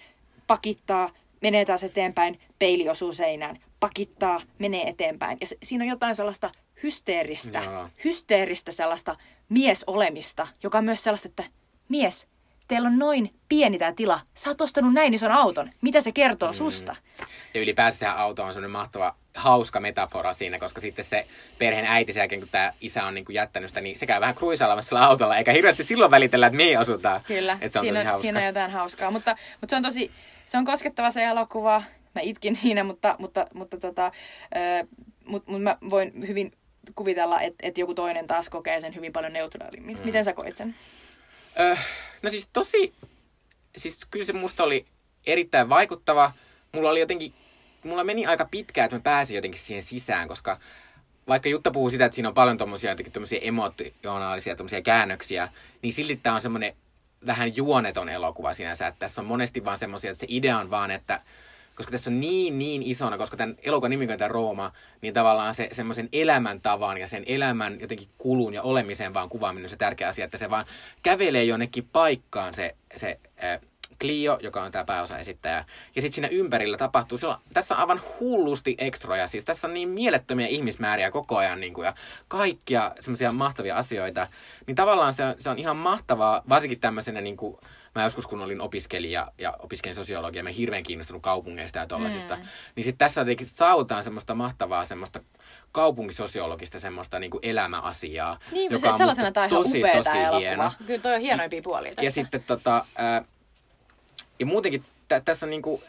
pakittaa, 0.48 1.10
menee 1.42 1.66
taas 1.66 1.84
eteenpäin, 1.84 2.40
peili 2.60 2.90
osuu 2.90 3.14
seinään, 3.14 3.60
pakittaa, 3.80 4.42
menee 4.60 4.88
eteenpäin. 4.88 5.38
Ja 5.42 5.48
se, 5.48 5.58
siinä 5.64 5.84
on 5.84 5.90
jotain 5.90 6.16
sellaista 6.16 6.52
hysteeristä, 6.84 7.64
Joo. 7.64 7.90
hysteeristä 8.04 8.72
sellaista 8.72 9.16
miesolemista, 9.50 10.48
joka 10.64 10.78
on 10.78 10.86
myös 10.86 11.04
sellaista, 11.04 11.28
että 11.30 11.44
mies, 11.90 12.28
teillä 12.68 12.88
on 12.88 13.00
noin 13.00 13.34
pieni 13.50 13.78
tämä 13.78 13.92
tila. 13.92 14.20
Sä 14.34 14.50
oot 14.50 14.62
ostanut 14.62 14.94
näin 14.94 15.14
ison 15.14 15.32
auton. 15.32 15.72
Mitä 15.82 16.02
se 16.02 16.12
kertoo 16.12 16.50
mm. 16.50 16.54
susta? 16.56 16.96
Ja 17.54 17.62
ylipäänsä 17.62 17.98
se 17.98 18.08
auto 18.08 18.44
on 18.44 18.54
semmoinen 18.54 18.72
mahtava, 18.72 19.16
hauska 19.36 19.80
metafora 19.80 20.34
siinä, 20.34 20.60
koska 20.60 20.82
sitten 20.82 21.06
se 21.06 21.26
perheen 21.58 21.86
äiti 21.86 22.14
sen 22.14 22.22
jälkeen, 22.22 22.42
kun 22.42 22.50
tämä 22.50 22.74
isä 22.82 23.06
on 23.06 23.14
niin 23.14 23.26
kuin 23.26 23.34
jättänyt 23.34 23.70
sitä, 23.70 23.82
niin 23.82 23.98
se 23.98 24.06
käy 24.06 24.22
vähän 24.22 24.36
kruisailemassa 24.36 24.90
sillä 24.90 25.06
autolla, 25.06 25.38
eikä 25.38 25.52
hirveästi 25.52 25.84
silloin 25.84 26.12
välitellä, 26.12 26.48
että 26.48 26.58
mihin 26.58 26.80
asutaan. 26.80 27.22
Kyllä, 27.28 27.58
Et 27.62 27.72
se 27.72 27.80
on 27.80 27.86
siinä, 27.86 28.00
tosi 28.00 28.06
hauska. 28.06 28.22
siinä 28.22 28.40
on 28.40 28.46
jotain 28.46 28.72
hauskaa. 28.72 29.12
Mutta, 29.12 29.36
mutta 29.62 29.72
se 29.72 29.76
on 29.76 29.84
tosi, 29.84 30.12
se 30.46 30.58
on 30.58 30.66
koskettava 30.66 31.12
se 31.12 31.24
elokuva. 31.24 31.84
Mä 32.16 32.22
itkin 32.22 32.56
siinä, 32.56 32.84
mutta, 32.84 33.16
mutta, 33.20 33.48
mutta 33.54 33.78
tota, 33.78 34.12
ö, 34.56 34.88
mut, 35.26 35.48
mut 35.48 35.62
mä 35.64 35.78
voin 35.90 36.28
hyvin 36.28 36.52
kuvitella, 36.96 37.42
että, 37.42 37.68
että 37.68 37.80
joku 37.80 37.94
toinen 37.94 38.28
taas 38.28 38.50
kokee 38.50 38.80
sen 38.80 38.96
hyvin 38.96 39.14
paljon 39.14 39.34
neutraalimmin. 39.34 39.98
Mm. 39.98 40.06
Miten 40.06 40.24
sä 40.24 40.34
koit 40.34 40.56
sen? 40.56 40.76
Öö, 41.60 41.76
no 42.22 42.30
siis 42.30 42.50
tosi, 42.54 42.94
siis 43.78 44.06
kyllä 44.12 44.26
se 44.26 44.34
musta 44.34 44.64
oli 44.64 44.86
erittäin 45.26 45.70
vaikuttava. 45.70 46.32
Mulla 46.72 46.90
oli 46.90 47.00
jotenkin, 47.00 47.34
mulla 47.84 48.04
meni 48.04 48.26
aika 48.26 48.46
pitkään, 48.52 48.86
että 48.86 48.98
mä 48.98 49.02
pääsin 49.02 49.36
jotenkin 49.36 49.62
siihen 49.62 49.82
sisään, 49.82 50.28
koska 50.28 50.60
vaikka 51.28 51.50
Jutta 51.50 51.72
puhuu 51.72 51.90
sitä, 51.90 52.06
että 52.06 52.16
siinä 52.16 52.30
on 52.30 52.36
paljon 52.36 52.58
tommosia 52.58 52.90
jotenkin 52.90 53.14
tommosia 53.14 53.40
emotionaalisia 53.42 54.56
tommosia 54.56 54.82
käännöksiä, 54.82 55.50
niin 55.82 55.94
silti 55.94 56.20
tää 56.24 56.34
on 56.34 56.42
semmonen 56.42 56.76
vähän 57.26 57.56
juoneton 57.56 58.10
elokuva 58.10 58.54
sinänsä, 58.54 58.88
että 58.88 59.00
tässä 59.00 59.22
on 59.22 59.28
monesti 59.28 59.66
vaan 59.66 59.78
semmosia, 59.78 60.12
että 60.12 60.20
se 60.20 60.28
idea 60.30 60.60
on 60.60 60.70
vaan, 60.70 60.92
että 60.92 61.22
koska 61.78 61.92
tässä 61.92 62.10
on 62.10 62.20
niin, 62.20 62.60
niin 62.60 62.82
isona, 62.84 63.18
koska 63.18 63.38
tämän 63.38 63.56
elokuvan 63.64 63.90
nimi 63.90 64.08
on 64.24 64.32
Rooma, 64.32 64.72
niin 65.02 65.14
tavallaan 65.14 65.54
se 65.54 65.70
semmoisen 65.72 66.10
elämäntavan 66.12 66.98
ja 66.98 67.08
sen 67.08 67.24
elämän 67.26 67.78
jotenkin 67.82 68.10
kulun 68.18 68.54
ja 68.54 68.62
olemisen 68.62 69.14
vaan 69.14 69.30
kuvaaminen 69.30 69.66
on 69.66 69.70
se 69.70 69.78
tärkeä 69.78 70.08
asia, 70.08 70.26
että 70.26 70.38
se 70.38 70.50
vaan 70.50 70.66
kävelee 71.04 71.44
jonnekin 71.44 71.90
paikkaan 71.94 72.54
se, 72.54 72.76
se 72.96 73.20
äh, 73.44 73.60
Clio, 74.00 74.40
joka 74.42 74.64
on 74.64 74.72
tämä 74.72 74.86
pääosaesittäjä. 74.86 75.66
Ja 75.96 76.02
sitten 76.02 76.14
siinä 76.14 76.28
ympärillä 76.28 76.78
tapahtuu, 76.78 77.18
sillä, 77.18 77.40
tässä 77.54 77.76
on 77.76 77.82
aivan 77.82 78.02
hullusti 78.20 78.76
ekstroja, 78.78 79.28
siis 79.28 79.46
tässä 79.46 79.68
on 79.68 79.74
niin 79.74 79.90
mielettömiä 79.90 80.48
ihmismääriä 80.48 81.12
koko 81.12 81.38
ajan 81.38 81.60
niin 81.60 81.74
kuin, 81.74 81.86
ja 81.86 81.94
kaikkia 82.28 82.92
semmoisia 83.00 83.32
mahtavia 83.32 83.78
asioita. 83.78 84.28
Niin 84.68 84.76
tavallaan 84.76 85.14
se 85.14 85.26
on, 85.26 85.36
se 85.40 85.50
on 85.50 85.60
ihan 85.60 85.78
mahtavaa, 85.78 86.44
varsinkin 86.50 86.80
tämmöisenä 86.80 87.22
niin 87.22 87.38
kuin, 87.38 87.58
mä 87.98 88.04
joskus 88.04 88.28
kun 88.28 88.42
olin 88.42 88.62
opiskelija 88.62 89.32
ja 89.38 89.54
opiskelin 89.60 89.96
sosiologiaa, 89.96 90.44
mä 90.44 90.50
hirveän 90.50 90.84
kiinnostunut 90.84 91.24
kaupungeista 91.24 91.80
ja 91.80 91.88
tollasista. 91.88 92.36
Mm. 92.36 92.42
Niin 92.76 92.84
sitten 92.84 92.98
tässä 92.98 93.22
jotenkin 93.22 93.48
saavutaan 93.48 94.04
semmoista 94.04 94.36
mahtavaa 94.36 94.86
semmoista 94.86 95.20
kaupunkisosiologista 95.72 96.80
semmoista 96.80 97.20
niin 97.20 97.32
kuin 97.32 97.42
elämäasiaa. 97.44 98.40
Niin, 98.52 98.72
joka 98.72 98.92
se, 98.92 98.98
sellaisena 98.98 99.32
tämä 99.32 99.44
on 99.44 99.52
ihan 99.52 99.64
tosi, 99.64 99.78
upea 99.78 99.94
tosi 99.94 100.04
tämä 100.04 100.22
elokuva. 100.22 100.40
hieno. 100.40 100.72
Kyllä 100.88 101.02
toi 101.02 101.16
on 101.16 101.22
hienoimpia 101.22 101.62
puolia 101.62 101.96
tässä. 101.96 102.06
Ja 102.06 102.12
sitten 102.12 102.44
tota, 102.44 102.86
ää, 102.96 103.26
ja 104.40 104.46
muutenkin 104.46 104.86
tä, 105.08 105.20
tässä 105.20 105.46
on 105.46 105.50
niinku, 105.50 105.84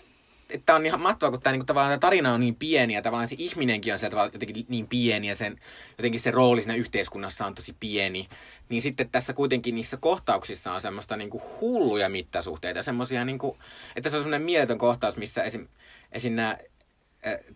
tämä 0.66 0.76
on 0.76 0.86
ihan 0.86 1.00
mahtavaa, 1.00 1.30
kun 1.30 1.42
tämä 1.42 1.52
niinku, 1.52 1.66
tavallaan 1.66 2.00
tarina 2.00 2.34
on 2.34 2.40
niin 2.40 2.54
pieni 2.54 2.94
ja 2.94 3.02
tavallaan 3.02 3.28
se 3.28 3.36
ihminenkin 3.38 3.92
on 3.92 3.98
sillä 3.98 4.10
tavalla 4.10 4.30
jotenkin 4.32 4.66
niin 4.68 4.86
pieni 4.86 5.28
ja 5.28 5.36
sen, 5.36 5.60
jotenkin 5.98 6.20
se 6.20 6.30
rooli 6.30 6.62
siinä 6.62 6.74
yhteiskunnassa 6.74 7.46
on 7.46 7.54
tosi 7.54 7.76
pieni. 7.80 8.28
Niin 8.68 8.82
sitten 8.82 9.10
tässä 9.10 9.32
kuitenkin 9.32 9.74
niissä 9.74 9.96
kohtauksissa 9.96 10.72
on 10.72 10.80
semmoista 10.80 11.16
niinku 11.16 11.42
hulluja 11.60 12.08
mittasuhteita, 12.08 12.82
semmoisia 12.82 13.24
niinku, 13.24 13.58
että 13.96 14.10
se 14.10 14.16
on 14.16 14.22
semmoinen 14.22 14.42
mieletön 14.42 14.78
kohtaus, 14.78 15.16
missä 15.16 15.42
esim, 15.42 15.68
esim 16.12 16.32
nämä 16.32 16.58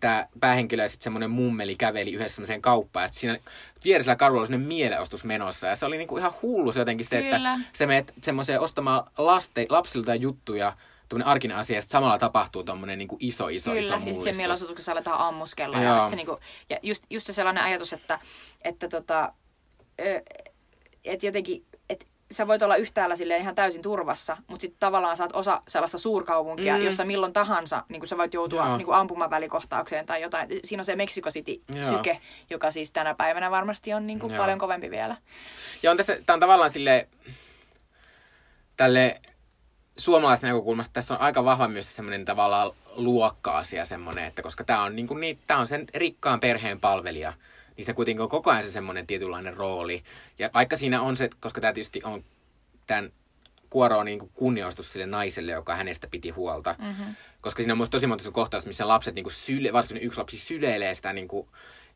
tämä 0.01 0.26
päähenkilö 0.40 0.82
ja 0.82 0.88
sitten 0.88 1.05
semmoinen 1.05 1.30
mummeli 1.30 1.76
käveli 1.76 2.12
yhdessä 2.12 2.34
semmoiseen 2.34 2.62
kauppaan. 2.62 3.05
Ja 3.05 3.09
siinä 3.09 3.38
vierisellä 3.84 4.16
kadulla 4.16 4.40
oli 4.40 4.47
semmoinen 4.47 4.68
mielenostus 4.68 5.24
menossa. 5.24 5.66
Ja 5.66 5.76
se 5.76 5.86
oli 5.86 5.99
niinku 5.99 6.18
ihan 6.18 6.34
hullu 6.43 6.72
se 6.72 6.78
jotenkin 6.78 7.07
se, 7.07 7.22
Kyllä. 7.22 7.36
että 7.36 7.51
se 7.72 7.86
menet 7.86 8.14
semmoiseen 8.22 8.61
ostamaan 8.61 9.11
laste, 9.18 9.66
lapsilta 9.68 10.14
juttuja, 10.14 10.76
tuommoinen 11.12 11.30
arkinen 11.32 11.56
asia, 11.56 11.80
sitten 11.80 11.92
samalla 11.98 12.18
tapahtuu 12.18 12.64
tuommoinen 12.64 12.98
niinku 12.98 13.16
iso, 13.20 13.48
iso, 13.48 13.70
Kyllä, 13.70 13.82
iso 13.84 13.98
mullistus. 13.98 14.24
siellä 14.24 14.36
mielenosoituksessa 14.36 14.92
aletaan 14.92 15.20
ammuskella. 15.20 15.76
Joo. 15.82 15.94
Ja, 15.96 16.08
se 16.08 16.16
niinku, 16.16 16.38
ja 16.70 16.78
just, 16.82 17.04
just 17.10 17.26
se 17.26 17.32
sellainen 17.32 17.64
ajatus, 17.64 17.92
että, 17.92 18.18
että 18.62 18.88
tota, 18.88 19.32
ö, 20.00 20.22
et 21.04 21.22
jotenkin, 21.22 21.64
että 21.90 22.06
sä 22.30 22.46
voit 22.46 22.62
olla 22.62 22.76
yhtäällä 22.76 23.16
silleen 23.16 23.40
ihan 23.40 23.54
täysin 23.54 23.82
turvassa, 23.82 24.36
mutta 24.46 24.60
sitten 24.60 24.80
tavallaan 24.80 25.16
sä 25.16 25.24
oot 25.24 25.36
osa 25.36 25.62
sellaista 25.68 25.98
suurkaupunkia, 25.98 26.76
Mm. 26.78 26.84
jossa 26.84 27.04
milloin 27.04 27.32
tahansa 27.32 27.84
niin 27.88 28.08
sä 28.08 28.16
voit 28.16 28.34
joutua 28.34 28.66
Joo. 28.66 28.76
niin 28.76 28.92
ampumavälikohtaukseen 28.92 30.06
tai 30.06 30.22
jotain. 30.22 30.48
Siinä 30.64 30.80
on 30.80 30.84
se 30.84 30.96
Mexico 30.96 31.26
Joo. 31.26 31.32
City-syke, 31.32 32.20
joka 32.50 32.70
siis 32.70 32.92
tänä 32.92 33.14
päivänä 33.14 33.50
varmasti 33.50 33.92
on 33.94 34.06
niin 34.06 34.18
kuin 34.18 34.34
paljon 34.36 34.58
kovempi 34.58 34.90
vielä. 34.90 35.16
Ja 35.82 35.90
on 35.90 35.96
tässä, 35.96 36.16
tämä 36.26 36.34
on 36.34 36.40
tavallaan 36.40 36.70
sille 36.70 37.08
tälle 38.76 39.20
suomalaisen 39.97 40.49
näkökulmasta 40.49 40.93
tässä 40.93 41.14
on 41.14 41.20
aika 41.20 41.45
vahva 41.45 41.68
myös 41.68 41.97
semmoinen 41.97 42.24
tavallaan 42.24 42.70
luokka-asia 42.97 43.84
semmoinen, 43.84 44.24
että 44.24 44.43
koska 44.43 44.64
tämä 44.64 44.82
on, 44.82 44.97
niin 44.97 45.07
kuin, 45.07 45.20
niin, 45.20 45.38
tämä 45.47 45.61
on 45.61 45.66
sen 45.66 45.86
rikkaan 45.95 46.40
perheen 46.40 46.80
palvelija, 46.80 47.32
niin 47.76 47.84
se 47.84 47.93
kuitenkin 47.93 48.22
on 48.22 48.28
koko 48.28 48.51
ajan 48.51 48.62
se 48.62 48.70
semmoinen 48.70 49.07
tietynlainen 49.07 49.57
rooli. 49.57 50.03
Ja 50.38 50.51
vaikka 50.55 50.76
siinä 50.76 51.03
on 51.03 51.16
se, 51.16 51.30
koska 51.40 51.61
tämä 51.61 51.72
tietysti 51.72 52.01
on 52.05 52.24
tämän 52.86 53.12
kuoroon 53.70 54.07
niin 54.07 54.30
kunnioistus 54.34 54.93
sille 54.93 55.07
naiselle, 55.07 55.53
joka 55.53 55.74
hänestä 55.74 56.07
piti 56.07 56.30
huolta. 56.30 56.74
Mm-hmm. 56.78 57.14
Koska 57.40 57.62
siinä 57.62 57.72
on 57.72 57.78
myös 57.78 57.90
tosi 57.90 58.07
monta 58.07 58.30
kohtaus, 58.30 58.66
missä 58.66 58.88
lapset, 58.88 59.14
niin 59.14 59.24
kuin 59.24 59.32
syle, 59.32 59.72
varsinkin 59.72 60.07
yksi 60.07 60.18
lapsi 60.18 60.38
syleilee 60.38 60.95
sitä, 60.95 61.12
niin 61.12 61.28
kuin, 61.28 61.49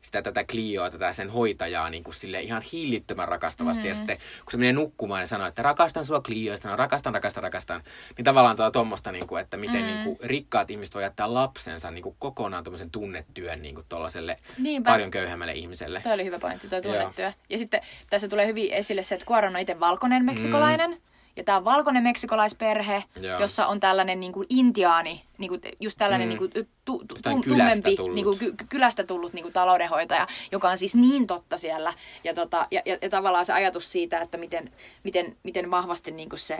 sitä 0.07 0.21
tätä 0.21 0.43
Clioa, 0.43 0.89
tätä 0.89 1.13
sen 1.13 1.29
hoitajaa 1.29 1.89
niin 1.89 2.03
kuin 2.03 2.15
sille 2.15 2.41
ihan 2.41 2.61
hillittömän 2.73 3.27
rakastavasti. 3.27 3.81
Mm-hmm. 3.81 3.89
Ja 3.89 3.95
sitten 3.95 4.17
kun 4.17 4.51
se 4.51 4.57
menee 4.57 4.73
nukkumaan 4.73 5.21
ja 5.21 5.27
sanoo, 5.27 5.47
että 5.47 5.61
rakastan 5.61 6.05
sua 6.05 6.21
Clio, 6.21 6.51
ja 6.51 6.57
sanoo 6.57 6.77
rakastan, 6.77 7.13
rakastan, 7.13 7.43
rakastan, 7.43 7.83
niin 8.17 8.25
tavallaan 8.25 8.55
tuota 8.55 8.71
tuommoista, 8.71 9.11
niin 9.11 9.27
kuin, 9.27 9.41
että 9.41 9.57
miten 9.57 9.81
mm-hmm. 9.81 9.95
niin 9.95 10.03
kuin, 10.03 10.29
rikkaat 10.29 10.71
ihmiset 10.71 10.95
voi 10.95 11.03
jättää 11.03 11.33
lapsensa 11.33 11.91
niin 11.91 12.03
kuin, 12.03 12.15
kokonaan 12.19 12.63
tuommoisen 12.63 12.91
tunnetyön 12.91 13.61
niin 13.61 13.75
kuin, 13.75 13.85
tuollaiselle 13.89 14.39
Niinpä. 14.57 14.91
paljon 14.91 15.11
köyhemmälle 15.11 15.53
ihmiselle. 15.53 16.01
Toi 16.03 16.13
oli 16.13 16.25
hyvä 16.25 16.39
pointti, 16.39 16.67
toi 16.69 16.81
tunnetyö. 16.81 17.31
Ja 17.49 17.57
sitten 17.57 17.81
tässä 18.09 18.27
tulee 18.27 18.47
hyvin 18.47 18.73
esille 18.73 19.03
se, 19.03 19.15
että 19.15 19.25
Cuaron 19.25 19.55
on 19.55 19.61
itse 19.61 19.79
valkoinen 19.79 20.25
meksikolainen. 20.25 20.91
Mm. 20.91 20.97
Ja 21.37 21.43
tämä 21.43 21.57
on 21.57 21.65
valkoinen 21.65 22.03
meksikolaisperhe, 22.03 23.03
Joo. 23.21 23.41
jossa 23.41 23.67
on 23.67 23.79
tällainen 23.79 24.19
niin 24.19 24.31
kuin 24.31 24.45
intiaani, 24.49 25.23
niin 25.37 25.49
kuin, 25.49 25.61
just 25.79 25.97
tällainen 25.97 26.27
Mm. 26.27 26.29
niin 26.29 26.37
kuin, 26.37 26.51
tu, 26.51 26.63
tu, 26.85 27.05
tu, 27.07 27.15
kylästä 27.15 27.41
tummempi, 27.49 27.95
tullut. 27.95 28.15
niin 28.15 28.25
kuin, 28.25 28.39
ky, 28.39 28.55
kylästä 28.69 29.03
tullut 29.03 29.33
niin 29.33 29.43
kuin 29.43 29.53
taloudenhoitaja, 29.53 30.27
joka 30.51 30.69
on 30.69 30.77
siis 30.77 30.95
niin 30.95 31.27
totta 31.27 31.57
siellä. 31.57 31.93
Ja, 32.23 32.33
tota, 32.33 32.67
ja, 32.71 32.81
ja, 32.85 32.97
ja 33.01 33.09
tavallaan 33.09 33.45
se 33.45 33.53
ajatus 33.53 33.91
siitä, 33.91 34.21
että 34.21 34.37
miten, 34.37 34.71
miten, 35.03 35.37
miten 35.43 35.71
vahvasti 35.71 36.11
niin 36.11 36.29
kuin 36.29 36.39
se, 36.39 36.57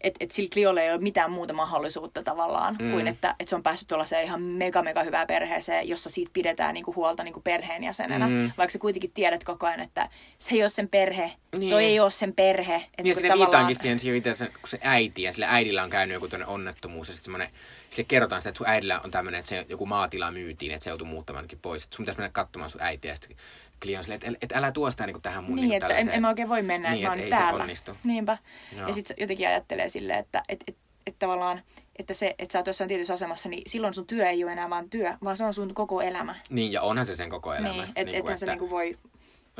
että 0.00 0.24
et 0.24 0.30
sillä 0.30 0.48
Cliolla 0.48 0.82
ei 0.82 0.92
ole 0.92 1.00
mitään 1.00 1.30
muuta 1.30 1.52
mahdollisuutta 1.54 2.22
tavallaan, 2.22 2.76
mm. 2.80 2.90
kuin 2.90 3.06
että 3.08 3.34
et 3.40 3.48
se 3.48 3.54
on 3.54 3.62
päässyt 3.62 3.88
tuollaiseen 3.88 4.24
ihan 4.24 4.42
mega 4.42 4.82
mega 4.82 5.02
hyvään 5.02 5.26
perheeseen, 5.26 5.88
jossa 5.88 6.10
siitä 6.10 6.30
pidetään 6.32 6.74
niinku 6.74 6.94
huolta 6.94 7.24
niinku 7.24 7.40
perheenjäsenenä. 7.40 8.28
Mm. 8.28 8.50
Vaikka 8.58 8.72
sä 8.72 8.78
kuitenkin 8.78 9.12
tiedät 9.12 9.44
koko 9.44 9.66
ajan, 9.66 9.80
että 9.80 10.08
se 10.38 10.54
ei 10.54 10.62
ole 10.62 10.68
sen 10.70 10.88
perhe, 10.88 11.32
Niin. 11.56 11.70
Toi 11.70 11.84
ei 11.84 12.00
ole 12.00 12.10
sen 12.10 12.32
perhe. 12.34 12.74
Et 12.74 12.82
Niin, 12.98 13.04
niinku 13.04 13.20
tavallaan- 13.22 13.38
viitaankin 13.38 13.76
siihen, 13.76 13.98
siihen 13.98 14.16
itse 14.18 14.46
kun 14.46 14.68
se 14.68 14.78
äiti, 14.82 15.22
ja 15.22 15.32
sillä 15.32 15.46
äidillä 15.50 15.82
on 15.82 15.90
käynyt 15.90 16.14
joku 16.14 16.28
tämmöinen 16.28 16.54
onnettomuus, 16.54 17.08
ja 17.08 17.14
sitten 17.14 17.24
semmoinen, 17.24 17.48
sille 17.90 18.06
kerrotaan 18.08 18.40
sitä, 18.42 18.48
että 18.48 18.58
sun 18.58 18.68
äidillä 18.68 19.00
on 19.04 19.10
tämmöinen, 19.10 19.38
että 19.38 19.48
se 19.48 19.66
joku 19.68 19.86
maatila 19.86 20.30
myytiin, 20.30 20.72
että 20.72 20.84
se 20.84 20.90
joutui 20.90 21.06
muuttamaankin 21.08 21.58
pois. 21.62 21.84
Että 21.84 21.96
sun 21.96 22.02
pitäisi 22.04 22.18
mennä 22.18 22.32
katsomaan 22.32 22.70
sun 22.70 22.82
äitiä, 22.82 23.12
ja 23.12 23.16
sitten 23.16 23.36
Silleen, 23.82 24.12
että, 24.12 24.38
että 24.42 24.58
älä 24.58 24.72
tuo 24.72 24.90
sitä 24.90 25.06
niin 25.06 25.22
tähän 25.22 25.44
mun 25.44 25.54
Niin, 25.56 25.68
niin 25.68 25.82
että 25.82 25.96
en, 25.96 26.08
en 26.10 26.20
mä 26.22 26.28
oikein 26.28 26.48
voi 26.48 26.62
mennä, 26.62 26.90
Niin, 26.90 26.96
että 26.96 27.08
mä 27.08 27.12
oon 27.12 27.18
et 27.18 27.24
se 27.24 27.30
täällä. 27.30 27.62
onnistu. 27.62 27.96
Niinpä. 28.04 28.38
Joo. 28.76 28.88
Ja 28.88 28.94
sitten 28.94 29.16
jotenkin 29.20 29.48
ajattelee 29.48 29.88
silleen, 29.88 30.18
että 30.18 30.42
et, 30.48 30.64
et, 30.68 30.76
et 31.06 31.18
tavallaan, 31.18 31.62
että 31.98 32.14
se, 32.14 32.34
että 32.38 32.52
sä 32.52 32.58
oot 32.58 32.66
jossain 32.66 32.88
tietyssä 32.88 33.14
asemassa, 33.14 33.48
niin 33.48 33.62
silloin 33.66 33.94
sun 33.94 34.06
työ 34.06 34.28
ei 34.28 34.44
ole 34.44 34.52
enää 34.52 34.70
vaan 34.70 34.90
työ, 34.90 35.14
vaan 35.24 35.36
se 35.36 35.44
on 35.44 35.54
sun 35.54 35.74
koko 35.74 36.00
elämä. 36.00 36.34
Niin, 36.50 36.72
ja 36.72 36.82
onhan 36.82 37.06
se 37.06 37.16
sen 37.16 37.30
koko 37.30 37.54
elämä. 37.54 37.72
Niin, 37.82 37.92
et, 37.96 38.06
Niinku, 38.06 38.18
ethän 38.26 38.38
se 38.38 38.46
niinku 38.46 38.70
voi, 38.70 38.98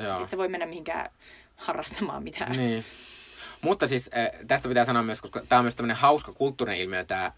Joo. 0.03 0.23
et 0.23 0.31
sä 0.31 0.37
voi 0.37 0.49
mennä 0.49 0.67
mihinkään 0.67 1.11
harrastamaan 1.57 2.23
mitään. 2.23 2.57
Niin. 2.57 2.85
Mutta 3.61 3.89
siis 3.89 4.11
äh, 4.17 4.41
tästä 4.47 4.69
pitää 4.69 4.85
sanoa 4.85 5.03
myös, 5.03 5.21
koska 5.21 5.43
tämä 5.49 5.59
on 5.59 5.65
myös 5.65 5.77
tämmöinen 5.77 5.97
hauska 5.97 6.33
kulttuurinen 6.33 6.81
ilmiö, 6.81 7.05
tämä 7.05 7.33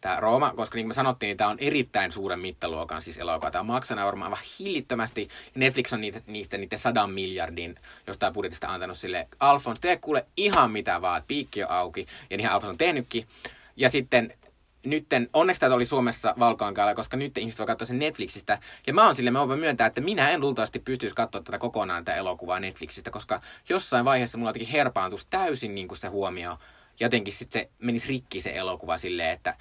tämä 0.00 0.20
Rooma, 0.20 0.52
koska 0.56 0.76
niin 0.76 0.84
kuin 0.84 0.90
me 0.90 0.94
sanottiin, 0.94 1.28
niin 1.28 1.36
tämä 1.36 1.50
on 1.50 1.58
erittäin 1.60 2.12
suuren 2.12 2.40
mittaluokan 2.40 3.02
siis 3.02 3.18
elokuva. 3.18 3.50
Tämä 3.50 3.62
maksaa 3.62 4.06
varmaan 4.06 4.32
aivan 4.32 4.44
hillittömästi. 4.58 5.28
Netflix 5.54 5.92
on 5.92 6.00
niitä, 6.00 6.20
niistä 6.26 6.58
niiden 6.58 6.78
sadan 6.78 7.10
miljardin 7.10 7.76
jostain 8.06 8.32
budjetista 8.32 8.68
antanut 8.68 8.98
sille 8.98 9.28
Alfons, 9.40 9.80
tee 9.80 9.96
kuule 9.96 10.26
ihan 10.36 10.70
mitä 10.70 11.02
vaan, 11.02 11.22
piikki 11.26 11.64
on 11.64 11.70
auki. 11.70 12.06
Ja 12.30 12.36
niinhän 12.36 12.54
Alfons 12.54 12.70
on 12.70 12.78
tehnytkin. 12.78 13.26
Ja 13.76 13.88
sitten 13.88 14.34
nytten, 14.86 15.28
onneksi 15.32 15.60
tämä 15.60 15.74
oli 15.74 15.84
Suomessa 15.84 16.34
valkoankaalla, 16.38 16.94
koska 16.94 17.16
nyt 17.16 17.38
ihmiset 17.38 17.58
voi 17.58 17.66
katsoa 17.66 17.86
sen 17.86 17.98
Netflixistä. 17.98 18.58
Ja 18.86 18.94
mä 18.94 19.04
oon 19.04 19.14
sille, 19.14 19.30
mä 19.30 19.48
voin 19.48 19.60
myöntää, 19.60 19.86
että 19.86 20.00
minä 20.00 20.30
en 20.30 20.40
luultavasti 20.40 20.78
pystyisi 20.78 21.14
katsoa 21.14 21.42
tätä 21.42 21.58
kokonaan 21.58 22.04
tätä 22.04 22.18
elokuvaa 22.18 22.60
Netflixistä, 22.60 23.10
koska 23.10 23.40
jossain 23.68 24.04
vaiheessa 24.04 24.38
mulla 24.38 24.50
jotenkin 24.50 24.72
herpaantuisi 24.72 25.26
täysin 25.30 25.74
niin 25.74 25.88
kuin 25.88 25.98
se 25.98 26.08
huomio. 26.08 26.58
Jotenkin 27.00 27.32
sitten 27.32 27.62
se 27.62 27.70
menisi 27.78 28.08
rikki 28.08 28.40
se 28.40 28.56
elokuva 28.56 28.98
silleen, 28.98 29.30
että 29.30 29.54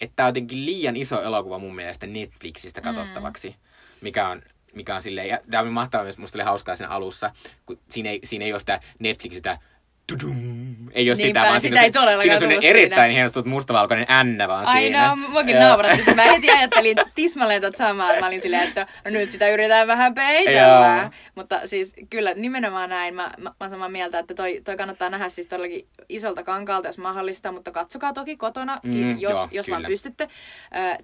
että 0.00 0.12
tämä 0.16 0.26
on 0.26 0.30
jotenkin 0.30 0.66
liian 0.66 0.96
iso 0.96 1.22
elokuva 1.22 1.58
mun 1.58 1.74
mielestä 1.74 2.06
Netflixistä 2.06 2.80
katsottavaksi, 2.80 3.48
mm. 3.48 3.54
mikä 4.00 4.28
on 4.28 4.42
mikä 4.74 4.94
on 4.94 5.02
silleen, 5.02 5.28
ja 5.28 5.38
tämä 5.50 5.62
on 5.62 5.72
mahtavaa 5.72 6.04
myös, 6.04 6.18
musta 6.18 6.38
oli 6.38 6.44
hauskaa 6.44 6.76
siinä 6.76 6.90
alussa, 6.90 7.30
kun 7.66 7.78
siinä 7.88 8.10
ei, 8.10 8.20
siinä 8.24 8.44
ei 8.44 8.52
ole 8.52 8.60
sitä 8.60 8.80
Netflixistä 8.98 9.58
tudum, 10.06 10.36
ei 10.92 11.10
ole 11.10 11.16
sitä, 11.16 11.26
Niinpä, 11.26 11.40
vaan 11.40 11.60
sitä 11.60 11.74
siinä, 11.74 11.82
ei 11.84 11.90
todellakaan 11.92 12.38
siinä 12.38 12.54
on 12.56 12.62
siinä. 12.62 12.70
erittäin 12.70 13.12
hienosti 13.12 13.42
mustavalkoinen 13.42 14.06
ännä 14.10 14.48
vaan 14.48 14.66
siinä. 14.66 15.10
Aina, 15.10 15.16
mäkin 15.28 15.56
Joo. 15.56 15.64
nauratti. 15.64 16.14
Mä 16.14 16.22
heti 16.22 16.50
ajattelin 16.50 16.96
tismalleen 17.14 17.62
tot 17.62 17.76
samaa. 17.76 18.20
Mä 18.20 18.26
olin 18.26 18.40
silleen, 18.40 18.68
että 18.68 18.86
no 19.04 19.10
nyt 19.10 19.30
sitä 19.30 19.48
yritetään 19.48 19.86
vähän 19.86 20.14
peitellä. 20.14 20.98
Joo. 21.02 21.10
Mutta 21.34 21.60
siis 21.64 21.94
kyllä 22.10 22.32
nimenomaan 22.34 22.90
näin. 22.90 23.14
Mä, 23.14 23.22
mä, 23.38 23.42
mä 23.44 23.54
oon 23.60 23.70
samaa 23.70 23.88
mieltä, 23.88 24.18
että 24.18 24.34
toi, 24.34 24.60
toi 24.64 24.76
kannattaa 24.76 25.10
nähdä 25.10 25.28
siis 25.28 25.46
todellakin 25.46 25.86
isolta 26.08 26.42
kankaalta, 26.42 26.88
jos 26.88 26.98
mahdollista. 26.98 27.52
Mutta 27.52 27.70
katsokaa 27.70 28.12
toki 28.12 28.36
kotona, 28.36 28.80
Mm, 28.82 29.10
jos, 29.10 29.20
joo, 29.20 29.48
jos 29.50 29.70
vaan 29.70 29.84
pystytte. 29.86 30.28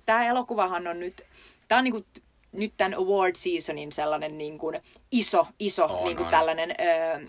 Tämä 0.06 0.26
elokuvahan 0.26 0.86
on 0.86 1.00
nyt, 1.00 1.22
tää 1.68 1.78
on 1.78 1.84
niinku 1.84 2.04
nyt 2.52 2.72
tämän 2.76 2.94
award 2.98 3.34
seasonin 3.36 3.92
sellainen 3.92 4.38
niin 4.38 4.58
kuin 4.58 4.80
iso, 5.10 5.46
iso 5.58 5.84
On, 5.84 6.04
niin 6.04 6.16
kuin 6.16 6.24
on. 6.26 6.30
tällainen 6.30 6.70
ö, 6.70 7.20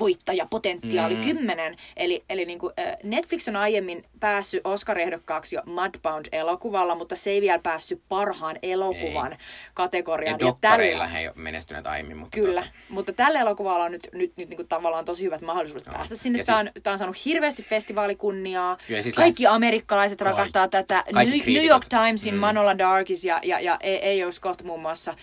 voittajapotentiaali 0.00 1.14
Mm. 1.14 1.20
mm. 1.20 1.24
10. 1.24 1.76
Eli, 1.96 2.24
eli 2.30 2.44
niin 2.44 2.58
kuin, 2.58 2.72
Netflix 3.02 3.48
on 3.48 3.56
aiemmin 3.56 4.04
päässyt 4.20 4.60
Oscar-ehdokkaaksi 4.66 5.54
jo 5.56 5.62
Mudbound-elokuvalla, 5.66 6.94
mutta 6.94 7.16
se 7.16 7.30
ei 7.30 7.40
vielä 7.40 7.58
päässyt 7.58 8.02
parhaan 8.08 8.56
elokuvan 8.62 9.32
Ei. 9.32 9.38
kategoriaan. 9.74 10.40
Ja 10.40 10.46
dokkareilla 10.46 11.04
tällä- 11.04 11.12
he 11.12 11.18
ei 11.18 11.26
ole 11.28 11.34
menestyneet 11.36 11.86
aiemmin. 11.86 12.16
Mutta 12.16 12.34
Kyllä, 12.40 12.60
tota, 12.60 12.72
mutta 12.88 13.12
tällä 13.12 13.40
elokuvalla 13.40 13.84
on 13.84 13.92
nyt, 13.92 14.08
nyt, 14.12 14.32
nyt 14.36 14.48
niin 14.48 14.56
kuin 14.56 14.68
tavallaan 14.68 15.04
tosi 15.04 15.24
hyvät 15.24 15.40
mahdollisuudet 15.40 15.86
Joo. 15.86 15.94
päästä 15.94 16.14
sinne. 16.16 16.38
Ja 16.38 16.44
Tämä 16.44 16.58
siis- 16.62 16.72
on, 16.76 16.82
tää 16.82 16.92
on 16.92 16.98
saanut 16.98 17.24
hirveästi 17.24 17.62
festivaalikunniaa. 17.62 18.76
Ja 18.88 19.02
siis 19.02 19.14
Kaikki 19.14 19.42
lähes- 19.44 19.54
amerikkalaiset 19.54 20.20
rakastaa 20.20 20.68
tätä. 20.68 21.04
Kaikki 21.12 21.38
New, 21.38 21.54
New. 21.54 21.64
York 21.66 21.84
Timesin 21.88 22.34
Mm. 22.34 22.40
Manola 22.40 22.78
Darkis 22.78 23.24
ja, 23.24 23.40
ja, 23.42 23.60
ja 23.60 23.74
A.O. 23.74 24.32
Scott 24.32 24.62
muun 24.62 24.80
muassa. 24.82 25.14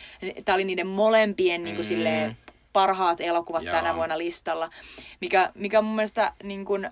Tämä 0.45 0.53
oli 0.55 0.63
niiden 0.63 0.87
molempien 0.87 1.63
niin 1.63 1.75
kuin 1.75 1.85
Mm. 1.85 1.87
silleen, 1.87 2.37
parhaat 2.77 3.21
elokuvat 3.21 3.63
Joo. 3.63 3.75
tänä 3.75 3.95
vuonna 3.95 4.17
listalla, 4.17 4.69
mikä, 5.21 5.51
mikä 5.55 5.81
mun 5.81 5.95
mielestä 5.95 6.33
niin 6.43 6.65
kuin, 6.65 6.89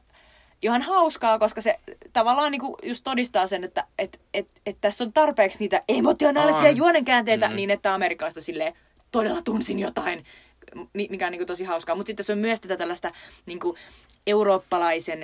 ihan 0.61 0.81
hauskaa, 0.81 1.39
koska 1.39 1.61
se 1.61 1.79
tavallaan 2.13 2.51
niin 2.51 2.59
kuin 2.61 2.75
just 2.83 3.03
todistaa 3.03 3.47
sen, 3.47 3.63
että 3.63 3.87
et, 3.99 4.21
et, 4.33 4.47
et 4.65 4.77
tässä 4.81 5.03
on 5.03 5.13
tarpeeksi 5.13 5.59
niitä 5.59 5.83
emotionaalisia 5.89 6.69
On. 6.69 6.77
juonenkäänteitä, 6.77 7.49
Mm. 7.49 7.55
niin 7.55 7.71
että 7.71 7.93
amerikkalaista 7.93 8.41
silleen 8.41 8.73
todella 9.11 9.41
tunsin 9.41 9.79
jotain, 9.79 10.25
mi- 10.93 11.07
mikä 11.09 11.25
on 11.25 11.31
niin 11.31 11.39
kuin 11.39 11.47
tosi 11.47 11.63
hauskaa. 11.63 11.95
Mutta 11.95 12.07
sitten 12.09 12.23
se 12.25 12.33
on 12.33 12.39
myös 12.39 12.61
tätä 12.61 12.77
tällaista 12.77 13.11
niin 13.45 13.59
kuin 13.59 13.77
eurooppalaisen 14.27 15.19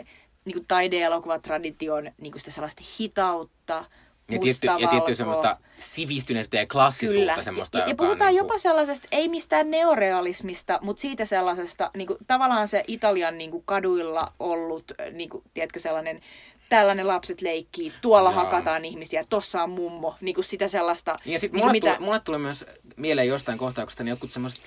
niin 0.45 0.53
kuin 0.53 0.65
taide-elokuvatradition 0.67 2.11
niin 2.17 2.31
kuin 2.31 2.39
sitä 2.39 2.51
sellaista 2.51 2.83
hitautta, 2.99 3.85
ja 4.31 4.39
tietty, 4.39 4.67
ja 4.79 4.87
tietty 4.87 5.15
semmoista 5.15 5.57
sivistyneistä 5.77 6.57
ja 6.57 6.65
klassisuutta 6.67 7.31
Kyllä. 7.31 7.43
semmoista, 7.43 7.77
ja, 7.77 7.87
ja 7.87 7.95
puhutaan 7.95 8.33
niinku- 8.33 8.45
jopa 8.45 8.57
sellaisesta, 8.57 9.07
ei 9.11 9.27
mistään 9.27 9.71
neorealismista, 9.71 10.79
mutta 10.81 11.01
siitä 11.01 11.25
sellaisesta, 11.25 11.91
niin 11.97 12.07
kuin, 12.07 12.17
tavallaan 12.27 12.67
se 12.67 12.83
Italian 12.87 13.37
niin 13.37 13.51
kuin, 13.51 13.63
kaduilla 13.65 14.33
ollut, 14.39 14.91
niin 15.11 15.29
kuin, 15.29 15.43
tiedätkö, 15.53 15.79
sellainen, 15.79 16.21
tällainen 16.69 17.07
lapset 17.07 17.41
leikkii, 17.41 17.93
tuolla 18.01 18.31
Joo. 18.31 18.39
hakataan 18.39 18.85
ihmisiä, 18.85 19.23
tossa 19.29 19.63
on 19.63 19.69
mummo, 19.69 20.15
niin 20.21 20.35
kuin 20.35 20.45
sitä 20.45 20.67
sellaista. 20.67 21.17
Ja 21.25 21.39
sitten 21.39 21.57
niin 21.57 21.65
mulle, 21.65 21.79
kuin 21.79 21.91
mitä... 21.91 22.05
mulle 22.05 22.19
tulee 22.19 22.39
myös 22.39 22.65
mieleen 22.95 23.27
jostain 23.27 23.57
kohtauksesta 23.57 24.03
niin 24.03 24.09
jotkut 24.09 24.31
semmoiset 24.31 24.61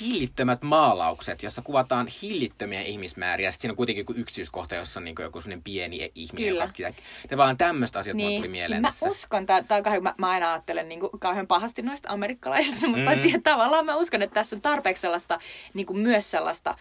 hillittömät 0.00 0.62
maalaukset, 0.62 1.42
jossa 1.42 1.62
kuvataan 1.62 2.08
hillittömiä 2.22 2.80
ihmismääriä. 2.82 3.50
Sitten 3.50 3.60
siinä 3.60 3.72
on 3.72 3.76
kuitenkin 3.76 4.00
joku 4.00 4.12
yksityiskohta, 4.16 4.74
jossa 4.74 5.00
on 5.00 5.04
niin 5.04 5.14
joku 5.20 5.40
sellainen 5.40 5.62
pieni 5.62 6.12
ihminen, 6.14 6.48
Kyllä. 6.48 6.64
joka 6.64 6.72
pitää... 6.76 6.92
Tavallaan 7.30 7.56
tämmöistä 7.56 7.98
asiat 7.98 8.16
niin. 8.16 8.40
tuli 8.40 8.48
mieleen 8.48 8.82
mä 8.82 8.88
tässä. 8.88 9.10
uskon, 9.10 9.46
kauhean, 9.84 10.02
mä, 10.02 10.14
mä 10.18 10.28
aina 10.28 10.52
ajattelen 10.52 10.88
niin 10.88 11.00
kuin, 11.00 11.10
kauhean 11.18 11.46
pahasti 11.46 11.82
noista 11.82 12.08
amerikkalaisista, 12.08 12.88
mutta 12.88 13.10
Mm. 13.10 13.32
mm. 13.32 13.42
tavallaan 13.42 13.86
mä 13.86 13.96
uskon, 13.96 14.22
että 14.22 14.34
tässä 14.34 14.56
on 14.56 14.62
tarpeeksi 14.62 15.00
sellaista, 15.00 15.38
niin 15.74 15.86
kuin 15.86 15.98
myös 15.98 16.30
sellaista, 16.30 16.74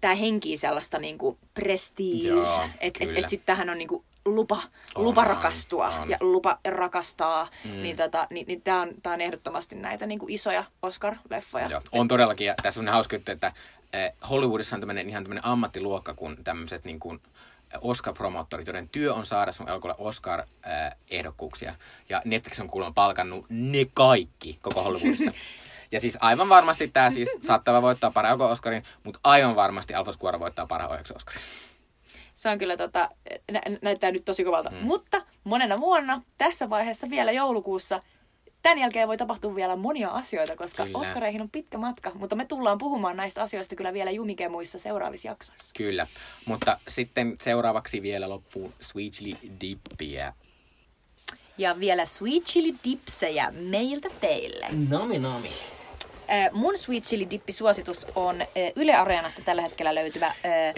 tämä 0.00 0.14
henkii 0.14 0.56
sellaista 0.56 0.98
niin 0.98 1.18
kuin 1.18 1.38
prestige, 1.54 2.28
Joo, 2.28 2.64
että 2.64 2.76
et, 2.80 3.08
kyllä. 3.08 3.18
et 3.18 3.28
sitten 3.28 3.46
tähän 3.46 3.70
on 3.70 3.78
niin 3.78 3.88
kuin 3.88 4.04
lupa, 4.24 4.58
On, 4.94 5.04
lupa 5.04 5.20
on, 5.20 5.26
rakastua 5.26 5.88
on. 5.88 6.10
ja 6.10 6.16
lupa 6.20 6.58
rakastaa, 6.68 7.48
Mm. 7.64 7.82
niin, 7.82 7.96
tota, 7.96 8.26
niin, 8.30 8.46
niin 8.46 8.62
tämä 8.62 8.80
on, 8.80 8.90
tää 9.02 9.12
on 9.12 9.20
ehdottomasti 9.20 9.74
näitä 9.74 10.06
niin 10.06 10.18
kuin 10.18 10.32
isoja 10.32 10.64
Oscar-leffoja. 10.86 11.70
Joo, 11.70 11.80
on 11.92 12.08
todellakin. 12.08 12.46
Ja 12.46 12.54
tässä 12.62 12.80
on 12.80 12.88
hauska 12.88 13.16
juttu, 13.16 13.32
että 13.32 13.52
eh, 13.92 14.12
Hollywoodissa 14.30 14.76
on 14.76 14.80
tämmöinen 14.80 15.08
ihan 15.08 15.24
tämmöinen 15.24 15.46
ammattiluokka 15.46 16.14
kuin 16.14 16.44
tämmöiset 16.44 16.84
niin 16.84 17.00
kuin 17.00 17.20
Oscar-promottorit, 17.80 18.66
joiden 18.66 18.88
työ 18.88 19.14
on 19.14 19.26
saada 19.26 19.52
sun 19.52 19.68
elokuvalle 19.68 20.02
Oscar-ehdokkuuksia. 20.08 21.74
Ja 22.08 22.22
Netflix 22.24 22.60
on 22.60 22.68
kuulemma 22.68 22.92
palkannut 22.92 23.46
ne 23.48 23.86
kaikki 23.94 24.58
koko 24.62 24.82
Hollywoodissa. 24.82 25.30
Ja 25.92 26.00
siis 26.00 26.18
aivan 26.20 26.48
varmasti 26.48 26.88
tämä 26.88 27.10
siis 27.10 27.28
saattaa 27.42 27.82
voittaa 27.82 28.10
parhaan 28.10 28.40
Oscarin, 28.40 28.84
mutta 29.04 29.20
aivan 29.24 29.56
varmasti 29.56 29.94
Alphonse 29.94 30.20
Cuarón 30.20 30.40
voittaa 30.40 30.66
parhaan 30.66 30.90
ohjauksen 30.90 31.16
Oscarin. 31.16 31.42
Se 32.34 32.48
on 32.48 32.58
kyllä 32.58 32.76
tota, 32.76 33.08
nä- 33.50 33.62
näyttää 33.82 34.10
nyt 34.10 34.24
tosi 34.24 34.44
kovalta. 34.44 34.70
Mm. 34.70 34.76
Mutta 34.76 35.22
monena 35.44 35.78
vuonna, 35.78 36.22
tässä 36.38 36.70
vaiheessa 36.70 37.10
vielä 37.10 37.32
joulukuussa, 37.32 38.02
tämän 38.62 38.78
jälkeen 38.78 39.08
voi 39.08 39.16
tapahtua 39.16 39.54
vielä 39.54 39.76
monia 39.76 40.08
asioita, 40.08 40.56
koska 40.56 40.84
Kyllä. 40.84 40.98
Oskareihin 40.98 41.42
on 41.42 41.50
pitkä 41.50 41.78
matka. 41.78 42.12
Mutta 42.14 42.36
me 42.36 42.44
tullaan 42.44 42.78
puhumaan 42.78 43.16
näistä 43.16 43.42
asioista 43.42 43.76
kyllä 43.76 43.92
vielä 43.92 44.10
jumikemuissa 44.10 44.78
seuraavissa 44.78 45.28
jaksoissa. 45.28 45.74
Kyllä. 45.76 46.06
Mutta 46.44 46.78
sitten 46.88 47.36
seuraavaksi 47.40 48.02
vielä 48.02 48.28
loppuun 48.28 48.74
Sweet 48.80 49.12
Chili 49.12 49.36
Dippiä. 49.60 50.32
Ja 51.58 51.80
vielä 51.80 52.06
sweet 52.06 52.44
chili 52.44 52.74
dipsejä 52.84 53.50
meiltä 53.50 54.08
teille. 54.20 54.66
Nami 54.88 55.18
nami. 55.18 55.50
Äh, 56.30 56.48
mun 56.52 56.78
sweet 56.78 57.04
chili 57.04 57.30
dippi 57.30 57.52
suositus 57.52 58.06
on 58.14 58.40
äh, 58.40 58.48
Yle 58.76 58.94
Areenasta 58.94 59.42
tällä 59.44 59.62
hetkellä 59.62 59.94
löytyvä 59.94 60.26
äh, 60.26 60.34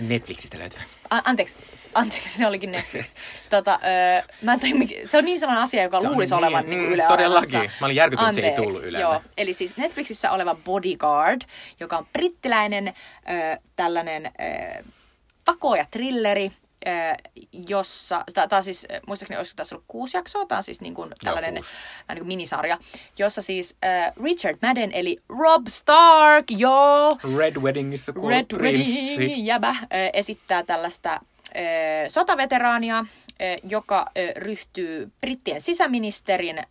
Netflixistä 0.09 0.59
löytyvä. 0.59 0.82
A- 1.11 1.20
anteeksi, 1.24 1.57
anteeksi, 1.95 2.38
se 2.38 2.47
olikin 2.47 2.72
Netflix. 2.72 3.14
tota, 3.51 3.78
öö, 3.84 4.22
mä 4.42 4.53
en 4.53 4.78
mikä- 4.78 4.95
se 5.09 5.18
on 5.18 5.24
niin 5.24 5.40
sellainen 5.40 5.64
asia, 5.64 5.82
joka 5.82 6.01
Se 6.01 6.09
luulisi 6.09 6.34
niin, 6.34 6.45
olevan 6.45 6.64
niin, 6.70 6.78
niin 6.80 6.92
Yle 6.92 7.05
todellakin. 7.09 7.57
Areenassa. 7.57 7.78
Mä 7.80 7.86
olin 7.86 7.97
järkyttynyt, 7.97 8.28
että 8.38 8.40
se 8.40 8.49
ei 8.49 8.57
tullut 8.57 8.82
Yleltä. 8.84 9.03
Joo, 9.03 9.20
eli 9.36 9.53
siis 9.53 9.76
Netflixissä 9.76 10.30
oleva 10.30 10.55
Bodyguard, 10.64 11.40
joka 11.80 11.99
on 11.99 12.07
brittiläinen 12.12 12.88
öö, 13.30 13.57
tällainen 13.76 14.26
öö, 14.26 14.82
vakoja 15.47 15.86
trilleri, 15.90 16.53
jossa, 17.68 18.24
tämä 18.49 18.62
siis, 18.62 18.87
muistaakseni 19.07 19.39
olisiko 19.39 19.57
tässä 19.57 19.74
ollut 19.74 19.85
kuusi 19.89 20.16
jaksoa, 20.16 20.47
tämä 20.47 20.57
on 20.57 20.62
siis 20.62 20.80
niin 20.80 20.95
kuin 20.95 21.11
tällainen 21.24 21.55
niin 21.55 21.64
kuin 22.18 22.26
minisarja, 22.26 22.78
jossa 23.18 23.43
siis 23.43 23.76
öö, 23.85 23.91
Richard 24.24 24.59
Madden, 24.62 24.91
eli 24.93 25.16
Rob 25.28 25.66
Stark, 25.68 26.45
joo, 26.51 27.18
Red 27.39 27.57
Weddingissa 27.57 28.12
kuuluu 28.12 28.30
Red 28.30 28.47
prinssi. 28.47 29.16
Wedding 29.16 29.47
jäbä 29.47 29.76
ö, 29.82 29.85
esittää 30.12 30.62
tällaista 30.62 31.20
ö, 31.57 31.61
sotaveteraania, 32.09 32.99
ö, 33.41 33.45
joka 33.70 34.07
ö, 34.18 34.32
ryhtyy 34.37 35.12
brittien 35.20 35.61
sisäministerin 35.61 36.59
ö, 36.59 36.62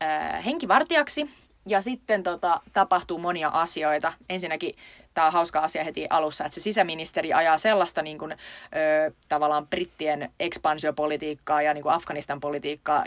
henkivartijaksi. 0.45 1.29
Ja 1.65 1.81
sitten 1.81 2.23
tota, 2.23 2.61
tapahtuu 2.73 3.17
monia 3.17 3.49
asioita. 3.49 4.13
Ensinnäkin 4.29 4.75
tämä 5.13 5.27
on 5.27 5.33
hauska 5.33 5.59
asia 5.59 5.83
heti 5.83 6.07
alussa, 6.09 6.45
että 6.45 6.55
se 6.55 6.61
sisäministeri 6.61 7.33
ajaa 7.33 7.57
sellaista 7.57 8.01
niin 8.01 8.17
kuin, 8.17 8.31
ö, 8.31 9.11
tavallaan 9.29 9.67
brittien 9.67 10.31
ekspansiopolitiikkaa 10.39 11.61
ja 11.61 11.73
niin 11.73 11.83
kuin 11.83 11.95
Afganistan 11.95 12.39
politiikkaa, 12.39 13.03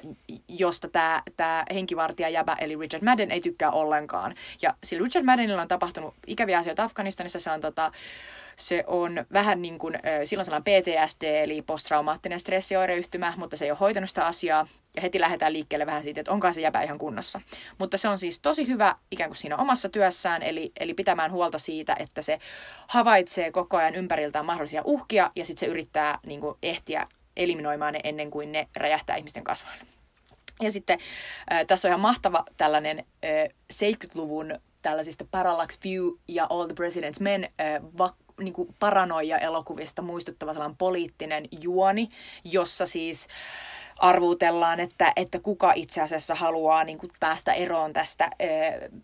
josta 0.49 0.89
tämä, 0.89 1.23
tämä 1.37 1.65
henkivartija 1.75 2.29
jäbä, 2.29 2.57
eli 2.61 2.77
Richard 2.77 3.05
Madden, 3.05 3.31
ei 3.31 3.41
tykkää 3.41 3.71
ollenkaan. 3.71 4.35
Ja 4.63 4.75
sillä 4.85 5.05
Richard 5.05 5.25
Maddenilla 5.25 5.63
on 5.63 5.69
tapahtunut 5.69 6.15
ikäviä 6.27 6.59
asioita 6.59 6.83
Afganistanissa, 6.83 7.41
se 7.41 7.51
on 7.51 7.61
tota, 7.61 7.93
se 8.57 8.85
on 8.87 9.27
vähän 9.33 9.63
niin 9.63 9.79
kuin, 9.79 9.95
silloin 10.25 10.45
sellainen 10.45 10.83
PTSD, 10.83 11.23
eli 11.23 11.63
posttraumaattinen 11.63 12.41
stressioireyhtymä, 12.41 13.33
mutta 13.37 13.57
se 13.57 13.65
ei 13.65 13.71
ole 13.71 13.79
hoitanut 13.81 14.11
sitä 14.11 14.27
asiaa. 14.27 14.67
Ja 14.97 15.03
heti 15.03 15.21
lähdetään 15.21 15.53
liikkeelle 15.53 15.87
vähän 15.87 16.05
siitä, 16.05 16.21
että 16.21 16.33
onko 16.33 16.53
se 16.53 16.61
jäbä 16.61 16.83
ihan 16.83 16.99
kunnossa. 16.99 17.41
Mutta 17.79 17.99
se 17.99 18.09
on 18.09 18.19
siis 18.19 18.39
tosi 18.39 18.67
hyvä 18.67 18.97
ikään 19.11 19.31
kuin 19.31 19.37
siinä 19.39 19.57
omassa 19.57 19.89
työssään, 19.89 20.43
eli, 20.43 20.73
eli 20.81 20.95
pitämään 20.95 21.33
huolta 21.33 21.59
siitä, 21.59 21.97
että 21.99 22.23
se 22.23 22.39
havaitsee 22.87 23.53
koko 23.53 23.77
ajan 23.77 23.95
ympäriltään 23.95 24.47
mahdollisia 24.47 24.83
uhkia, 24.85 25.31
ja 25.37 25.45
sitten 25.45 25.61
se 25.61 25.67
yrittää 25.67 26.19
niin 26.27 26.41
kuin, 26.41 26.57
ehtiä 26.63 27.07
eliminoimaan 27.37 27.93
ne 27.93 28.01
ennen 28.05 28.31
kuin 28.31 28.53
ne 28.53 28.69
räjähtää 28.77 29.17
ihmisten 29.17 29.45
kasvoille. 29.45 29.83
Ja 30.63 30.73
sitten 30.73 30.99
äh, 31.53 31.67
tässä 31.67 31.89
on 31.89 31.91
ihan 31.91 32.01
mahtava 32.01 32.45
tällainen 32.57 32.99
äh, 32.99 33.55
70-luvun 33.73 34.55
tällaisista 34.83 35.27
Parallax 35.31 35.79
View 35.85 36.09
ja 36.29 36.47
All 36.51 36.67
the 36.67 36.75
President's 36.75 37.23
Men 37.23 37.45
äh, 37.45 37.83
va- 37.99 38.15
niin 38.41 38.53
kuin 38.53 38.75
paranoia-elokuvista 38.79 40.03
muistuttava 40.03 40.53
sellainen 40.53 40.77
poliittinen 40.77 41.49
juoni, 41.61 42.09
jossa 42.45 42.87
siis 42.87 43.29
arvuutellaan, 43.97 44.81
että, 44.81 45.13
että 45.17 45.41
kuka 45.41 45.73
itse 45.73 46.01
asiassa 46.01 46.35
haluaa 46.35 46.85
niin 46.85 46.99
kuin 46.99 47.13
päästä 47.21 47.53
eroon 47.53 47.93
tästä 47.93 48.31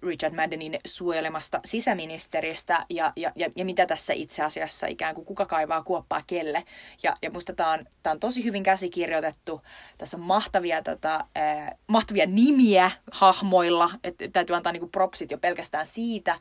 Richard 0.02 0.34
Maddenin 0.34 0.78
suojelemasta 0.86 1.60
sisäministeristä 1.64 2.86
ja, 2.90 3.12
ja, 3.16 3.32
ja, 3.36 3.50
ja 3.56 3.64
mitä 3.64 3.86
tässä 3.86 4.12
itse 4.12 4.42
asiassa 4.42 4.86
ikään 4.86 5.14
kuin 5.14 5.24
kuka 5.24 5.46
kaivaa 5.46 5.82
kuoppaa 5.82 6.22
kelle. 6.26 6.64
Ja, 7.02 7.16
ja 7.22 7.30
musta 7.30 7.52
tämä 7.52 7.72
on, 7.72 7.86
tää 8.02 8.12
on 8.12 8.20
tosi 8.20 8.44
hyvin 8.44 8.62
käsikirjoitettu. 8.62 9.62
Tässä 9.98 10.16
on 10.16 10.22
mahtavia, 10.22 10.82
tota, 10.82 11.24
äh, 11.36 11.70
mahtavia 11.86 12.26
nimiä 12.26 12.90
hahmoilla. 13.12 13.90
Et, 14.04 14.16
täytyy 14.32 14.56
antaa 14.56 14.72
niin 14.72 14.80
kuin 14.80 14.92
propsit 14.92 15.30
jo 15.30 15.38
pelkästään 15.38 15.86
siitä. 15.86 16.38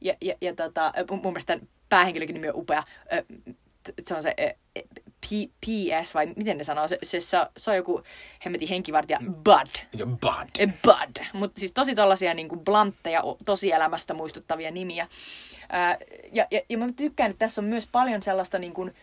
Ja, 0.00 0.14
ja, 0.20 0.34
ja 0.40 0.54
tota, 0.54 0.92
mun 1.10 1.32
mielestä 1.32 1.58
päähenkilökin 1.88 2.34
nimi 2.34 2.48
on 2.48 2.56
upea. 2.56 2.82
Se 4.04 4.14
on 4.14 4.22
se 4.22 4.34
P- 5.24 5.52
PS, 5.60 6.14
vai 6.14 6.26
miten 6.36 6.58
ne 6.58 6.64
sanoo? 6.64 6.88
Se, 6.88 6.98
se, 7.02 7.20
se 7.56 7.70
on 7.70 7.76
joku 7.76 8.02
hemmetin 8.44 8.68
henkivartija, 8.68 9.18
Bud. 9.44 9.98
Ja 9.98 10.06
Bud. 10.06 10.68
Bud. 10.82 11.24
Mutta 11.32 11.60
siis 11.60 11.72
tosi 11.72 11.94
tollasia 11.94 12.34
niin 12.34 12.48
kuin 12.48 12.60
blantteja, 12.60 13.22
tosielämästä 13.44 14.14
muistuttavia 14.14 14.70
nimiä. 14.70 15.06
Ää, 15.68 15.98
ja, 16.32 16.46
ja, 16.50 16.60
ja 16.68 16.78
mä 16.78 16.92
tykkään, 16.96 17.30
että 17.30 17.46
tässä 17.46 17.60
on 17.60 17.64
myös 17.64 17.88
paljon 17.92 18.22
sellaista 18.22 18.58
niin 18.58 18.74
kuin, 18.74 18.94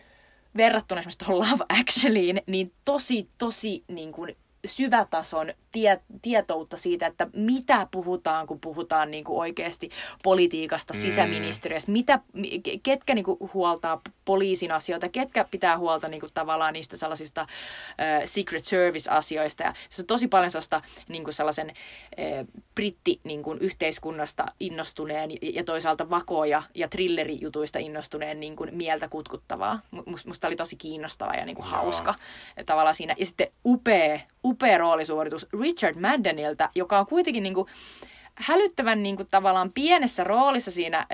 verrattuna 0.56 1.00
esimerkiksi 1.00 1.18
tuohon 1.18 1.38
Love 1.38 1.64
Actuallyin, 1.80 2.42
niin 2.46 2.72
tosi, 2.84 3.28
tosi 3.38 3.84
niin 3.88 4.12
kuin, 4.12 4.36
syvätason 4.66 5.52
tie, 5.72 6.00
tietoutta 6.22 6.76
siitä, 6.76 7.06
että 7.06 7.26
mitä 7.32 7.86
puhutaan, 7.90 8.46
kun 8.46 8.60
puhutaan 8.60 9.10
niin 9.10 9.24
kuin 9.24 9.38
oikeasti 9.38 9.90
politiikasta, 10.22 10.94
mm. 10.94 11.00
sisäministeriöstä, 11.00 11.92
mitä, 11.92 12.18
ketkä 12.82 13.14
niin 13.14 13.24
kuin 13.24 13.38
huoltaa 13.54 14.00
poliisin 14.24 14.72
asioita, 14.72 15.08
ketkä 15.08 15.44
pitää 15.50 15.78
huolta 15.78 16.08
niin 16.08 16.20
kuin 16.20 16.32
tavallaan 16.34 16.72
niistä 16.72 16.96
sellaisista 16.96 17.42
uh, 17.42 17.48
Secret 18.24 18.64
Service-asioista. 18.64 19.62
Ja 19.62 19.74
se 19.88 20.02
on 20.02 20.06
tosi 20.06 20.28
paljon 20.28 20.50
sellaista 20.50 20.82
niin 21.08 21.24
kuin 21.24 21.34
sellaisen 21.34 21.72
uh, 22.18 22.48
britti 22.74 23.20
niin 23.24 23.42
kuin 23.42 23.58
yhteiskunnasta 23.58 24.46
innostuneen 24.60 25.30
ja 25.42 25.64
toisaalta 25.64 26.10
vakoja 26.10 26.62
ja 26.74 26.88
thrillerijutuista 26.88 27.78
innostuneen 27.78 28.40
niin 28.40 28.56
kuin 28.56 28.74
mieltä 28.74 29.08
kutkuttavaa. 29.08 29.80
Musta 30.26 30.46
oli 30.46 30.56
tosi 30.56 30.76
kiinnostava 30.76 31.32
ja 31.32 31.44
niin 31.44 31.56
kuin 31.56 31.66
hauska 31.66 32.14
tavallaan 32.66 32.94
siinä. 32.94 33.14
Ja 33.18 33.26
sitten 33.26 33.52
upea, 33.64 34.20
upea 34.44 34.51
roolisuoritus 34.78 35.46
Richard 35.60 36.00
Maddenilta, 36.00 36.70
joka 36.74 36.98
on 36.98 37.06
kuitenkin 37.06 37.42
niin 37.42 37.54
kuin, 37.54 37.68
hälyttävän 38.34 39.02
niin 39.02 39.16
kuin, 39.16 39.28
tavallaan 39.30 39.72
pienessä 39.72 40.24
roolissa 40.24 40.70
siinä 40.70 40.98
äh, 40.98 41.06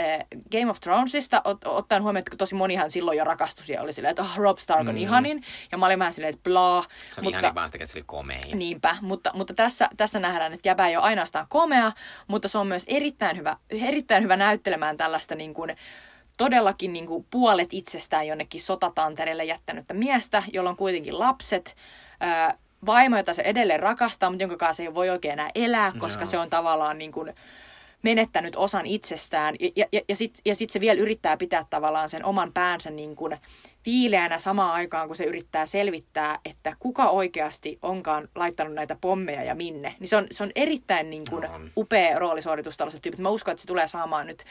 Game 0.52 0.70
of 0.70 0.80
Thronesista, 0.80 1.42
ot, 1.44 1.64
ottaen 1.64 2.02
huomioon, 2.02 2.18
että 2.18 2.36
tosi 2.36 2.54
monihan 2.54 2.90
silloin 2.90 3.18
jo 3.18 3.24
rakastui 3.24 3.64
ja 3.68 3.82
oli 3.82 3.92
silleen, 3.92 4.10
että 4.10 4.22
oh, 4.22 4.36
Rob 4.36 4.58
Stark 4.58 4.88
on 4.88 4.94
mm. 4.94 4.96
ihanin, 4.96 5.42
ja 5.72 5.78
mä 5.78 5.86
olin 5.86 5.98
vähän 5.98 6.12
silleen, 6.12 6.34
että 6.34 6.50
bla. 6.50 6.82
Se 7.10 7.20
on 7.20 7.24
mutta, 7.24 7.38
ihanin 7.38 7.54
vaan 7.54 7.68
sitä, 7.68 7.84
että 7.84 7.92
se 7.92 7.98
oli 7.98 8.04
komea. 8.06 8.40
Niinpä, 8.54 8.96
mutta, 9.00 9.30
mutta 9.34 9.54
tässä, 9.54 9.88
tässä 9.96 10.20
nähdään, 10.20 10.52
että 10.52 10.68
jäbä 10.68 10.88
ei 10.88 10.96
ole 10.96 11.04
ainoastaan 11.04 11.46
komea, 11.48 11.92
mutta 12.28 12.48
se 12.48 12.58
on 12.58 12.66
myös 12.66 12.84
erittäin 12.86 13.36
hyvä, 13.36 13.56
erittäin 13.70 14.22
hyvä 14.22 14.36
näyttelemään 14.36 14.96
tällaista 14.96 15.34
niin 15.34 15.54
kuin, 15.54 15.76
todellakin 16.36 16.92
niin 16.92 17.06
kuin 17.06 17.26
puolet 17.30 17.68
itsestään 17.72 18.26
jonnekin 18.26 18.60
sotatantereelle 18.60 19.44
jättänyttä 19.44 19.94
miestä, 19.94 20.42
jolla 20.52 20.70
on 20.70 20.76
kuitenkin 20.76 21.18
lapset, 21.18 21.76
äh, 22.22 22.58
vaimo, 22.86 23.16
jota 23.16 23.34
se 23.34 23.42
edelleen 23.42 23.80
rakastaa, 23.80 24.30
mutta 24.30 24.42
jonka 24.42 24.56
kanssa 24.56 24.82
ei 24.82 24.94
voi 24.94 25.10
oikein 25.10 25.32
enää 25.32 25.50
elää, 25.54 25.92
koska 25.98 26.22
Joo. 26.22 26.26
se 26.26 26.38
on 26.38 26.50
tavallaan 26.50 26.98
niin 26.98 27.12
kuin 27.12 27.34
menettänyt 28.02 28.56
osan 28.56 28.86
itsestään. 28.86 29.54
Ja, 29.76 29.86
ja, 29.92 30.00
ja 30.08 30.16
sitten 30.16 30.42
ja 30.44 30.54
sit 30.54 30.70
se 30.70 30.80
vielä 30.80 31.00
yrittää 31.00 31.36
pitää 31.36 31.66
tavallaan 31.70 32.10
sen 32.10 32.24
oman 32.24 32.52
päänsä 32.52 32.90
niin 32.90 33.16
kuin 33.16 33.36
viileänä 33.86 34.38
samaan 34.38 34.72
aikaan, 34.72 35.06
kun 35.06 35.16
se 35.16 35.24
yrittää 35.24 35.66
selvittää, 35.66 36.38
että 36.44 36.76
kuka 36.78 37.08
oikeasti 37.08 37.78
onkaan 37.82 38.28
laittanut 38.34 38.74
näitä 38.74 38.96
pommeja 39.00 39.42
ja 39.42 39.54
minne. 39.54 39.94
Niin 40.00 40.08
se 40.08 40.16
on, 40.16 40.26
se 40.30 40.42
on 40.42 40.52
erittäin 40.54 41.10
niin 41.10 41.24
kuin 41.30 41.46
upea 41.76 42.18
roolisuoritus 42.18 42.76
tällaiset 42.76 43.02
tyypit. 43.02 43.20
Mä 43.20 43.28
uskon, 43.28 43.52
että 43.52 43.62
se 43.62 43.66
tulee 43.66 43.88
saamaan 43.88 44.26
nyt 44.26 44.44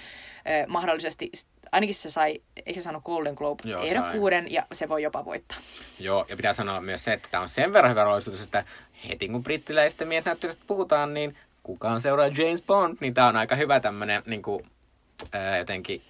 eh, 0.45 0.67
mahdollisesti 0.67 1.32
ainakin 1.72 1.95
se 1.95 2.09
sai, 2.09 2.41
eikö 2.65 2.80
se 2.80 2.84
saanut 2.84 3.03
Golden 3.03 3.34
Globe-ehdokkuuden 3.34 4.51
ja 4.51 4.63
se 4.74 4.89
voi 4.89 5.03
jopa 5.03 5.26
voittaa. 5.26 5.57
Joo, 5.99 6.26
ja 6.30 6.36
pitää 6.36 6.53
sanoa 6.53 6.82
myös 6.82 7.03
se, 7.03 7.13
että 7.13 7.28
tämä 7.32 7.41
on 7.41 7.49
sen 7.49 7.74
verran 7.74 7.91
hyvä 7.91 8.03
roollisuus, 8.03 8.41
että 8.41 8.63
heti 9.09 9.28
kun 9.28 9.43
brittiläistä 9.43 10.05
miesnäyttelijöistä 10.05 10.63
puhutaan, 10.68 11.13
niin 11.13 11.38
kukaan 11.63 12.01
seuraa 12.01 12.28
James 12.28 12.63
Bond, 12.63 12.97
niin 12.99 13.13
tämä 13.13 13.28
on 13.28 13.36
aika 13.36 13.55
hyvä 13.55 13.80
tämmöinen 13.80 14.24
niin 14.26 14.41
kuin, 14.41 14.65
ää, 15.32 15.57
jotenkin 15.57 16.01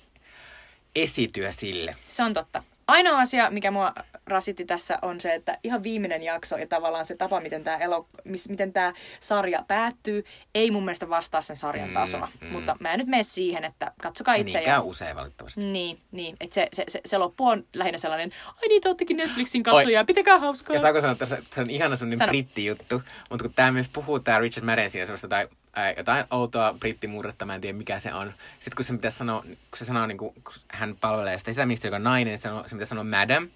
esityö 0.96 1.52
sille. 1.52 1.96
Se 2.08 2.24
on 2.24 2.34
totta. 2.34 2.64
Ainoa 2.88 3.20
asia, 3.20 3.52
mikä 3.52 3.72
mua 3.72 3.94
rasitti 4.28 4.66
tässä, 4.66 5.00
on 5.02 5.22
se, 5.22 5.34
että 5.34 5.58
ihan 5.64 5.84
viimeinen 5.84 6.24
jakso 6.24 6.58
ja 6.58 6.68
tavallaan 6.68 7.06
se 7.06 7.16
tapa, 7.16 7.40
miten 7.40 7.64
tämä, 7.64 7.78
elo, 7.78 8.08
miten 8.50 8.74
tämä 8.74 8.94
sarja 9.20 9.64
päättyy, 9.68 10.26
ei 10.56 10.72
mun 10.72 10.86
mielestä 10.86 11.10
vastaa 11.10 11.42
sen 11.42 11.56
sarjan 11.56 11.88
mm, 11.88 11.94
tasoa. 11.94 12.28
Mm, 12.42 12.48
mm. 12.48 12.54
Mutta 12.54 12.78
mä 12.80 12.94
en 12.94 13.00
nyt 13.00 13.08
mene 13.08 13.24
siihen, 13.24 13.64
että 13.64 13.92
katsokaa 14.02 14.36
itse. 14.36 14.58
Niin, 14.58 14.70
ja... 14.70 14.82
usein 14.82 15.16
valitettavasti. 15.16 15.62
Niin, 15.62 16.00
niin 16.12 16.36
että 16.40 16.54
se, 16.54 16.68
se, 16.74 16.84
se, 16.88 17.02
se 17.06 17.18
loppu 17.18 17.48
on 17.48 17.66
lähinnä 17.76 17.98
sellainen, 17.98 18.32
ai 18.48 18.68
niin, 18.68 18.82
te 18.82 18.90
oottekin 18.90 19.18
Netflixin 19.18 19.64
katsoja, 19.64 20.06
pitäkää 20.06 20.40
hauskaa. 20.40 20.76
Ja 20.76 20.82
saako 20.82 21.02
sanoa, 21.02 21.12
että 21.12 21.26
se, 21.26 21.38
se 21.54 21.62
on 21.62 21.70
ihana 21.70 21.96
sun 21.96 22.10
niin 22.10 22.20
brittijuttu, 22.28 23.02
mutta 23.30 23.44
kun 23.44 23.54
tämä 23.54 23.72
myös 23.72 23.90
puhuu, 23.90 24.20
tämä 24.20 24.40
Richard 24.40 24.66
Madden 24.66 24.90
siinä 24.90 25.06
semmoista 25.06 25.28
tai 25.28 25.48
ää, 25.78 25.92
jotain 25.98 26.26
outoa 26.32 26.76
brittimurretta, 26.80 27.46
mä 27.46 27.56
en 27.56 27.62
tiedä 27.62 27.78
mikä 27.78 28.00
se 28.00 28.14
on. 28.14 28.34
Sitten 28.60 28.76
kun 28.76 28.86
se 28.86 28.94
pitäisi 28.94 29.18
sanoa, 29.18 29.42
kun 29.42 29.58
se 29.76 29.86
sanoo, 29.86 30.06
niin 30.06 30.18
kuin, 30.18 30.34
kun 30.34 30.54
hän 30.68 30.96
palvelee 31.02 31.40
sitä 31.40 31.52
sisäministeriä, 31.52 31.90
joka 31.90 31.96
on 31.96 32.04
nainen, 32.04 32.32
niin 32.32 32.38
se, 32.38 32.42
sanoo, 32.42 32.64
se 32.64 32.70
pitäisi 32.70 32.90
sanoa 32.90 33.04
madam, 33.04 33.48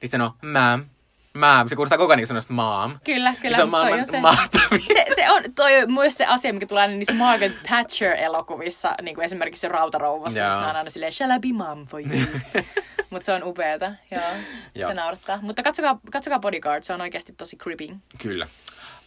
niin 0.00 0.10
sanoo 0.10 0.34
ma'am, 0.42 0.84
Ma'am, 1.34 1.68
se 1.68 1.76
kuulostaa 1.76 1.98
koko 1.98 2.12
ajan 2.12 2.18
niin 2.18 2.44
mom. 2.48 2.98
Kyllä, 3.04 3.34
kyllä. 3.42 3.56
Se 3.56 3.62
on 3.62 3.70
maailman 3.70 4.06
se. 4.06 4.20
Se, 4.86 5.06
se, 5.14 5.30
on 5.30 5.42
toi 5.54 5.86
myös 5.86 6.16
se 6.16 6.26
asia, 6.26 6.52
mikä 6.52 6.66
tulee 6.66 6.88
niissä 6.88 7.12
Margaret 7.12 7.62
Thatcher-elokuvissa, 7.62 8.94
niin 9.02 9.14
kuin 9.14 9.24
esimerkiksi 9.24 9.60
se 9.60 9.68
Rautarouvassa, 9.68 10.40
jossa 10.40 10.60
on 10.60 10.76
aina 10.76 10.90
silleen, 10.90 11.12
shall 11.12 11.32
I 11.32 11.38
be 11.38 11.52
mom 11.52 11.86
for 11.86 12.00
you? 12.00 12.26
Mutta 13.10 13.26
se 13.26 13.32
on 13.32 13.44
upeeta, 13.44 13.92
joo. 14.10 14.22
joo. 14.74 14.90
Se 14.90 14.94
naurattaa. 14.94 15.38
Mutta 15.42 15.62
katsokaa, 15.62 16.00
katsokaa 16.12 16.38
Bodyguard, 16.38 16.84
se 16.84 16.92
on 16.92 17.00
oikeasti 17.00 17.32
tosi 17.32 17.56
creepy. 17.56 17.96
Kyllä. 18.18 18.46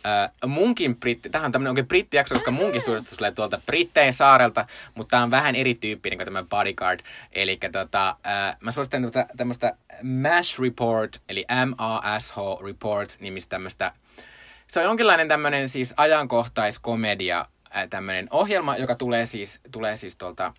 Äh, 0.05 0.49
munkin 0.49 0.95
britti, 0.95 1.29
tähän 1.29 1.45
on 1.45 1.51
tämmöinen 1.51 1.71
oikein 1.71 1.87
brittijakso, 1.87 2.35
koska 2.35 2.51
munkin 2.51 2.81
suositus 2.81 3.17
tulee 3.17 3.31
tuolta 3.31 3.61
Brittein 3.65 4.13
saarelta, 4.13 4.65
mutta 4.95 5.11
tämä 5.11 5.23
on 5.23 5.31
vähän 5.31 5.55
erityyppinen 5.55 6.17
kuin 6.17 6.25
tämä 6.25 6.43
Bodyguard. 6.43 6.99
Eli 7.31 7.59
tota, 7.71 8.09
äh, 8.09 8.57
mä 8.59 8.71
suosittelen 8.71 9.11
tämmöistä 9.37 9.77
MASH 10.03 10.59
Report, 10.59 11.21
eli 11.29 11.45
M-A-S-H 11.65 12.35
Report, 12.65 13.17
nimistä 13.19 13.49
tämmöistä. 13.49 13.91
Se 14.67 14.79
on 14.79 14.85
jonkinlainen 14.85 15.27
tämmöinen 15.27 15.69
siis 15.69 15.93
ajankohtaiskomedia, 15.97 17.45
äh, 17.75 17.87
tämmöinen 17.89 18.27
ohjelma, 18.31 18.77
joka 18.77 18.95
tulee 18.95 19.25
siis, 19.25 19.59
tulee 19.71 19.95
siis 19.95 20.15
tuolta 20.15 20.53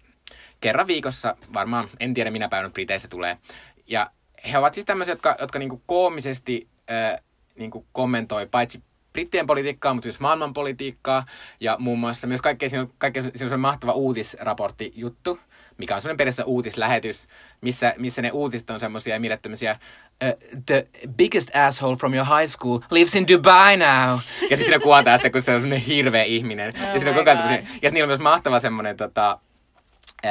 kerran 0.61 0.87
viikossa, 0.87 1.37
varmaan, 1.53 1.89
en 2.01 2.15
tiedä 2.15 2.31
minä 2.31 2.49
päivänä 2.49 2.73
Briteissä 2.73 3.09
tulee. 3.09 3.39
Ja 3.87 4.11
he 4.53 4.59
ovat 4.59 4.75
siis 4.75 4.87
tämmöisiä, 4.87 5.12
jotka, 5.12 5.37
jotka 5.41 5.59
niinku 5.59 5.83
koomisesti 5.87 6.69
äh, 6.91 7.21
niinku 7.57 7.87
kommentoi 7.93 8.47
paitsi 8.47 8.83
brittien 9.15 9.47
politiikkaa, 9.47 9.95
mutta 9.95 10.07
myös 10.07 10.20
maailmanpolitiikkaa. 10.20 11.27
Ja 11.61 11.77
muun 11.78 11.99
muassa 11.99 12.27
myös 12.27 12.43
kaikkea, 12.43 12.69
siinä 12.69 12.82
on, 12.82 12.93
kaikkea, 12.99 13.23
siinä 13.23 13.55
on 13.55 13.61
mahtava 13.61 13.93
uutisraportti 13.93 14.93
juttu, 14.97 15.39
mikä 15.78 15.95
on 15.95 16.01
semmoinen 16.01 16.16
periaatteessa 16.16 16.45
uutislähetys, 16.45 17.28
missä, 17.61 17.95
missä 17.99 18.23
ne 18.23 18.31
uutiset 18.31 18.70
on 18.70 18.81
semmoisia 18.81 19.20
mielettömiä 19.20 19.78
Uh, 20.23 20.62
the 20.66 20.86
biggest 21.16 21.57
asshole 21.57 21.97
from 21.97 22.15
your 22.15 22.27
high 22.27 22.47
school 22.47 22.81
lives 22.91 23.16
in 23.16 23.27
Dubai 23.28 23.77
now. 23.77 24.19
Ja 24.51 24.57
siis 24.57 24.61
siinä 24.61 24.78
kuvataan 24.78 25.19
sitä, 25.19 25.31
kun 25.31 25.43
se 25.43 25.55
on 25.55 25.61
semmoinen 25.61 25.86
hirveä 25.86 26.23
ihminen. 26.23 26.73
Oh 26.74 26.82
ja, 26.82 26.99
siinä 26.99 27.11
on 27.11 27.16
koko 27.16 27.31
ajan 27.31 27.66
ja 27.82 27.91
niillä 27.91 28.05
on 28.05 28.09
myös 28.09 28.20
mahtava 28.20 28.61
semmoinen 28.61 28.97
tota, 28.97 29.39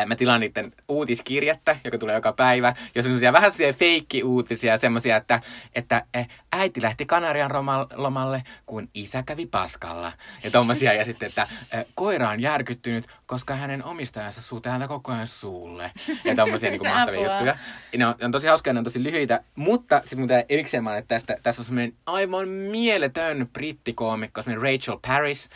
Mä 0.06 0.16
tilaan 0.16 0.40
niiden 0.40 0.74
uutiskirjettä, 0.90 1.78
joka 1.84 1.98
tulee 1.98 2.16
joka 2.16 2.34
päivä, 2.34 2.76
jos 2.96 3.06
on 3.06 3.10
semmosia 3.10 3.34
vähän 3.34 3.52
semmosia 3.52 3.74
feikki-uutisia, 3.74 4.78
semmosia, 4.78 5.18
että, 5.18 5.42
että 5.76 6.06
äiti 6.52 6.82
lähti 6.82 7.06
Kanarian 7.06 7.52
lomalle, 7.96 8.44
kun 8.66 8.90
isä 8.94 9.24
kävi 9.24 9.46
paskalla. 9.46 10.12
Ja 10.44 10.52
tommosia, 10.52 10.94
ja 10.94 11.06
sitten, 11.06 11.30
että 11.30 11.48
koira 11.96 12.30
on 12.30 12.40
järkyttynyt, 12.40 13.06
koska 13.26 13.56
hänen 13.56 13.84
omistajansa 13.84 14.42
suutaa 14.42 14.72
häntä 14.72 14.88
koko 14.88 15.12
ajan 15.12 15.28
suulle. 15.28 15.92
Ja 16.24 16.36
tommosia 16.36 16.70
niin 16.72 16.80
kuin 16.80 16.92
mahtavia 16.92 17.20
Apua. 17.20 17.34
juttuja. 17.34 17.56
Ja 17.94 18.00
Ne 18.00 18.06
on, 18.08 18.16
ne 18.20 18.26
on 18.26 18.32
tosi 18.32 18.48
hauskoja, 18.48 18.74
ne 18.74 18.78
on 18.78 18.84
tosi 18.84 19.04
lyhyitä, 19.04 19.44
mutta 19.56 20.02
sitten 20.06 20.20
mun 20.20 20.30
erikseen 20.50 20.84
mainita 20.84 21.08
tästä, 21.08 21.38
tässä 21.44 21.62
on 21.62 21.66
semmoinen 21.66 21.94
aivan 22.06 22.48
mieletön 22.48 23.50
brittikoomikko, 23.54 24.42
semmoinen 24.42 24.74
Rachel 24.74 24.98
Paris, 25.08 25.50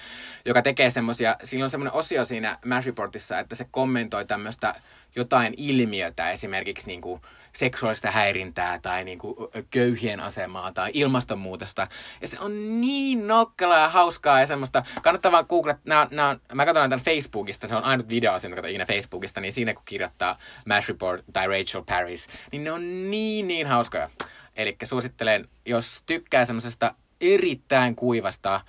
joka 0.45 0.61
tekee 0.61 0.89
semmosia, 0.89 1.35
sillä 1.43 1.63
on 1.63 1.69
semmoinen 1.69 1.93
osio 1.93 2.25
siinä 2.25 2.57
Mash 2.65 2.87
Reportissa, 2.87 3.39
että 3.39 3.55
se 3.55 3.67
kommentoi 3.71 4.25
tämmöistä 4.27 4.75
jotain 5.15 5.53
ilmiötä, 5.57 6.31
esimerkiksi 6.31 6.87
niin 6.87 7.01
kuin 7.01 7.21
seksuaalista 7.53 8.11
häirintää 8.11 8.79
tai 8.79 9.03
niin 9.03 9.19
kuin 9.19 9.35
köyhien 9.69 10.19
asemaa 10.19 10.71
tai 10.71 10.91
ilmastonmuutosta. 10.93 11.87
Ja 12.21 12.27
se 12.27 12.39
on 12.39 12.81
niin 12.81 13.27
nokkelaa 13.27 13.79
ja 13.79 13.89
hauskaa 13.89 14.39
ja 14.39 14.47
semmoista. 14.47 14.83
Kannattaa 15.01 15.31
vaan 15.31 15.45
googlata. 15.49 15.79
Nää, 15.85 16.07
nää, 16.11 16.39
mä 16.53 16.65
katson 16.65 16.89
tämän 16.89 17.05
Facebookista, 17.05 17.67
se 17.67 17.75
on 17.75 17.83
ainut 17.83 18.09
video, 18.09 18.31
jonka 18.43 18.55
katson 18.55 18.69
ikinä 18.69 18.85
Facebookista, 18.85 19.41
niin 19.41 19.53
siinä 19.53 19.73
kun 19.73 19.83
kirjoittaa 19.85 20.37
Mash 20.65 20.89
Report 20.89 21.25
tai 21.33 21.47
Rachel 21.47 21.83
Paris, 21.85 22.27
niin 22.51 22.63
ne 22.63 22.71
on 22.71 23.11
niin 23.11 23.47
niin 23.47 23.67
hauskoja. 23.67 24.09
Eli 24.55 24.75
suosittelen, 24.83 25.49
jos 25.65 26.03
tykkää 26.05 26.45
semmoisesta 26.45 26.95
erittäin 27.21 27.95
kuivasta 27.95 28.55
äh, 28.55 28.61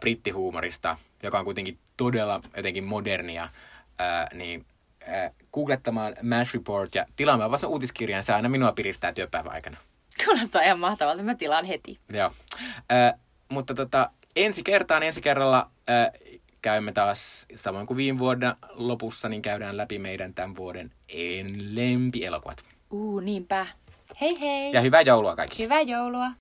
brittihuumorista, 0.00 0.96
joka 1.22 1.38
on 1.38 1.44
kuitenkin 1.44 1.78
todella 1.96 2.40
jotenkin 2.56 2.84
modernia, 2.84 3.48
äh, 4.00 4.26
niin 4.34 4.66
äh, 5.08 5.32
googlettamaan 5.52 6.14
Mash 6.22 6.54
Report 6.54 6.94
ja 6.94 7.06
tilaamaan 7.16 7.50
vasta 7.50 7.68
uutiskirjan, 7.68 8.24
se 8.24 8.32
aina 8.32 8.48
minua 8.48 8.72
piristää 8.72 9.12
työpäivän 9.12 9.52
aikana. 9.52 9.76
Kuulostaa 10.24 10.62
ihan 10.62 10.80
mahtavalta, 10.80 11.22
mä 11.22 11.34
tilaan 11.34 11.64
heti. 11.64 11.98
Joo. 12.12 12.32
Äh, 12.92 13.20
mutta 13.48 13.74
tota, 13.74 14.10
ensi 14.36 14.62
kertaan, 14.62 15.02
ensi 15.02 15.20
kerralla 15.20 15.70
äh, 15.90 16.12
käymme 16.62 16.92
taas, 16.92 17.46
samoin 17.54 17.86
kuin 17.86 17.96
viime 17.96 18.18
vuoden 18.18 18.54
lopussa, 18.70 19.28
niin 19.28 19.42
käydään 19.42 19.76
läpi 19.76 19.98
meidän 19.98 20.34
tämän 20.34 20.56
vuoden 20.56 20.92
en 21.08 21.74
lempielokuvat. 21.74 22.64
Uu, 22.90 23.20
niinpä. 23.20 23.66
Hei 24.20 24.40
hei! 24.40 24.72
Ja 24.72 24.80
hyvää 24.80 25.00
joulua 25.00 25.36
kaikille! 25.36 25.64
Hyvää 25.64 25.80
joulua! 25.80 26.30